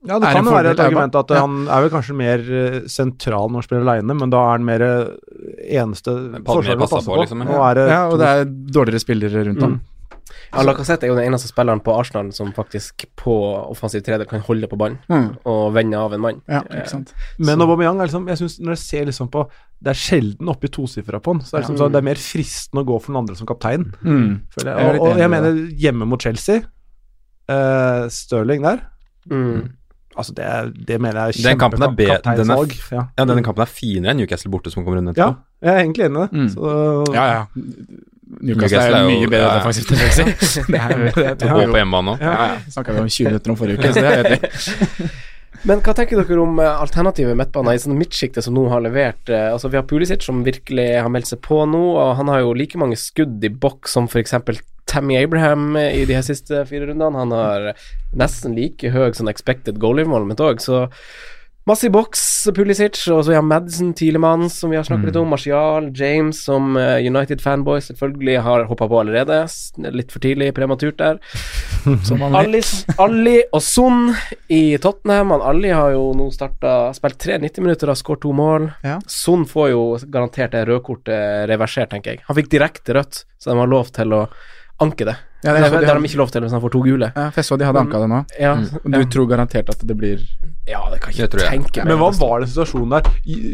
Ja, 0.08 0.16
det 0.20 0.30
kan 0.32 0.46
jo 0.46 0.52
være 0.56 0.72
et 0.72 0.80
argument 0.80 1.16
at 1.20 1.30
Ja. 1.36 1.42
han 1.42 1.68
er 1.68 1.82
vel 1.84 1.90
kanskje 1.92 2.16
mer 2.16 2.40
eh, 2.40 2.80
sentral 2.88 3.50
når 3.52 3.60
han 3.60 3.68
spiller 3.68 3.82
aleine, 3.84 4.16
men 4.16 4.30
da 4.32 4.38
er 4.46 4.52
han 4.56 4.64
mer 4.66 4.82
eh, 4.82 5.78
eneste 5.82 6.14
forsvarer 6.46 6.78
å 6.80 6.88
passe 6.88 7.04
på, 7.10 7.16
på. 7.16 7.22
liksom, 7.26 7.44
ja. 7.44 7.72
Er 7.72 7.88
Ja, 7.90 8.02
og 8.08 8.18
det 8.20 8.28
er 8.28 8.46
dårligere 8.46 9.00
spillere 9.04 9.46
rundt 9.50 9.62
ham. 9.62 9.82
Ja, 10.54 10.62
Lacassette 10.64 11.04
er 11.06 11.10
jo 11.12 11.16
den 11.18 11.28
eneste 11.34 11.50
spilleren 11.52 11.82
på 11.84 11.92
Arsenal 12.00 12.32
som 12.34 12.52
faktisk 12.54 13.04
på 13.18 13.34
offensiv 13.70 14.02
tredje 14.06 14.26
kan 14.30 14.40
holde 14.46 14.68
på 14.70 14.78
ballen 14.78 14.98
Mm. 15.10 15.36
og 15.46 15.74
vende 15.74 15.98
av 15.98 16.14
en 16.14 16.22
mann. 16.22 16.42
Ja, 16.48 16.62
ikke 16.62 16.88
sant. 16.90 17.14
Men 17.38 17.60
Aubameyang 17.62 18.00
er 18.00 18.08
liksom, 18.08 18.28
jeg 18.30 18.38
synes 18.38 18.60
når 18.62 18.70
jeg 18.78 18.78
ser 18.78 19.06
liksom 19.06 19.30
på 19.30 19.50
Det 19.82 19.90
er 19.92 20.00
sjelden 20.00 20.50
oppi 20.50 20.68
tosifra 20.68 21.20
på 21.22 21.34
han. 21.34 21.42
Så 21.42 21.52
det 21.52 21.54
er, 21.54 21.62
liksom, 21.62 21.76
Ja. 21.76 21.84
sånn, 21.84 21.92
det 21.92 21.98
er 21.98 22.08
mer 22.08 22.16
fristende 22.16 22.82
å 22.84 22.88
gå 22.88 23.02
for 23.02 23.12
den 23.14 23.18
andre 23.22 23.36
som 23.36 23.48
kaptein. 23.48 23.86
Mm. 24.04 24.42
føler 24.52 24.78
Jeg 24.78 25.00
Og, 25.00 25.08
og 25.08 25.18
jeg 25.18 25.30
mener 25.30 25.54
hjemme 25.76 26.06
mot 26.08 26.22
Chelsea 26.22 26.62
uh, 27.50 28.08
Stirling 28.10 28.62
der 28.64 28.80
Mm. 29.30 29.70
Altså 30.20 30.34
det, 30.38 30.46
det 30.88 31.00
mener 31.02 31.30
jeg 31.30 31.40
er 31.40 31.50
Den 31.50 31.60
kampen 31.62 31.82
er 31.88 31.94
den 32.36 32.52
er. 32.54 32.74
Ja. 32.92 33.04
ja, 33.18 33.26
denne 33.26 33.44
kampen 33.46 33.64
er 33.66 33.72
finere 33.72 34.12
enn 34.14 34.20
Newcastle 34.22 34.52
borte, 34.54 34.72
som 34.74 34.84
kommer 34.86 35.00
inn 35.02 35.14
ja, 35.18 35.30
jeg 35.64 35.74
er 35.74 35.80
egentlig 35.84 36.06
enig 36.10 36.20
i 36.20 36.26
det. 36.26 36.30
Mm. 36.44 36.50
Så, 36.54 36.74
Ja, 37.16 37.26
ja. 37.32 37.44
Newcastle 38.30 38.46
Newcastle 38.46 38.98
er 38.98 39.02
jo- 39.02 39.10
mye 39.10 39.30
bedre 39.32 39.54
defensivt 39.58 39.92
enn 39.92 39.98
Chelsea. 40.04 40.26
Det 40.70 40.80
er, 40.80 41.34
det 41.34 41.48
er, 41.48 41.54
Og 41.56 41.72
på 41.72 41.80
hjemmebane 41.82 42.14
òg. 42.14 42.22
Ja, 42.22 42.36
ja. 42.52 42.60
Snakka 42.76 42.94
vi 42.94 43.00
om 43.00 43.10
20 43.10 43.26
minutter 43.32 43.52
om 43.52 43.58
forrige 43.58 43.80
uke, 43.80 43.90
så 43.94 44.04
det 44.04 44.06
er 44.06 44.18
jeg 44.20 44.26
enig 44.26 44.40
i. 44.44 45.10
Men 45.68 45.82
hva 45.84 45.94
tenker 45.96 46.20
dere 46.20 46.40
om 46.40 46.60
alternativet 46.62 46.84
alternative 46.84 47.36
midtbaner 47.36 47.76
i 47.76 47.82
sånn 47.84 47.98
midtsjiktet 48.00 48.46
som 48.46 48.56
nå 48.56 48.68
har 48.72 48.84
levert? 48.86 49.30
eh, 49.30 49.50
altså 49.52 49.72
Vi 49.72 49.80
har 49.80 49.88
Pulisic 49.90 50.24
som 50.24 50.44
virkelig 50.46 50.88
har 51.02 51.10
meldt 51.12 51.32
seg 51.32 51.42
på 51.46 51.64
nå, 51.68 51.82
og 52.00 52.16
han 52.20 52.32
har 52.32 52.44
jo 52.44 52.56
like 52.56 52.80
mange 52.80 53.00
skudd 53.00 53.44
i 53.44 53.52
boks 53.52 53.98
som 53.98 54.08
f.eks. 54.08 54.38
Tammy 54.90 55.20
Abraham 55.20 55.76
eh, 55.76 56.00
i 56.02 56.06
de 56.10 56.16
her 56.16 56.26
siste 56.26 56.64
fire 56.70 56.88
rundene. 56.90 57.26
Han 57.26 57.36
har 57.36 57.74
nesten 58.18 58.56
like 58.58 58.94
høy 58.94 59.12
sånn 59.18 59.32
expected 59.32 59.82
goal 59.82 60.02
involvement 60.02 60.42
òg, 60.42 60.64
så 60.64 60.88
masse 61.70 61.88
i 61.88 61.92
boks, 61.94 62.22
Pulisic, 62.56 62.98
og 63.14 63.22
så 63.24 63.32
vi 63.32 63.38
har 63.38 63.46
Madsen, 63.46 63.92
Tilemann, 63.98 64.48
som 64.52 64.72
vi 64.72 64.78
har 64.80 64.86
snakket 64.88 65.12
litt 65.12 65.20
om, 65.22 65.30
Martial, 65.30 65.90
James, 65.96 66.42
som 66.48 66.78
eh, 66.80 66.98
United-fanboys 67.06 67.92
selvfølgelig 67.92 68.40
har 68.46 68.66
hoppa 68.70 68.88
på 68.90 69.00
allerede. 69.04 69.40
Litt 69.94 70.14
for 70.14 70.24
tidlig, 70.24 70.52
prematurt 70.58 70.98
der. 71.00 71.20
Som 72.08 72.22
Ali, 72.28 73.36
og 73.56 73.62
Son 73.64 74.10
i 74.52 74.78
Tottenham. 74.82 75.32
Han 75.32 75.46
Ali 75.48 75.72
har 75.72 75.94
jo 75.94 76.10
nå 76.18 76.28
starta 76.36 76.92
Spilt 76.98 77.20
tre 77.24 77.38
90 77.40 77.64
minutter 77.64 77.92
og 77.92 78.00
skåret 78.00 78.24
to 78.26 78.34
mål. 78.36 78.68
Ja. 78.84 78.98
Son 79.08 79.46
får 79.48 79.70
jo 79.72 79.84
garantert 80.12 80.56
det 80.56 80.66
rødkortet 80.68 81.48
reversert, 81.50 81.94
tenker 81.94 82.18
jeg. 82.18 82.26
Han 82.28 82.38
fikk 82.40 82.52
direkte 82.52 82.98
rødt, 82.98 83.24
så 83.40 83.54
de 83.54 83.62
har 83.62 83.72
lov 83.72 83.94
til 83.96 84.18
å 84.18 84.26
anke 84.82 85.06
det. 85.06 85.16
Ja, 85.44 85.54
det, 85.54 85.60
det 85.62 85.68
er- 85.72 85.80
det, 85.82 85.88
har 85.88 86.00
de 86.00 86.08
ikke 86.10 86.18
lov 86.20 86.32
til 86.32 86.42
hvis 86.44 86.52
han 86.52 86.62
får 86.62 86.72
to 86.74 86.82
gule. 86.84 87.08
Ja, 87.16 87.30
for 87.32 87.40
jeg 87.40 87.46
så 87.48 87.58
de 87.60 87.66
hadde 87.68 87.80
anka 87.80 88.00
det 88.02 88.10
nå. 88.12 88.18
Ja, 88.40 88.54
Og 88.60 88.92
du 88.92 89.06
tror 89.14 89.28
garantert 89.30 89.70
at 89.72 89.80
det 89.88 89.96
blir 89.98 90.20
ja 90.68 90.82
det 90.92 91.00
kan 91.02 91.14
jeg 91.16 91.30
ikke 91.30 91.40
jeg. 91.40 91.50
tenke 91.50 91.84
meg. 91.84 91.88
Men 91.94 91.98
hva 92.02 92.10
var 92.20 92.40
den 92.44 92.50
situasjonen 92.52 92.90
der? 92.98 93.12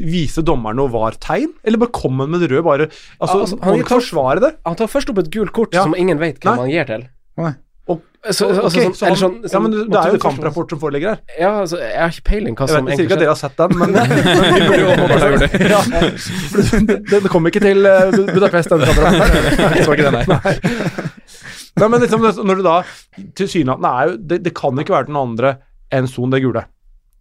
Viste 0.10 0.42
dommeren 0.44 0.76
noe 0.82 0.90
var-tegn, 0.92 1.54
eller 1.64 1.78
bare 1.78 1.94
kom 1.94 2.20
han 2.20 2.30
med 2.34 2.42
det 2.42 2.50
røde? 2.52 2.64
Bare, 2.66 2.88
altså, 3.22 3.42
altså, 3.46 3.60
han 3.62 3.76
han 3.78 3.84
kan 3.86 4.00
forsvare 4.02 4.40
det. 4.42 4.56
Han 4.66 4.76
tar 4.76 4.88
først 4.88 5.10
opp 5.14 5.20
et 5.20 5.30
gult 5.32 5.54
kort 5.54 5.74
Ja. 5.74 5.84
som 5.84 5.94
ingen 5.96 6.18
vet 6.20 6.40
hvem 6.42 6.56
Nei. 6.56 6.62
han 6.66 6.70
gir 6.74 6.86
til. 6.90 7.08
Nei. 7.38 7.54
Og, 7.86 8.02
Så, 8.34 8.48
altså, 8.50 8.70
sånn, 8.74 8.94
så 8.98 9.06
han, 9.06 9.18
sånn, 9.20 9.34
ja, 9.46 9.60
men 9.62 9.74
det, 9.74 9.84
det 9.92 10.00
er 10.00 10.14
jo 10.16 10.18
en 10.18 10.22
kamprapport 10.24 10.72
som 10.74 10.80
foreligger 10.82 11.12
her. 11.12 11.20
Ja, 11.38 11.52
altså, 11.62 11.78
jeg 11.78 12.00
har 12.02 12.16
ikke 12.16 12.26
peiling 12.32 12.56
hva 12.58 12.66
Jeg, 12.66 12.74
som 12.74 12.88
vet, 12.88 12.96
jeg 12.96 12.98
sier 12.98 13.06
ikke 13.06 13.18
at 13.18 13.22
dere 13.22 13.34
har 13.36 13.38
sett 13.38 13.58
den, 13.60 13.70
men, 13.78 13.94
men 13.96 14.08
vi 14.16 15.60
ja, 15.76 15.82
det, 15.94 17.02
det, 17.12 17.20
det 17.22 17.30
kom 17.30 17.46
ikke 17.52 17.62
til 17.62 17.86
uh, 17.86 18.18
Budapest, 18.32 18.74
den. 18.74 18.82
Det, 19.86 20.12
nei. 20.16 20.24
Nei, 21.76 21.88
men 21.92 22.02
liksom, 22.02 22.26
når 22.48 22.58
du 22.58 22.64
da 22.66 22.76
Tilsynelatende 23.38 23.92
er 23.92 24.10
jo 24.10 24.18
det, 24.32 24.42
det 24.48 24.54
kan 24.58 24.82
ikke 24.82 24.96
være 24.96 25.10
den 25.12 25.20
andre 25.20 25.56
enn 25.94 26.10
Son 26.10 26.34
det 26.34 26.42
gule. 26.44 26.66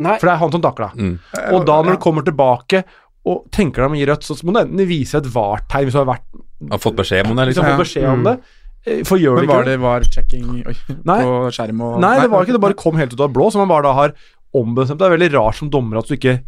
Nei. 0.03 0.17
For 0.19 0.27
det 0.27 0.35
er 0.35 0.41
han 0.41 0.53
som 0.55 0.62
takla. 0.65 0.91
Mm. 0.97 1.15
Og 1.55 1.67
da, 1.69 1.79
når 1.85 1.99
du 1.99 2.03
kommer 2.03 2.25
tilbake 2.27 2.83
og 3.29 3.47
tenker 3.55 3.83
deg 3.83 3.89
om 3.89 3.97
å 3.97 4.01
gi 4.01 4.09
rødt, 4.09 4.27
så 4.27 4.37
må 4.45 4.55
du 4.55 4.61
enten 4.65 4.89
vise 4.89 5.21
et 5.21 5.29
vartegn 5.33 5.89
hvis 5.89 5.97
du 5.97 6.01
har 6.03 6.11
vært 6.11 6.27
Har 6.73 6.83
fått 6.83 6.99
beskjed 6.99 7.29
om 7.29 7.37
det, 7.37 7.47
du 7.47 7.53
liksom. 7.53 7.67
har 7.67 7.77
fått 7.77 7.87
beskjed 7.87 8.09
om 8.11 8.27
det. 8.27 8.35
Eh, 8.35 8.61
For 9.09 9.16
gjør 9.20 9.39
Men 9.41 9.49
var 9.49 9.62
ikke 9.62 9.70
det 9.70 9.80
var 9.80 10.05
checking 10.12 10.49
oi, 10.68 10.74
Nei. 11.11 11.20
på 11.24 11.37
skjerm 11.57 11.80
og 11.87 11.97
Nei, 12.05 12.18
det 12.20 12.28
var 12.32 12.45
ikke 12.45 12.57
det. 12.59 12.64
bare 12.66 12.76
kom 12.76 12.99
helt 13.01 13.14
ut 13.14 13.20
av 13.20 13.30
det 13.30 13.37
blå, 13.39 13.47
som 13.53 13.64
man 13.64 13.70
bare 13.72 13.87
da 13.89 13.95
har 13.97 14.12
ombestemt. 14.55 15.01
Det 15.01 15.07
er 15.09 15.16
veldig 15.16 15.32
rart 15.39 15.59
som 15.59 15.70
dommer 15.72 16.03
at 16.03 16.11
du 16.11 16.14
ikke 16.18 16.39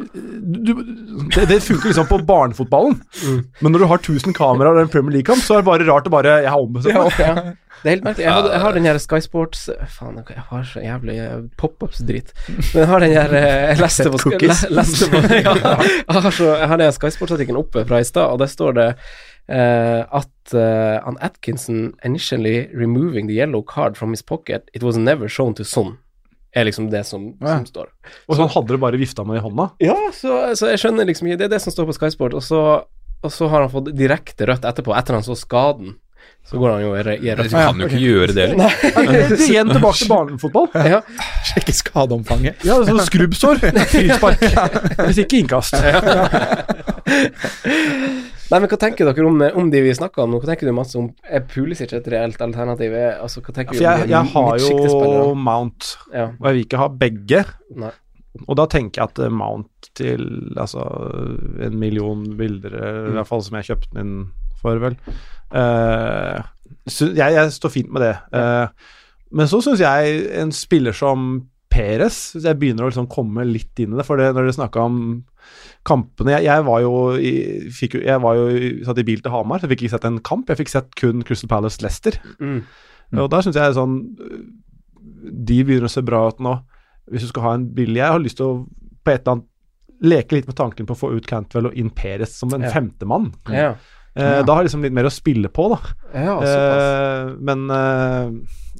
du, 0.00 0.70
det, 1.34 1.42
det 1.50 1.58
funker 1.60 1.90
liksom 1.90 2.06
på 2.08 2.18
barnefotballen, 2.24 2.94
men 3.60 3.74
når 3.74 3.82
du 3.82 3.86
har 3.90 4.00
1000 4.00 4.32
kameraer 4.36 4.78
og 4.78 4.86
en 4.86 4.92
Premier 4.92 5.18
League-kamp, 5.18 5.42
så 5.44 5.58
er 5.58 5.60
det 5.60 5.66
bare 5.68 5.86
rart 5.88 6.08
å 6.08 6.12
bare 6.14 6.38
Jeg 6.44 6.48
har 6.54 6.62
ombestemt 6.62 6.96
meg. 6.96 7.18
Ja, 7.20 7.34
det 7.82 7.88
er 7.88 7.94
helt 7.94 8.06
merkelig. 8.06 8.24
Jeg, 8.24 8.32
har, 8.32 8.48
jeg 8.54 8.62
har 8.64 8.76
den 8.78 8.88
her 8.88 9.00
Sky 9.02 9.20
Sports 9.24 9.66
Faen, 9.98 10.22
jeg 10.24 10.44
har 10.50 10.64
så 10.68 10.82
jævlig 10.84 11.18
eh, 11.20 11.36
pop-ups-dritt. 11.60 12.32
Men 12.48 12.78
jeg 12.82 12.88
har 12.92 13.04
den 13.04 13.14
her 13.16 13.34
eh, 13.42 13.66
Jeg 13.74 13.80
leste 13.82 14.08
på, 14.08 14.20
le, 14.20 14.24
Cookies. 14.24 14.62
leste 14.80 15.10
på 15.12 15.22
ja, 15.36 15.54
jeg, 15.58 16.16
har 16.16 16.30
så, 16.38 16.48
jeg 16.62 16.70
har 16.72 16.82
den 16.84 16.96
Sky 16.96 17.12
Sports-artikkelen 17.16 17.60
oppe 17.60 17.84
fra 17.88 18.00
i 18.00 18.08
stad, 18.08 18.32
og 18.34 18.40
der 18.40 18.52
står 18.52 18.76
det 18.80 18.88
eh, 19.50 20.04
at 20.20 20.54
uh, 20.54 21.00
on 21.08 21.16
Atkinson 21.20 21.92
initially 22.04 22.68
removing 22.74 23.26
the 23.26 23.34
yellow 23.34 23.62
card 23.62 23.96
from 23.98 24.10
his 24.14 24.22
pocket, 24.22 24.70
it 24.74 24.82
was 24.82 24.96
never 24.96 25.28
shown 25.28 25.54
to 25.54 25.64
Son. 25.64 25.98
Er 26.54 26.64
liksom 26.66 26.88
det 26.90 27.04
som, 27.06 27.28
Ja. 27.40 27.56
som 27.58 27.66
står. 27.66 27.88
Og 28.28 28.36
så 28.36 28.46
hadde 28.50 28.72
det 28.74 28.80
bare 28.82 28.98
vifta 28.98 29.22
med 29.24 29.38
i 29.38 29.42
hånda. 29.44 29.68
Ja, 29.78 29.94
så, 30.12 30.54
så 30.58 30.70
jeg 30.72 30.80
skjønner 30.82 31.06
liksom 31.06 31.28
ikke 31.28 31.38
Det 31.38 31.44
er 31.46 31.52
det 31.54 31.60
som 31.62 31.70
står 31.74 31.86
på 31.86 31.94
Sky 31.94 32.10
Sport, 32.10 32.34
og 32.34 32.42
så, 32.42 32.62
og 33.22 33.30
så 33.30 33.46
har 33.52 33.62
han 33.62 33.70
fått 33.70 33.92
direkte 33.94 34.48
rødt 34.50 34.64
etterpå, 34.66 34.94
etter 34.98 35.14
han 35.14 35.22
så 35.26 35.36
skaden. 35.38 35.94
Så 36.48 36.58
går 36.58 36.70
han 36.72 36.80
jo 36.82 36.94
i 36.96 37.02
i 37.14 37.34
Du 37.36 37.48
kan 37.52 37.78
jo 37.78 37.86
ikke 37.86 38.00
gjøre 38.02 38.32
det. 38.34 38.46
heller. 38.50 38.72
Er 39.30 39.34
Igjen 39.38 39.68
tilbake 39.70 39.98
til 40.00 40.08
barnefotball. 40.10 40.66
Ja. 40.92 41.00
Sjekke 41.46 41.74
skadeomfanget. 41.76 42.64
Ja, 42.66 42.80
sånn 42.86 42.98
skrubbsår. 43.06 43.60
Frispark. 43.92 44.42
Hvis 45.06 45.20
ikke 45.22 45.38
innkast. 45.44 45.76
Nei, 48.50 48.58
men 48.58 48.66
hva 48.66 48.78
tenker 48.82 49.06
dere 49.06 49.26
om, 49.28 49.42
om 49.62 49.68
de 49.70 49.82
vi 49.84 49.92
snakka 49.94 50.24
om? 50.24 50.34
Hva 50.40 50.48
tenker 50.50 50.66
du 50.66 50.74
masse 50.74 50.98
om 50.98 51.10
Er 51.30 51.44
Pulisic 51.46 51.92
et 51.94 52.08
reelt 52.10 52.40
alternativ? 52.42 52.94
Er- 52.98 53.20
Altså, 53.22 53.42
hva 53.46 53.54
tenker 53.54 53.76
For 53.76 53.84
du 53.84 53.86
om 53.86 54.00
jeg, 54.00 54.10
jeg 54.10 54.32
har 54.34 54.52
jo? 54.58 55.34
Mount, 55.38 55.92
Ja. 56.12 56.26
og 56.34 56.46
jeg 56.48 56.56
vil 56.56 56.64
ikke 56.66 56.80
ha 56.82 56.88
begge. 56.88 57.44
Nei. 57.78 57.92
Og 58.46 58.56
da 58.58 58.66
tenker 58.70 59.02
jeg 59.02 59.10
at 59.10 59.18
eh, 59.26 59.30
Mount 59.34 59.90
til 59.98 60.22
altså 60.58 60.82
en 61.66 61.78
million 61.78 62.22
bilder, 62.38 62.74
mm. 62.74 63.08
i 63.10 63.14
hvert 63.18 63.26
fall 63.30 63.42
som 63.42 63.58
jeg 63.58 63.70
kjøpte 63.70 63.90
den 63.94 64.02
inn 64.02 64.26
for, 64.60 64.78
vel. 64.82 64.96
Eh, 65.52 66.42
jeg, 66.90 67.16
jeg 67.36 67.52
står 67.56 67.72
fint 67.74 67.90
med 67.92 68.02
det. 68.04 68.14
Eh, 68.36 68.68
men 69.36 69.46
så 69.50 69.60
syns 69.62 69.82
jeg 69.82 70.20
en 70.40 70.50
spiller 70.54 70.94
som 70.96 71.46
Peres 71.70 72.32
Jeg 72.34 72.56
begynner 72.58 72.82
å 72.82 72.88
liksom 72.90 73.06
komme 73.12 73.44
litt 73.46 73.78
inn 73.78 73.92
i 73.94 73.98
det. 74.00 74.06
For 74.08 74.18
det, 74.18 74.32
når 74.34 74.48
dere 74.48 74.56
snakka 74.56 74.82
om 74.88 74.96
kampene 75.86 76.34
Jeg, 76.34 76.44
jeg 76.48 76.64
var 76.66 76.80
jo 76.82 76.94
i, 77.16 77.30
fikk, 77.72 77.94
jeg 78.04 78.20
var 78.20 78.34
jo 78.36 78.48
i, 78.50 78.70
satt 78.84 78.98
i 79.00 79.04
bil 79.06 79.22
til 79.22 79.32
Hamar, 79.32 79.60
så 79.62 79.68
jeg 79.68 79.76
fikk 79.76 79.84
ikke 79.86 79.94
sett 79.94 80.08
en 80.10 80.18
kamp. 80.26 80.50
Jeg 80.50 80.58
fikk 80.64 80.72
sett 80.72 80.90
kun 80.98 81.22
Crystal 81.26 81.48
Palace 81.52 81.78
Leicester. 81.84 82.18
Mm. 82.42 82.64
Og 83.22 83.30
der 83.32 83.46
syns 83.46 83.56
jeg 83.58 83.74
sånn 83.78 83.94
De 85.30 85.60
begynner 85.66 85.88
å 85.88 85.92
se 85.92 86.02
bra 86.06 86.24
ut 86.30 86.42
nå. 86.42 86.56
Hvis 87.10 87.24
du 87.26 87.30
skal 87.32 87.46
ha 87.46 87.54
en 87.58 87.64
billig 87.74 87.98
Jeg 88.02 88.12
har 88.14 88.20
lyst 88.22 88.38
til 88.42 88.50
å 88.50 88.58
på 89.00 89.14
et 89.14 89.22
eller 89.22 89.38
annet 89.38 89.46
leke 90.04 90.36
litt 90.36 90.46
med 90.48 90.56
tanken 90.58 90.86
på 90.88 90.92
å 90.96 90.98
få 91.00 91.08
ut 91.16 91.26
Cantwell 91.28 91.70
og 91.70 91.78
inn 91.80 91.88
Peres 91.96 92.34
som 92.36 92.52
en 92.56 92.62
Ja. 92.66 92.70
femtemann. 92.72 93.30
Ja. 93.52 93.70
Eh, 94.16 94.24
Ja. 94.24 94.42
Da 94.42 94.54
har 94.54 94.62
jeg 94.62 94.70
liksom 94.70 94.82
litt 94.82 94.92
mer 94.96 95.04
å 95.06 95.12
spille 95.14 95.48
på, 95.48 95.68
da. 95.70 95.78
Ja. 96.14 96.36
Eh, 96.42 97.34
men 97.38 97.70
eh, 97.70 98.30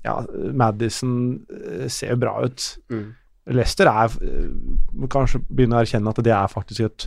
ja, 0.05 0.17
Madison 0.53 1.41
eh, 1.51 1.89
ser 1.89 2.11
jo 2.15 2.17
bra 2.25 2.41
ut. 2.45 2.79
Mm. 2.91 3.05
Leicester 3.51 3.87
er 3.91 4.11
eh, 4.23 4.49
må 4.95 5.09
kanskje 5.09 5.41
begynne 5.49 5.79
å 5.79 5.85
erkjenne 5.85 6.11
at 6.13 6.23
det 6.27 6.33
er 6.35 6.51
faktisk 6.51 6.81
et, 6.87 7.07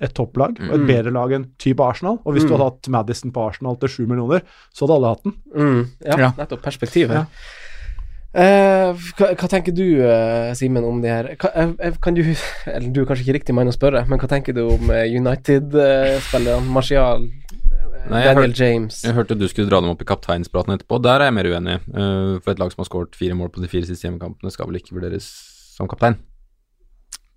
et 0.00 0.12
topplag, 0.14 0.58
og 0.60 0.74
et 0.74 0.80
Mm. 0.84 0.86
bedre 0.88 1.12
lag 1.14 1.32
enn 1.32 1.44
type 1.58 1.80
Arsenal. 1.80 2.18
Og 2.24 2.34
hvis 2.34 2.44
du 2.44 2.50
Mm. 2.52 2.58
hadde 2.58 2.70
hatt 2.70 2.88
Madison 2.88 3.32
på 3.32 3.48
Arsenal 3.48 3.76
til 3.76 3.88
sju 3.88 4.06
millioner, 4.06 4.42
så 4.74 4.84
hadde 4.86 4.96
alle 4.96 5.12
hatt 5.14 5.22
den. 5.24 5.34
Mm, 5.56 5.90
ja, 6.04 6.16
Ja. 6.18 6.30
nettopp. 6.36 6.62
Perspektiv 6.62 7.08
her. 7.08 7.26
Eh, 8.34 9.02
hva, 9.14 9.28
hva 9.38 9.46
tenker 9.46 9.70
du, 9.70 10.02
eh, 10.02 10.50
Simen, 10.58 10.82
om 10.82 10.98
det 11.04 11.10
her? 11.12 11.28
hva, 11.38 11.52
eh, 11.54 11.94
kan 12.02 12.16
du 12.16 12.24
Eller 12.74 12.88
du 12.90 13.02
er 13.02 13.06
kanskje 13.06 13.28
ikke 13.28 13.36
riktig 13.38 13.54
mann 13.54 13.70
å 13.70 13.74
spørre, 13.74 14.02
men 14.10 14.18
hva 14.18 14.30
tenker 14.30 14.56
du 14.56 14.64
om 14.66 14.90
United-spillerne? 14.90 16.66
Martial, 16.74 17.28
Nei, 18.10 18.24
Daniel 18.26 18.50
hørte, 18.50 18.58
James 18.58 18.98
Jeg 19.06 19.14
hørte 19.16 19.38
du 19.38 19.46
skulle 19.48 19.70
dra 19.70 19.78
dem 19.80 19.94
opp 19.94 20.02
i 20.02 20.08
kapteinspraten 20.08 20.74
etterpå. 20.74 20.98
Der 21.00 21.22
er 21.22 21.30
jeg 21.30 21.36
mer 21.38 21.48
uenig. 21.54 21.78
For 22.44 22.52
et 22.52 22.60
lag 22.60 22.74
som 22.74 22.82
har 22.82 22.90
skåret 22.90 23.16
fire 23.16 23.38
mål 23.38 23.54
på 23.54 23.62
de 23.62 23.70
fire 23.70 23.88
siste 23.88 24.04
hjemmekampene, 24.04 24.52
skal 24.52 24.68
vel 24.68 24.82
ikke 24.82 24.98
vurderes 24.98 25.30
som 25.78 25.88
kaptein. 25.88 26.18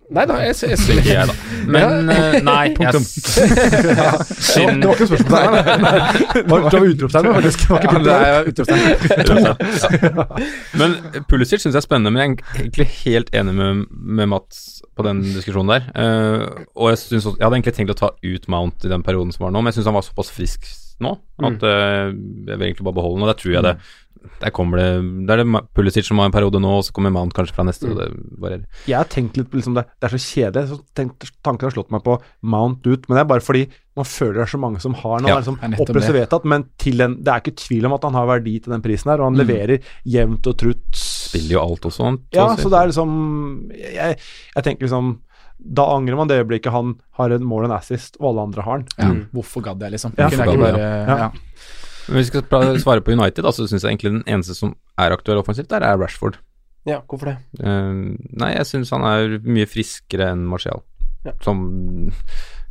Nei 0.08 0.22
da, 0.24 0.38
jeg, 0.40 0.54
jeg, 0.62 0.78
jeg, 0.88 1.02
jeg, 1.04 1.24
da. 1.28 1.34
Men 1.68 2.08
ja. 2.08 2.38
nei, 2.40 2.62
jeg 2.64 2.76
Punktum. 2.78 3.04
Ja. 3.98 4.12
Det 4.72 4.88
var 4.88 4.94
ikke 4.94 5.04
et 5.04 5.10
spørsmål 5.10 5.34
der. 5.34 5.50
Det 6.32 6.44
var 6.48 6.64
det 6.64 6.80
var 6.80 6.86
utropstegn, 6.88 7.28
faktisk. 7.36 7.58
Det 7.60 7.70
var 7.70 7.78
ikke 7.84 7.98
Ja, 7.98 8.00
det 8.06 8.14
er 8.24 8.44
punktum. 8.48 8.64
utropstegn. 9.20 10.48
Men 10.80 10.96
Pulisic 11.28 11.60
syns 11.60 11.74
jeg 11.74 11.82
er 11.82 11.84
spennende, 11.84 12.10
men 12.14 12.22
jeg 12.22 12.30
er 12.30 12.62
egentlig 12.62 12.88
helt 13.04 13.34
enig 13.36 13.54
med, 13.54 13.84
med 13.90 14.32
Mats 14.32 14.82
på 14.96 15.04
den 15.04 15.20
diskusjonen 15.26 15.74
der. 15.76 15.88
Uh, 15.92 16.64
og 16.74 16.92
jeg, 16.94 16.98
synes 17.04 17.26
også, 17.26 17.36
jeg 17.38 17.44
hadde 17.44 17.60
egentlig 17.60 17.76
tenkt 17.76 17.92
å 17.92 18.00
ta 18.00 18.12
ut 18.16 18.48
Mount 18.48 18.88
i 18.88 18.92
den 18.92 19.04
perioden 19.04 19.34
som 19.34 19.44
var 19.46 19.52
nå, 19.52 19.60
men 19.60 19.72
jeg 19.72 19.80
syns 19.80 19.90
han 19.92 19.98
var 19.98 20.06
såpass 20.08 20.32
frisk 20.32 20.70
nå 21.04 21.14
at 21.48 21.62
eh, 21.62 22.10
jeg 22.10 22.58
vil 22.58 22.68
egentlig 22.68 22.86
bare 22.88 22.98
beholde 23.00 23.18
den, 23.18 23.26
og 23.26 23.32
der 23.32 23.40
tror 23.42 23.56
jeg 23.58 23.66
det 23.68 23.78
der 24.42 24.50
kommer 24.54 24.78
det 24.80 24.86
Det 25.26 25.34
er 25.34 25.42
det 25.42 25.60
Pulisic 25.74 26.06
som 26.06 26.18
har 26.20 26.28
en 26.28 26.34
periode 26.34 26.60
nå, 26.62 26.70
og 26.78 26.84
så 26.86 26.94
kommer 26.94 27.12
Mount 27.14 27.34
kanskje 27.36 27.54
fra 27.56 27.64
neste. 27.66 27.88
Og 27.90 27.98
det 27.98 28.08
varierer. 28.42 28.64
Jeg 28.90 28.96
har 28.98 29.08
tenkt 29.10 29.38
litt 29.38 29.50
på 29.50 29.58
liksom 29.60 29.76
det, 29.78 29.84
det 29.98 30.08
er 30.08 30.14
så 30.14 30.20
kjedelig. 30.22 30.70
Så 30.72 30.78
tenkt, 30.98 31.28
tanken 31.46 31.68
har 31.68 31.74
slått 31.74 31.92
meg 31.94 32.02
på 32.06 32.16
Mount 32.42 32.86
ut, 32.86 33.06
men 33.08 33.14
det 33.16 33.22
er 33.22 33.30
bare 33.30 33.44
fordi 33.44 33.64
man 33.98 34.06
føler 34.06 34.40
det 34.40 34.44
er 34.46 34.52
så 34.52 34.60
mange 34.62 34.82
som 34.82 34.94
har 34.94 35.18
den. 35.18 35.26
Han 35.26 35.32
Ja, 35.32 35.36
er 35.38 35.44
liksom 35.44 35.78
oppløst 35.86 36.10
og 36.12 36.18
vedtatt, 36.18 36.48
men 36.50 36.66
til 36.82 37.00
den, 37.02 37.16
det 37.22 37.32
er 37.32 37.42
ikke 37.42 37.56
tvil 37.62 37.88
om 37.88 37.96
at 37.98 38.08
han 38.08 38.18
har 38.18 38.28
verdi 38.30 38.56
til 38.62 38.74
den 38.74 38.84
prisen 38.84 39.10
her, 39.12 39.22
og 39.22 39.30
han 39.30 39.40
leverer 39.40 39.86
jevnt 40.06 40.50
og 40.50 40.58
trutt. 40.64 40.90
Spiller 40.98 41.56
jo 41.58 41.62
alt 41.64 41.88
også, 41.90 42.04
han. 42.10 42.20
Ja, 42.34 42.50
så 42.58 42.70
det 42.72 42.78
er 42.82 42.92
liksom 42.92 43.16
Jeg, 43.78 44.18
jeg 44.54 44.64
tenker 44.66 44.86
liksom 44.86 45.16
Da 45.58 45.84
angrer 45.96 46.16
man 46.18 46.30
det 46.30 46.38
øyeblikket 46.38 46.72
han 46.72 46.94
har 47.18 47.34
et 47.34 47.42
mål 47.42 47.66
og 47.66 47.70
en 47.70 47.76
assist, 47.78 48.16
og 48.20 48.30
alle 48.32 48.44
andre 48.48 48.64
har 48.66 48.82
den. 48.82 48.88
Ja, 48.98 49.08
hvorfor 49.34 49.64
gadd 49.64 49.82
jeg, 49.82 49.96
liksom? 49.96 50.14
Ja, 50.18 50.28
jeg 50.30 50.58
bare, 50.60 50.78
ja. 50.78 51.30
Men 52.08 52.20
Hvis 52.20 52.30
vi 52.30 52.40
skal 52.40 52.78
svare 52.80 53.02
på 53.04 53.12
United, 53.12 53.42
da, 53.44 53.50
så 53.52 53.66
syns 53.68 53.82
jeg 53.84 53.90
egentlig 53.92 54.14
den 54.14 54.22
eneste 54.30 54.54
som 54.56 54.76
er 54.96 55.12
aktuell 55.12 55.42
offensivt, 55.42 55.68
der 55.68 55.84
er 55.84 55.98
Rashford. 56.00 56.38
ja, 56.88 57.02
hvorfor 57.10 57.32
det? 57.34 57.36
Uh, 57.60 58.14
nei, 58.40 58.54
jeg 58.54 58.68
syns 58.70 58.94
han 58.94 59.04
er 59.04 59.38
mye 59.44 59.68
friskere 59.68 60.30
enn 60.32 60.46
Martial. 60.48 60.80
Ja. 61.26 61.34
Som 61.44 61.66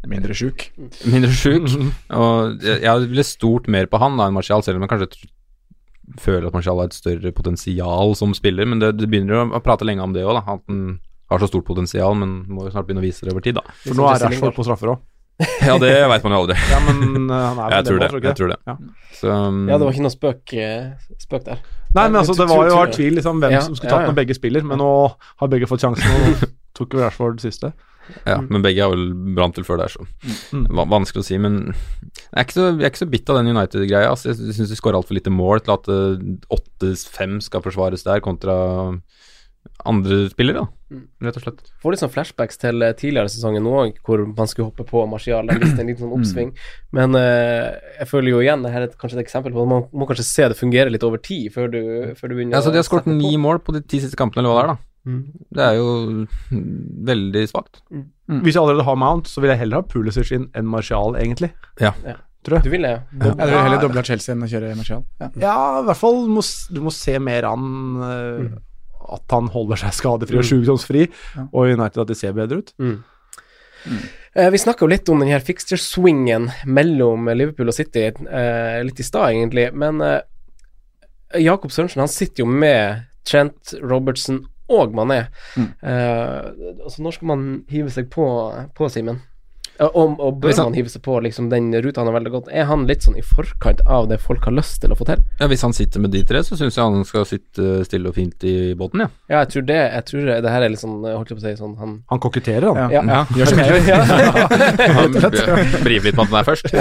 Mindre 0.08 0.34
sjuk. 0.38 0.70
mindre 1.10 1.34
sjuk. 1.36 1.68
og 2.22 2.64
jeg, 2.64 2.80
jeg 2.86 3.10
ville 3.12 3.26
stort 3.28 3.68
mer 3.68 3.90
på 3.92 4.00
han 4.02 4.16
da 4.18 4.30
enn 4.30 4.38
Martial, 4.38 4.64
selv 4.64 4.80
om 4.80 4.86
jeg 4.86 4.94
kanskje 4.94 5.28
føler 6.24 6.48
at 6.48 6.56
Martial 6.56 6.80
har 6.80 6.88
et 6.88 6.96
større 6.96 7.34
potensial 7.36 8.16
som 8.16 8.34
spiller. 8.38 8.66
Men 8.70 8.80
det, 8.82 8.94
det 9.02 9.10
begynner 9.12 9.42
å, 9.42 9.46
å 9.58 9.62
prate 9.62 9.86
lenge 9.86 10.06
om 10.06 10.16
det 10.16 10.24
òg, 10.26 10.40
at 10.40 10.48
han 10.48 10.98
har 11.30 11.44
så 11.44 11.50
stort 11.50 11.68
potensial, 11.68 12.16
men 12.18 12.42
må 12.48 12.68
jo 12.68 12.74
snart 12.74 12.88
begynne 12.88 13.04
å 13.04 13.08
vise 13.08 13.26
det 13.26 13.34
over 13.34 13.44
tid, 13.46 13.60
da. 13.60 13.78
For 13.84 13.98
nå 13.98 14.08
er 14.12 14.26
Rashford 14.26 14.56
på 14.56 14.66
straffer 14.68 14.94
òg. 14.96 15.06
Ja, 15.62 15.76
det 15.78 15.92
veit 16.10 16.24
man 16.26 16.34
jo 16.34 16.38
aldri. 16.42 16.56
Ja, 16.72 16.78
men 16.82 17.28
uh, 17.30 17.36
han 17.38 17.60
er 17.62 17.74
Jeg 17.78 17.88
tror 17.90 18.00
det. 18.02 18.08
Jeg 18.26 18.38
tror 18.40 18.54
det. 18.54 18.58
Ja. 18.66 18.78
Så, 19.20 19.30
um, 19.30 19.60
Ja, 19.70 19.78
det 19.78 19.86
var 19.86 19.94
ikke 19.94 20.06
noe 20.08 20.14
spøk, 20.16 20.54
eh, 20.58 21.12
spøk 21.22 21.44
der. 21.46 21.60
Nei, 21.94 22.08
men 22.08 22.22
altså, 22.24 22.34
det 22.40 22.48
var 22.50 22.70
jo 22.70 22.80
har 22.80 22.90
tvil 22.94 23.20
liksom, 23.20 23.44
hvem 23.44 23.54
Ja, 23.54 23.62
som 23.66 23.76
skulle 23.78 23.94
tatt 23.94 24.08
ja. 24.08 24.10
når 24.10 24.18
begge 24.18 24.38
spiller, 24.38 24.66
men 24.66 24.82
nå 24.82 24.90
har 25.14 25.52
begge 25.52 25.70
fått 25.70 25.86
sjansen, 25.86 26.10
og 26.10 26.48
tok 26.78 26.98
jo 26.98 27.04
Rashford 27.04 27.44
siste. 27.44 27.72
Ja, 28.24 28.38
men 28.40 28.64
begge 28.64 28.86
har 28.86 28.92
vel 28.94 29.10
brant 29.36 29.58
til 29.58 29.66
før 29.68 29.82
der, 29.84 29.92
så 29.92 30.06
Mm. 30.56 30.64
Vanskelig 30.88 31.22
å 31.22 31.28
si, 31.28 31.38
men 31.44 31.58
jeg 31.68 32.38
er 32.40 32.46
ikke 32.46 32.56
så, 32.56 32.66
jeg 32.72 32.86
er 32.86 32.92
ikke 32.94 33.02
så 33.02 33.10
bitt 33.12 33.30
av 33.30 33.38
den 33.42 33.50
United-greia. 33.52 34.10
Altså. 34.14 34.32
Jeg 34.32 34.56
syns 34.56 34.72
de 34.72 34.78
skårer 34.80 34.96
altfor 34.96 35.18
lite 35.18 35.34
mål 35.34 35.60
til 35.66 35.74
at 35.76 35.90
eh, 35.92 36.22
8-5 36.56 37.42
skal 37.44 37.64
forsvares 37.66 38.06
der, 38.08 38.22
kontra 38.24 38.56
andre 39.86 40.24
spillere, 40.32 40.64
da, 40.64 41.00
rett 41.28 41.38
og 41.40 41.44
slett. 41.44 41.62
Får 41.84 41.94
litt 41.94 42.02
sånn 42.02 42.12
flashbacks 42.14 42.60
til 42.62 42.84
eh, 42.86 42.96
tidligere 42.98 43.32
sesonger 43.32 43.64
nå 43.64 43.76
òg, 43.84 44.00
hvor 44.08 44.24
man 44.26 44.50
skulle 44.50 44.70
hoppe 44.72 44.86
på 44.88 45.04
Martial. 45.10 45.48
En 45.54 45.62
liten 45.62 46.02
sånn 46.02 46.16
oppsving. 46.18 46.52
Men 46.98 47.16
uh, 47.16 47.78
jeg 48.00 48.10
føler 48.10 48.34
jo 48.34 48.42
igjen 48.44 48.66
det 48.66 48.74
her 48.74 48.88
er 48.88 48.98
kanskje 49.00 49.20
et 49.20 49.26
eksempel 49.26 49.56
på 49.56 49.64
at 49.64 49.72
man 49.72 49.88
må 49.94 50.10
kanskje 50.10 50.28
se 50.28 50.50
det 50.52 50.60
fungere 50.60 50.94
litt 50.94 51.06
over 51.08 51.22
tid 51.24 51.52
før 51.54 51.72
du, 51.74 51.82
før 52.20 52.32
du 52.32 52.38
begynner 52.38 52.58
Ja, 52.58 52.64
så 52.66 52.74
De 52.74 52.82
har 52.82 52.88
skåret 52.88 53.10
ni 53.12 53.36
mål 53.42 53.62
på 53.64 53.76
de 53.78 53.84
ti 53.86 54.02
siste 54.04 54.20
kampene 54.20 54.44
eller 54.44 54.54
hva 54.54 54.60
det 54.60 54.68
er, 54.68 54.76
da. 54.76 54.84
Mm. 55.08 55.20
Det 55.56 55.64
er 55.64 55.76
jo 55.78 55.90
mm, 56.52 56.70
veldig 57.08 57.44
svakt. 57.48 57.84
Hvis 58.28 58.56
jeg 58.58 58.62
allerede 58.62 58.88
har 58.88 58.98
Mount, 59.00 59.30
så 59.32 59.44
vil 59.44 59.54
jeg 59.54 59.62
heller 59.62 59.82
ha 59.82 59.88
Pulisic 59.88 60.34
inn 60.36 60.50
enn 60.58 60.68
Martial, 60.68 61.16
egentlig. 61.20 61.54
Ja. 61.80 61.94
Tror 62.48 62.60
jeg. 62.60 62.68
Du 62.68 62.72
vil 62.72 62.86
det, 62.86 62.94
ja? 62.94 63.02
Ja, 63.20 63.32
jeg 63.32 63.52
vil 63.52 63.64
heller 63.66 63.82
doble 63.84 64.04
Chelsea 64.08 64.34
enn 64.36 64.44
å 64.46 64.50
kjøre 64.52 64.74
Martial. 64.78 65.04
Ja. 65.20 65.30
Ja, 65.42 65.56
i 65.82 65.86
hvert 65.88 66.00
fall 66.00 66.22
må, 66.32 66.44
du 66.44 66.82
må 66.86 66.94
se 66.96 67.18
mer 67.24 67.48
an 67.50 67.66
eh, 68.08 68.44
at 69.14 69.24
han 69.32 69.48
holder 69.54 69.76
seg 69.78 69.94
skadefri 69.94 70.38
og 70.38 70.44
Mm. 70.44 70.50
sykdomsfri, 70.52 71.08
Ja. 71.36 71.48
og 71.54 71.68
United 71.72 72.02
at 72.02 72.08
de 72.08 72.16
ser 72.16 72.34
bedre 72.34 72.58
ut. 72.58 72.74
Mm. 72.80 73.04
Eh, 74.36 74.50
vi 74.52 74.58
snakka 74.58 74.82
jo 74.84 74.88
litt 74.92 75.10
om 75.10 75.20
den 75.20 75.30
her 75.30 75.40
fixture-swingen 75.40 76.50
mellom 76.66 77.28
Liverpool 77.36 77.68
og 77.72 77.74
City 77.74 78.04
eh, 78.10 78.84
litt 78.84 79.00
i 79.00 79.04
stad, 79.04 79.32
egentlig. 79.32 79.70
Men 79.74 80.02
eh, 80.02 80.22
Jakob 81.40 81.72
Sørensen 81.72 82.00
han 82.04 82.12
sitter 82.12 82.44
jo 82.44 82.50
med 82.52 83.06
Trent, 83.28 83.74
Robertson 83.82 84.46
og 84.70 84.94
Mané. 84.94 85.28
Mm. 85.56 85.70
Eh, 85.82 86.52
altså 86.84 87.02
når 87.04 87.14
skal 87.18 87.28
man 87.28 87.48
hive 87.72 87.90
seg 87.94 88.10
på, 88.12 88.28
på 88.76 88.90
Simen? 88.92 89.22
Ja, 89.80 89.88
Og, 89.94 90.20
og 90.20 90.40
bør 90.42 90.56
han- 90.56 90.66
man 90.72 90.74
hive 90.78 90.90
seg 90.90 91.02
på 91.06 91.20
liksom, 91.22 91.50
den 91.50 91.72
ruta 91.84 92.02
han 92.02 92.08
har 92.12 92.16
veldig 92.20 92.32
godt? 92.34 92.48
Er 92.52 92.66
han 92.66 92.86
litt 92.88 93.04
sånn 93.06 93.18
i 93.18 93.22
forkant 93.22 93.82
av 93.86 94.08
det 94.10 94.20
folk 94.22 94.44
har 94.46 94.54
lyst 94.54 94.82
til 94.82 94.90
å 94.92 94.98
få 94.98 95.06
til? 95.06 95.22
Ja, 95.40 95.48
Hvis 95.48 95.62
han 95.62 95.74
sitter 95.74 96.00
med 96.02 96.12
de 96.12 96.24
tre, 96.24 96.40
så 96.44 96.58
syns 96.58 96.76
jeg 96.76 96.84
han 96.84 97.04
skal 97.06 97.26
sitte 97.26 97.86
stille 97.86 98.08
og 98.10 98.16
fint 98.16 98.44
i 98.44 98.74
båten, 98.74 99.02
ja. 99.06 99.10
Ja, 99.30 99.40
jeg 99.46 99.50
tror 99.54 99.66
det 99.68 99.78
Jeg 99.78 100.06
tror 100.06 100.26
det, 100.26 100.42
det 100.44 100.50
her 100.52 100.62
er 100.66 100.70
litt 100.70 100.80
sånn 100.82 100.98
Holdt 101.06 101.30
jeg 101.30 101.38
på 101.38 101.44
å 101.44 101.46
si 101.46 101.56
sånn 101.62 101.76
Han 101.78 102.04
Han 102.10 102.20
koketterer, 102.20 102.74
han. 102.74 102.92
Ja. 102.92 103.02
Ja. 103.04 103.24
Gjør 103.38 103.46
som 103.52 103.60
jeg 103.60 103.84
gjør. 103.86 104.04
Han 104.98 105.14
briver 105.88 106.10
litt 106.10 106.16
på 106.18 106.24
at 106.26 106.32
han 106.32 106.40
er 106.42 106.48
først. 106.48 106.72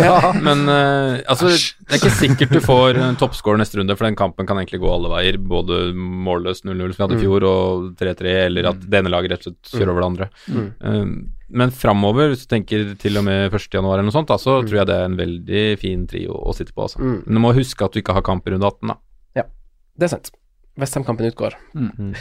Men 0.43 0.65
uh, 0.69 1.21
altså, 1.29 1.51
det 1.53 1.97
er 1.97 2.01
ikke 2.01 2.15
sikkert 2.17 2.55
du 2.57 2.61
får 2.65 2.99
en 3.03 3.17
toppscorer 3.21 3.61
neste 3.61 3.79
runde, 3.81 3.97
for 3.99 4.07
den 4.09 4.17
kampen 4.19 4.47
kan 4.49 4.59
egentlig 4.61 4.81
gå 4.83 4.91
alle 4.93 5.11
veier. 5.13 5.39
Både 5.39 5.93
målløst 5.95 6.65
0-0 6.67 6.95
som 6.95 6.97
vi 6.97 7.05
hadde 7.07 7.19
i 7.19 7.25
fjor, 7.25 7.47
og 7.49 7.89
3-3, 8.01 8.35
eller 8.47 8.71
at 8.73 8.81
det 8.83 9.01
ene 9.01 9.13
laget 9.13 9.35
rett 9.37 9.47
og 9.47 9.55
slett 9.57 9.75
kjører 9.81 9.93
over 9.95 10.05
det 10.05 10.11
andre. 10.11 10.29
Mm. 10.49 10.69
Eh, 10.81 11.05
men 11.49 11.71
framover, 11.71 12.33
hvis 12.33 12.43
du 12.45 12.51
tenker 12.51 12.95
til 12.99 13.19
og 13.21 13.25
med 13.29 13.55
1. 13.55 13.69
januar 13.75 13.99
eller 14.01 14.09
noe 14.09 14.15
sånt, 14.17 14.29
da, 14.31 14.39
så 14.41 14.59
tror 14.67 14.81
jeg 14.81 14.89
det 14.91 14.97
er 14.97 15.07
en 15.07 15.19
veldig 15.19 15.65
fin 15.79 16.07
trio 16.11 16.35
å 16.35 16.55
sitte 16.57 16.75
på. 16.75 16.87
Altså. 16.89 16.99
Mm. 16.99 17.21
Men 17.27 17.39
du 17.39 17.43
må 17.45 17.53
huske 17.57 17.87
at 17.87 17.95
du 17.95 18.01
ikke 18.03 18.17
har 18.17 18.25
kamp 18.27 18.49
i 18.49 18.55
runde 18.55 18.67
18, 18.67 18.91
da. 18.91 18.99
Ja, 19.39 19.47
Det 19.97 20.09
er 20.09 20.15
sant. 20.17 20.33
Westham-kampen 20.77 21.31
utgår. 21.31 21.55
Mm. 21.73 22.15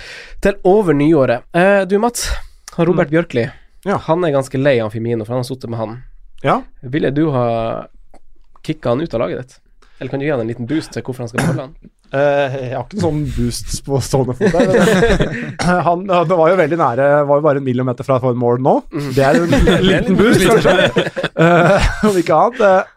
Til 0.45 0.59
over 0.63 0.95
nyåret. 0.95 1.43
Eh, 1.57 1.81
du, 1.89 1.97
Mats. 1.99 2.29
Han 2.77 2.87
Robert 2.87 3.11
Bjørkli. 3.11 3.49
Ja. 3.85 3.97
Han 4.07 4.23
er 4.23 4.31
ganske 4.35 4.59
lei 4.61 4.77
av 4.83 4.93
Fimino, 4.93 5.25
for 5.25 5.35
han 5.35 5.43
har 5.43 5.49
sittet 5.49 5.69
med 5.69 5.79
han. 5.81 5.97
Ja. 6.43 6.61
Ville 6.81 7.11
du 7.11 7.25
ha 7.33 7.87
kicka 8.65 8.93
han 8.93 9.01
ut 9.01 9.13
av 9.13 9.25
laget 9.25 9.41
ditt? 9.41 9.59
Eller 9.99 10.11
kan 10.11 10.19
du 10.19 10.25
gi 10.25 10.31
han 10.31 10.41
en 10.43 10.49
liten 10.49 10.67
boost 10.69 10.93
til 10.93 11.03
hvorfor 11.05 11.25
han 11.25 11.31
skal 11.31 11.43
beholde 11.43 11.67
han? 11.67 11.91
Eh, 12.13 12.55
jeg 12.69 12.73
har 12.75 12.83
ikke 12.85 12.99
noen 12.99 13.05
sånn 13.05 13.21
boost 13.35 13.71
på 13.85 13.99
stående 14.03 14.35
fot 14.37 14.53
der. 14.53 15.79
han, 15.87 16.03
det 16.07 16.37
var 16.37 16.51
jo 16.51 16.57
veldig 16.59 16.77
nære, 16.79 17.07
var 17.27 17.39
jo 17.41 17.45
bare 17.47 17.61
en 17.61 17.65
millimeter 17.65 18.07
fra 18.07 18.19
å 18.19 18.23
få 18.23 18.33
en 18.35 18.41
mål 18.41 18.61
nå. 18.63 18.75
Det 19.15 19.25
er 19.25 19.39
en 19.41 19.55
liten 19.83 20.19
boost, 20.19 20.45
kanskje. 20.45 21.07
Eh, 21.35 21.89
Om 22.09 22.19
ikke 22.21 22.37
annet. 22.41 22.61
eh. 22.61 22.91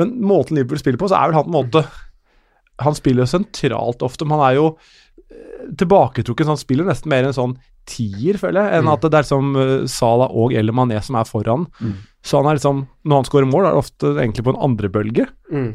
Men 0.00 0.14
måten 0.24 0.56
Liverpool 0.56 0.80
spiller 0.80 1.00
på, 1.00 1.08
så 1.12 1.18
er 1.20 1.30
vel 1.30 1.36
han 1.36 1.44
på 1.46 1.52
en 1.52 1.58
måte 1.58 1.82
Han 2.80 2.94
spiller 2.96 3.26
jo 3.26 3.28
sentralt 3.28 4.00
ofte, 4.04 4.24
men 4.24 4.40
han 4.40 4.46
er 4.50 4.56
jo 4.58 4.66
eh, 4.72 5.68
tilbaketrukken, 5.78 6.48
så 6.48 6.54
han 6.56 6.60
spiller 6.60 6.88
nesten 6.88 7.12
mer 7.12 7.28
en 7.28 7.36
sånn 7.36 7.56
tier, 7.88 8.36
føler 8.38 8.62
jeg, 8.62 8.78
enn 8.78 8.88
at 8.92 9.02
det 9.10 9.18
er 9.18 9.26
som 9.26 9.52
Sala 9.56 9.88
Salah 9.90 10.34
og 10.38 10.52
eller 10.54 10.74
Mané 10.76 11.00
som 11.02 11.16
er 11.18 11.26
foran. 11.26 11.64
Så 12.22 12.38
han 12.38 12.46
er 12.46 12.54
liksom 12.60 12.84
Når 13.02 13.18
han 13.18 13.26
skårer 13.26 13.48
mål, 13.50 13.66
er 13.66 13.74
det 13.74 13.80
ofte 13.82 14.12
egentlig 14.22 14.44
på 14.46 14.52
en 14.54 14.60
andre 14.68 14.90
bølge. 14.94 15.26
Mm. 15.50 15.72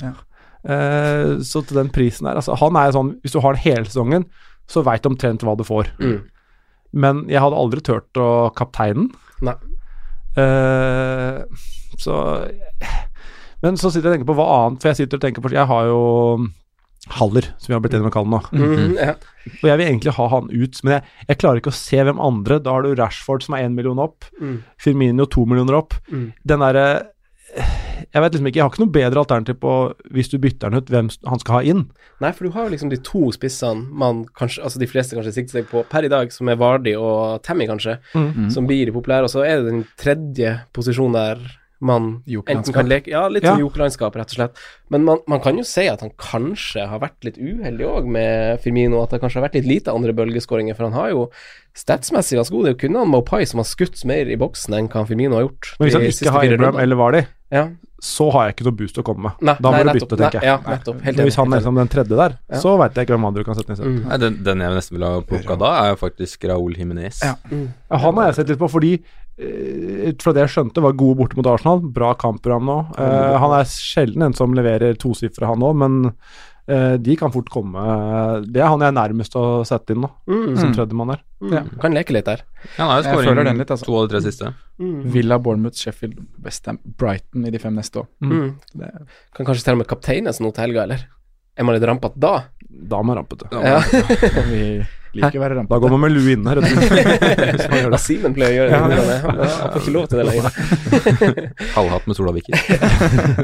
Eh, 0.67 1.37
så 1.47 1.61
til 1.63 1.79
den 1.79 1.89
prisen 1.95 2.27
her 2.27 2.35
altså, 2.41 2.57
Han 2.59 2.75
er 2.75 2.91
sånn 2.91 3.13
Hvis 3.23 3.31
du 3.31 3.39
har 3.39 3.55
den 3.55 3.63
hele 3.63 3.85
sesongen, 3.87 4.25
så 4.67 4.81
veit 4.83 5.05
du 5.05 5.07
omtrent 5.13 5.45
hva 5.47 5.53
du 5.55 5.63
får. 5.63 5.93
Mm. 6.03 6.17
Men 6.99 7.21
jeg 7.31 7.39
hadde 7.39 7.55
aldri 7.61 7.83
turt 7.87 8.19
å 8.19 8.49
kapteine 8.57 9.05
den. 9.05 9.11
Nei. 9.47 9.55
Eh, 10.37 11.43
så 11.97 12.15
Men 13.63 13.77
så 13.79 13.89
sitter 13.89 14.09
jeg 14.09 14.11
og 14.11 14.15
tenker 14.19 14.29
på 14.29 14.37
hva 14.37 14.47
annet, 14.59 14.81
for 14.83 14.91
jeg 14.91 14.99
sitter 15.01 15.17
og 15.19 15.23
tenker 15.23 15.45
på 15.45 15.53
Jeg 15.55 15.69
har 15.71 15.87
jo 15.89 16.01
Haller, 17.15 17.45
som 17.55 17.71
vi 17.71 17.75
har 17.77 17.79
blitt 17.79 17.93
enige 17.95 18.03
om 18.03 18.09
å 18.09 18.15
kalle 18.17 18.27
den 18.27 18.59
nå. 18.59 18.67
Mm, 18.75 18.95
ja. 18.99 19.13
Og 19.61 19.67
jeg 19.69 19.79
vil 19.79 19.85
egentlig 19.87 20.11
ha 20.17 20.25
han 20.33 20.49
ut, 20.51 20.79
men 20.83 20.93
jeg, 20.97 21.03
jeg 21.29 21.37
klarer 21.39 21.61
ikke 21.61 21.71
å 21.71 21.77
se 21.77 22.01
hvem 22.03 22.19
andre. 22.19 22.57
Da 22.59 22.73
har 22.75 22.83
du 22.83 22.89
Rashford 22.99 23.45
som 23.45 23.55
er 23.55 23.63
én 23.63 23.77
million 23.77 24.01
opp, 24.03 24.27
Mm. 24.41 24.57
Firmino 24.83 25.23
to 25.31 25.45
millioner 25.47 25.77
opp. 25.79 25.95
Mm. 26.11 26.25
Den 26.43 26.65
derre 26.65 26.83
Jeg 27.57 28.21
vet 28.23 28.33
liksom 28.33 28.47
ikke, 28.47 28.57
jeg 28.59 28.63
har 28.63 28.71
ikke 28.71 28.83
noe 28.85 28.93
bedre 28.95 29.19
alternativ 29.23 29.57
på, 29.59 29.71
hvis 30.15 30.29
du 30.31 30.37
bytter 30.39 30.69
den 30.71 30.79
ut, 30.79 30.89
hvem 30.93 31.09
han 31.27 31.39
skal 31.41 31.57
ha 31.57 31.61
inn. 31.67 31.81
Nei, 32.23 32.31
for 32.31 32.47
du 32.47 32.53
har 32.55 32.67
jo 32.67 32.71
liksom 32.73 32.89
de 32.93 32.99
to 33.03 33.31
spissene 33.35 33.83
man 33.91 34.23
kanskje, 34.37 34.63
altså 34.63 34.79
de 34.79 34.87
fleste 34.87 35.17
kanskje 35.17 35.33
sikter 35.35 35.59
seg 35.59 35.67
på 35.71 35.83
per 35.91 36.07
i 36.07 36.11
dag, 36.13 36.31
som 36.31 36.47
er 36.49 36.55
Vardi 36.61 36.93
og 36.95 37.41
Tammy, 37.43 37.67
kanskje, 37.67 37.97
Mm. 38.15 38.49
som 38.53 38.67
blir 38.69 38.93
populære. 38.95 39.23
Og 39.27 39.29
så 39.33 39.43
er 39.45 39.59
det 39.61 39.71
den 39.71 39.85
tredje 39.99 40.61
posisjonen 40.73 41.13
der 41.17 41.37
man 41.79 42.23
enten 42.27 42.73
kan 42.73 42.87
leke 42.89 43.11
Ja, 43.11 43.27
litt 43.27 43.43
Ja. 43.43 43.53
som 43.53 43.61
jokerlandskap, 43.61 44.15
rett 44.15 44.31
og 44.33 44.35
slett. 44.39 44.57
Men 44.89 45.03
man, 45.05 45.19
man 45.27 45.39
kan 45.41 45.57
jo 45.57 45.63
si 45.63 45.87
at 45.87 46.01
han 46.01 46.11
kanskje 46.17 46.87
har 46.89 46.99
vært 46.99 47.23
litt 47.23 47.37
uheldig 47.37 47.85
òg 47.85 48.07
med 48.09 48.59
Firmino, 48.63 49.03
at 49.03 49.11
det 49.11 49.21
kanskje 49.21 49.41
har 49.41 49.49
vært 49.49 49.59
litt 49.61 49.69
lite 49.69 49.93
andre 49.93 50.13
bølgeskåringer, 50.13 50.75
for 50.75 50.89
han 50.89 50.93
har 50.97 51.09
jo 51.11 51.27
statsmessig 51.77 52.37
ganske 52.39 52.51
god. 52.55 52.65
Det 52.65 52.71
er 52.71 52.77
jo 52.77 52.81
kun 52.87 52.95
han 52.97 53.11
Mopai 53.11 53.43
som 53.47 53.59
har 53.61 53.67
skutt 53.69 54.01
mer 54.09 54.25
i 54.31 54.37
boksen 54.39 54.73
enn 54.73 54.87
hva 54.89 55.05
Firmino 55.07 55.37
har 55.37 55.45
gjort. 55.49 55.75
Men 55.79 55.87
hvis 55.89 55.97
han 55.99 56.07
ikke 56.09 56.33
har 56.33 56.53
Abraham 56.57 56.79
eller 56.81 56.95
Vardy, 56.99 57.21
ja. 57.53 57.67
så 58.01 58.31
har 58.33 58.47
jeg 58.47 58.55
ikke 58.57 58.65
noe 58.69 58.77
boost 58.81 58.97
å 58.97 59.03
komme 59.05 59.27
med. 59.27 59.43
Nei, 59.45 59.55
da 59.61 59.71
må 59.75 59.83
nei, 59.83 59.93
du 59.93 59.99
bytte, 59.99 60.17
tenker 60.17 60.39
jeg. 60.41 60.49
Ja, 60.49 60.57
nettopp. 60.65 61.03
Helt 61.05 61.17
Men 61.21 61.29
hvis 61.29 61.37
han 61.37 61.53
er 61.53 61.61
liksom 61.61 61.75
den 61.83 61.87
tredje 61.93 62.17
der, 62.17 62.37
Ja. 62.49 62.59
så 62.63 62.73
veit 62.81 62.95
jeg 62.97 63.05
ikke 63.07 63.13
hvem 63.17 63.27
andre 63.29 63.43
du 63.43 63.47
kan 63.51 63.55
sette 63.59 63.69
ned. 63.75 63.85
Mm. 63.85 64.01
Nei, 64.07 64.17
den, 64.17 64.43
den 64.43 64.59
jeg 64.65 64.79
nesten 64.79 64.97
ville 64.97 65.13
ha 65.13 65.21
plukka 65.21 65.57
da, 65.61 65.71
er 65.85 65.93
jo 65.93 66.01
faktisk 66.01 66.49
Raúl 66.49 66.75
Jiménez. 66.75 67.21
Ja. 67.21 67.35
Ja, 67.51 67.97
han 67.97 68.15
har 68.17 68.31
jeg 68.31 68.35
sett 68.41 68.49
litt 68.49 68.59
på, 68.59 68.69
fordi 68.71 68.97
ut 69.37 70.23
fra 70.25 70.33
det 70.33 70.41
jeg 70.47 70.53
skjønte, 70.55 70.81
var 70.81 70.95
gode 70.97 71.17
borte 71.19 71.37
mot 71.37 71.45
Arsenal. 71.51 71.81
Bra 71.93 72.13
kampprogram 72.17 72.65
nå. 72.65 72.77
Eh, 72.97 73.37
han 73.37 73.53
er 73.59 73.65
sjelden 73.69 74.23
en 74.25 74.33
som 74.37 74.53
leverer 74.57 74.97
tosifre, 74.97 75.45
han 75.45 75.61
òg, 75.61 75.75
men 75.77 75.97
eh, 76.67 76.95
de 76.97 77.15
kan 77.19 77.31
fort 77.31 77.49
komme. 77.53 77.77
Det 78.49 78.59
er 78.63 78.67
han 78.71 78.81
jeg 78.81 78.89
er 78.89 78.97
nærmest 78.97 79.37
å 79.37 79.43
sette 79.67 79.93
inn 79.93 80.01
nå, 80.03 80.09
Mm. 80.27 80.57
som 80.57 80.73
tredjemann 80.73 81.13
her. 81.13 81.21
Mm. 81.41 81.53
Ja. 81.53 81.61
Kan 81.83 81.93
leke 81.93 82.15
litt 82.17 82.25
der. 82.25 82.41
Han 82.79 82.89
har 82.89 83.03
jo 83.03 83.07
Jeg 83.07 83.13
føler 83.21 83.35
den 83.35 83.45
skåring 83.45 83.59
litt, 83.61 83.71
altså. 83.75 83.85
to 83.85 83.95
av 83.99 84.07
de 84.07 84.15
tre 84.15 84.21
siste. 84.25 84.53
Villa, 85.13 85.37
Bournemouth, 85.39 85.77
Sheffield, 85.77 86.17
Westham, 86.43 86.79
Brighton 86.97 87.45
i 87.45 87.51
de 87.53 87.59
fem 87.61 87.75
neste 87.77 88.01
år. 88.01 88.07
Mm. 88.21 88.55
Kan 89.37 89.45
kanskje 89.45 89.63
til 89.69 89.77
og 89.77 89.83
med 89.83 89.87
kapteines 89.93 90.41
nå 90.41 90.51
til 90.53 90.65
helga, 90.65 90.83
eller? 90.89 91.05
Er 91.57 91.63
man 91.65 91.73
litt 91.77 91.87
rampete 91.89 92.19
da? 92.21 92.33
Da 92.67 92.99
er 92.99 93.03
man 93.07 93.17
rampete. 93.21 93.47
Ja. 93.53 93.81
Liker 95.15 95.39
å 95.39 95.43
være 95.43 95.63
Da 95.69 95.79
går 95.81 95.93
man 95.93 96.03
med 96.03 96.13
lue 96.15 96.33
inne, 96.35 96.53
rett 96.57 96.67
og 96.67 96.83
slett. 96.89 97.95
Simen 98.07 98.35
pleier 98.35 98.51
å 98.51 98.57
gjøre 98.57 98.69
det. 98.71 98.77
Ja, 98.77 99.21
han, 99.23 99.39
han 99.47 99.71
får 99.73 99.83
ikke 99.83 99.93
lov 99.95 100.07
til 100.11 100.21
det 100.21 100.25
lenger. 100.27 100.57
Halvhatt 101.77 102.09
med 102.09 102.19
solavikker. 102.19 102.57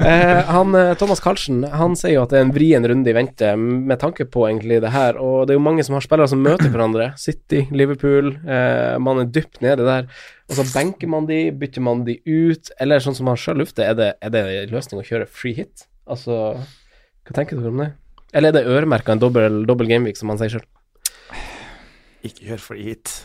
Eh, 0.03 0.39
han, 0.49 0.73
eh, 0.75 0.91
Thomas 0.99 1.21
Carlsen 1.23 1.61
han 1.69 1.93
sier 1.97 2.15
jo 2.17 2.23
at 2.25 2.33
det 2.33 2.39
er 2.39 2.43
en 2.45 2.51
vrien 2.53 2.85
runde 2.89 3.09
i 3.09 3.15
vente 3.15 3.53
med 3.57 3.99
tanke 4.01 4.25
på 4.29 4.43
egentlig 4.49 4.81
det 4.83 4.91
her. 4.93 5.17
Og 5.21 5.47
det 5.47 5.53
er 5.53 5.57
jo 5.57 5.63
mange 5.63 5.85
som 5.85 5.95
har 5.95 6.03
spillere 6.05 6.29
som 6.31 6.41
møter 6.43 6.71
hverandre. 6.73 7.11
City, 7.23 7.63
Liverpool. 7.71 8.33
Eh, 8.43 8.97
man 9.03 9.21
er 9.23 9.31
dypt 9.31 9.61
nede 9.63 9.87
der. 9.87 10.09
Og 10.49 10.57
så 10.59 10.65
benker 10.73 11.09
man 11.09 11.27
de, 11.29 11.39
bytter 11.55 11.85
man 11.85 12.03
de 12.07 12.17
ut, 12.27 12.73
eller 12.83 13.03
sånn 13.03 13.15
som 13.17 13.31
han 13.31 13.39
sjøl 13.39 13.61
lufter, 13.63 13.87
er 13.87 13.97
det, 13.97 14.11
er 14.21 14.33
det 14.33 14.43
en 14.59 14.75
løsning 14.75 15.01
å 15.01 15.07
kjøre 15.07 15.29
free 15.31 15.55
hit? 15.61 15.87
Altså, 16.09 16.39
hva 17.23 17.37
tenker 17.37 17.59
dere 17.59 17.71
om 17.71 17.83
det? 17.85 17.91
Eller 18.35 18.51
er 18.51 18.59
det 18.59 18.75
øremerka 18.75 19.15
en 19.15 19.23
dobbel 19.23 19.89
gameweek, 19.89 20.19
som 20.19 20.33
han 20.33 20.41
sier 20.41 20.57
sjøl? 20.57 20.67
Ikke 22.23 22.49
kjør 22.49 22.61
for 22.63 22.79
hit. 22.79 23.15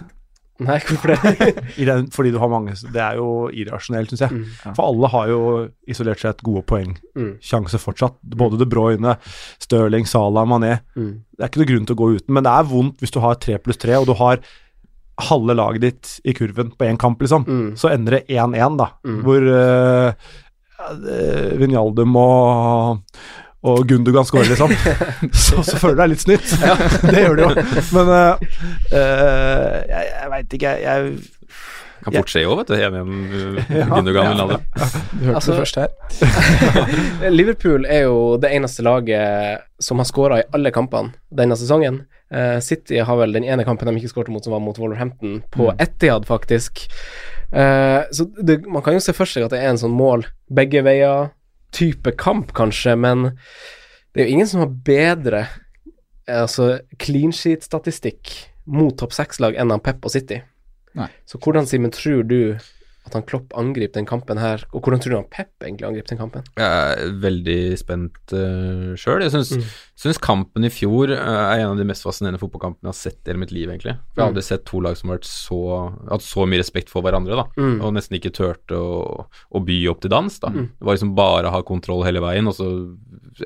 Nei, 0.59 0.78
hvorfor 0.82 1.12
det? 1.12 1.53
I 1.80 1.86
den, 1.86 2.09
fordi 2.11 2.32
du 2.34 2.40
har 2.42 2.51
mange 2.51 2.72
Det 2.74 2.99
er 2.99 3.18
jo 3.20 3.46
irrasjonelt, 3.55 4.11
syns 4.11 4.24
jeg. 4.24 4.40
For 4.74 4.88
alle 4.88 5.11
har 5.12 5.28
jo 5.30 5.42
isolert 5.86 6.22
sett 6.22 6.42
gode 6.46 6.64
poeng. 6.66 6.96
Mm. 7.14 7.36
Fortsatt. 7.78 8.18
Både 8.22 8.59
De 8.59 8.66
Bruyne, 8.66 9.14
Stirling, 9.62 10.09
Salah, 10.11 10.49
Mané. 10.51 10.80
Mm. 10.99 11.12
Det 11.30 11.44
er 11.44 11.53
ikke 11.53 11.62
noe 11.62 11.70
grunn 11.70 11.86
til 11.86 11.99
å 11.99 12.01
gå 12.03 12.11
uten, 12.16 12.34
men 12.34 12.46
det 12.46 12.55
er 12.55 12.72
vondt 12.72 13.05
hvis 13.05 13.14
du 13.14 13.20
har 13.22 13.38
tre 13.38 13.61
pluss 13.62 13.78
tre, 13.78 13.94
og 14.01 14.09
du 14.11 14.16
har 14.18 14.42
halve 15.28 15.55
laget 15.55 15.82
ditt 15.82 16.12
i 16.26 16.34
kurven 16.34 16.74
på 16.74 16.86
én 16.86 16.99
kamp, 16.99 17.22
liksom. 17.22 17.46
Mm. 17.46 17.70
Så 17.78 17.90
ender 17.92 18.18
det 18.18 18.26
1-1, 18.34 18.78
da. 18.78 18.92
Mm. 19.07 19.20
Hvor 19.26 19.49
uh, 19.55 20.28
Vinjaldum 21.59 22.18
og 22.18 23.03
og 23.66 23.88
Gundogan 23.88 24.26
scorer, 24.26 24.52
liksom. 24.52 24.70
så, 25.46 25.62
så 25.66 25.78
føler 25.80 25.96
du 25.96 26.02
deg 26.02 26.12
litt 26.12 26.22
snytt. 26.22 26.52
det 27.12 27.24
gjør 27.24 27.34
du 27.38 27.42
jo. 27.42 27.50
Men 27.96 28.12
uh, 28.12 28.46
eh, 28.94 29.74
jeg, 29.88 30.04
jeg 30.12 30.30
veit 30.34 30.54
ikke, 30.59 30.74
jeg, 30.84 31.09
jeg 31.18 32.04
Kan 32.04 32.14
fort 32.20 32.30
skje 32.30 32.44
òg, 32.46 32.61
vet 32.61 32.70
du. 32.70 32.76
1-1 32.78 33.88
Gundogan 33.90 34.30
vil 34.30 34.42
ha 34.44 34.46
det. 34.52 34.61
Du 34.70 35.24
hørte 35.26 35.40
Altså- 35.40 35.56
det 35.56 35.59
først 35.64 35.80
her. 35.82 35.88
Liverpool 37.38 37.88
er 37.90 38.06
jo 38.06 38.20
det 38.38 38.52
eneste 38.54 38.86
laget 38.86 39.66
som 39.82 39.98
har 39.98 40.06
skåra 40.06 40.38
i 40.38 40.46
alle 40.54 40.70
kampene 40.74 41.16
denne 41.34 41.59
sesongen. 41.59 42.04
Uh, 42.30 42.61
City 42.62 43.00
har 43.02 43.18
vel 43.18 43.34
den 43.34 43.46
ene 43.48 43.66
kampen 43.66 43.90
de 43.90 43.96
ikke 43.98 44.12
skårte 44.12 44.30
mot, 44.30 44.44
som 44.44 44.54
var 44.54 44.62
mot 44.62 44.78
Wolverhampton, 44.78 45.40
på 45.50 45.72
Etihad, 45.82 46.28
faktisk. 46.30 46.86
Uh, 47.50 48.06
så 48.14 48.28
det, 48.38 48.61
man 48.68 48.84
kan 48.86 48.94
jo 48.94 49.02
se 49.02 49.16
for 49.16 49.26
seg 49.26 49.48
at 49.48 49.56
det 49.56 49.64
er 49.64 49.72
en 49.72 49.80
sånn 49.80 49.96
mål 49.96 50.28
begge 50.52 50.84
veier 50.86 51.32
type 51.75 52.12
kamp, 52.21 52.53
kanskje, 52.57 52.95
men 52.97 53.31
det 54.12 54.23
er 54.23 54.29
jo 54.29 54.37
ingen 54.37 54.51
som 54.51 54.64
har 54.64 54.77
bedre 54.87 55.47
altså 56.29 56.79
clean 57.01 57.33
sheet-statistikk 57.33 58.35
mot 58.69 58.97
topp 59.01 59.14
seks-lag 59.16 59.57
enn 59.57 59.73
han 59.73 59.83
Pep 59.85 60.05
og 60.05 60.12
City. 60.12 60.43
Nei. 60.99 61.09
Så 61.29 61.41
hvordan, 61.41 61.69
Simen, 61.69 61.93
tror 61.95 62.25
du 62.29 62.59
at 63.09 63.16
han 63.18 63.24
Klopp 63.28 63.54
angriper 63.59 63.98
den 63.98 64.06
kampen 64.09 64.38
her, 64.40 64.62
og 64.72 64.84
hvordan 64.84 65.00
tror 65.02 65.11
du 65.14 65.16
han 65.18 65.28
Pep 65.32 65.64
egentlig 65.66 65.88
angriper 65.88 66.12
den 66.12 66.20
kampen? 66.20 66.46
Jeg 66.61 66.94
er 66.98 67.12
veldig 67.24 67.56
spent 67.80 68.34
uh, 68.36 68.92
sjøl. 69.00 69.24
Jeg 69.24 69.32
syns, 69.34 69.50
Mm. 69.59 69.64
syns 69.98 70.20
kampen 70.22 70.64
i 70.68 70.70
fjor 70.70 71.11
uh, 71.11 71.18
er 71.48 71.62
en 71.64 71.72
av 71.72 71.80
de 71.80 71.86
mest 71.88 72.04
fascinerende 72.06 72.40
fotballkampene 72.42 72.86
jeg 72.86 72.92
har 72.92 72.98
sett 73.00 73.20
i 73.24 73.32
hele 73.32 73.42
mitt 73.42 73.54
liv, 73.56 73.68
egentlig. 73.72 73.96
For 74.12 74.20
jeg 74.20 74.24
har 74.26 74.32
aldri 74.34 74.44
sett 74.46 74.64
to 74.68 74.80
lag 74.84 74.96
som 75.00 75.11
har 75.14 75.22
så, 75.26 75.61
hatt 76.12 76.24
så 76.26 76.46
mye 76.46 76.61
respekt 76.62 76.92
for 76.92 77.02
hverandre, 77.06 77.38
da. 77.40 77.46
Mm. 77.59 77.78
Og 77.82 77.94
nesten 77.96 78.18
ikke 78.20 78.34
turte 78.36 78.78
å, 78.78 79.24
å 79.26 79.64
by 79.64 79.78
opp 79.90 80.04
til 80.04 80.12
dans, 80.14 80.38
da. 80.44 80.52
Mm. 80.54 80.68
Det 80.78 80.86
var 80.90 80.98
liksom 80.98 81.14
bare 81.18 81.48
å 81.50 81.54
ha 81.56 81.62
kontroll 81.66 82.04
hele 82.06 82.22
veien, 82.24 82.46
og 82.50 82.54
så 82.59 82.68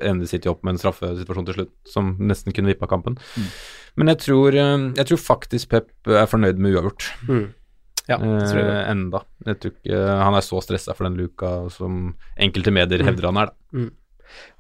ender 0.01 0.27
City 0.31 0.49
opp 0.51 0.63
med 0.65 0.75
en 0.77 0.83
straffesituasjon 0.83 1.49
til 1.49 1.57
slutt 1.61 1.73
som 1.89 2.15
nesten 2.23 2.55
kunne 2.57 2.71
vippa 2.73 2.89
kampen. 2.91 3.19
Mm. 3.37 3.49
Men 4.01 4.09
jeg 4.15 4.23
tror, 4.25 4.55
eh, 4.57 4.85
jeg 4.97 5.09
tror 5.11 5.21
faktisk 5.21 5.69
Pep 5.75 6.09
er 6.09 6.25
fornøyd 6.31 6.57
med 6.63 6.73
uavgjort. 6.73 7.11
Mm. 7.29 7.43
Ja, 8.13 8.21
det 8.21 8.53
jeg. 8.53 8.69
Eh, 8.69 8.85
enda. 8.93 9.25
Jeg 9.49 9.59
tror 9.63 9.75
ikke 9.75 10.05
han 10.27 10.39
er 10.39 10.47
så 10.47 10.63
stressa 10.65 10.95
for 10.99 11.09
den 11.09 11.19
luka 11.21 11.57
som 11.73 12.15
enkelte 12.37 12.75
medier 12.75 13.05
hevder 13.07 13.31
han 13.31 13.43
er, 13.43 13.53
da. 13.53 13.89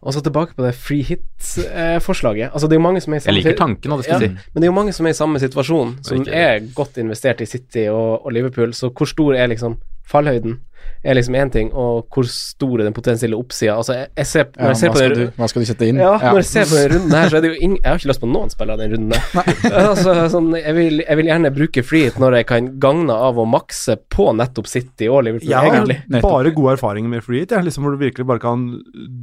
Og 0.02 0.12
så 0.12 0.20
tilbake 0.20 0.56
på 0.56 0.64
det 0.66 0.74
free 0.76 1.04
hit-forslaget. 1.06 2.50
altså, 2.52 2.68
det 2.68 2.76
er 2.76 2.80
jo 2.80 2.84
mange 2.84 3.00
som 3.00 3.14
er 3.14 3.22
i 3.22 3.24
Jeg 3.24 3.38
liker 3.38 3.56
tanken, 3.56 3.94
ja, 3.94 4.18
si. 4.18 4.28
Men 4.28 4.60
det 4.60 4.66
er 4.66 4.72
jo 4.72 4.76
mange 4.76 4.92
som 4.92 5.06
er 5.06 5.14
i 5.14 5.16
samme 5.16 5.40
situasjon, 5.40 5.94
som 6.04 6.20
ikke 6.20 6.42
er 6.42 6.66
godt 6.74 6.98
investert 7.00 7.40
i 7.40 7.46
City 7.46 7.86
og, 7.88 8.26
og 8.26 8.34
Liverpool, 8.34 8.74
så 8.76 8.90
hvor 8.90 9.08
stor 9.08 9.38
er 9.38 9.48
liksom 9.52 9.78
fallhøyden? 10.08 10.58
Er 11.02 11.16
liksom 11.18 11.34
én 11.34 11.50
ting, 11.50 11.72
og 11.74 12.06
hvor 12.14 12.26
stor 12.30 12.78
er 12.78 12.86
den 12.86 12.94
potensielle 12.94 13.34
oppsida? 13.34 13.74
Altså, 13.74 13.96
jeg, 13.96 14.10
jeg 14.20 14.26
ser, 14.30 14.44
når 14.54 14.62
Ja, 14.62 14.68
jeg 14.70 14.76
ser 14.78 14.86
hva, 14.86 14.92
på 14.92 14.98
skal 15.00 15.14
den 15.14 15.18
du, 15.18 15.32
hva 15.40 15.48
skal 15.50 15.64
du 15.64 15.66
sette 15.66 15.88
inn? 15.90 15.96
ja, 15.98 16.12
når 16.22 16.38
jeg 16.38 16.46
ser 16.46 16.68
på 16.70 16.76
den 16.78 16.92
runden 16.92 17.16
her, 17.18 17.32
så 17.32 17.38
er 17.38 17.42
det 17.42 17.50
jo 17.50 17.56
ingen 17.58 17.78
Jeg 17.80 17.88
har 17.88 17.98
ikke 17.98 18.10
lyst 18.12 18.22
på 18.22 18.30
noen 18.30 18.52
spillere 18.52 18.76
av 18.76 18.82
den 18.84 18.92
runden 18.94 19.16
altså, 19.90 20.14
sånn, 20.36 20.52
jeg, 20.60 20.74
vil, 20.78 21.02
jeg 21.02 21.18
vil 21.18 21.30
gjerne 21.32 21.52
bruke 21.56 21.84
frihet 21.88 22.20
når 22.22 22.36
jeg 22.38 22.48
kan 22.52 22.68
gagne 22.84 23.16
av 23.30 23.40
å 23.42 23.48
makse 23.50 23.98
på 24.14 24.28
nettopp 24.38 24.70
City 24.70 25.10
og 25.10 25.24
Liverpool, 25.26 25.50
Jeg 25.50 25.58
har 25.58 25.80
egentlig. 25.80 26.22
Bare 26.22 26.54
gode 26.54 26.76
erfaringer 26.76 27.10
med 27.16 27.26
frihet, 27.26 27.56
ja. 27.56 27.64
liksom 27.66 27.82
hvor 27.88 27.96
du 27.96 28.04
virkelig 28.04 28.28
bare 28.30 28.44
kan 28.46 28.68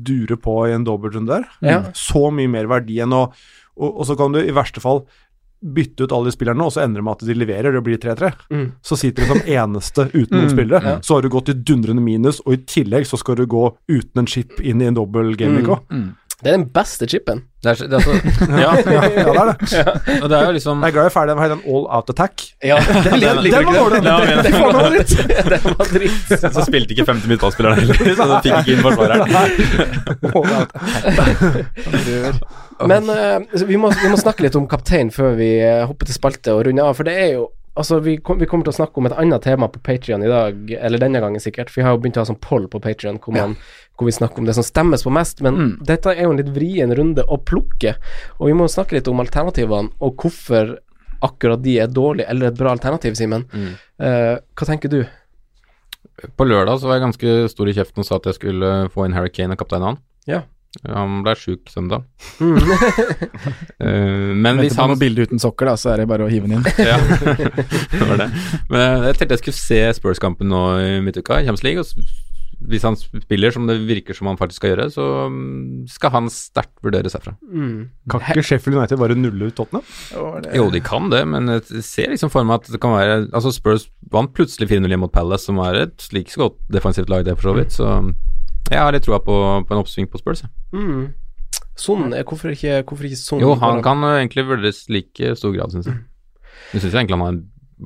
dure 0.09 0.35
på 0.35 0.57
i 0.67 0.75
en 0.75 0.83
dobbeltrunde 0.87 1.31
der. 1.39 1.47
Ja. 1.63 1.79
Så 1.95 2.27
mye 2.35 2.51
mer 2.51 2.67
verdi 2.71 2.99
enn 3.03 3.15
å 3.15 3.29
og, 3.79 4.01
og 4.01 4.07
så 4.09 4.15
kan 4.19 4.33
du 4.35 4.41
i 4.41 4.51
verste 4.51 4.81
fall 4.83 5.05
bytte 5.61 6.03
ut 6.03 6.11
alle 6.15 6.29
de 6.29 6.31
spillerne, 6.31 6.63
og 6.63 6.71
så 6.71 6.83
ender 6.85 7.01
det 7.01 7.03
med 7.03 7.17
at 7.17 7.25
de 7.27 7.33
leverer, 7.35 7.73
det 7.75 7.81
blir 7.83 7.97
3-3. 7.99 8.31
Mm. 8.49 8.71
Så 8.81 8.95
sitter 8.97 9.25
du 9.25 9.33
som 9.33 9.41
eneste 9.45 10.05
uten 10.13 10.37
noen 10.37 10.49
spillere. 10.53 10.99
Så 11.03 11.17
har 11.17 11.21
du 11.21 11.29
gått 11.29 11.49
i 11.49 11.53
dundrende 11.53 12.01
minus, 12.01 12.39
og 12.45 12.53
i 12.55 12.61
tillegg 12.63 13.05
så 13.09 13.19
skal 13.19 13.35
du 13.35 13.45
gå 13.45 13.65
uten 13.91 14.23
en 14.23 14.29
chip 14.29 14.61
inn 14.61 14.81
i 14.81 14.87
en 14.87 14.95
dobbel 14.95 15.35
gameweek 15.35 15.67
Mm. 15.91 16.15
Det 16.39 16.47
er 16.47 16.55
den 16.55 16.69
beste 16.71 17.03
chipen. 17.11 17.41
Det 17.63 17.71
er, 17.73 17.87
det 17.91 17.97
er 17.97 18.03
så, 18.05 18.13
ja, 18.63 18.69
Ja, 18.71 18.71
ja, 18.87 19.01
det 19.11 19.27
er 19.27 19.47
det. 19.51 20.13
og 20.23 20.29
det 20.31 20.35
er 20.37 20.45
jo 20.47 20.51
liksom 20.55 20.79
Jeg 20.85 20.87
er 20.87 20.93
glad 20.95 21.03
jeg 21.03 21.09
er 21.09 21.15
ferdig 21.17 21.33
med 21.35 21.49
den 21.51 21.61
all 21.67 21.83
out 21.97 22.07
attack. 22.13 22.35
Ja, 22.63 22.77
den, 22.79 23.03
den- 23.19 23.43
den 23.43 23.65
var 23.67 23.73
dårlig. 23.75 23.99
Ja, 24.07 24.15
den, 24.23 24.39
Det 24.45 24.53
får 24.55 24.71
meg 24.77 24.91
litt. 24.95 25.11
den 25.51 25.63
var 25.75 25.85
dritt. 25.91 26.27
Så 26.55 26.63
spilte 26.69 26.95
ikke 26.95 27.05
femte 27.09 27.27
midtbanespilleren 27.27 27.75
heller, 27.81 27.95
så 28.15 28.23
de 28.31 28.39
fikk 28.45 28.55
ikke 28.55 28.71
inn 28.77 28.83
forsvareren. 28.87 29.27
Men 32.87 33.09
uh, 33.11 33.43
vi, 33.67 33.75
må, 33.75 33.91
vi 33.99 34.07
må 34.11 34.17
snakke 34.19 34.43
litt 34.47 34.55
om 34.55 34.67
kaptein 34.71 35.11
før 35.11 35.35
vi 35.39 35.49
eh, 35.59 35.83
hopper 35.89 36.07
til 36.07 36.15
spalte 36.15 36.53
og 36.55 36.63
runder 36.69 36.87
av. 36.87 36.95
For 36.95 37.03
det 37.07 37.15
er 37.19 37.29
jo 37.35 37.49
Altså, 37.79 38.01
vi, 38.03 38.17
kom, 38.19 38.39
vi 38.41 38.47
kommer 38.49 38.67
til 38.67 38.73
å 38.73 38.77
snakke 38.81 38.99
om 38.99 39.07
et 39.07 39.15
annet 39.21 39.41
tema 39.45 39.69
på 39.71 39.79
Patrion 39.85 40.23
i 40.25 40.27
dag, 40.27 40.71
eller 40.75 40.99
denne 40.99 41.21
gangen 41.23 41.39
sikkert. 41.39 41.69
For 41.71 41.79
vi 41.79 41.85
har 41.87 41.93
jo 41.95 42.01
begynt 42.03 42.17
å 42.19 42.25
ha 42.25 42.27
sånn 42.27 42.41
poll 42.43 42.65
på 42.71 42.81
Patrion 42.83 43.19
hvor, 43.23 43.33
man- 43.37 43.55
hvor 43.95 44.09
vi 44.09 44.15
snakker 44.17 44.41
om 44.43 44.49
det 44.49 44.55
som 44.57 44.65
stemmes 44.67 45.05
på 45.07 45.13
mest. 45.15 45.39
Men 45.45 45.77
dette 45.87 46.11
er 46.11 46.25
jo 46.25 46.33
en 46.33 46.41
litt 46.41 46.51
vrien 46.55 46.91
runde 46.95 47.23
å 47.23 47.37
plukke, 47.39 47.95
og 48.39 48.47
vi 48.51 48.57
må 48.59 48.67
snakke 48.71 48.97
litt 48.97 49.07
om 49.11 49.19
alternativene, 49.23 49.93
og 50.03 50.17
hvorfor 50.19 50.75
akkurat 51.23 51.61
de 51.63 51.77
er 51.83 51.87
dårlige 51.91 52.27
eller 52.31 52.47
et 52.51 52.59
bra 52.59 52.71
alternativ, 52.75 53.15
Simen. 53.19 53.47
Eh, 53.99 54.35
hva 54.55 54.67
tenker 54.67 54.89
du? 54.91 55.01
På 56.37 56.43
lørdag 56.47 56.79
så 56.79 56.87
var 56.87 56.97
jeg 56.99 57.05
ganske 57.07 57.33
stor 57.51 57.67
i 57.71 57.73
kjeften 57.75 58.03
og 58.03 58.07
sa 58.07 58.15
at 58.19 58.27
jeg 58.29 58.37
skulle 58.39 58.69
få 58.91 59.05
inn 59.07 59.13
Harry 59.15 59.31
Kane 59.31 59.55
og 59.55 59.59
kaptein 59.61 59.83
han. 59.87 59.97
Ja. 60.27 60.41
Han 60.85 61.23
ble 61.25 61.33
sjuk 61.39 61.69
søndag. 61.73 62.05
Eh, 63.79 64.35
men 64.35 64.59
hvis 64.59 64.73
på 64.75 64.83
han 64.83 64.91
noe 64.91 64.99
bilde 64.99 65.23
uten 65.23 65.39
sokker, 65.39 65.69
da, 65.69 65.77
så 65.79 65.93
er 65.93 66.01
det 66.01 66.09
bare 66.09 66.25
å 66.25 66.29
hive 66.31 66.49
den 66.49 66.57
inn. 66.57 66.65
ja, 66.89 66.97
det 66.99 68.07
var 68.09 68.19
det. 68.19 68.27
Men 68.67 69.05
jeg 69.07 69.15
tenkte 69.15 69.37
jeg 69.37 69.41
skulle 69.45 69.59
se 69.59 69.79
Spurs-kampen 69.95 70.51
nå 70.51 70.63
i 70.83 70.89
midtuka, 71.05 71.37
i 71.39 71.47
Champions 71.47 71.63
League, 71.63 71.85
og 71.85 72.67
hvis 72.67 72.83
han 72.83 72.97
spiller 72.99 73.53
som 73.55 73.69
det 73.69 73.77
virker 73.87 74.17
som 74.17 74.27
han 74.27 74.37
faktisk 74.39 74.59
skal 74.59 74.73
gjøre, 74.73 74.87
så 74.91 75.05
mm, 75.31 75.87
skal 75.91 76.11
han 76.17 76.27
sterkt 76.33 76.75
vurderes 76.83 77.15
herfra. 77.15 77.37
Mm. 77.47 77.87
Kan 78.11 78.25
ikke 78.25 78.43
Sheffield 78.49 78.81
United 78.81 78.99
bare 78.99 79.15
nulle 79.15 79.47
ut 79.47 79.55
Tottenham? 79.55 79.85
Jo, 80.51 80.67
de 80.73 80.83
kan 80.83 81.07
det, 81.13 81.23
men 81.31 81.47
jeg 81.55 81.85
ser 81.87 82.11
liksom 82.11 82.33
for 82.33 82.47
meg 82.47 82.59
at 82.59 82.73
det 82.73 82.81
kan 82.83 82.97
være 82.97 83.21
Altså, 83.29 83.53
Spurs 83.55 83.87
vant 84.11 84.33
plutselig 84.35 84.67
4-0 84.73 84.91
hjemme 84.91 85.07
mot 85.07 85.15
Palace, 85.15 85.47
som 85.47 85.61
er 85.63 85.85
et 85.85 86.09
like 86.15 86.35
så 86.35 86.43
godt 86.43 86.59
defensivt 86.73 87.11
lag, 87.11 87.23
det, 87.25 87.37
for 87.39 87.53
så 87.53 87.55
vidt. 87.61 87.75
Så 87.79 87.93
jeg 88.69 88.81
har 88.81 88.93
litt 88.93 89.05
troa 89.07 89.19
på, 89.23 89.35
på 89.65 89.75
en 89.75 89.81
oppsving 89.81 90.09
på 90.11 90.21
Spurs. 90.21 90.43
Mm. 90.75 91.09
Son, 91.79 92.11
eh, 92.13 92.25
hvorfor 92.27 92.53
ikke, 92.53 92.81
hvorfor 92.83 93.07
ikke 93.07 93.19
Son? 93.19 93.41
Jo, 93.43 93.55
han 93.61 93.81
kan 93.85 94.03
eh, 94.05 94.19
egentlig 94.19 94.45
vurderes 94.49 94.83
like 94.91 95.33
stor 95.39 95.55
grad, 95.55 95.73
syns 95.73 95.89
jeg. 95.89 96.01
Jeg 96.73 96.83
syns 96.83 96.93
egentlig 96.93 97.17
han 97.17 97.25
har 97.25 97.39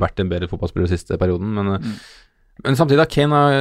vært 0.03 0.19
en 0.19 0.31
bedre 0.31 0.49
fotballspiller 0.49 0.89
siste 0.89 1.17
perioden, 1.21 1.53
men, 1.55 1.75
mm. 1.83 1.93
men 2.65 2.79
samtidig, 2.79 3.03
da, 3.03 3.09
Kane 3.09 3.41
har 3.43 3.57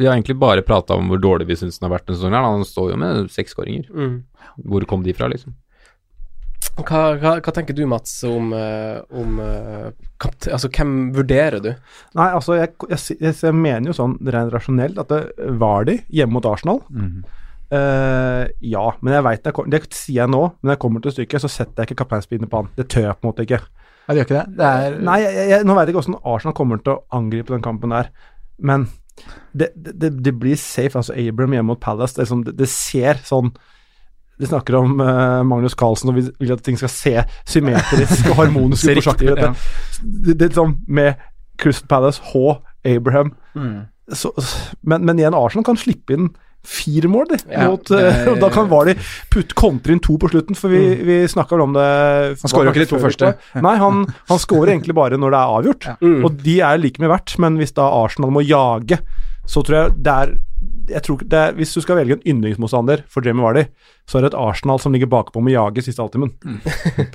Vi 0.00 0.06
har 0.06 0.14
egentlig 0.14 0.38
bare 0.40 0.64
prata 0.66 0.96
om 0.96 1.08
hvor 1.10 1.20
dårlig 1.20 1.46
vi 1.48 1.56
syns 1.60 1.78
han 1.80 1.88
har 1.88 1.98
vært 1.98 2.08
denne 2.08 2.18
sesongen. 2.18 2.46
Han 2.46 2.64
står 2.64 2.92
jo 2.92 3.00
med 3.00 3.30
seks 3.32 3.52
skåringer. 3.54 3.88
Mm. 3.92 4.14
Hvor 4.70 4.86
kom 4.88 5.02
de 5.04 5.14
fra, 5.16 5.28
liksom? 5.28 5.54
Hva, 6.78 7.00
hva, 7.20 7.34
hva 7.42 7.52
tenker 7.54 7.76
du, 7.76 7.82
Mats, 7.90 8.12
om, 8.24 8.52
eh, 8.56 9.00
om 9.16 9.40
eh, 9.42 9.90
Altså, 10.52 10.70
hvem 10.72 11.10
vurderer 11.16 11.60
du? 11.64 11.70
Nei, 12.16 12.28
altså, 12.28 12.56
jeg, 12.58 12.72
jeg, 12.90 13.34
jeg, 13.34 13.54
mener 13.56 13.90
jo 13.90 13.96
sånn 13.96 14.16
rent 14.28 14.52
rasjonelt 14.54 15.00
at 15.00 15.12
det 15.12 15.50
var 15.60 15.88
de 15.88 15.98
hjemme 16.12 16.38
mot 16.38 16.48
Arsenal. 16.48 16.82
Eh, 17.70 18.44
ja, 18.66 18.86
men 19.00 19.14
jeg 19.14 19.26
veit 19.26 19.44
det, 19.46 19.54
det 19.72 19.82
sier 19.94 20.24
jeg 20.24 20.32
nå, 20.32 20.42
men 20.58 20.68
når 20.68 20.74
jeg 20.74 20.82
kommer 20.82 21.04
til 21.04 21.14
stykket, 21.14 21.44
så 21.44 21.52
setter 21.52 21.82
jeg 21.82 21.90
ikke 21.90 22.02
kapteinspinnet 22.02 22.50
på 22.50 22.62
han. 22.62 22.72
Det 22.78 22.88
tør 22.92 23.08
jeg 23.08 23.18
på 23.18 23.24
en 23.24 23.30
måte 23.30 23.46
ikke. 23.46 23.60
Nei, 23.62 24.14
det 24.14 24.22
gjør 24.22 24.28
ikke 24.28 24.38
det. 24.38 24.56
Det 24.58 24.70
er 24.70 24.96
Nei, 25.06 25.18
jeg, 25.22 25.48
jeg, 25.52 25.66
nå 25.68 25.76
veit 25.76 25.86
jeg 25.86 25.94
ikke 25.94 26.02
hvordan 26.02 26.32
Arsenal 26.34 26.56
kommer 26.58 26.82
til 26.82 26.96
å 26.96 27.02
angripe 27.20 27.54
den 27.54 27.64
kampen 27.64 27.94
der, 27.94 28.10
men 28.60 28.88
det, 29.52 29.70
det, 29.76 30.14
det 30.24 30.34
blir 30.40 30.58
safe. 30.58 30.96
Altså 30.98 31.14
Abram 31.14 31.54
hjemme 31.54 31.72
mot 31.74 31.82
Palace, 31.82 32.18
det, 32.18 32.28
det, 32.48 32.56
det 32.58 32.70
ser 32.72 33.20
sånn 33.26 33.52
De 34.40 34.48
snakker 34.48 34.78
om 34.80 34.94
uh, 35.00 35.42
Magnus 35.44 35.74
Carlsen 35.78 36.10
og 36.12 36.16
vil, 36.16 36.30
vil 36.40 36.52
at 36.56 36.62
ting 36.66 36.78
skal 36.80 36.88
se 36.92 37.14
symmetrisk 37.48 38.30
og 38.32 38.38
harmonisk 38.40 38.88
ut 38.88 39.00
på 39.00 39.06
sjakk. 39.10 39.20
riktig 39.26 39.36
ut, 39.36 39.64
Det, 40.00 40.34
det, 40.34 40.38
det 40.46 40.52
sånn 40.56 40.78
med 40.88 41.20
Crystal 41.60 41.88
Palace, 41.92 42.22
H, 42.32 42.46
Abraham 42.96 43.34
Mm. 43.58 43.80
så, 44.14 44.30
men, 44.86 45.02
men 45.04 45.18
igjen, 45.18 45.34
Arsenal 45.34 45.64
kan 45.66 45.76
slippe 45.76 46.14
inn 46.14 46.28
fire 46.62 47.08
mål, 47.10 47.24
de. 47.32 47.36
Ja, 47.50 47.64
mot, 47.72 47.82
det- 47.88 48.28
og 48.30 48.36
da 48.44 48.48
kan 48.52 48.68
Vali 48.70 48.92
putte 49.32 49.56
kontre 49.58 49.94
inn 49.94 50.00
to 50.04 50.14
på 50.20 50.28
slutten, 50.30 50.54
for 50.58 50.70
vi, 50.72 50.80
vi 51.08 51.16
snakka 51.28 51.56
vel 51.56 51.64
om 51.66 51.72
det 51.74 51.86
Han 52.42 52.52
skårer 52.52 52.68
jo 52.68 52.74
ikke 52.74 52.84
de 52.84 52.90
to 52.92 53.00
første. 53.02 53.30
Nei, 53.64 53.72
han, 53.80 54.04
han 54.30 54.40
skårer 54.42 54.74
egentlig 54.76 54.94
bare 54.98 55.18
når 55.18 55.34
det 55.34 55.40
er 55.40 55.54
avgjort, 55.58 55.88
Mm. 56.04 56.18
og 56.28 56.36
de 56.44 56.56
er 56.68 56.78
like 56.82 57.00
mye 57.02 57.10
verdt, 57.14 57.34
men 57.42 57.56
hvis 57.60 57.74
da 57.76 57.88
Arsenal 58.04 58.30
må 58.36 58.44
jage, 58.46 59.00
så 59.50 59.64
tror 59.66 59.78
jeg 59.80 59.96
det 60.06 60.14
er 60.14 60.34
jeg 60.90 61.02
tror, 61.06 61.22
det 61.22 61.38
er, 61.38 61.52
Hvis 61.58 61.72
du 61.74 61.80
skal 61.84 61.96
velge 62.00 62.16
en 62.18 62.22
yndlingsmotstander 62.34 63.04
for 63.08 63.24
Jamie 63.26 63.42
Vardy, 63.44 63.64
så 64.08 64.18
er 64.18 64.26
det 64.26 64.32
et 64.32 64.38
Arsenal 64.40 64.78
som 64.82 64.92
ligger 64.94 65.10
bakpå 65.12 65.42
med 65.42 65.54
jage 65.54 65.84
siste 65.86 66.02
halvtimen. 66.02 66.32
Mm. 66.44 66.60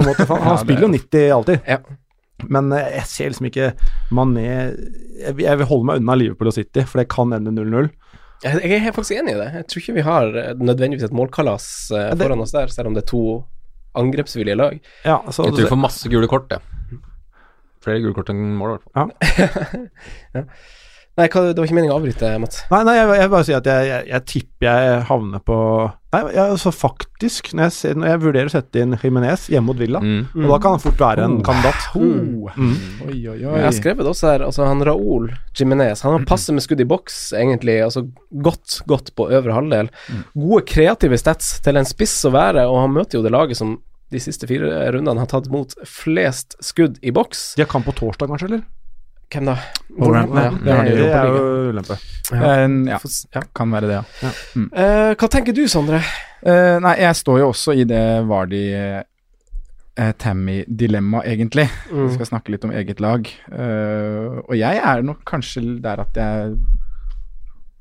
måte, 0.06 0.26
han, 0.30 0.42
han 0.48 0.56
Ja, 0.56 0.58
spiller 0.64 0.88
jo 0.88 0.92
90 0.96 1.32
alltid. 1.38 1.60
Ja. 1.68 1.80
Men 2.52 2.72
eh, 2.76 2.90
jeg 2.98 3.06
ser 3.08 3.30
liksom 3.32 3.48
ikke 3.48 3.70
Mané 4.12 4.44
jeg, 4.46 5.36
vil- 5.38 5.46
jeg 5.48 5.58
vil 5.62 5.70
holde 5.70 5.88
meg 5.88 6.02
unna 6.02 6.18
Liverpool 6.20 6.50
og 6.52 6.58
City, 6.58 6.84
for 6.84 7.00
det 7.00 7.08
kan 7.14 7.32
ende 7.38 7.54
0-0. 7.56 7.90
Jeg, 8.44 8.60
jeg 8.68 8.82
er 8.84 8.92
faktisk 8.96 9.16
enig 9.16 9.32
i 9.34 9.40
det. 9.40 9.46
Jeg 9.56 9.68
tror 9.72 9.82
ikke 9.82 9.96
vi 9.96 10.04
har 10.10 10.36
eh, 10.42 10.50
nødvendigvis 10.60 11.08
et 11.08 11.16
målkalas 11.16 11.68
eh, 11.96 12.10
det- 12.12 12.26
foran 12.26 12.44
oss 12.44 12.52
der, 12.56 12.68
selv 12.74 12.92
om 12.92 12.98
det 12.98 13.06
er 13.06 13.12
to 13.14 13.24
angrepsvillige 13.96 14.58
lag. 14.60 14.80
Ja, 15.08 15.22
så, 15.32 15.46
Jeg 15.48 15.56
tror 15.56 15.64
vi 15.64 15.72
får 15.72 15.80
masse 15.86 16.10
gule 16.12 16.28
kort, 16.28 16.52
jeg. 16.52 17.00
Flere 17.86 18.02
gule 18.04 18.16
kort 18.18 18.30
enn 18.34 18.42
mål, 18.60 18.76
i 18.76 18.82
hvert 18.82 19.16
fall. 19.16 20.46
Nei, 21.16 21.30
hva, 21.32 21.42
det 21.48 21.56
var 21.62 21.64
ikke 21.70 21.76
meningen 21.78 21.94
å 21.96 22.00
avbryte, 22.02 22.30
Mats. 22.44 22.58
Nei, 22.68 22.82
nei, 22.84 22.94
jeg, 22.98 23.06
jeg 23.16 23.24
vil 23.24 23.32
bare 23.32 23.46
si 23.48 23.54
at 23.56 23.68
jeg, 23.72 23.86
jeg, 23.88 24.08
jeg 24.12 24.24
tipper 24.28 24.66
jeg 24.68 24.98
havner 25.08 25.40
på 25.48 25.56
Nei, 26.16 26.20
jeg, 26.36 26.42
altså 26.56 26.72
faktisk, 26.76 27.50
når 27.56 27.64
jeg, 27.70 27.74
ser, 27.76 27.96
når 28.00 28.10
jeg 28.10 28.22
vurderer 28.24 28.50
å 28.52 28.54
sette 28.54 28.84
inn 28.84 28.98
Jimenez 29.02 29.46
hjemme 29.52 29.68
mot 29.72 29.80
Villa, 29.80 30.00
Mm. 30.04 30.28
og 30.44 30.52
da 30.54 30.58
kan 30.64 30.76
han 30.76 30.84
fort 30.84 31.00
være 31.06 31.24
en 31.28 31.38
kandidat. 31.44 31.88
Oh. 32.00 32.52
Mm. 32.56 32.76
Oi, 33.08 33.16
oi, 33.32 33.38
oi. 33.40 33.56
Jeg 33.60 33.66
har 33.66 33.76
skrevet 33.80 34.08
også 34.12 34.30
her, 34.34 34.46
altså 34.48 34.68
han 34.68 34.84
Raoul 34.88 35.28
Jimenez, 35.60 36.04
han 36.08 36.16
har 36.18 36.28
passe 36.28 36.56
med 36.56 36.64
skudd 36.64 36.84
i 36.84 36.88
boks, 36.88 37.18
egentlig, 37.40 37.78
altså 37.84 38.06
godt, 38.46 38.78
godt 38.88 39.12
på 39.20 39.28
øvre 39.36 39.56
halvdel. 39.56 39.92
Gode 40.36 40.64
kreative 40.72 41.20
stats 41.20 41.56
til 41.66 41.80
en 41.80 41.88
spiss 41.88 42.16
å 42.28 42.32
være, 42.36 42.64
og 42.72 42.80
han 42.86 42.96
møter 42.96 43.20
jo 43.20 43.26
det 43.28 43.32
laget 43.36 43.60
som 43.60 43.78
de 44.14 44.20
siste 44.22 44.48
fire 44.48 44.86
rundene 44.94 45.24
har 45.24 45.32
tatt 45.32 45.48
mot 45.52 45.72
flest 45.90 46.56
skudd 46.64 47.00
i 47.04 47.12
boks. 47.16 47.54
De 47.58 47.64
har 47.66 47.72
kamp 47.72 47.88
på 47.90 47.96
torsdag, 48.04 48.32
kanskje, 48.32 48.52
eller? 48.52 48.66
Hvem 49.34 49.50
da? 49.50 49.56
Wolverhampton, 49.96 50.38
ja. 50.38 50.52
Det 50.52 50.76
har 50.76 50.86
det 50.86 51.10
er 51.10 51.32
jo 51.32 51.72
ulempe. 51.72 51.98
Det 52.30 52.38
er 52.38 52.70
Ja, 52.92 53.00
Ja. 53.34 53.42
kan 53.56 53.72
være 53.72 53.88
det, 53.88 53.98
ja. 53.98 54.30
Eh, 54.74 55.16
hva 55.16 55.28
tenker 55.30 55.54
du, 55.54 55.68
Sondre? 55.68 56.02
Uh, 56.46 56.80
nei, 56.80 56.96
jeg 57.02 57.16
står 57.16 57.40
jo 57.40 57.50
også 57.50 57.74
i 57.74 57.84
det 57.90 58.28
Vardy 58.28 58.64
uh, 58.76 59.02
Tammy-dilemma, 59.96 61.24
egentlig. 61.26 61.70
Mm. 61.92 62.08
Vi 62.08 62.14
skal 62.18 62.26
snakke 62.30 62.52
litt 62.52 62.66
om 62.68 62.74
eget 62.76 63.00
lag. 63.00 63.28
Eh, 63.52 64.42
og 64.44 64.56
jeg 64.58 64.82
er 64.84 65.06
nok 65.08 65.24
kanskje 65.28 65.64
der 65.82 66.04
at 66.04 66.18
jeg 66.20 66.58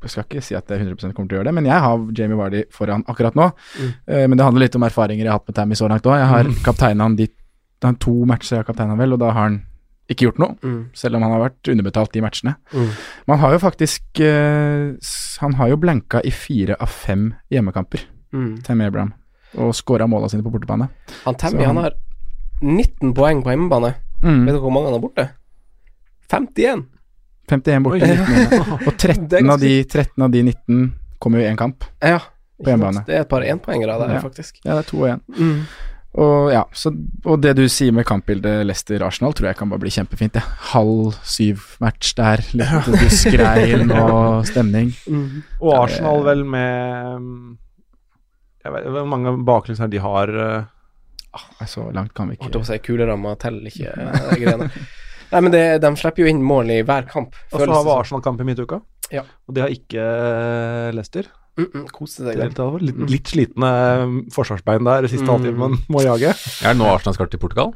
Jeg 0.05 0.11
skal 0.11 0.25
ikke 0.29 0.43
si 0.45 0.55
at 0.55 0.69
jeg 0.69 0.83
100% 0.85 1.15
kommer 1.16 1.29
til 1.31 1.39
å 1.39 1.39
gjøre 1.39 1.49
det, 1.49 1.55
men 1.57 1.65
jeg 1.65 1.81
har 1.81 2.03
Jamie 2.12 2.37
Vardy 2.37 2.65
foran 2.71 3.07
akkurat 3.09 3.35
nå. 3.35 3.47
Mm. 3.81 3.93
Eh, 4.07 4.27
men 4.29 4.37
det 4.37 4.45
handler 4.45 4.66
litt 4.66 4.77
om 4.77 4.85
erfaringer 4.85 5.25
jeg 5.25 5.33
har 5.33 5.39
hatt 5.39 5.49
med 5.49 5.57
Tammy 5.57 5.75
så 5.75 5.89
langt 5.89 6.05
òg. 6.05 6.19
Jeg 6.21 6.29
har 6.29 6.51
kapteina 6.62 7.07
han 7.09 7.16
dit 7.16 7.33
er 7.85 7.97
to 8.01 8.12
matcher 8.29 8.57
jeg 8.59 8.61
har 8.62 8.69
kapteina 8.69 8.99
vel, 9.01 9.16
og 9.16 9.23
da 9.23 9.31
har 9.33 9.49
han 9.49 9.57
ikke 10.10 10.26
gjort 10.26 10.39
noe. 10.39 10.55
Mm. 10.62 10.90
Selv 10.94 11.16
om 11.16 11.22
han 11.22 11.32
har 11.32 11.40
vært 11.48 11.68
underbetalt 11.72 12.12
de 12.12 12.20
matchene. 12.20 12.55
Mm. 12.74 12.89
Man 13.26 13.39
har 13.39 13.52
jo 13.52 13.59
faktisk 13.59 14.20
eh, 14.20 14.93
Han 15.40 15.55
har 15.55 15.68
jo 15.68 15.76
blanka 15.81 16.20
i 16.24 16.31
fire 16.31 16.76
av 16.81 16.89
fem 16.89 17.35
hjemmekamper, 17.51 18.01
Mm. 18.35 18.62
Tammy 18.66 18.85
Abraham, 18.85 19.12
og 19.56 19.74
scora 19.74 20.06
måla 20.10 20.28
sine 20.28 20.43
på 20.43 20.51
bortebane. 20.51 20.89
Han 21.24 21.35
Tammy, 21.39 21.62
han 21.64 21.76
han- 21.76 21.85
har 21.85 21.93
19 22.62 23.14
poeng 23.14 23.43
på 23.44 23.51
hjemmebane. 23.55 23.94
Mm. 24.22 24.44
Vet 24.47 24.55
dere 24.55 24.60
hvor 24.60 24.72
mange 24.72 24.86
han 24.90 24.94
har 24.97 25.01
borte? 25.01 25.28
51. 26.28 26.85
51 27.48 27.82
borte, 27.85 28.02
Oi. 28.02 28.16
19. 28.16 28.86
Og 28.89 28.93
13 28.98 29.28
Det 29.28 29.39
er 29.39 29.43
ganske- 29.44 29.52
av, 29.52 29.60
de, 29.60 29.85
13 29.85 30.22
av 30.22 30.31
de 30.31 30.43
19 30.43 30.93
kommer 31.20 31.39
jo 31.40 31.44
i 31.47 31.51
én 31.52 31.56
kamp. 31.60 31.85
Ja. 32.02 32.18
På 32.64 32.70
hjemmebane. 32.70 33.05
Det 33.06 33.14
er 33.14 33.20
et 33.24 33.28
par 33.28 33.43
énpoengere 33.43 33.98
der, 34.01 34.14
Ja. 34.14 34.20
faktisk. 34.20 34.60
Ja, 34.64 34.74
det 34.78 34.86
er 34.86 34.90
to 34.90 34.98
og 35.02 35.09
én. 35.10 35.64
Og 36.15 36.53
ja, 36.53 36.61
så, 36.78 36.93
og 37.27 37.41
det 37.43 37.57
du 37.59 37.65
sier 37.70 37.95
med 37.95 38.07
kampbildet 38.07 38.62
Leicester-Arsenal, 38.69 39.32
tror 39.35 39.49
jeg 39.49 39.59
kan 39.59 39.70
bare 39.73 39.82
bli 39.82 39.91
kjempefint. 39.91 40.36
Ja. 40.39 40.45
Halv 40.70 41.16
syv-match 41.27 42.12
der, 42.20 42.43
litt 42.55 42.86
duskregn 43.03 43.91
og 44.05 44.47
stemning. 44.47 44.93
Mm. 45.11 45.43
Og 45.59 45.74
Arsenal 45.81 46.23
vel 46.28 46.45
med 46.47 47.19
mm, 47.24 47.57
Jeg 48.65 48.77
vet 48.77 48.86
hvor 48.95 49.11
mange 49.11 49.35
baklengs 49.45 49.82
de 49.91 50.01
har 50.01 50.31
eh, 50.47 50.70
Så 51.66 51.89
langt 51.97 52.15
kan 52.15 52.31
vi 52.31 52.39
Holdt 52.39 52.47
på 52.47 52.62
ikke 52.62 52.62
å 52.62 52.70
si 52.70 52.78
kuleramma 52.86 53.35
teller 53.43 53.66
ikke 53.73 53.97
de 53.99 54.39
greiene. 54.45 54.70
Nei, 55.35 55.41
men 55.43 55.51
det, 55.51 55.65
de 55.82 55.91
slipper 55.99 56.23
jo 56.23 56.31
inn 56.31 56.45
mål 56.47 56.70
i 56.70 56.82
hver 56.86 57.09
kamp. 57.11 57.35
Og 57.51 57.59
så 57.59 57.66
har 57.66 57.82
vi. 57.89 57.95
Arsenal-kamp 57.99 58.45
i 58.45 58.47
midtuka, 58.47 58.78
Ja. 59.11 59.24
og 59.49 59.57
det 59.57 59.65
har 59.66 59.73
ikke 59.74 60.05
eh, 60.05 60.93
Leicester. 60.95 61.27
Mm 61.56 61.66
-mm, 61.72 61.85
kose 61.93 62.24
seg. 62.24 62.39
er 62.39 62.48
litt, 62.48 62.59
litt, 62.82 63.10
litt 63.10 63.28
slitne 63.28 63.68
eh, 63.70 64.31
forsvarsbein 64.35 64.85
der 64.85 65.06
siste 65.09 65.22
Mm. 65.24 65.31
halvtimen 65.31 65.78
må 65.89 66.02
jage. 66.02 66.35
Er 66.64 66.72
det 66.74 66.76
nå 66.78 66.85
Arsenal 66.93 67.14
skal 67.14 67.28
til 67.28 67.39
Portugal? 67.39 67.74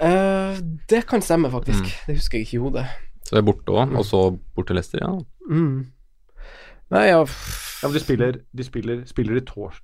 Eh, 0.00 0.60
det 0.88 1.06
kan 1.06 1.20
stemme, 1.22 1.50
faktisk. 1.50 1.82
Mm. 1.82 2.06
Det 2.06 2.16
husker 2.16 2.38
jeg 2.38 2.46
ikke 2.46 2.54
i 2.54 2.62
hodet. 2.62 2.86
Så 3.24 3.30
det 3.34 3.38
er 3.38 3.52
borte 3.52 3.72
òg, 3.72 3.96
og 3.96 4.04
så 4.04 4.38
bort 4.54 4.66
til 4.66 4.76
Leicester, 4.76 4.98
ja. 5.02 5.10
Mm. 5.50 5.86
Nei, 6.90 7.06
ja 7.08 7.24
Ja, 7.82 7.88
men 7.88 7.92
de 7.94 8.00
spiller, 8.00 8.32
de 8.56 8.62
spiller, 8.64 9.02
spiller 9.06 9.34
de 9.34 9.40
tors... 9.40 9.80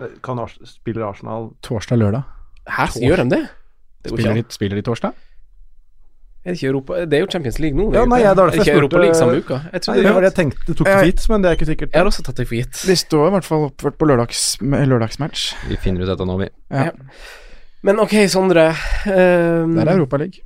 Eh, 0.00 0.06
Kan 0.22 0.38
Ars 0.38 0.58
spiller 0.64 1.04
Arsenal 1.06 1.50
Torsdag-lørdag. 1.62 2.22
Hæ, 2.68 2.86
Tors 2.86 2.96
gjør 3.00 3.16
de 3.24 3.30
det? 3.30 3.48
Det 4.04 4.10
Spiller, 4.12 4.34
de- 4.34 4.44
spiller 4.50 4.76
de 4.76 4.82
torsdag? 4.82 5.12
Er 6.46 6.52
det 6.54 6.58
ikke 6.62 6.68
Europa 6.70 7.04
Det 7.04 7.16
er 7.18 7.20
jo 7.24 7.26
Champions 7.32 7.58
League 7.58 7.76
nå. 7.76 7.90
det 7.90 7.98
Ja, 7.98 8.00
er 8.00 8.04
jo 8.04 8.10
nei, 8.10 8.18
ikke- 8.20 8.34
det 8.36 8.44
er 8.44 8.60
ikke 8.62 8.76
Europa 8.78 8.98
League 9.02 9.14
samme 9.14 9.36
uka. 9.42 9.60
Jeg 9.72 9.80
trodde 9.82 10.12
var 10.14 10.20
det 10.22 10.28
jeg 10.30 10.36
tenkte, 10.38 10.66
det 10.66 10.76
tok 10.76 10.86
det 10.86 10.94
for 10.98 11.04
gitt, 11.10 11.28
men 11.28 11.42
det 11.42 11.48
er 11.50 11.56
ikke 11.58 11.66
sikkert. 11.72 11.90
Jeg 11.92 12.00
har 12.00 12.06
også 12.06 12.22
tatt 12.24 12.36
det 12.36 12.48
for 12.48 12.54
gitt. 12.54 12.86
De 12.86 12.96
står 12.96 13.26
i 13.26 13.30
hvert 13.34 13.44
fall 13.44 13.66
oppført 13.70 13.98
på 13.98 14.06
lørdags, 14.08 14.56
lørdagsmatch. 14.62 15.54
Vi 15.68 15.76
finner 15.76 16.02
ut 16.02 16.08
dette 16.08 16.24
nå, 16.26 16.38
vi. 16.38 16.48
Ja. 16.70 16.84
Ja. 16.84 16.90
Men 17.82 17.98
ok, 18.00 18.14
Sondre. 18.28 18.70
Um, 19.06 19.74
Det 19.76 19.86
er 19.88 19.94
Europaliga. 19.98 20.40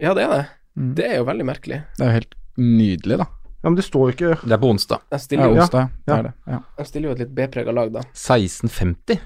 Ja, 0.00 0.14
det 0.14 0.22
er 0.24 0.28
det. 0.36 0.46
Mm. 0.76 0.94
Det 0.94 1.04
er 1.04 1.16
jo 1.16 1.24
veldig 1.24 1.44
merkelig. 1.46 1.82
Det 1.96 2.00
er 2.02 2.06
jo 2.10 2.12
helt 2.18 2.34
nydelig, 2.58 3.18
da. 3.18 3.26
Ja, 3.64 3.70
men 3.70 3.76
det 3.76 3.84
står 3.84 4.10
jo 4.10 4.12
ikke 4.12 4.40
Det 4.44 4.52
er 4.52 4.58
på 4.60 4.68
onsdag. 4.74 5.00
Jeg 5.12 5.20
stiller, 5.20 5.44
jo, 5.48 5.60
onsdag. 5.62 5.88
Det 6.06 6.14
er 6.18 6.22
det. 6.22 6.32
Ja. 6.48 6.58
de 6.78 6.84
stiller 6.84 7.08
jo 7.08 7.12
et 7.14 7.18
litt 7.18 7.34
B-prega 7.34 7.72
lag, 7.72 7.92
da. 7.92 8.00
1650. 8.12 9.20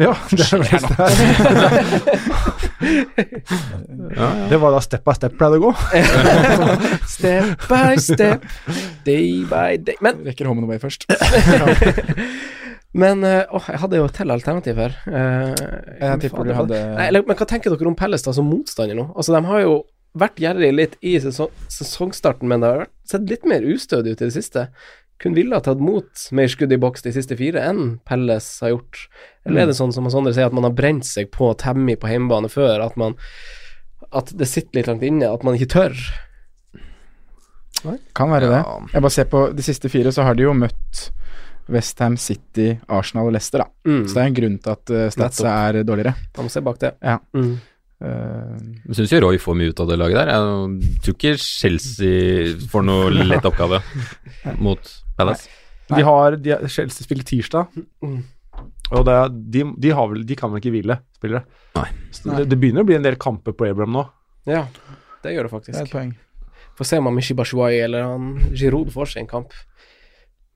Ja, 0.00 0.14
det 0.30 0.46
er 0.46 0.62
det 0.62 0.70
beste 0.72 2.04
ja. 4.16 4.28
Det 4.50 4.56
var 4.62 4.72
da 4.74 4.80
step 4.82 5.04
by 5.06 5.14
step 5.16 5.36
pleide 5.38 5.58
å 5.58 5.62
gå. 5.66 5.72
step 7.14 7.66
by 7.70 7.94
step, 8.00 8.44
day 9.06 9.44
by 9.50 9.76
day 9.80 9.96
Men, 10.04 10.22
Rekker 10.26 10.48
home 10.48 10.62
and 10.62 10.68
away 10.68 10.80
først. 10.82 11.06
men 12.94 13.24
eh, 13.26 13.42
åh, 13.50 13.68
jeg 13.72 13.80
hadde 13.82 13.98
jo 14.00 14.06
et 14.08 14.16
til 14.18 14.30
alternativ 14.34 14.78
her. 14.82 14.96
Eh, 15.08 15.54
Jeg 16.00 16.20
tipper 16.26 16.46
du 16.48 16.54
hadde 16.56 16.80
Nei, 16.96 17.08
eller, 17.10 17.24
men 17.28 17.38
hva 17.38 17.48
tenker 17.50 17.74
dere 17.74 17.90
om 17.90 17.98
Pellestad 17.98 18.36
som 18.38 18.46
motstander 18.50 18.98
nå? 18.98 19.08
Altså, 19.14 19.34
de 19.36 19.42
har 19.50 19.64
jo 19.64 19.74
vært 20.14 20.38
gjerrige 20.38 20.74
litt 20.78 20.92
i 21.02 21.16
sesong, 21.18 21.50
sesongstarten, 21.74 22.46
men 22.50 22.62
det 22.62 22.68
har 22.70 22.84
sett 23.10 23.24
litt 23.26 23.44
mer 23.50 23.64
ustødig 23.66 24.12
ut 24.14 24.20
i 24.22 24.28
det 24.28 24.34
siste. 24.36 24.68
Kun 25.22 25.34
ville 25.36 25.54
ha 25.56 25.62
tatt 25.64 25.80
mot 25.80 26.24
mer 26.34 26.48
skudd 26.50 26.72
i 26.74 26.78
boks 26.80 27.04
de 27.06 27.12
siste 27.14 27.36
fire 27.38 27.62
enn 27.62 27.98
Pelles 28.04 28.48
har 28.64 28.74
gjort? 28.74 29.04
Eller 29.46 29.64
er 29.64 29.70
det 29.70 29.76
sånn 29.78 29.92
som 29.94 30.08
Sondre 30.12 30.34
sier, 30.34 30.50
at 30.50 30.56
man 30.56 30.66
har 30.66 30.74
brent 30.76 31.06
seg 31.06 31.30
på 31.34 31.52
Tammy 31.60 31.94
på 32.00 32.10
hjemmebane 32.10 32.50
før, 32.52 32.82
at 32.84 32.96
man 33.00 33.16
At 34.14 34.30
det 34.36 34.46
sitter 34.50 34.78
litt 34.80 34.86
langt 34.90 35.02
inne, 35.06 35.30
at 35.32 35.42
man 35.46 35.56
ikke 35.58 35.70
tør? 35.74 35.94
Kan 38.16 38.30
være 38.32 38.48
det. 38.48 38.62
Jeg 38.94 39.02
bare 39.04 39.12
ser 39.12 39.26
på 39.28 39.40
de 39.52 39.64
siste 39.66 39.90
fire, 39.92 40.12
så 40.14 40.24
har 40.24 40.36
de 40.38 40.46
jo 40.46 40.54
møtt 40.56 41.08
Westham 41.72 42.16
City, 42.20 42.74
Arsenal 42.92 43.28
og 43.28 43.34
Leicester, 43.36 43.64
da. 43.64 43.68
Mm. 43.88 44.02
Så 44.06 44.14
det 44.16 44.22
er 44.22 44.30
en 44.30 44.36
grunn 44.38 44.58
til 44.62 44.72
at 44.74 44.92
uh, 44.92 45.04
statsa 45.12 45.54
er 45.68 45.80
dårligere. 45.86 46.14
Man 46.36 46.48
må 46.48 46.52
se 46.52 46.62
bak 46.64 46.80
det. 46.82 46.92
Ja. 47.02 47.18
Mm. 47.36 47.54
Eh, 48.04 48.56
Jeg 48.88 48.98
syns 48.98 49.12
jo 49.14 49.20
Roy 49.24 49.38
får 49.40 49.56
mye 49.56 49.72
ut 49.72 49.80
av 49.80 49.88
det 49.88 49.98
laget 50.00 50.18
der. 50.20 50.32
Jeg 50.34 51.00
tror 51.04 51.16
ikke 51.16 51.34
Chelsea 51.40 52.68
får 52.72 52.84
noe 52.88 53.26
lett 53.30 53.48
oppgave 53.48 53.80
mot 54.64 54.92
Palace. 55.16 55.48
De 55.90 56.00
har, 56.06 56.36
de 56.40 56.54
har 56.54 56.64
Chelsea 56.68 57.04
spiller 57.04 57.26
tirsdag, 57.28 57.66
Mm. 58.02 58.22
og 58.90 59.04
det, 59.04 59.16
de, 59.52 59.64
de, 59.82 59.90
har 59.90 60.08
vel, 60.08 60.22
de 60.26 60.36
kan 60.38 60.52
vel 60.52 60.62
ikke 60.62 60.72
hvile 60.72 60.98
spillere? 61.16 61.44
Nei. 61.76 61.88
Så 62.14 62.36
det, 62.38 62.46
det 62.52 62.58
begynner 62.60 62.84
å 62.84 62.88
bli 62.88 62.96
en 62.96 63.04
del 63.04 63.18
kamper 63.20 63.52
på 63.56 63.68
Abraham 63.68 63.98
nå. 63.98 64.04
Ja, 64.48 64.66
det 65.24 65.34
gjør 65.34 65.48
det 65.48 65.50
det 65.50 65.50
er 65.50 65.54
faktisk. 65.56 65.80
et 65.82 65.92
poeng. 65.92 66.14
Får 66.78 66.88
se 66.88 66.98
om 66.98 67.06
han 67.10 67.14
Mishi 67.14 67.34
Bashuai 67.36 67.76
eller 67.84 68.06
han 68.08 68.32
Giroud 68.54 68.90
får 68.94 69.12
seg 69.12 69.24
en 69.24 69.30
kamp. 69.30 69.52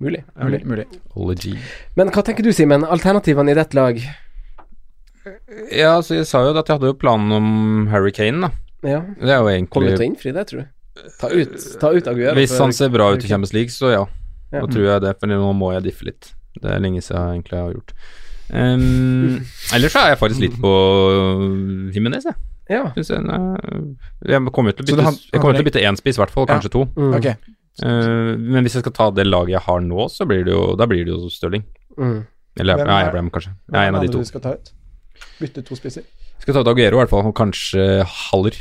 Mulig. 0.01 0.23
Mulig. 0.39 0.63
mulig. 0.65 0.87
mulig. 1.15 1.59
Men 1.99 2.11
hva 2.15 2.23
tenker 2.23 2.47
du, 2.47 2.53
Simen? 2.55 2.87
Alternativene 2.87 3.51
i 3.51 3.59
ditt 3.59 3.75
lag? 3.75 3.99
Ja, 5.75 5.99
så 6.03 6.21
jeg 6.21 6.27
sa 6.31 6.45
jo 6.47 6.55
at 6.55 6.69
jeg 6.69 6.79
hadde 6.79 6.93
jo 6.93 6.97
planen 6.99 7.35
om 7.35 7.87
Harry 7.93 8.13
Kane, 8.15 8.47
da. 8.47 8.51
Ja. 8.87 9.01
Det 9.19 9.33
er 9.35 9.43
jo 9.43 9.67
Kommer 9.67 9.91
du 9.91 9.97
til 9.99 10.07
å 10.07 10.11
innfri 10.13 10.33
det, 10.35 10.47
tror 10.51 10.63
du? 10.63 10.75
Ta 11.19 11.31
ut, 11.31 11.55
ta 11.83 11.91
ut 11.95 12.09
Aguero. 12.11 12.35
Hvis 12.39 12.55
han 12.59 12.73
ser 12.75 12.91
bra 12.95 13.11
ut 13.15 13.23
i 13.25 13.31
Champions 13.31 13.53
League, 13.55 13.75
så 13.75 13.91
ja. 13.93 14.05
Ja. 14.53 14.61
Da 14.63 14.67
tror 14.73 14.85
jeg 14.89 15.01
det, 15.05 15.13
for 15.21 15.27
nå 15.31 15.53
må 15.57 15.73
jeg 15.75 15.83
diffe 15.91 16.05
litt. 16.09 16.33
Det 16.59 16.71
er 16.73 16.81
lenge 16.81 17.03
siden 17.05 17.21
jeg 17.21 17.39
egentlig 17.43 17.59
har 17.61 17.73
gjort. 17.77 17.93
Um, 18.49 19.45
ellers 19.77 19.93
så 19.93 20.01
er 20.07 20.15
jeg 20.15 20.19
faktisk 20.23 20.41
litt 20.41 20.57
på 20.63 20.71
Jimenez, 21.95 22.25
jeg. 22.25 22.35
Ja. 22.69 22.87
Synes 22.97 23.09
jeg, 23.13 23.21
jeg 24.29 24.53
kommer 24.53 24.73
til 24.77 24.85
å 24.85 24.89
bytte, 24.89 25.05
han- 25.05 25.15
jeg 25.21 25.41
kommer 25.41 25.53
han- 25.55 25.61
til 25.61 25.65
å 25.65 25.69
bytte 25.71 25.85
én 25.89 25.97
spiss, 26.01 26.17
i 26.19 26.21
hvert 26.23 26.33
fall. 26.33 26.47
Ja. 26.49 26.55
Kanskje 26.55 26.71
to. 26.73 26.85
Mm. 26.97 27.15
Okay. 27.17 27.35
Uh, 27.79 28.35
men 28.37 28.65
hvis 28.67 28.75
jeg 28.75 28.83
skal 28.83 28.93
ta 28.93 29.11
det 29.15 29.27
laget 29.29 29.55
jeg 29.55 29.63
har 29.69 29.81
nå, 29.81 30.09
så 30.11 30.27
blir 30.27 30.43
det 30.45 30.51
jo 30.53 30.75
Da 30.77 30.85
blir 30.91 31.05
det 31.07 31.13
jo 31.15 31.29
Stirling. 31.31 31.63
Mm. 31.97 32.27
Eller 32.59 32.77
Hvem 32.81 32.89
ja, 32.91 32.99
er- 32.99 33.09
Abraham, 33.09 33.31
kanskje. 33.31 33.53
Hvem 33.71 33.79
er 33.81 33.89
en 33.89 33.95
av 33.95 34.03
de 34.03 34.09
to. 34.09 34.19
du 34.19 34.25
skal 34.25 34.41
ta 34.41 34.53
ut? 34.57 34.73
Bytte 35.41 35.63
to 35.65 35.77
spisser. 35.79 36.03
Skal 36.41 36.55
ta 36.55 36.61
ut 36.61 36.67
Aguero, 36.73 36.97
i 36.99 37.05
hvert 37.05 37.11
fall. 37.11 37.27
Og 37.27 37.35
kanskje 37.39 38.03
Haller. 38.05 38.57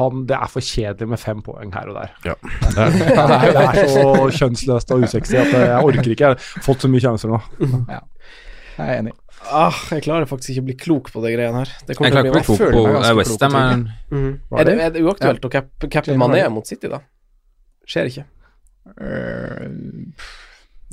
Han, 0.00 0.24
det 0.28 0.36
er 0.36 0.50
for 0.50 0.64
kjedelig 0.64 1.08
med 1.12 1.20
fem 1.22 1.40
poeng 1.46 1.72
her 1.76 1.90
og 1.92 1.96
der. 2.00 2.12
Ja. 2.26 2.34
Det 2.74 2.84
er, 2.84 3.48
det 3.52 3.64
er 3.64 3.88
så 3.94 4.04
kjønnsløst 4.40 4.92
og 4.96 5.04
usexy 5.06 5.36
at 5.40 5.52
jeg 5.54 5.80
orker 5.84 6.10
ikke. 6.14 6.30
Jeg 6.30 6.36
har 6.36 6.62
fått 6.64 6.82
så 6.86 6.88
mye 6.90 7.02
sjanser 7.04 7.30
nå. 7.32 7.40
Jeg 7.60 8.86
er 8.86 8.94
enig. 9.02 9.12
Ah, 9.50 9.76
jeg 9.94 10.02
klarer 10.04 10.28
faktisk 10.28 10.52
ikke 10.52 10.62
å 10.62 10.66
bli 10.68 10.74
klok 10.82 11.08
på 11.14 11.22
de 11.24 11.30
greiene 11.32 11.62
her. 11.62 11.70
Det 11.88 11.94
Jeg 11.94 12.00
klarer 12.00 12.26
ikke 12.28 12.32
å 12.32 12.34
bli 12.36 12.42
klok 12.48 12.74
på 12.74 12.82
ganske 12.86 13.10
eh, 13.12 13.16
Westham. 13.20 13.54
er- 13.56 13.86
Mm. 14.10 14.32
Er, 14.58 14.64
det, 14.64 14.72
det? 14.76 14.84
er 14.84 14.90
det 14.96 15.02
uaktuelt 15.06 15.44
å 15.46 15.50
cappe 15.52 15.88
cappe 15.92 16.16
Mané 16.18 16.42
mot 16.52 16.66
City, 16.68 16.88
da? 16.92 16.98
Skjer 17.88 18.08
ikke. 18.10 18.24
Uh, 19.00 19.68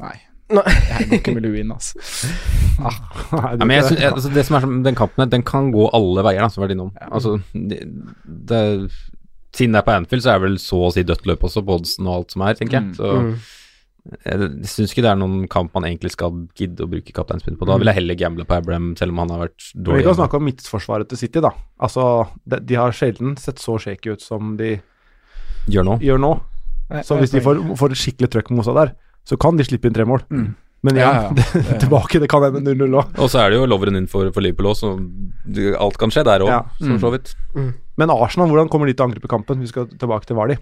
nei. 0.03 0.15
Nei. 0.53 0.63
Jeg 0.71 1.09
går 1.09 1.17
ikke 1.19 1.33
med 1.35 1.43
lue 1.43 1.59
inn, 1.59 1.71
altså. 1.75 1.99
Nei, 2.79 2.93
Ja, 3.57 3.65
men 3.65 3.73
jeg 3.75 3.83
synes, 3.89 3.99
jeg, 4.05 4.13
altså 4.13 4.29
det 4.31 4.45
som 4.47 4.55
er 4.55 4.63
som 4.63 4.75
den 4.85 4.95
kampen 4.95 5.23
her, 5.25 5.29
den 5.33 5.43
kan 5.43 5.71
gå 5.73 5.89
alle 5.97 6.23
veier, 6.23 6.39
da, 6.45 6.47
som 6.53 6.61
har 6.63 6.69
vært 6.69 6.77
innom. 6.77 6.91
Altså, 7.11 7.33
det, 7.53 7.81
det, 8.47 8.61
siden 9.57 9.75
det 9.75 9.81
er 9.81 9.87
på 9.89 9.95
Anfield, 9.97 10.23
så 10.23 10.31
er 10.33 10.39
det 10.39 10.45
vel 10.47 10.57
så 10.61 10.79
å 10.87 10.91
si 10.95 11.03
dødt 11.07 11.27
løp 11.27 11.43
også 11.49 11.63
på 11.67 11.79
oddsen 11.81 12.07
og 12.07 12.19
alt 12.21 12.35
som 12.35 12.45
er, 12.47 12.59
tenker 12.59 12.79
jeg. 12.79 12.89
Mm. 12.91 12.97
Så 12.99 13.13
Mm. 14.07 14.13
jeg, 14.23 14.37
jeg 14.63 14.69
syns 14.71 14.93
ikke 14.93 15.03
det 15.03 15.09
er 15.11 15.17
noen 15.19 15.47
kamp 15.51 15.73
man 15.75 15.83
egentlig 15.89 16.13
skal 16.13 16.31
gidde 16.55 16.85
å 16.85 16.87
bruke 16.87 17.11
kapteinspinn 17.17 17.57
på. 17.59 17.67
Da 17.67 17.75
vil 17.81 17.89
jeg 17.91 17.97
heller 17.99 18.15
gamble 18.21 18.45
på 18.47 18.55
Abraham, 18.55 18.93
selv 18.95 19.11
om 19.11 19.19
han 19.25 19.33
har 19.35 19.41
vært 19.49 19.65
dårlig. 19.75 19.99
Vi 19.99 20.07
kan 20.07 20.15
snakke 20.21 20.39
om 20.39 20.45
midtforsvaret 20.47 21.09
til 21.11 21.19
City, 21.25 21.41
da. 21.43 21.51
Altså, 21.83 22.05
de, 22.47 22.61
de 22.69 22.77
har 22.79 22.95
sjelden 22.95 23.35
sett 23.41 23.59
så 23.59 23.75
shaky 23.83 24.13
ut 24.15 24.23
som 24.23 24.53
de 24.61 24.77
Gjør 25.67 25.83
nå. 25.89 25.97
gjør 25.99 26.21
nå. 26.23 26.31
Så 27.03 27.17
hvis 27.19 27.33
de 27.35 27.41
får, 27.43 27.59
får 27.75 27.97
skikkelig 27.99 28.29
trøkk 28.31 28.53
med 28.53 28.61
Mosa 28.61 28.71
der, 28.77 28.93
så 29.27 29.37
kan 29.39 29.59
de 29.59 29.65
slippe 29.67 29.89
inn 29.89 29.95
tre 29.97 30.05
mål. 30.07 30.23
Mm. 30.31 30.47
Men 30.87 30.99
Ja, 30.99 31.07
igjen, 31.09 31.39
ja, 31.41 31.53
det, 31.67 31.79
tilbake, 31.81 32.19
det 32.21 32.29
kan 32.31 32.43
hende 32.45 32.61
0-0 32.77 32.93
òg. 33.01 33.15
Og 33.17 33.31
så 33.33 33.41
er 33.41 33.51
det 33.51 33.57
jo 33.59 33.65
loveren 33.67 33.97
inn 33.99 34.07
for, 34.11 34.29
for 34.31 34.45
Liverpool 34.45 34.69
òg, 34.71 34.77
så 34.77 34.93
alt 35.81 35.97
kan 35.99 36.13
skje 36.13 36.23
der 36.27 36.45
òg, 36.45 36.51
Ja. 36.53 36.61
Mm. 36.79 36.99
så 37.01 37.11
vidt. 37.15 37.33
Men 37.97 38.13
Arsenal, 38.13 38.51
hvordan 38.51 38.69
kommer 38.71 38.87
de 38.87 38.93
til 38.95 39.03
å 39.03 39.09
angripe 39.09 39.31
kampen? 39.31 39.59
Vi 39.63 39.71
skal 39.71 39.89
tilbake 39.89 40.29
til 40.29 40.37
Vardi. 40.37 40.59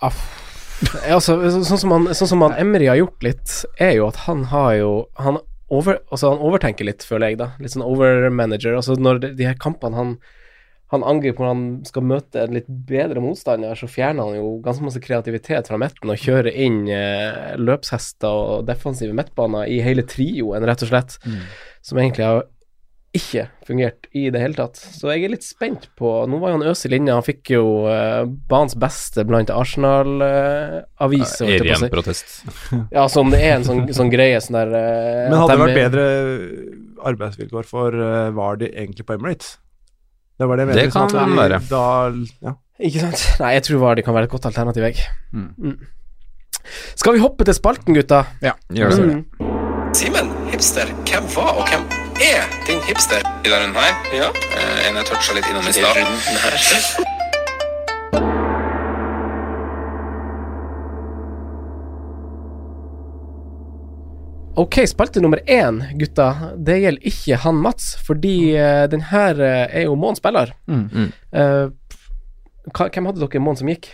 Ja, 0.00 0.10
altså, 1.16 1.36
sånn, 1.60 1.80
som 1.80 1.92
han, 1.92 2.08
sånn 2.16 2.30
som 2.30 2.44
han 2.44 2.54
Emry 2.60 2.86
har 2.88 3.00
gjort 3.00 3.24
litt, 3.24 3.54
er 3.80 3.96
jo 3.98 4.06
at 4.08 4.22
han 4.24 4.46
har 4.52 4.74
jo 4.78 4.92
Han, 5.20 5.40
over, 5.70 5.98
altså, 6.10 6.32
han 6.32 6.44
overtenker 6.44 6.88
litt, 6.88 7.04
føler 7.06 7.32
jeg, 7.32 7.40
da. 7.42 7.50
Litt 7.60 7.74
sånn 7.74 7.84
overmanager. 7.86 8.74
Altså, 8.78 8.96
når 8.98 9.20
de, 9.22 9.32
de 9.38 9.48
her 9.48 9.58
kampene 9.60 9.98
han 9.98 10.14
han 10.90 11.04
angriper 11.06 11.44
når 11.44 11.52
han 11.52 11.66
skal 11.86 12.06
møte 12.06 12.44
en 12.44 12.56
litt 12.56 12.70
bedre 12.88 13.22
motstander, 13.22 13.78
så 13.78 13.86
fjerner 13.90 14.26
han 14.26 14.40
jo 14.40 14.54
ganske 14.64 14.86
masse 14.86 15.02
kreativitet 15.02 15.70
fra 15.70 15.78
midten 15.78 16.10
og 16.10 16.18
kjører 16.18 16.50
inn 16.50 16.82
eh, 16.90 17.52
løpshester 17.60 18.54
og 18.54 18.64
defensive 18.70 19.14
midtbaner 19.14 19.70
i 19.70 19.78
hele 19.86 20.02
trioen, 20.08 20.66
rett 20.66 20.82
og 20.86 20.90
slett, 20.90 21.20
som 21.86 22.00
egentlig 22.00 22.26
har 22.26 22.48
ikke 23.16 23.48
fungert 23.66 24.06
i 24.14 24.28
det 24.30 24.38
hele 24.38 24.54
tatt. 24.54 24.78
Så 24.78 25.10
jeg 25.10 25.24
er 25.26 25.32
litt 25.32 25.42
spent 25.42 25.88
på 25.98 26.12
Nå 26.30 26.38
var 26.42 26.52
jo 26.52 26.60
han 26.60 26.66
i 26.66 26.94
inne, 26.94 27.16
han 27.16 27.26
fikk 27.26 27.50
jo 27.56 27.64
eh, 27.90 28.22
banens 28.50 28.76
beste 28.78 29.24
blant 29.26 29.50
Arsenal-aviser. 29.50 31.46
Er 31.46 31.56
holdt 31.56 31.56
jeg 31.56 31.64
på 31.64 31.66
å 31.66 31.70
ren 31.70 31.82
si. 31.82 31.90
protest. 31.94 32.36
ja, 32.96 33.08
som 33.10 33.32
det 33.34 33.42
er 33.42 33.56
en 33.56 33.66
sånn, 33.66 33.82
sånn 33.96 34.12
greie 34.12 34.38
sånn 34.42 34.60
der 34.60 34.76
eh, 34.78 35.24
Men 35.26 35.40
hadde 35.42 35.56
det 35.56 35.64
vært 35.64 35.80
bedre 35.80 36.04
arbeidsvilkår 37.10 37.66
for 37.66 37.96
uh, 37.96 38.30
Vardi 38.36 38.68
egentlig 38.70 39.08
på 39.08 39.16
Emirates? 39.16 39.56
Det 40.40 40.48
var 40.48 40.56
det 40.56 40.64
jeg 40.64 40.68
mente. 40.70 40.84
Det 40.84 40.92
kan 40.92 41.16
at 41.20 41.36
være. 41.36 41.60
Da, 41.68 41.84
ja. 42.48 42.52
Ikke 42.80 43.02
sant? 43.04 43.24
Nei, 43.42 43.50
jeg 43.58 43.66
tror 43.66 43.94
det 43.98 44.04
kan 44.06 44.16
være 44.16 44.30
et 44.30 44.32
godt 44.32 44.48
alternativ, 44.48 44.86
jeg. 44.88 44.96
Mm. 45.36 45.50
Mm. 45.58 45.76
Skal 46.96 47.16
vi 47.16 47.20
hoppe 47.20 47.44
til 47.44 47.56
spalten, 47.56 47.94
gutta? 47.96 48.24
Ja. 48.40 48.56
Gjør 48.72 48.96
det. 48.96 49.20
Mm. 49.20 49.94
Simen, 49.94 50.32
hipster, 50.52 50.88
hvem 51.04 51.28
var 51.36 51.60
og 51.60 51.68
hvem 51.68 51.84
er 52.24 52.44
din 52.68 52.80
hipster 52.88 53.24
i 53.44 53.52
denne 53.52 53.74
her? 53.76 53.96
Ja. 54.16 54.32
en 54.88 55.00
jeg 55.02 55.08
toucha 55.12 55.36
litt 55.36 55.50
innom 55.50 55.66
i 55.68 55.76
stad. 55.76 57.18
Ok, 64.54 64.80
spalte 64.88 65.20
nummer 65.20 65.40
én, 65.46 65.84
gutta. 65.98 66.34
Det 66.56 66.78
gjelder 66.82 67.06
ikke 67.06 67.36
han 67.44 67.58
Mats, 67.62 67.92
fordi 68.06 68.34
uh, 68.58 68.84
den 68.90 69.04
her 69.12 69.38
uh, 69.38 69.66
er 69.70 69.86
jo 69.86 69.94
Mån 69.96 70.18
spiller. 70.18 70.52
Mm. 70.66 70.86
Mm. 70.90 71.10
Uh, 71.32 72.80
hvem 72.90 73.06
hadde 73.08 73.22
dere 73.22 73.42
Mån 73.42 73.56
som 73.60 73.70
gikk? 73.70 73.88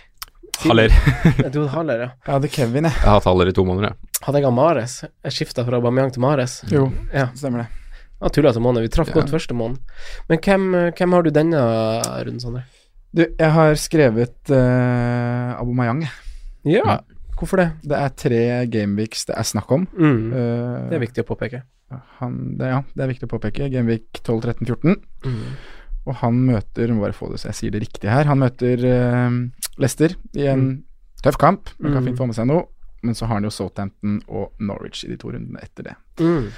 Haller. 0.65 0.93
Du 1.53 1.61
hadde 1.61 1.69
Haller, 1.75 2.05
ja. 2.07 2.09
Jeg 2.25 2.33
hadde 2.39 2.51
Kevin, 2.53 2.89
jeg. 2.89 2.97
Jeg 2.97 3.05
har 3.05 3.19
hatt 3.19 3.29
Haller 3.29 3.51
i 3.53 3.55
to 3.57 3.67
måneder, 3.69 3.93
jeg. 3.93 4.23
Hadde 4.25 4.41
jeg 4.43 4.55
Mares? 4.57 4.95
Jeg 5.05 5.37
skifta 5.37 5.67
fra 5.67 5.77
Aubameyang 5.79 6.15
til 6.15 6.25
Mares. 6.25 6.63
Jo, 6.73 6.87
Ja, 7.13 7.29
stemmer 7.37 7.67
det. 7.67 7.69
Ja, 8.17 8.31
tulla 8.33 8.53
til 8.57 8.65
måned. 8.65 8.87
Vi 8.87 8.89
traff 8.89 9.13
Ja. 9.13 9.19
godt 9.21 9.31
første 9.31 9.55
måned. 9.55 9.77
Men 10.31 10.41
hvem, 10.41 10.71
hvem 10.97 11.13
har 11.13 11.23
du 11.23 11.31
denne 11.37 11.61
runden, 12.25 12.41
Sondre? 12.41 12.65
Du, 13.13 13.27
jeg 13.29 13.51
har 13.53 13.77
skrevet 13.81 14.51
uh, 14.51 15.61
Abomayang. 15.61 16.07
Ja, 16.65 16.99
hvorfor 17.39 17.61
det? 17.63 17.69
Det 17.83 17.97
er 18.01 18.13
tre 18.17 18.41
gameweeks 18.73 19.27
det 19.29 19.37
er 19.39 19.43
snakk 19.49 19.71
om. 19.77 19.87
Mm. 19.97 20.33
Uh, 20.33 20.89
Det 20.91 20.97
er 20.99 21.03
viktig 21.07 21.25
å 21.25 21.29
påpeke. 21.35 21.63
Han, 22.21 22.57
det, 22.59 22.67
ja, 22.73 22.81
det 22.97 23.03
er 23.05 23.11
viktig 23.13 23.29
å 23.29 23.33
påpeke. 23.37 23.69
Gameweek 23.71 24.21
12, 24.25 24.41
13, 24.43 24.67
14. 24.67 24.97
Mm. 25.25 25.43
Og 26.07 26.15
han 26.21 26.35
møter 26.47 26.91
Må 26.95 27.03
bare 27.03 27.15
få 27.15 27.29
det 27.33 27.39
så 27.43 27.49
jeg 27.53 27.59
sier 27.61 27.71
det 27.75 27.81
riktig 27.85 28.11
her. 28.11 28.25
Han 28.31 28.39
møter 28.43 28.83
uh, 28.87 29.69
Leicester 29.79 30.15
i 30.35 30.47
en 30.51 30.67
tøff 31.23 31.39
kamp. 31.39 31.71
men 31.79 31.93
kan 31.93 32.03
Mm. 32.03 32.09
fint 32.11 32.19
få 32.19 32.27
med 32.27 32.37
seg 32.39 32.47
noe. 32.51 32.67
Men 33.03 33.15
så 33.15 33.27
har 33.29 33.35
han 33.39 33.45
jo 33.45 33.51
Southampton 33.55 34.21
og 34.29 34.53
Norwich 34.59 35.05
i 35.05 35.09
de 35.13 35.17
to 35.21 35.31
rundene 35.31 35.61
etter 35.63 35.83
det. 35.91 35.95
Mm. 36.19 36.49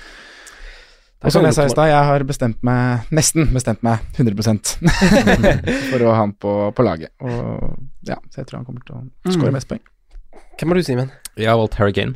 Og 1.25 1.33
som 1.35 1.43
jeg 1.43 1.53
sa 1.57 1.65
i 1.67 1.71
stad, 1.73 1.89
jeg 1.91 2.05
har 2.07 2.23
bestemt 2.25 2.61
meg 2.63 3.09
Nesten 3.11 3.49
bestemt 3.53 3.83
meg 3.83 3.99
100 4.15 4.37
for 5.91 6.05
å 6.07 6.13
ha 6.13 6.21
han 6.23 6.33
på, 6.39 6.53
på 6.77 6.85
laget. 6.87 7.11
Og 7.21 7.75
ja, 8.07 8.17
Så 8.31 8.41
jeg 8.41 8.47
tror 8.47 8.61
han 8.61 8.69
kommer 8.69 8.85
til 8.87 8.95
å 8.95 9.33
skåre 9.35 9.51
Mm. 9.51 9.57
mest 9.59 9.69
poeng. 9.69 9.83
Hvem 10.59 10.73
har 10.73 10.79
du, 10.79 10.83
Simen? 10.87 11.11
Jeg 11.39 11.49
har 11.53 11.59
valgt 11.61 11.75
Harry 11.79 11.93
Kane. 11.95 12.15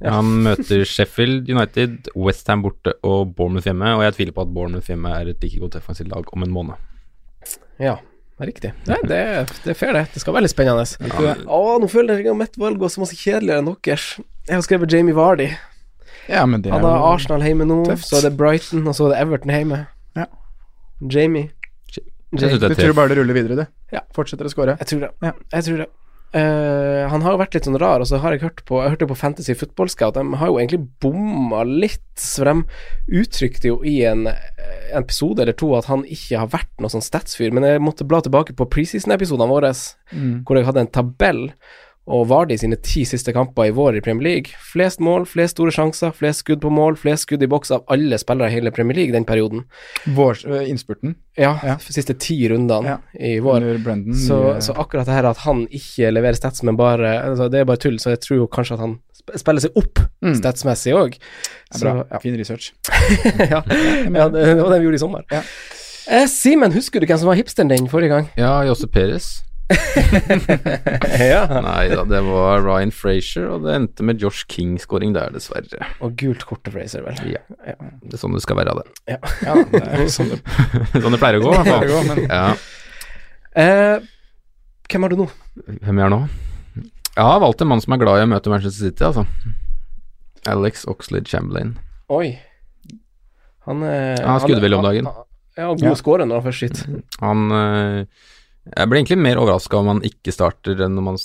Ja. 0.00 0.14
Han 0.16 0.30
møter 0.46 0.84
Sheffield 0.88 1.48
United, 1.52 2.08
Westham 2.16 2.62
borte 2.64 2.94
og 3.04 3.34
Bournemouth 3.36 3.66
hjemme, 3.68 3.90
og 3.98 4.02
jeg 4.06 4.14
tviler 4.16 4.32
på 4.36 4.44
at 4.46 4.52
Bournemouth 4.56 4.88
hjemme 4.88 5.10
er 5.12 5.28
et 5.34 5.42
like 5.44 5.60
godt 5.60 5.74
defensivt 5.76 6.08
lag 6.12 6.24
om 6.32 6.42
en 6.46 6.54
måned. 6.54 6.78
Ja, 7.80 7.98
det 8.38 8.46
er 8.46 8.48
riktig. 8.48 8.70
Nei, 8.88 8.96
det, 9.08 9.18
er- 9.18 9.52
det 9.64 9.74
er 9.74 9.76
fair, 9.76 9.92
det. 9.96 10.06
Det 10.14 10.22
skal 10.22 10.36
være 10.36 10.46
litt 10.46 10.54
spennende. 10.54 10.86
Ja. 11.20 11.34
Å, 11.44 11.60
nå 11.82 11.88
føler 11.92 12.16
jeg 12.22 12.30
at 12.32 12.38
mitt 12.40 12.56
valg 12.60 12.80
var 12.80 12.92
så 12.92 13.02
masse 13.04 13.16
kjedeligere 13.20 13.60
enn 13.60 13.68
deres. 13.84 14.06
Jeg 14.48 14.56
har 14.56 14.64
skrevet 14.64 14.92
Jamie 14.96 15.16
Vardy. 15.16 15.50
Ja, 16.30 16.46
men 16.48 16.62
det 16.64 16.70
er 16.70 16.78
Han 16.78 16.86
har 16.88 17.04
Arsenal 17.14 17.44
hjemme 17.44 17.66
nå, 17.68 17.82
tøft. 17.88 18.08
så 18.08 18.20
er 18.20 18.28
det 18.30 18.36
Brighton, 18.40 18.86
og 18.88 18.96
så 18.96 19.08
er 19.10 19.14
det 19.16 19.20
Everton 19.26 19.52
hjemme. 19.52 19.82
Ja. 20.16 20.26
Jamie. 21.12 21.50
Jeg 22.30 22.60
Du 22.60 22.66
er 22.70 22.74
tror 22.78 22.94
bare 22.94 23.08
det 23.10 23.16
ruller 23.18 23.34
videre, 23.34 23.56
du. 23.56 23.66
Ja. 23.92 24.00
Fortsetter 24.14 24.46
å 24.46 24.52
skåre. 24.52 24.76
Jeg 24.80 24.86
tror 24.92 25.00
det. 25.04 25.08
Ja. 25.26 25.32
Jeg 25.58 25.64
tror 25.66 25.80
det. 25.82 25.88
Eh, 26.32 27.08
han 27.10 27.22
har 27.24 27.32
jo 27.34 27.40
vært 27.40 27.56
litt 27.56 27.64
sånn 27.66 27.78
rar, 27.82 27.98
og 27.98 28.06
så 28.06 28.20
har 28.22 28.30
jeg 28.36 28.44
hørt 28.44 28.60
på 28.68 28.78
Jeg 28.84 28.92
hørte 28.92 29.08
på 29.10 29.16
Fantasy 29.18 29.54
Football 29.58 29.88
Scout, 29.90 30.14
de 30.14 30.22
har 30.38 30.46
jo 30.52 30.60
egentlig 30.60 30.84
bomma 31.02 31.64
litt, 31.66 32.04
for 32.20 32.46
de 32.46 33.18
uttrykte 33.22 33.66
jo 33.72 33.80
i 33.82 33.96
en, 34.06 34.28
en 34.30 35.02
episode 35.02 35.42
eller 35.42 35.56
to 35.58 35.72
at 35.74 35.88
han 35.90 36.04
ikke 36.06 36.38
har 36.38 36.52
vært 36.52 36.70
noe 36.78 36.92
sånn 36.92 37.02
statsfyr, 37.02 37.50
men 37.56 37.66
jeg 37.66 37.82
måtte 37.82 38.06
bla 38.06 38.20
tilbake 38.22 38.54
på 38.54 38.68
preseason-episodene 38.70 39.50
våre, 39.50 39.72
Mm. 40.10 40.42
hvor 40.44 40.56
jeg 40.58 40.66
hadde 40.66 40.80
en 40.82 40.90
tabell 40.90 41.42
og 42.10 42.24
Vardi 42.30 42.56
sine 42.58 42.76
ti 42.82 43.04
siste 43.04 43.32
kamper 43.36 43.68
i 43.68 43.70
vår 43.76 43.96
i 43.98 44.00
Premier 44.00 44.24
League. 44.24 44.54
Flest 44.72 44.98
mål, 45.04 45.26
flest 45.30 45.54
store 45.54 45.70
sjanser, 45.70 46.10
flest 46.16 46.42
skudd 46.42 46.60
på 46.62 46.70
mål, 46.72 46.96
flest 46.98 47.26
skudd 47.28 47.42
i 47.44 47.48
boks 47.50 47.70
av 47.76 47.84
alle 47.92 48.18
spillere 48.18 48.48
i 48.50 48.54
hele 48.56 48.72
Premier 48.74 48.96
League 48.96 49.12
den 49.14 49.24
perioden. 49.28 49.64
Vår, 50.16 50.40
øh, 50.48 50.64
innspurten. 50.70 51.14
Ja, 51.38 51.58
ja. 51.62 51.76
siste 51.78 52.14
ti 52.18 52.48
rundene 52.50 52.96
i 53.14 53.36
vår. 53.38 53.68
Brandon, 53.84 54.14
så, 54.16 54.40
nye- 54.54 54.60
så 54.64 54.74
akkurat 54.74 55.06
det 55.06 55.14
her 55.14 55.28
at 55.30 55.36
han 55.44 55.66
ikke 55.70 56.10
leverer 56.10 56.34
stats, 56.40 56.62
men 56.66 56.76
bare 56.76 57.12
altså, 57.28 57.48
Det 57.50 57.60
er 57.60 57.64
bare 57.68 57.76
tull, 57.78 57.98
så 58.02 58.10
jeg 58.16 58.20
tror 58.20 58.36
jo 58.42 58.46
kanskje 58.48 58.74
at 58.74 58.80
han 58.80 58.98
spiller 59.36 59.60
seg 59.60 59.76
opp 59.76 59.98
Mm. 60.20 60.34
statsmessig 60.36 60.92
òg. 60.92 61.14
Bra. 61.80 62.02
Fin 62.20 62.34
research. 62.36 62.72
ja, 63.38 63.62
ja 63.62 64.26
det, 64.28 64.42
det 64.44 64.56
var 64.60 64.72
det 64.74 64.80
vi 64.80 64.84
gjorde 64.88 64.98
i 64.98 65.00
sommer. 65.00 65.22
Eh, 65.30 66.26
Simen, 66.28 66.72
husker 66.74 67.00
du 67.00 67.06
hvem 67.06 67.18
som 67.22 67.28
var 67.30 67.38
hipsteren 67.38 67.68
din 67.70 67.86
forrige 67.88 68.10
gang? 68.12 68.26
Ja, 68.36 68.58
Josse 68.68 68.88
Perez. 68.90 69.38
ja. 71.30 71.42
Nei 71.62 71.84
da, 71.92 72.02
det 72.08 72.20
var 72.26 72.62
Ryan 72.64 72.92
Frazier, 72.94 73.46
og 73.54 73.64
det 73.66 73.74
endte 73.76 74.06
med 74.06 74.20
Josh 74.22 74.44
King-skåring 74.50 75.14
der, 75.16 75.30
dessverre. 75.34 75.86
Og 76.04 76.16
gult 76.20 76.44
kort 76.48 76.62
til 76.66 76.74
Frazier, 76.74 77.04
vel. 77.06 77.20
Ja. 77.36 77.42
Det 78.02 78.16
er 78.16 78.22
sånn 78.22 78.34
det 78.36 78.42
skal 78.44 78.58
være, 78.60 78.74
det. 78.80 78.86
Ja. 79.14 79.20
Ja, 79.46 79.54
det 79.70 79.82
er 79.86 80.06
sånn 80.12 80.32
det 80.34 80.40
sånn 81.04 81.14
det 81.16 81.20
pleier 81.22 81.40
å 81.40 81.44
gå, 81.46 81.54
i 81.54 81.64
hvert 81.70 81.94
fall. 81.94 82.10
men- 82.10 82.26
Ja. 82.28 82.44
Eh, 83.60 83.96
hvem 84.90 85.02
har 85.06 85.10
du 85.14 85.16
nå? 85.24 85.28
Hvem 85.66 85.96
jeg 85.98 86.04
har 86.06 86.12
nå? 86.14 86.20
Jeg 87.10 87.26
har 87.26 87.40
valgt 87.42 87.62
en 87.64 87.68
mann 87.72 87.80
som 87.82 87.92
er 87.96 87.98
glad 88.02 88.20
i 88.20 88.26
å 88.26 88.30
møte 88.30 88.50
Manchester 88.52 88.88
City, 88.90 89.02
altså. 89.06 89.26
Alex 90.50 90.86
Oxlade 90.88 91.26
Chamberlain. 91.28 91.74
Oi. 92.10 92.38
Han, 93.66 93.82
eh, 93.84 94.16
Han 94.22 94.30
har 94.36 94.40
skuddvilje 94.46 94.78
om 94.78 94.86
dagen. 94.86 95.08
Ja, 95.58 95.66
og 95.68 95.80
god 95.82 95.90
Ja. 95.90 95.94
scorer 95.98 96.24
når 96.26 96.40
han 96.40 96.46
først 96.46 96.62
skyter. 96.62 97.02
Han 97.20 97.50
eh, 97.52 98.04
Jeg 98.76 98.90
ble 98.90 99.00
egentlig 99.00 99.20
mer 99.20 99.40
overraska 99.42 99.80
om 99.80 99.88
man 99.90 100.02
ikke 100.06 100.34
starter 100.34 100.84
enn 100.86 100.98
om 101.00 101.12
man 101.12 101.20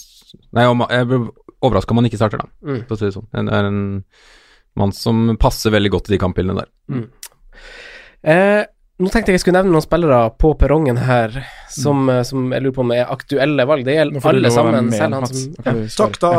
Nei, 0.55 0.65
om, 0.67 0.81
jeg 0.91 1.07
ble 1.07 1.19
overraska 1.63 1.93
om 1.93 2.01
man 2.01 2.07
ikke 2.09 2.19
starter, 2.19 2.41
da, 2.41 2.49
Mm. 2.65 2.81
for 2.87 2.95
å 2.95 2.99
si 2.99 3.05
det 3.05 3.15
sånn. 3.15 3.27
Det 3.31 3.53
er 3.53 3.67
en 3.69 3.83
mann 4.75 4.91
som 4.91 5.37
passer 5.39 5.71
veldig 5.71 5.91
godt 5.93 6.09
i 6.09 6.15
de 6.15 6.19
kampbildene 6.19 6.65
der. 6.65 6.71
Mm. 6.91 7.05
Eh, 8.25 8.65
nå 8.95 9.09
tenkte 9.11 9.31
jeg 9.31 9.35
jeg 9.39 9.43
skulle 9.43 9.59
nevne 9.59 9.73
noen 9.75 9.83
spillere 9.83 10.19
på 10.39 10.53
perrongen 10.55 10.95
her 11.03 11.33
som, 11.71 12.05
mm. 12.07 12.21
som 12.27 12.45
jeg 12.55 12.63
lurer 12.63 12.75
på 12.77 12.83
om 12.85 12.93
er 12.95 13.09
aktuelle 13.11 13.65
valg. 13.67 13.83
Det 13.83 13.97
gjelder 13.97 14.27
alle 14.31 14.51
sammen. 14.55 14.87
med, 14.87 14.95
selv 14.95 15.17
han 15.17 15.27
som 15.27 15.41
ja. 15.51 15.73
Takk, 15.99 16.15
da. 16.23 16.29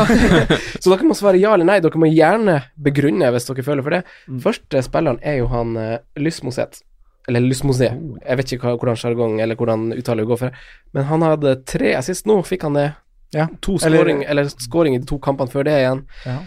Så 0.80 0.88
dere 0.88 1.08
må 1.10 1.16
svare 1.18 1.40
ja 1.42 1.52
eller 1.52 1.68
nei. 1.68 1.80
Dere 1.84 2.00
må 2.00 2.08
gjerne 2.08 2.62
begrunne 2.88 3.28
hvis 3.34 3.50
dere 3.50 3.66
føler 3.66 3.84
for 3.84 3.98
det. 3.98 4.02
Mm. 4.28 4.40
Første 4.46 4.84
spilleren 4.86 5.20
er 5.20 5.42
jo 5.42 5.50
han 5.52 5.76
uh, 5.76 5.98
Lysmoset. 6.16 6.80
Eller 7.28 7.40
Lysmosé. 7.40 7.90
Oh. 7.94 8.18
Jeg 8.20 8.40
vet 8.40 8.52
ikke 8.52 8.68
hva, 8.68 8.76
hvordan 8.80 9.00
sjargong 9.00 9.38
eller 9.40 9.56
hvordan 9.56 9.88
uttale 9.96 10.26
går 10.28 10.40
for. 10.42 10.64
Men 10.96 11.08
han 11.08 11.24
hadde 11.24 11.56
tre 11.68 11.94
assist 11.96 12.28
nå, 12.28 12.36
fikk 12.44 12.66
han 12.68 12.78
det. 12.78 12.88
Ja. 13.34 13.48
To 13.66 13.78
scoring, 13.82 14.22
eller 14.28 14.48
scoring 14.52 14.94
i 14.94 15.00
de 15.02 15.08
to 15.08 15.18
kampene 15.22 15.50
før 15.50 15.66
det 15.66 15.78
igjen. 15.80 16.04
Ja. 16.28 16.38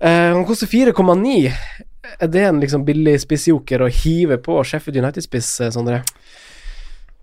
Uh, 0.00 0.36
han 0.36 0.44
koster 0.48 0.68
4,9. 0.70 1.50
Er 2.20 2.28
det 2.32 2.44
en 2.46 2.60
liksom 2.62 2.84
billig 2.86 3.16
spissjoker 3.22 3.82
å 3.84 3.90
hive 3.92 4.38
på 4.42 4.60
Sheffield 4.64 5.00
United-spiss, 5.02 5.50
eh, 5.60 5.72
Sondre? 5.74 6.00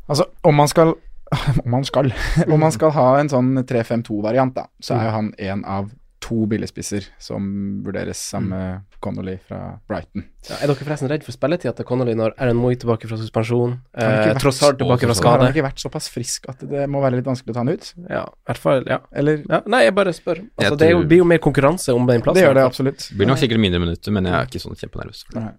Altså, 0.07 0.27
om 0.47 0.55
man 0.55 0.69
skal 0.71 0.93
Om 1.65 1.71
man 1.73 1.83
skal 1.83 2.13
Om 2.53 2.59
man 2.61 2.71
skal 2.71 2.93
ha 2.95 3.07
en 3.19 3.31
sånn 3.31 3.49
3-5-2-variant, 3.67 4.53
da, 4.55 4.67
så 4.79 4.95
er 4.95 5.09
jo 5.09 5.15
han 5.17 5.31
en 5.49 5.65
av 5.67 5.89
to 6.23 6.47
billigspisser 6.49 7.05
som 7.21 7.43
vurderes 7.85 8.19
sammen 8.31 8.49
med 8.49 8.99
Connolly 9.03 9.35
fra 9.47 9.59
Brighton. 9.89 10.23
Ja, 10.47 10.57
er 10.57 10.71
dere 10.71 10.79
forresten 10.79 11.11
redd 11.11 11.25
for 11.25 11.35
spilletida 11.35 11.75
til 11.77 11.85
Connolly 11.87 12.15
når 12.17 12.33
Aaron 12.41 12.57
Moy 12.57 12.77
tilbake 12.79 13.09
fra 13.09 13.19
suspensjon? 13.19 13.75
Eh, 13.93 14.31
Trossard 14.41 14.79
tilbake 14.81 15.05
fra 15.05 15.15
skade. 15.17 15.35
Har 15.35 15.45
han 15.45 15.53
ikke 15.53 15.67
vært 15.67 15.83
såpass 15.83 16.09
frisk 16.11 16.49
at 16.51 16.63
det 16.67 16.87
må 16.89 17.03
være 17.03 17.19
litt 17.19 17.29
vanskelig 17.29 17.53
å 17.53 17.57
ta 17.59 17.63
han 17.63 17.71
ut? 17.75 17.91
Ja, 18.09 18.23
i 18.25 18.49
hvert 18.49 18.63
fall. 18.63 18.83
Ja. 18.89 18.99
Eller 19.13 19.43
ja. 19.45 19.61
Nei, 19.69 19.83
jeg 19.85 19.95
bare 19.99 20.15
spør. 20.17 20.41
Altså, 20.57 20.71
Jeg 20.71 20.81
det 20.81 20.89
er 20.89 20.95
jo, 20.95 21.05
blir 21.13 21.21
jo 21.21 21.29
mer 21.29 21.41
konkurranse 21.43 21.93
om 21.93 22.09
den 22.09 22.25
plassen. 22.25 22.41
Det 22.41 22.47
gjør 22.47 22.59
det 22.59 22.65
absolutt. 22.65 23.07
Det 23.11 23.21
blir 23.21 23.31
nok 23.31 23.41
sikkert 23.43 23.63
mindre 23.67 23.83
minutter, 23.85 24.17
men 24.17 24.29
jeg 24.29 24.39
er 24.39 24.51
ikke 24.51 24.63
sånn 24.65 24.81
kjempenervøs 24.81 25.23
for 25.27 25.37
det. 25.37 25.45
Nei. 25.45 25.55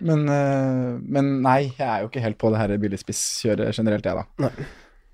Men, 0.00 0.28
eh, 0.30 0.98
men 1.18 1.32
nei, 1.44 1.60
jeg 1.76 1.86
er 1.86 2.04
jo 2.04 2.08
ikke 2.08 2.22
helt 2.24 2.38
på 2.40 2.52
det 2.54 2.60
her 2.62 2.76
billigspisskjøret 2.80 3.76
generelt, 3.76 4.06
jeg, 4.06 4.24
da. 4.40 4.52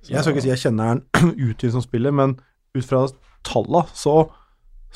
Jeg 0.06 0.22
skal 0.22 0.34
ikke 0.36 0.44
si 0.44 0.52
jeg 0.52 0.62
kjenner 0.68 0.92
han 0.92 1.00
utvidet 1.48 1.74
som 1.74 1.82
spiller, 1.82 2.14
men 2.14 2.36
ut 2.76 2.84
fra 2.86 3.06
talla 3.46 3.86
så, 3.96 4.26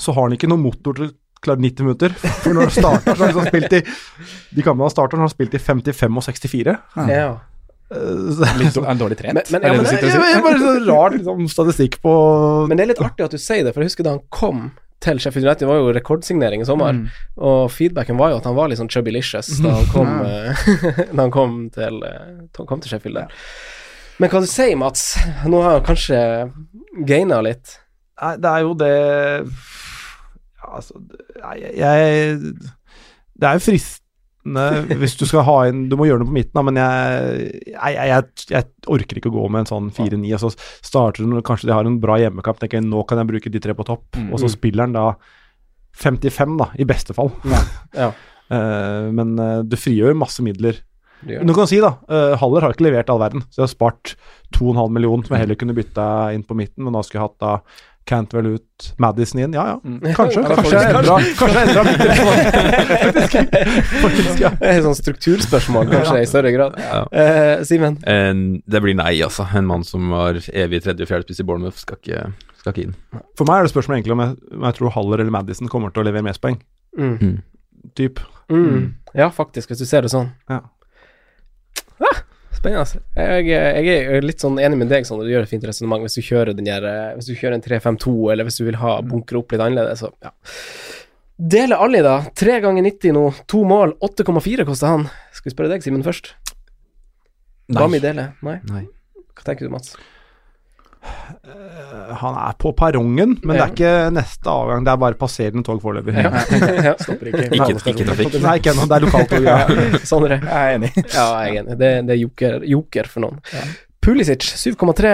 så 0.01 0.15
har 0.17 0.27
han 0.29 0.37
ikke 0.39 0.49
noen 0.51 0.65
motor 0.65 0.97
til 0.97 1.11
klart 1.11 1.17
klare 1.41 1.63
90 1.65 1.87
minutter. 1.87 2.13
For 2.45 2.53
når 2.53 2.67
han 2.69 2.75
starter, 2.75 3.15
så 3.15 3.17
har 3.17 3.21
han 3.21 3.31
liksom 3.31 3.47
spilt 3.49 3.73
i 3.79 3.81
De 4.59 4.65
kampene 4.67 4.85
han 4.85 4.93
starter, 4.93 5.17
så 5.17 5.23
har 5.23 5.29
han 5.29 5.33
spilt 5.33 5.55
i 5.57 5.61
55 5.63 6.19
og 6.21 6.27
64. 6.27 6.75
Ja. 7.09 7.31
Eh, 7.91 8.59
Litt, 8.61 8.77
dårlig 9.01 9.17
trent? 9.19 9.35
Men- 9.35 9.47
men- 9.51 9.63
ja, 9.65 9.71
det 9.73 9.77
men 9.81 9.85
det, 9.85 10.01
det, 10.01 10.13
Det 10.13 10.37
er 10.37 10.45
bare 10.45 10.61
så 10.61 10.75
rart 10.91 11.17
liksom, 11.17 11.49
statistikk 11.51 11.97
på 12.05 12.13
Men 12.69 12.77
det 12.77 12.85
er 12.85 12.91
litt 12.93 13.01
artig 13.03 13.25
at 13.25 13.33
du 13.35 13.39
sier 13.41 13.65
det, 13.65 13.73
for 13.75 13.81
jeg 13.83 13.89
husker 13.91 14.05
da 14.05 14.11
han 14.19 14.23
kom 14.31 14.71
til 15.01 15.17
Sheffield 15.19 15.47
United, 15.49 15.65
det 15.65 15.69
var 15.71 15.81
jo 15.81 15.93
rekordsignering 15.97 16.61
i 16.61 16.65
sommer, 16.69 16.93
Mm. 16.93 17.09
og 17.41 17.71
feedbacken 17.73 18.19
var 18.21 18.31
jo 18.31 18.37
at 18.37 18.45
han 18.45 18.55
var 18.55 18.69
litt 18.69 18.79
sånn 18.79 18.91
chubbylicious 18.93 19.49
da 19.65 19.71
han 19.81 19.87
kom, 19.87 20.11
eh, 20.27 20.53
da 21.17 21.23
han 21.25 21.31
kom, 21.33 21.71
til, 21.73 22.03
eh, 22.05 22.37
da 22.53 22.59
han 22.61 22.67
kom 22.69 22.81
til 22.85 22.91
Sheffield 22.93 23.17
der. 23.17 23.33
Men 24.21 24.29
hva 24.29 24.41
du 24.45 24.47
sier, 24.47 24.77
Mats? 24.77 25.17
Nå 25.49 25.63
har 25.65 25.81
han 25.81 25.87
kanskje 25.89 26.53
gaina 27.09 27.41
litt. 27.43 27.79
Nei, 28.21 28.37
det 28.37 28.45
er 28.53 28.61
jo 28.61 28.75
det 28.77 28.93
Altså, 30.71 31.01
det- 31.01 31.25
jeg, 31.41 31.75
jeg 31.79 32.39
Det 33.41 33.49
er 33.49 33.59
jo 33.59 33.65
fristende 33.67 34.97
hvis 35.01 35.17
du 35.21 35.27
skal 35.29 35.43
ha 35.45 35.57
inn 35.69 35.83
Du 35.91 35.97
må 36.01 36.07
gjøre 36.09 36.23
noe 36.23 36.31
på 36.31 36.37
midten, 36.39 36.55
da, 36.57 36.63
men 36.65 36.79
jeg, 36.81 37.75
jeg, 37.77 38.65
orker 38.89 39.19
ikke 39.21 39.29
å 39.29 39.35
gå 39.37 39.45
med 39.53 39.61
en 39.67 39.69
sånn 39.69 39.91
4-9, 39.93 40.33
og 40.39 40.41
så 40.47 40.51
starter 40.87 41.25
du 41.25 41.29
når 41.35 41.45
kanskje 41.45 41.69
de 41.69 41.75
har 41.77 41.85
en 41.85 41.99
bra 42.01 42.17
hjemmekamp, 42.23 42.59
tenker 42.63 42.81
jeg 42.81 42.89
nå 42.89 43.03
kan 43.07 43.21
jeg 43.21 43.29
bruke 43.29 43.53
de 43.53 43.61
tre 43.61 43.75
på 43.77 43.85
topp, 43.85 44.07
Mm. 44.17 44.33
og 44.33 44.41
så 44.41 44.49
spiller 44.49 44.87
han 44.89 44.93
da 44.97 45.15
55, 46.01 46.57
da, 46.59 46.71
i 46.81 46.85
beste 46.89 47.15
fall. 47.17 47.33
Ja. 47.97 48.13
Eh, 48.51 49.05
men 49.15 49.37
det 49.39 49.69
du 49.71 49.77
frigjør 49.79 50.17
masse 50.19 50.43
midler. 50.43 50.81
Det 51.23 51.37
Du 51.47 51.53
kan 51.55 51.69
si 51.71 51.77
da, 51.79 51.93
Uh, 52.11 52.33
Haller 52.41 52.65
har 52.65 52.73
ikke 52.75 52.83
levert 52.89 53.09
all 53.13 53.21
verden, 53.23 53.45
så 53.47 53.61
jeg 53.61 53.69
har 53.69 53.71
spart 53.71 54.15
2,5 54.57 54.91
millioner 54.91 55.23
som 55.29 55.37
jeg 55.37 55.45
heller 55.45 55.55
kunne 55.61 55.77
bytta 55.77 56.07
inn 56.35 56.43
på 56.43 56.57
midten, 56.59 56.83
men 56.83 56.93
da 56.97 56.99
skulle 57.07 57.21
jeg 57.23 57.29
hatt 57.29 57.39
da 57.39 57.53
Cantwell 58.09 58.47
ut, 58.57 58.87
Madison 58.99 59.41
inn, 59.45 59.53
ja 59.55 59.65
ja, 59.69 59.77
kanskje. 60.19 60.41
Ja, 60.43 60.57
Kanskje 60.57 60.81
jeg 60.81 60.95
endra 60.97 61.17
Kanskje 61.39 61.59
jeg 61.61 61.69
endra 61.69 61.83
litt. 61.87 62.01
Faktisk, 64.03 64.41
ja. 64.43 64.51
Det 64.59 64.73
et 64.73 64.85
sånt 64.87 64.99
strukturspørsmål, 65.01 65.91
kanskje, 65.93 66.17
i 66.25 66.29
større 66.31 66.53
grad. 66.55 66.79
Ja. 66.81 67.03
Eh, 67.13 67.63
Simen? 67.69 67.99
En, 68.11 68.43
det 68.67 68.83
blir 68.85 68.97
nei, 68.99 69.13
altså. 69.27 69.47
En 69.57 69.69
mann 69.69 69.85
som 69.87 70.09
var 70.15 70.41
evig 70.51 70.83
tredje- 70.85 71.07
og 71.07 71.13
fjerdespiss 71.13 71.43
i 71.45 71.47
Bournemouth, 71.47 71.79
skal 71.85 72.01
ikke, 72.01 72.25
skal 72.63 72.75
ikke 72.75 72.87
inn. 72.89 72.97
For 73.39 73.47
meg 73.49 73.61
er 73.61 73.69
det 73.69 73.75
spørsmålet 73.75 74.01
egentlig 74.01 74.17
om 74.17 74.25
jeg, 74.25 74.37
om 74.59 74.67
jeg 74.71 74.79
tror 74.81 74.95
Haller 74.97 75.23
eller 75.25 75.37
Madison 75.37 75.71
kommer 75.73 75.95
til 75.95 76.03
å 76.05 76.09
levere 76.11 76.27
mest 76.27 76.43
poeng. 76.43 76.59
Mm. 76.99 77.15
Mm. 77.21 77.39
Typ. 78.01 78.21
Mm. 78.51 78.95
Ja, 79.15 79.31
faktisk, 79.35 79.71
hvis 79.73 79.83
du 79.85 79.87
ser 79.89 80.07
det 80.07 80.13
sånn. 80.13 80.33
Ja. 80.51 80.63
Spennende. 82.61 82.85
altså. 82.85 83.01
Jeg, 83.17 83.47
jeg 83.49 84.07
er 84.17 84.27
litt 84.27 84.43
sånn 84.43 84.59
enig 84.61 84.77
med 84.83 84.91
deg, 84.93 85.07
Sander. 85.09 85.25
du 85.25 85.33
gjør 85.33 85.47
et 85.47 85.53
fint 85.53 85.65
resonnement 85.65 86.05
hvis 86.05 86.19
du 86.19 86.25
kjører 86.27 86.57
den 86.57 86.69
der, 86.69 86.85
eh, 86.85 87.15
Hvis 87.17 87.31
du 87.31 87.35
kjører 87.39 87.57
en 87.57 87.65
3-5-2, 87.65 88.13
eller 88.33 88.45
hvis 88.45 88.61
du 88.61 88.67
vil 88.67 88.77
ha 88.83 88.99
bunkre 89.01 89.41
opp 89.41 89.55
litt 89.55 89.65
annerledes, 89.65 90.05
så 90.05 90.13
ja. 90.21 90.35
Deler 91.41 91.81
alle, 91.81 92.03
da. 92.05 92.19
Tre 92.37 92.59
ganger 92.61 92.85
90 92.85 93.17
nå, 93.17 93.25
to 93.49 93.63
mål, 93.65 93.95
8,4 94.05 94.67
koster 94.69 94.93
han. 94.93 95.07
Skal 95.33 95.49
vi 95.49 95.55
spørre 95.55 95.73
deg, 95.73 95.85
Simen, 95.87 96.05
først? 96.05 96.35
Hva 97.73 97.87
med 97.89 98.05
dele? 98.05 98.33
Nei? 98.45 98.59
Nei. 98.69 98.83
Hva 99.33 99.47
tenker 99.47 99.65
du, 99.65 99.73
Mats? 99.73 99.95
Eh, 101.01 102.15
Han 102.21 102.35
er 102.37 102.57
på 102.61 102.73
perrongen, 102.77 103.37
men 103.43 103.57
det 103.57 103.63
er 103.65 103.73
ikke 103.75 103.93
neste 104.15 104.51
avgang, 104.53 104.85
det 104.87 104.93
er 104.93 105.01
bare 105.01 105.19
passerende 105.21 105.65
tog 105.67 105.81
foreløpig. 105.83 106.15
Ja. 106.21 106.95
Stopper 107.05 107.31
ikke. 107.33 107.47
Ikke, 107.57 107.77
ikke 107.95 108.07
trafikk. 108.11 108.37
Nei, 108.45 108.57
ikke 108.61 108.75
ennå, 108.75 108.89
det 108.91 108.99
er 108.99 109.07
lokaltog. 109.07 109.47
Ja. 109.51 110.01
Sondre? 110.07 110.41
Jeg 110.43 110.51
er 110.51 110.75
enig. 110.79 110.91
Ja, 111.17 111.29
jeg 111.45 111.55
er 111.57 111.63
enig. 111.65 111.79
Det, 111.81 111.93
det 112.09 112.17
er 112.17 112.21
joker, 112.25 112.59
joker 112.77 113.09
for 113.11 113.25
noen. 113.27 113.41
Pulisic 114.01 114.45
7,3. 114.57 115.11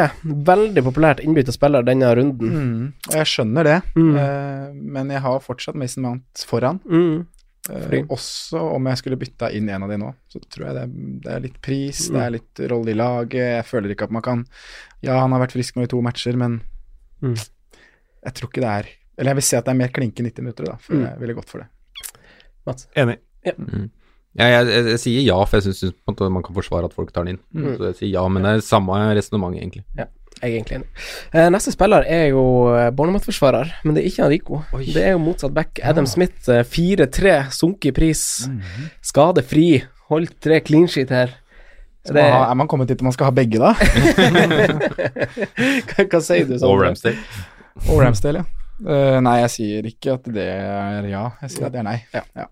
Veldig 0.47 0.83
populært 0.87 1.23
innbytta 1.25 1.55
spiller 1.55 1.83
denne 1.87 2.11
runden. 2.15 2.53
Mm. 2.55 2.85
Jeg 3.17 3.27
skjønner 3.33 3.67
det, 3.67 3.79
Mm. 3.99 4.13
eh, 4.23 4.69
men 4.97 5.11
jeg 5.11 5.23
har 5.25 5.41
fortsatt 5.43 5.75
Mason 5.79 6.05
Mount 6.07 6.45
foran. 6.47 6.79
Mm. 6.87 7.25
Eh, 7.71 7.81
Fordi? 7.83 8.01
også 8.15 8.61
om 8.77 8.87
jeg 8.87 8.99
skulle 9.01 9.17
bytta 9.19 9.49
inn 9.53 9.69
en 9.69 9.83
av 9.83 9.89
de 9.91 9.97
nå, 9.99 10.13
så 10.31 10.39
tror 10.49 10.67
jeg 10.69 10.75
det, 10.77 10.85
det 11.25 11.33
er 11.33 11.41
litt 11.41 11.61
pris, 11.63 12.09
Mm. 12.09 12.15
det 12.15 12.23
er 12.23 12.31
litt 12.31 12.61
rolle 12.71 12.91
i 12.93 12.95
laget. 12.95 13.33
Jeg 13.57 13.65
føler 13.67 13.91
ikke 13.95 14.05
at 14.05 14.11
man 14.13 14.23
kan 14.23 14.47
Ja, 15.03 15.21
han 15.21 15.33
har 15.33 15.41
vært 15.47 15.53
frisk 15.57 15.75
nå 15.77 15.83
i 15.83 15.87
to 15.87 16.01
matcher, 16.03 16.37
men 16.37 16.61
Mm. 17.23 17.35
jeg 18.25 18.35
tror 18.35 18.49
ikke 18.51 18.61
det 18.63 18.73
er 18.77 18.89
Eller 19.19 19.31
jeg 19.31 19.37
vil 19.37 19.43
si 19.43 19.57
at 19.57 19.65
det 19.65 19.71
er 19.73 19.79
mer 19.79 19.89
klinke 19.89 20.23
90 20.23 20.43
minutter, 20.45 20.65
da, 20.67 20.77
for 20.77 20.93
Mm. 20.95 21.05
jeg 21.09 21.19
ville 21.21 21.35
gått 21.35 21.49
for 21.49 21.59
det. 21.59 21.69
Mats? 22.67 22.87
Enig. 22.95 23.19
Mm. 23.47 23.91
Ja, 24.39 24.45
jeg, 24.45 24.67
jeg, 24.69 24.85
jeg 24.91 24.99
sier 25.01 25.23
ja, 25.25 25.45
for 25.45 25.57
jeg 25.57 25.73
syns 25.75 25.95
man 26.07 26.43
kan 26.43 26.55
forsvare 26.55 26.85
at 26.85 26.93
folk 26.93 27.11
tar 27.13 27.25
den 27.25 27.37
inn. 27.39 27.43
Mm. 27.55 27.77
Så 27.79 27.85
jeg 27.87 27.95
sier 27.97 28.11
ja, 28.13 28.29
men 28.29 28.43
det 28.43 28.51
er 28.59 28.61
samme 28.61 28.93
resonnement, 29.17 29.57
egentlig. 29.57 29.85
Jeg 30.37 30.51
er 30.51 30.55
egentlig 30.59 30.77
enig. 30.77 30.89
Eh, 31.33 31.47
neste 31.53 31.73
spiller 31.73 32.05
er 32.13 32.27
jo 32.29 32.43
eh, 32.77 32.91
Bournemouth-forsvarer, 32.93 33.71
men 33.87 33.97
det 33.97 34.03
er 34.03 34.11
ikke 34.11 34.29
Rico. 34.29 34.61
Det 34.85 35.01
er 35.01 35.15
jo 35.15 35.23
motsatt 35.25 35.55
back. 35.57 35.81
Adam 35.81 36.07
Smith, 36.07 36.51
eh, 36.53 36.61
4-3, 36.61 37.37
sunket 37.57 37.89
i 37.89 37.95
pris. 37.97 38.23
Skadefri. 39.01 39.71
Holdt 40.11 40.37
tre 40.45 40.61
clean 40.61 40.87
sheet 40.93 41.11
her. 41.11 41.33
Det... 42.07 42.15
man 42.15 42.31
ha, 42.31 42.43
er 42.51 42.59
man 42.61 42.69
kommet 42.71 42.93
dit 42.93 43.01
man 43.03 43.15
skal 43.17 43.31
ha 43.31 43.35
begge, 43.35 43.59
da? 43.59 43.73
hva, 45.89 46.05
hva 46.05 46.21
sier 46.23 46.47
du? 46.47 46.55
Og 46.61 46.85
Ramsdale. 46.85 47.17
Og 47.89 47.99
Ramsdale, 47.99 48.45
ja. 48.45 48.53
Uh, 48.77 49.17
nei, 49.25 49.39
jeg 49.41 49.53
sier 49.55 49.87
ikke 49.89 50.19
at 50.19 50.27
det 50.37 50.45
er 50.53 51.07
ja. 51.09 51.25
Jeg 51.47 51.55
sier 51.55 51.67
at 51.71 51.75
det 51.75 51.81
er 51.81 51.87
nei. 51.89 51.97
Ja. 52.13 52.23
Ja. 52.37 52.47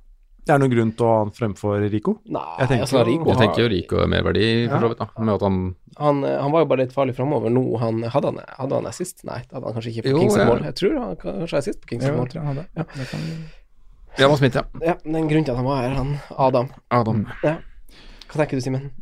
Det 0.44 0.52
er 0.52 0.60
noen 0.60 0.72
grunn 0.72 0.90
til 0.96 1.06
å 1.06 1.10
ha 1.10 1.20
han 1.22 1.30
fremfor 1.32 1.84
Rico? 1.88 2.18
Nei, 2.32 2.44
Jeg 2.60 2.68
tenker 2.68 2.84
altså, 2.84 3.02
Rico 3.08 3.30
Jeg 3.30 3.40
tenker 3.40 3.62
jo 3.62 3.68
Rico 3.72 4.00
er 4.02 4.10
merverdi, 4.12 4.48
for 4.68 4.84
så 4.84 4.90
vidt, 4.92 5.00
da. 5.00 5.24
Med 5.24 5.34
at 5.34 5.44
han 5.46 5.60
Han, 6.00 6.24
eh, 6.24 6.38
han 6.40 6.54
var 6.54 6.64
jo 6.64 6.70
bare 6.70 6.86
litt 6.86 6.94
farlig 6.94 7.16
framover 7.16 7.52
nå. 7.52 7.64
Han, 7.82 8.02
hadde, 8.10 8.32
han, 8.32 8.40
hadde 8.58 8.80
han 8.80 8.88
assist? 8.90 9.22
Nei, 9.28 9.42
det 9.44 9.56
hadde 9.56 9.68
han 9.68 9.76
kanskje 9.76 9.92
ikke 9.94 10.08
på 10.08 10.24
Kings 10.24 10.38
ja. 10.40 10.48
mål. 10.48 10.64
Jeg 10.70 10.78
tror 10.80 10.96
han 11.00 11.20
kanskje 11.20 11.60
assist 11.60 11.84
på 11.84 11.92
Kings 11.92 12.08
Jo, 12.08 12.16
mål. 12.18 12.32
jeg 12.34 12.48
hadde. 12.50 12.66
Ja. 12.74 12.88
Det 12.94 13.06
kan... 13.12 13.28
Ja, 14.14 14.28
ja. 14.30 14.62
Ja, 14.86 14.92
den 15.02 15.24
grunnen 15.26 15.46
til 15.46 15.50
at 15.50 15.58
han 15.58 15.66
var 15.66 15.80
her, 15.82 15.94
han 15.98 16.12
Adam. 16.38 16.68
Adam. 16.94 17.24
Ja. 17.42 17.56
Hva 18.30 18.38
tenker 18.38 18.60
du, 18.60 18.62
Simen? 18.62 18.92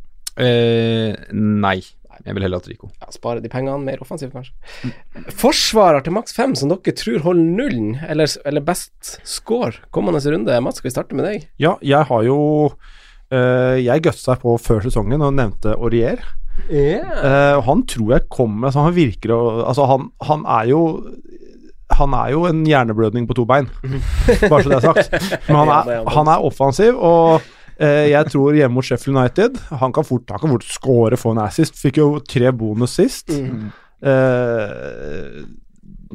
Eh, 0.41 1.13
nei. 1.33 1.81
Jeg 2.23 2.37
vil 2.37 2.45
heller 2.45 2.61
ha 2.61 2.63
Trico. 2.63 2.89
Ja, 3.01 3.09
spare 3.11 3.41
de 3.43 3.49
pengene, 3.51 3.75
mer 3.83 4.01
offensivt, 4.03 4.33
kanskje. 4.33 4.93
Forsvarer 5.37 6.03
til 6.05 6.13
maks 6.15 6.35
fem 6.35 6.53
som 6.57 6.69
dere 6.71 6.93
tror 6.97 7.23
holder 7.25 7.55
nullen, 7.57 7.95
eller, 8.07 8.29
eller 8.47 8.65
best 8.65 9.17
score 9.27 9.81
kommende 9.95 10.21
runde. 10.23 10.59
Mats, 10.63 10.79
skal 10.79 10.89
vi 10.89 10.93
starte 10.93 11.17
med 11.17 11.27
deg? 11.27 11.47
Ja, 11.61 11.75
jeg 11.81 12.07
har 12.09 12.23
jo 12.27 12.37
eh, 13.33 13.81
Jeg 13.81 14.05
gutsa 14.05 14.37
på 14.39 14.55
før 14.61 14.85
sesongen 14.85 15.25
og 15.25 15.35
nevnte 15.37 15.75
Aurier. 15.75 16.21
Eh, 16.69 17.01
Uh, 17.03 17.59
han 17.65 17.81
tror 17.89 18.13
jeg 18.13 18.23
kommer 18.31 18.69
altså 18.69 18.85
Han 18.85 18.93
virker 18.95 19.33
å 19.35 19.39
Altså, 19.67 19.83
han, 19.89 20.05
han 20.23 20.45
er 20.47 20.69
jo 20.71 20.81
han 21.93 22.13
er 22.17 22.31
jo 22.33 22.45
en 22.49 22.63
hjerneblødning 22.65 23.27
på 23.29 23.35
to 23.37 23.43
bein, 23.45 23.67
bare 24.49 24.63
så 24.63 24.71
det 24.71 24.77
er 24.79 24.85
sagt. 24.87 25.11
Men 25.45 25.59
han 25.59 25.71
er 25.75 25.89
han. 25.99 26.07
han 26.15 26.31
er 26.31 26.45
offensiv, 26.47 26.97
og 26.97 27.43
eh, 27.77 28.07
jeg 28.09 28.31
tror 28.33 28.57
hjemme 28.57 28.73
mot 28.79 28.87
Sheffield 28.87 29.19
United 29.19 29.59
Han 29.81 29.93
kan 29.93 30.07
fort, 30.07 30.25
han 30.31 30.41
kan 30.41 30.55
fort 30.55 30.65
score 30.65 31.19
få 31.19 31.35
en 31.35 31.43
assist. 31.43 31.77
Fikk 31.77 31.99
jo 32.01 32.07
tre 32.25 32.49
bonus 32.55 32.95
sist. 32.97 33.29
Mm. 33.35 33.67
Eh, 34.09 35.43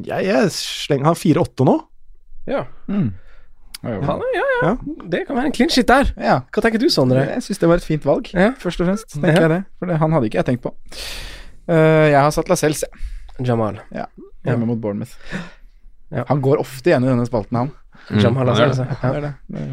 jeg, 0.09 0.27
jeg 0.27 0.51
slenger 0.57 1.13
han 1.13 1.21
4-8 1.21 1.69
nå. 1.69 1.77
Ja. 2.49 2.65
Mm. 2.91 3.13
Ja, 3.83 3.89
Ja, 3.89 4.15
ja, 4.35 4.43
ja. 4.61 4.69
Ja. 4.69 4.71
Det 5.09 5.21
kan 5.27 5.35
være 5.37 5.45
en 5.45 5.53
clean 5.55 5.69
shit 5.69 5.87
der. 5.87 6.09
ja. 6.17 6.39
Hva 6.51 6.61
tenker 6.65 6.79
du, 6.81 6.89
Sondre? 6.89 7.21
Jeg 7.29 7.43
syns 7.45 7.59
det 7.59 7.69
var 7.69 7.75
et 7.79 7.83
fint 7.87 8.03
valg, 8.05 8.27
Ja. 8.33 8.51
først 8.59 8.81
og 8.81 8.87
fremst. 8.87 9.13
tenker 9.15 9.27
Ja. 9.33 9.47
jeg 9.47 9.49
det 9.49 9.63
For 9.79 9.85
det, 9.87 9.97
han 9.97 10.11
hadde 10.11 10.25
ikke 10.29 10.35
jeg 10.41 10.45
tenkt 10.45 10.61
på. 10.63 10.73
Uh, 11.69 12.09
jeg 12.09 12.19
har 12.19 12.31
satt 12.31 12.49
Lascelles, 12.49 12.83
jeg. 12.83 13.45
Jamal. 13.47 13.79
Hjemme 14.45 14.65
mot 14.65 14.81
Bournemouth. 14.81 15.15
Ja. 16.11 16.23
Han 16.27 16.41
går 16.41 16.57
ofte 16.59 16.89
igjen 16.89 17.03
i 17.05 17.07
denne 17.07 17.25
spalten, 17.29 17.55
han. 17.55 17.71
Jamal 18.19 18.45
Mm, 18.45 18.49
Lascelles, 18.49 18.77
det 18.77 18.87
er 18.87 19.13
ja. 19.21 19.33
Det 19.47 19.61
er 19.61 19.71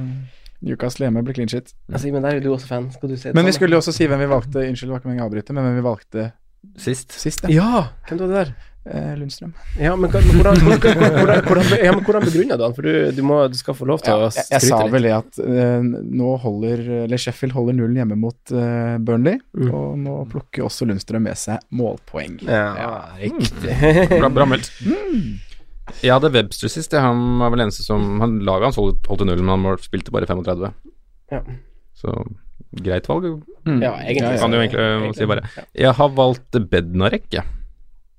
Newcastle 0.66 1.06
hjemme 1.06 1.22
blir 1.24 1.34
clean 1.34 1.48
shit. 1.48 1.72
Ja, 1.88 1.98
men 2.12 2.22
der 2.22 2.30
er 2.30 2.34
jo 2.40 2.40
du 2.40 2.54
også 2.56 2.66
fan. 2.66 2.90
Skal 2.92 3.08
du 3.08 3.16
se 3.16 3.28
det 3.28 3.34
Men 3.34 3.46
vi 3.46 3.52
skulle 3.52 3.72
jo 3.72 3.78
også 3.80 3.92
si 3.92 4.06
hvem 4.06 4.18
vi 4.18 4.26
valgte 4.26 4.62
Unnskyld, 4.68 4.88
det 4.88 4.94
var 4.94 5.00
ikke 5.00 5.08
meningen 5.10 5.24
å 5.24 5.28
avbryte, 5.30 5.52
men 5.52 5.64
hvem 5.64 5.76
vi 5.76 5.84
valgte 5.86 6.32
Sist. 6.78 7.12
sist. 7.12 7.42
ja. 7.48 7.48
Ja, 7.50 7.82
hvem 8.08 8.18
var 8.20 8.26
det 8.26 8.34
der? 8.46 8.54
Eh, 8.86 9.16
Lundstrøm. 9.18 9.50
Ja, 9.82 9.96
men, 9.98 10.10
hvordan, 10.12 10.28
hvordan, 10.38 10.60
hvordan, 11.18 11.40
hvordan, 11.48 11.70
ja, 11.82 11.90
men 11.96 12.04
hvordan 12.06 12.22
begrunner 12.28 12.58
du 12.60 12.62
han? 12.68 12.74
For 12.76 12.86
du, 12.86 13.10
du, 13.16 13.22
må, 13.26 13.38
du 13.50 13.56
skal 13.58 13.74
få 13.74 13.88
lov 13.90 13.98
til 14.04 14.12
Ja, 14.14 14.28
å 14.28 14.30
jeg, 14.30 14.44
jeg 14.52 14.62
sa 14.68 14.78
vel 14.92 15.08
det 15.08 15.14
at 15.16 15.40
uh, 15.42 15.82
nå 16.20 16.34
holder 16.44 16.84
Eller 17.02 17.18
Sheffield 17.18 17.56
holder 17.56 17.74
nullen 17.80 17.98
hjemme 17.98 18.18
mot 18.22 18.54
uh, 18.54 18.94
Burnley, 19.02 19.40
Mm. 19.56 19.70
og 19.74 19.96
nå 19.98 20.14
plukker 20.30 20.66
også 20.68 20.86
Lundstrøm 20.86 21.24
med 21.26 21.38
seg 21.40 21.62
målpoeng. 21.74 22.36
Ja, 22.46 23.16
riktig. 23.18 23.74
Bra, 24.20 24.28
bra 24.36 24.46
meldt. 24.52 24.68
Jeg 26.02 26.12
hadde 26.12 26.30
Webster 26.34 26.70
sist. 26.70 26.94
Han 26.98 27.38
var 27.40 27.52
vel 27.54 27.64
eneste 27.66 27.84
som 27.86 28.20
han, 28.22 28.38
Laget 28.46 28.68
hans 28.70 28.78
holdt, 28.80 29.06
holdt 29.08 29.22
til 29.24 29.30
nullen, 29.30 29.46
men 29.48 29.70
han 29.72 29.82
spilte 29.82 30.14
bare 30.14 30.28
35. 30.28 30.70
Ja. 31.32 31.40
Så 31.96 32.12
greit 32.86 33.06
valg. 33.10 33.28
Mm. 33.66 33.80
Ja, 33.82 33.94
egentlig. 34.02 34.38
Kan 34.42 34.52
du 34.54 34.58
egentlig 34.60 34.82
egentlig 34.82 35.18
si 35.18 35.28
bare. 35.30 35.46
Ja. 35.56 35.64
Jeg 35.86 35.94
har 36.00 36.10
valgt 36.18 36.58
Bednarek, 36.70 37.28
jeg. 37.34 37.46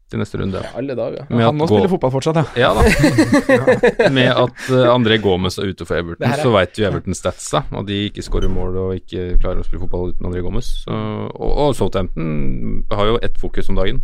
Til 0.08 0.22
neste 0.22 0.38
runde. 0.40 0.62
Ja, 0.64 0.70
alle 0.80 0.96
dager. 0.96 1.26
Med 1.28 1.44
Han 1.44 1.58
må 1.60 1.66
spille 1.68 1.90
fotball 1.92 2.12
fortsatt, 2.14 2.38
ja. 2.40 2.46
Ja 2.64 2.70
da. 2.78 4.10
Med 4.18 4.30
at 4.32 4.62
uh, 4.72 4.86
André 4.94 5.18
Gomez 5.20 5.58
er 5.60 5.74
ute 5.74 5.84
for 5.88 6.00
Everton, 6.00 6.24
her 6.30 6.38
er- 6.40 6.46
så 6.48 6.52
veit 6.54 6.80
jo 6.80 6.86
Everton 6.88 7.18
statsa, 7.18 7.66
og 7.76 7.90
de 7.90 7.98
ikke 8.08 8.24
skårer 8.24 8.48
mål 8.52 8.78
og 8.86 8.94
ikke 9.02 9.34
klarer 9.42 9.60
å 9.60 9.66
spille 9.68 9.82
fotball 9.84 10.14
uten 10.14 10.30
André 10.30 10.46
Gomez. 10.46 10.70
Så, 10.86 10.96
og, 10.96 11.52
og 11.66 11.76
Southampton 11.76 12.86
har 12.94 13.12
jo 13.12 13.20
ett 13.28 13.36
fokus 13.42 13.68
om 13.74 13.76
dagen. 13.82 14.00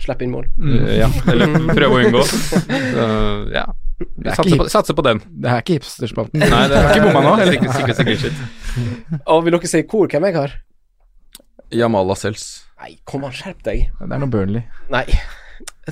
Slipp 0.00 0.24
inn 0.24 0.32
mål. 0.32 0.48
Uh, 0.56 0.88
ja, 1.02 1.10
eller 1.30 1.52
prøve 1.76 2.00
å 2.00 2.00
unngå. 2.08 2.24
Så, 2.32 2.62
ja. 3.52 3.66
Er 4.24 4.34
satser 4.40 4.56
på, 4.58 4.70
satser 4.72 4.96
på 4.98 5.04
den. 5.06 5.20
Det 5.44 5.52
er 5.52 5.60
ikke 5.62 5.76
hipsterspalten. 5.76 6.40
Nei, 6.42 6.62
det 6.72 6.80
er 6.80 6.88
ikke 6.96 7.12
bomma 7.12 7.22
nå. 7.28 7.36
Sikkert, 7.52 7.76
sikkert, 7.76 8.00
sikkert 8.00 8.24
shit. 8.24 9.20
Og 9.30 9.44
vil 9.44 9.54
dere 9.58 9.70
si 9.70 9.84
hvor 9.92 10.08
hvem 10.10 10.26
jeg 10.30 10.38
har? 10.40 10.56
Jamala 11.72 12.16
Sels 12.18 12.48
Nei, 12.82 12.96
kom 13.08 13.22
an, 13.28 13.30
skjerp 13.36 13.60
deg. 13.68 13.84
Det 14.00 14.08
er 14.10 14.18
noe 14.24 14.32
Burnley. 14.32 14.64
Nei. 14.90 15.04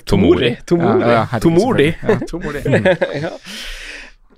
Tomori. 0.07 0.57
Tomori. 0.67 1.01
Ja, 1.03 1.27
ja, 1.33 1.39
Tomori. 1.43 1.89
Tomori. 2.31 2.63
ja. 3.25 3.31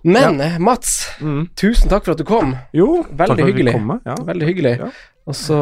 Men 0.05 0.41
Mats, 0.63 0.95
Mm. 1.21 1.45
tusen 1.55 1.89
takk 1.93 2.05
for 2.05 2.13
at 2.17 2.19
du 2.19 2.25
kom. 2.27 2.57
Jo, 2.75 3.05
Veldig 3.15 3.45
hyggelig. 3.47 3.75
ja. 4.07 4.15
Veldig 4.27 4.47
hyggelig. 4.49 4.79
Ja. 4.81 4.89
Og 5.31 5.35
så 5.39 5.59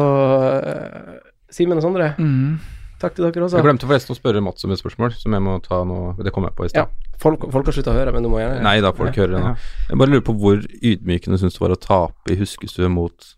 uh, 0.65 1.19
Simen 1.53 1.77
og 1.77 1.83
Sondre, 1.83 2.15
Mm. 2.17 2.55
takk 3.01 3.13
til 3.15 3.25
dere 3.27 3.43
også. 3.45 3.59
Jeg 3.59 3.65
glemte 3.67 3.85
forresten 3.89 4.15
å 4.15 4.17
spørre 4.17 4.41
Mats 4.41 4.63
om 4.65 4.71
et 4.73 4.79
spørsmål, 4.81 5.13
som 5.19 5.33
jeg 5.35 5.41
må 5.45 5.59
ta 5.61 5.83
nå. 5.85 6.15
Det 6.23 6.31
kom 6.33 6.43
jeg 6.47 6.55
på 6.57 6.65
i 6.65 6.71
Ja, 6.73 6.87
folk, 7.21 7.45
folk 7.51 7.65
har 7.69 7.73
slutta 7.77 7.91
å 7.93 7.99
høre, 7.99 8.13
men 8.15 8.23
du 8.23 8.29
må 8.29 8.39
gjerne 8.41 8.61
Nei 8.65 8.79
da, 8.81 8.91
folk 8.97 9.13
hører 9.15 9.35
det 9.37 9.43
nå. 9.43 9.53
Jeg 9.91 9.97
bare 10.01 10.09
lurer 10.15 10.25
på 10.25 10.37
hvor 10.39 10.57
ydmykende 10.81 11.37
syns 11.37 11.53
du 11.59 11.61
var 11.65 11.75
å 11.75 11.79
tape 11.81 12.31
i 12.33 12.39
huskestue 12.39 12.89
mot 12.89 13.35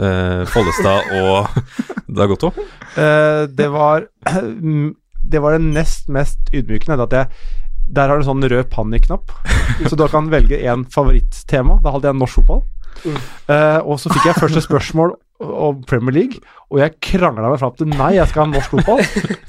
eh, 0.00 0.44
Follestad 0.48 1.12
og 1.20 1.48
Dagotto? 2.16 2.52
Eh, 2.96 3.44
det 3.52 3.68
var 3.74 4.06
Det 5.30 5.42
var 5.42 5.56
det 5.56 5.64
nest 5.66 6.10
mest 6.12 6.52
ydmykende. 6.54 7.00
At 7.06 7.16
jeg, 7.16 7.50
der 7.94 8.08
har 8.08 8.18
du 8.18 8.24
en 8.24 8.30
sånn 8.30 8.48
rød 8.50 8.70
panikknapp, 8.72 9.34
så 9.88 9.98
du 9.98 10.06
kan 10.12 10.30
velge 10.32 10.60
én 10.60 10.86
favorittema. 10.92 11.80
Da 11.84 11.94
hadde 11.94 12.10
jeg 12.10 12.20
norsk 12.20 12.42
fotball. 12.42 12.64
Uh, 13.04 13.80
og 13.82 13.98
så 14.00 14.12
fikk 14.12 14.30
jeg 14.30 14.38
første 14.38 14.62
spørsmål 14.64 15.16
om 15.44 15.80
Premier 15.88 16.14
League, 16.14 16.38
og 16.70 16.78
jeg 16.78 16.94
krangla 17.02 17.48
meg 17.50 17.58
fram 17.60 17.74
til 17.76 17.88
nei, 17.90 18.12
jeg 18.16 18.30
skal 18.30 18.46
ha 18.46 18.52
norsk 18.52 18.76
fotball. 18.76 19.02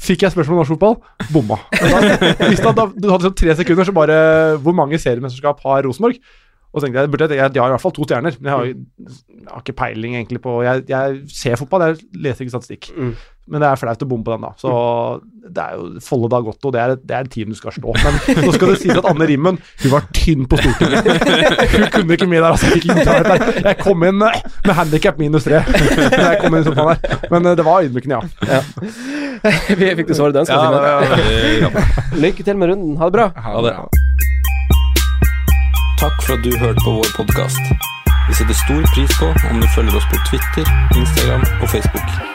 Fikk 0.08 0.26
jeg 0.26 0.34
spørsmål 0.34 0.58
om 0.58 0.62
norsk 0.64 0.74
fotball, 0.74 0.98
bomma. 1.32 1.60
Da, 1.72 2.74
da, 2.74 2.88
du 2.90 3.12
hadde 3.12 3.28
sånn 3.30 3.38
tre 3.38 3.54
sekunder, 3.60 3.88
så 3.88 3.94
bare 3.96 4.18
Hvor 4.64 4.76
mange 4.76 5.00
seriemesterskap 5.02 5.62
har 5.66 5.86
Rosenborg? 5.86 6.18
Og 6.76 6.82
så 6.82 6.88
tenkte 6.88 7.06
jeg, 7.06 7.12
burde 7.14 7.28
jeg, 7.30 7.40
jeg, 7.40 7.54
jeg 7.56 7.64
har 7.64 7.72
i 7.72 7.76
hvert 7.78 7.84
fall 7.86 7.94
to 7.96 8.04
stjerner, 8.04 8.36
men 8.42 8.50
jeg 8.50 8.56
har, 8.58 8.66
jeg 8.68 9.46
har 9.48 9.62
ikke 9.64 9.78
peiling 9.80 10.18
egentlig 10.18 10.42
på 10.44 10.58
Jeg, 10.66 10.84
jeg 10.90 11.22
ser 11.32 11.56
fotball, 11.62 11.86
jeg 11.88 12.24
leser 12.26 12.44
ikke 12.44 12.56
statistikk. 12.58 12.90
Mm. 12.98 13.14
Men 13.46 13.62
det 13.62 13.68
er 13.70 13.78
flaut 13.78 14.02
å 14.02 14.08
bomme 14.10 14.26
på 14.26 14.34
den, 14.34 14.42
da. 14.42 14.52
Så 14.58 14.70
det 15.54 15.62
er 15.62 15.76
jo 15.78 16.00
Follo 16.02 16.26
da 16.34 16.40
Gotto, 16.42 16.72
det 16.74 16.80
er, 16.82 16.94
det 16.98 17.14
er 17.14 17.28
et 17.28 17.32
team 17.36 17.52
du 17.54 17.58
skal 17.58 17.76
slå. 17.76 17.94
Men 18.02 18.18
nå 18.42 18.54
skal 18.56 18.72
det 18.72 18.80
sies 18.82 18.98
at 18.98 19.06
Anne 19.06 19.28
Rimmen, 19.30 19.60
hun 19.84 19.94
var 19.94 20.08
tynn 20.18 20.48
på 20.50 20.58
Stortinget. 20.58 21.06
Hun 21.76 21.86
kunne 21.94 22.18
ikke 22.18 22.30
mye 22.32 22.42
der, 22.42 22.48
altså. 22.50 22.72
Jeg, 22.74 22.82
ikke 22.82 23.06
ta 23.06 23.20
der. 23.28 23.62
jeg 23.70 23.80
kom 23.84 24.06
inn 24.10 24.26
eh, 24.26 24.42
med 24.66 24.74
handikap 24.80 25.22
minus 25.22 25.46
tre. 25.46 25.62
Jeg 25.62 26.42
kom 26.42 26.58
inn 26.58 26.64
i 26.64 26.66
sofaen 26.66 26.98
der. 27.06 27.24
Men 27.30 27.52
eh, 27.52 27.58
det 27.60 27.68
var 27.70 27.86
ydmykende, 27.86 28.22
ja. 28.50 28.62
Vi 29.80 29.94
fikk 30.02 30.10
det 30.10 30.18
svaret 30.18 30.34
du 30.34 30.42
ønska, 30.42 30.58
Ja, 30.58 30.98
Simen. 31.06 31.70
Ja. 31.70 31.88
Lykke 32.26 32.46
til 32.48 32.58
med 32.58 32.74
runden. 32.74 32.98
Ha 32.98 33.12
det 33.12 33.20
bra. 33.20 33.30
Ha 33.46 33.66
det. 33.68 33.76
Takk 36.02 36.24
for 36.26 36.34
at 36.34 36.42
du 36.42 36.50
hørte 36.58 36.82
på 36.82 36.98
vår 36.98 37.12
podkast. 37.22 37.76
Vi 38.26 38.40
setter 38.40 38.58
stor 38.66 38.88
pris 38.96 39.20
på 39.22 39.30
om 39.52 39.62
du 39.62 39.68
følger 39.78 40.00
oss 40.02 40.10
på 40.10 40.18
Twitter, 40.32 40.72
Instagram 40.98 41.46
og 41.62 41.70
Facebook. 41.70 42.35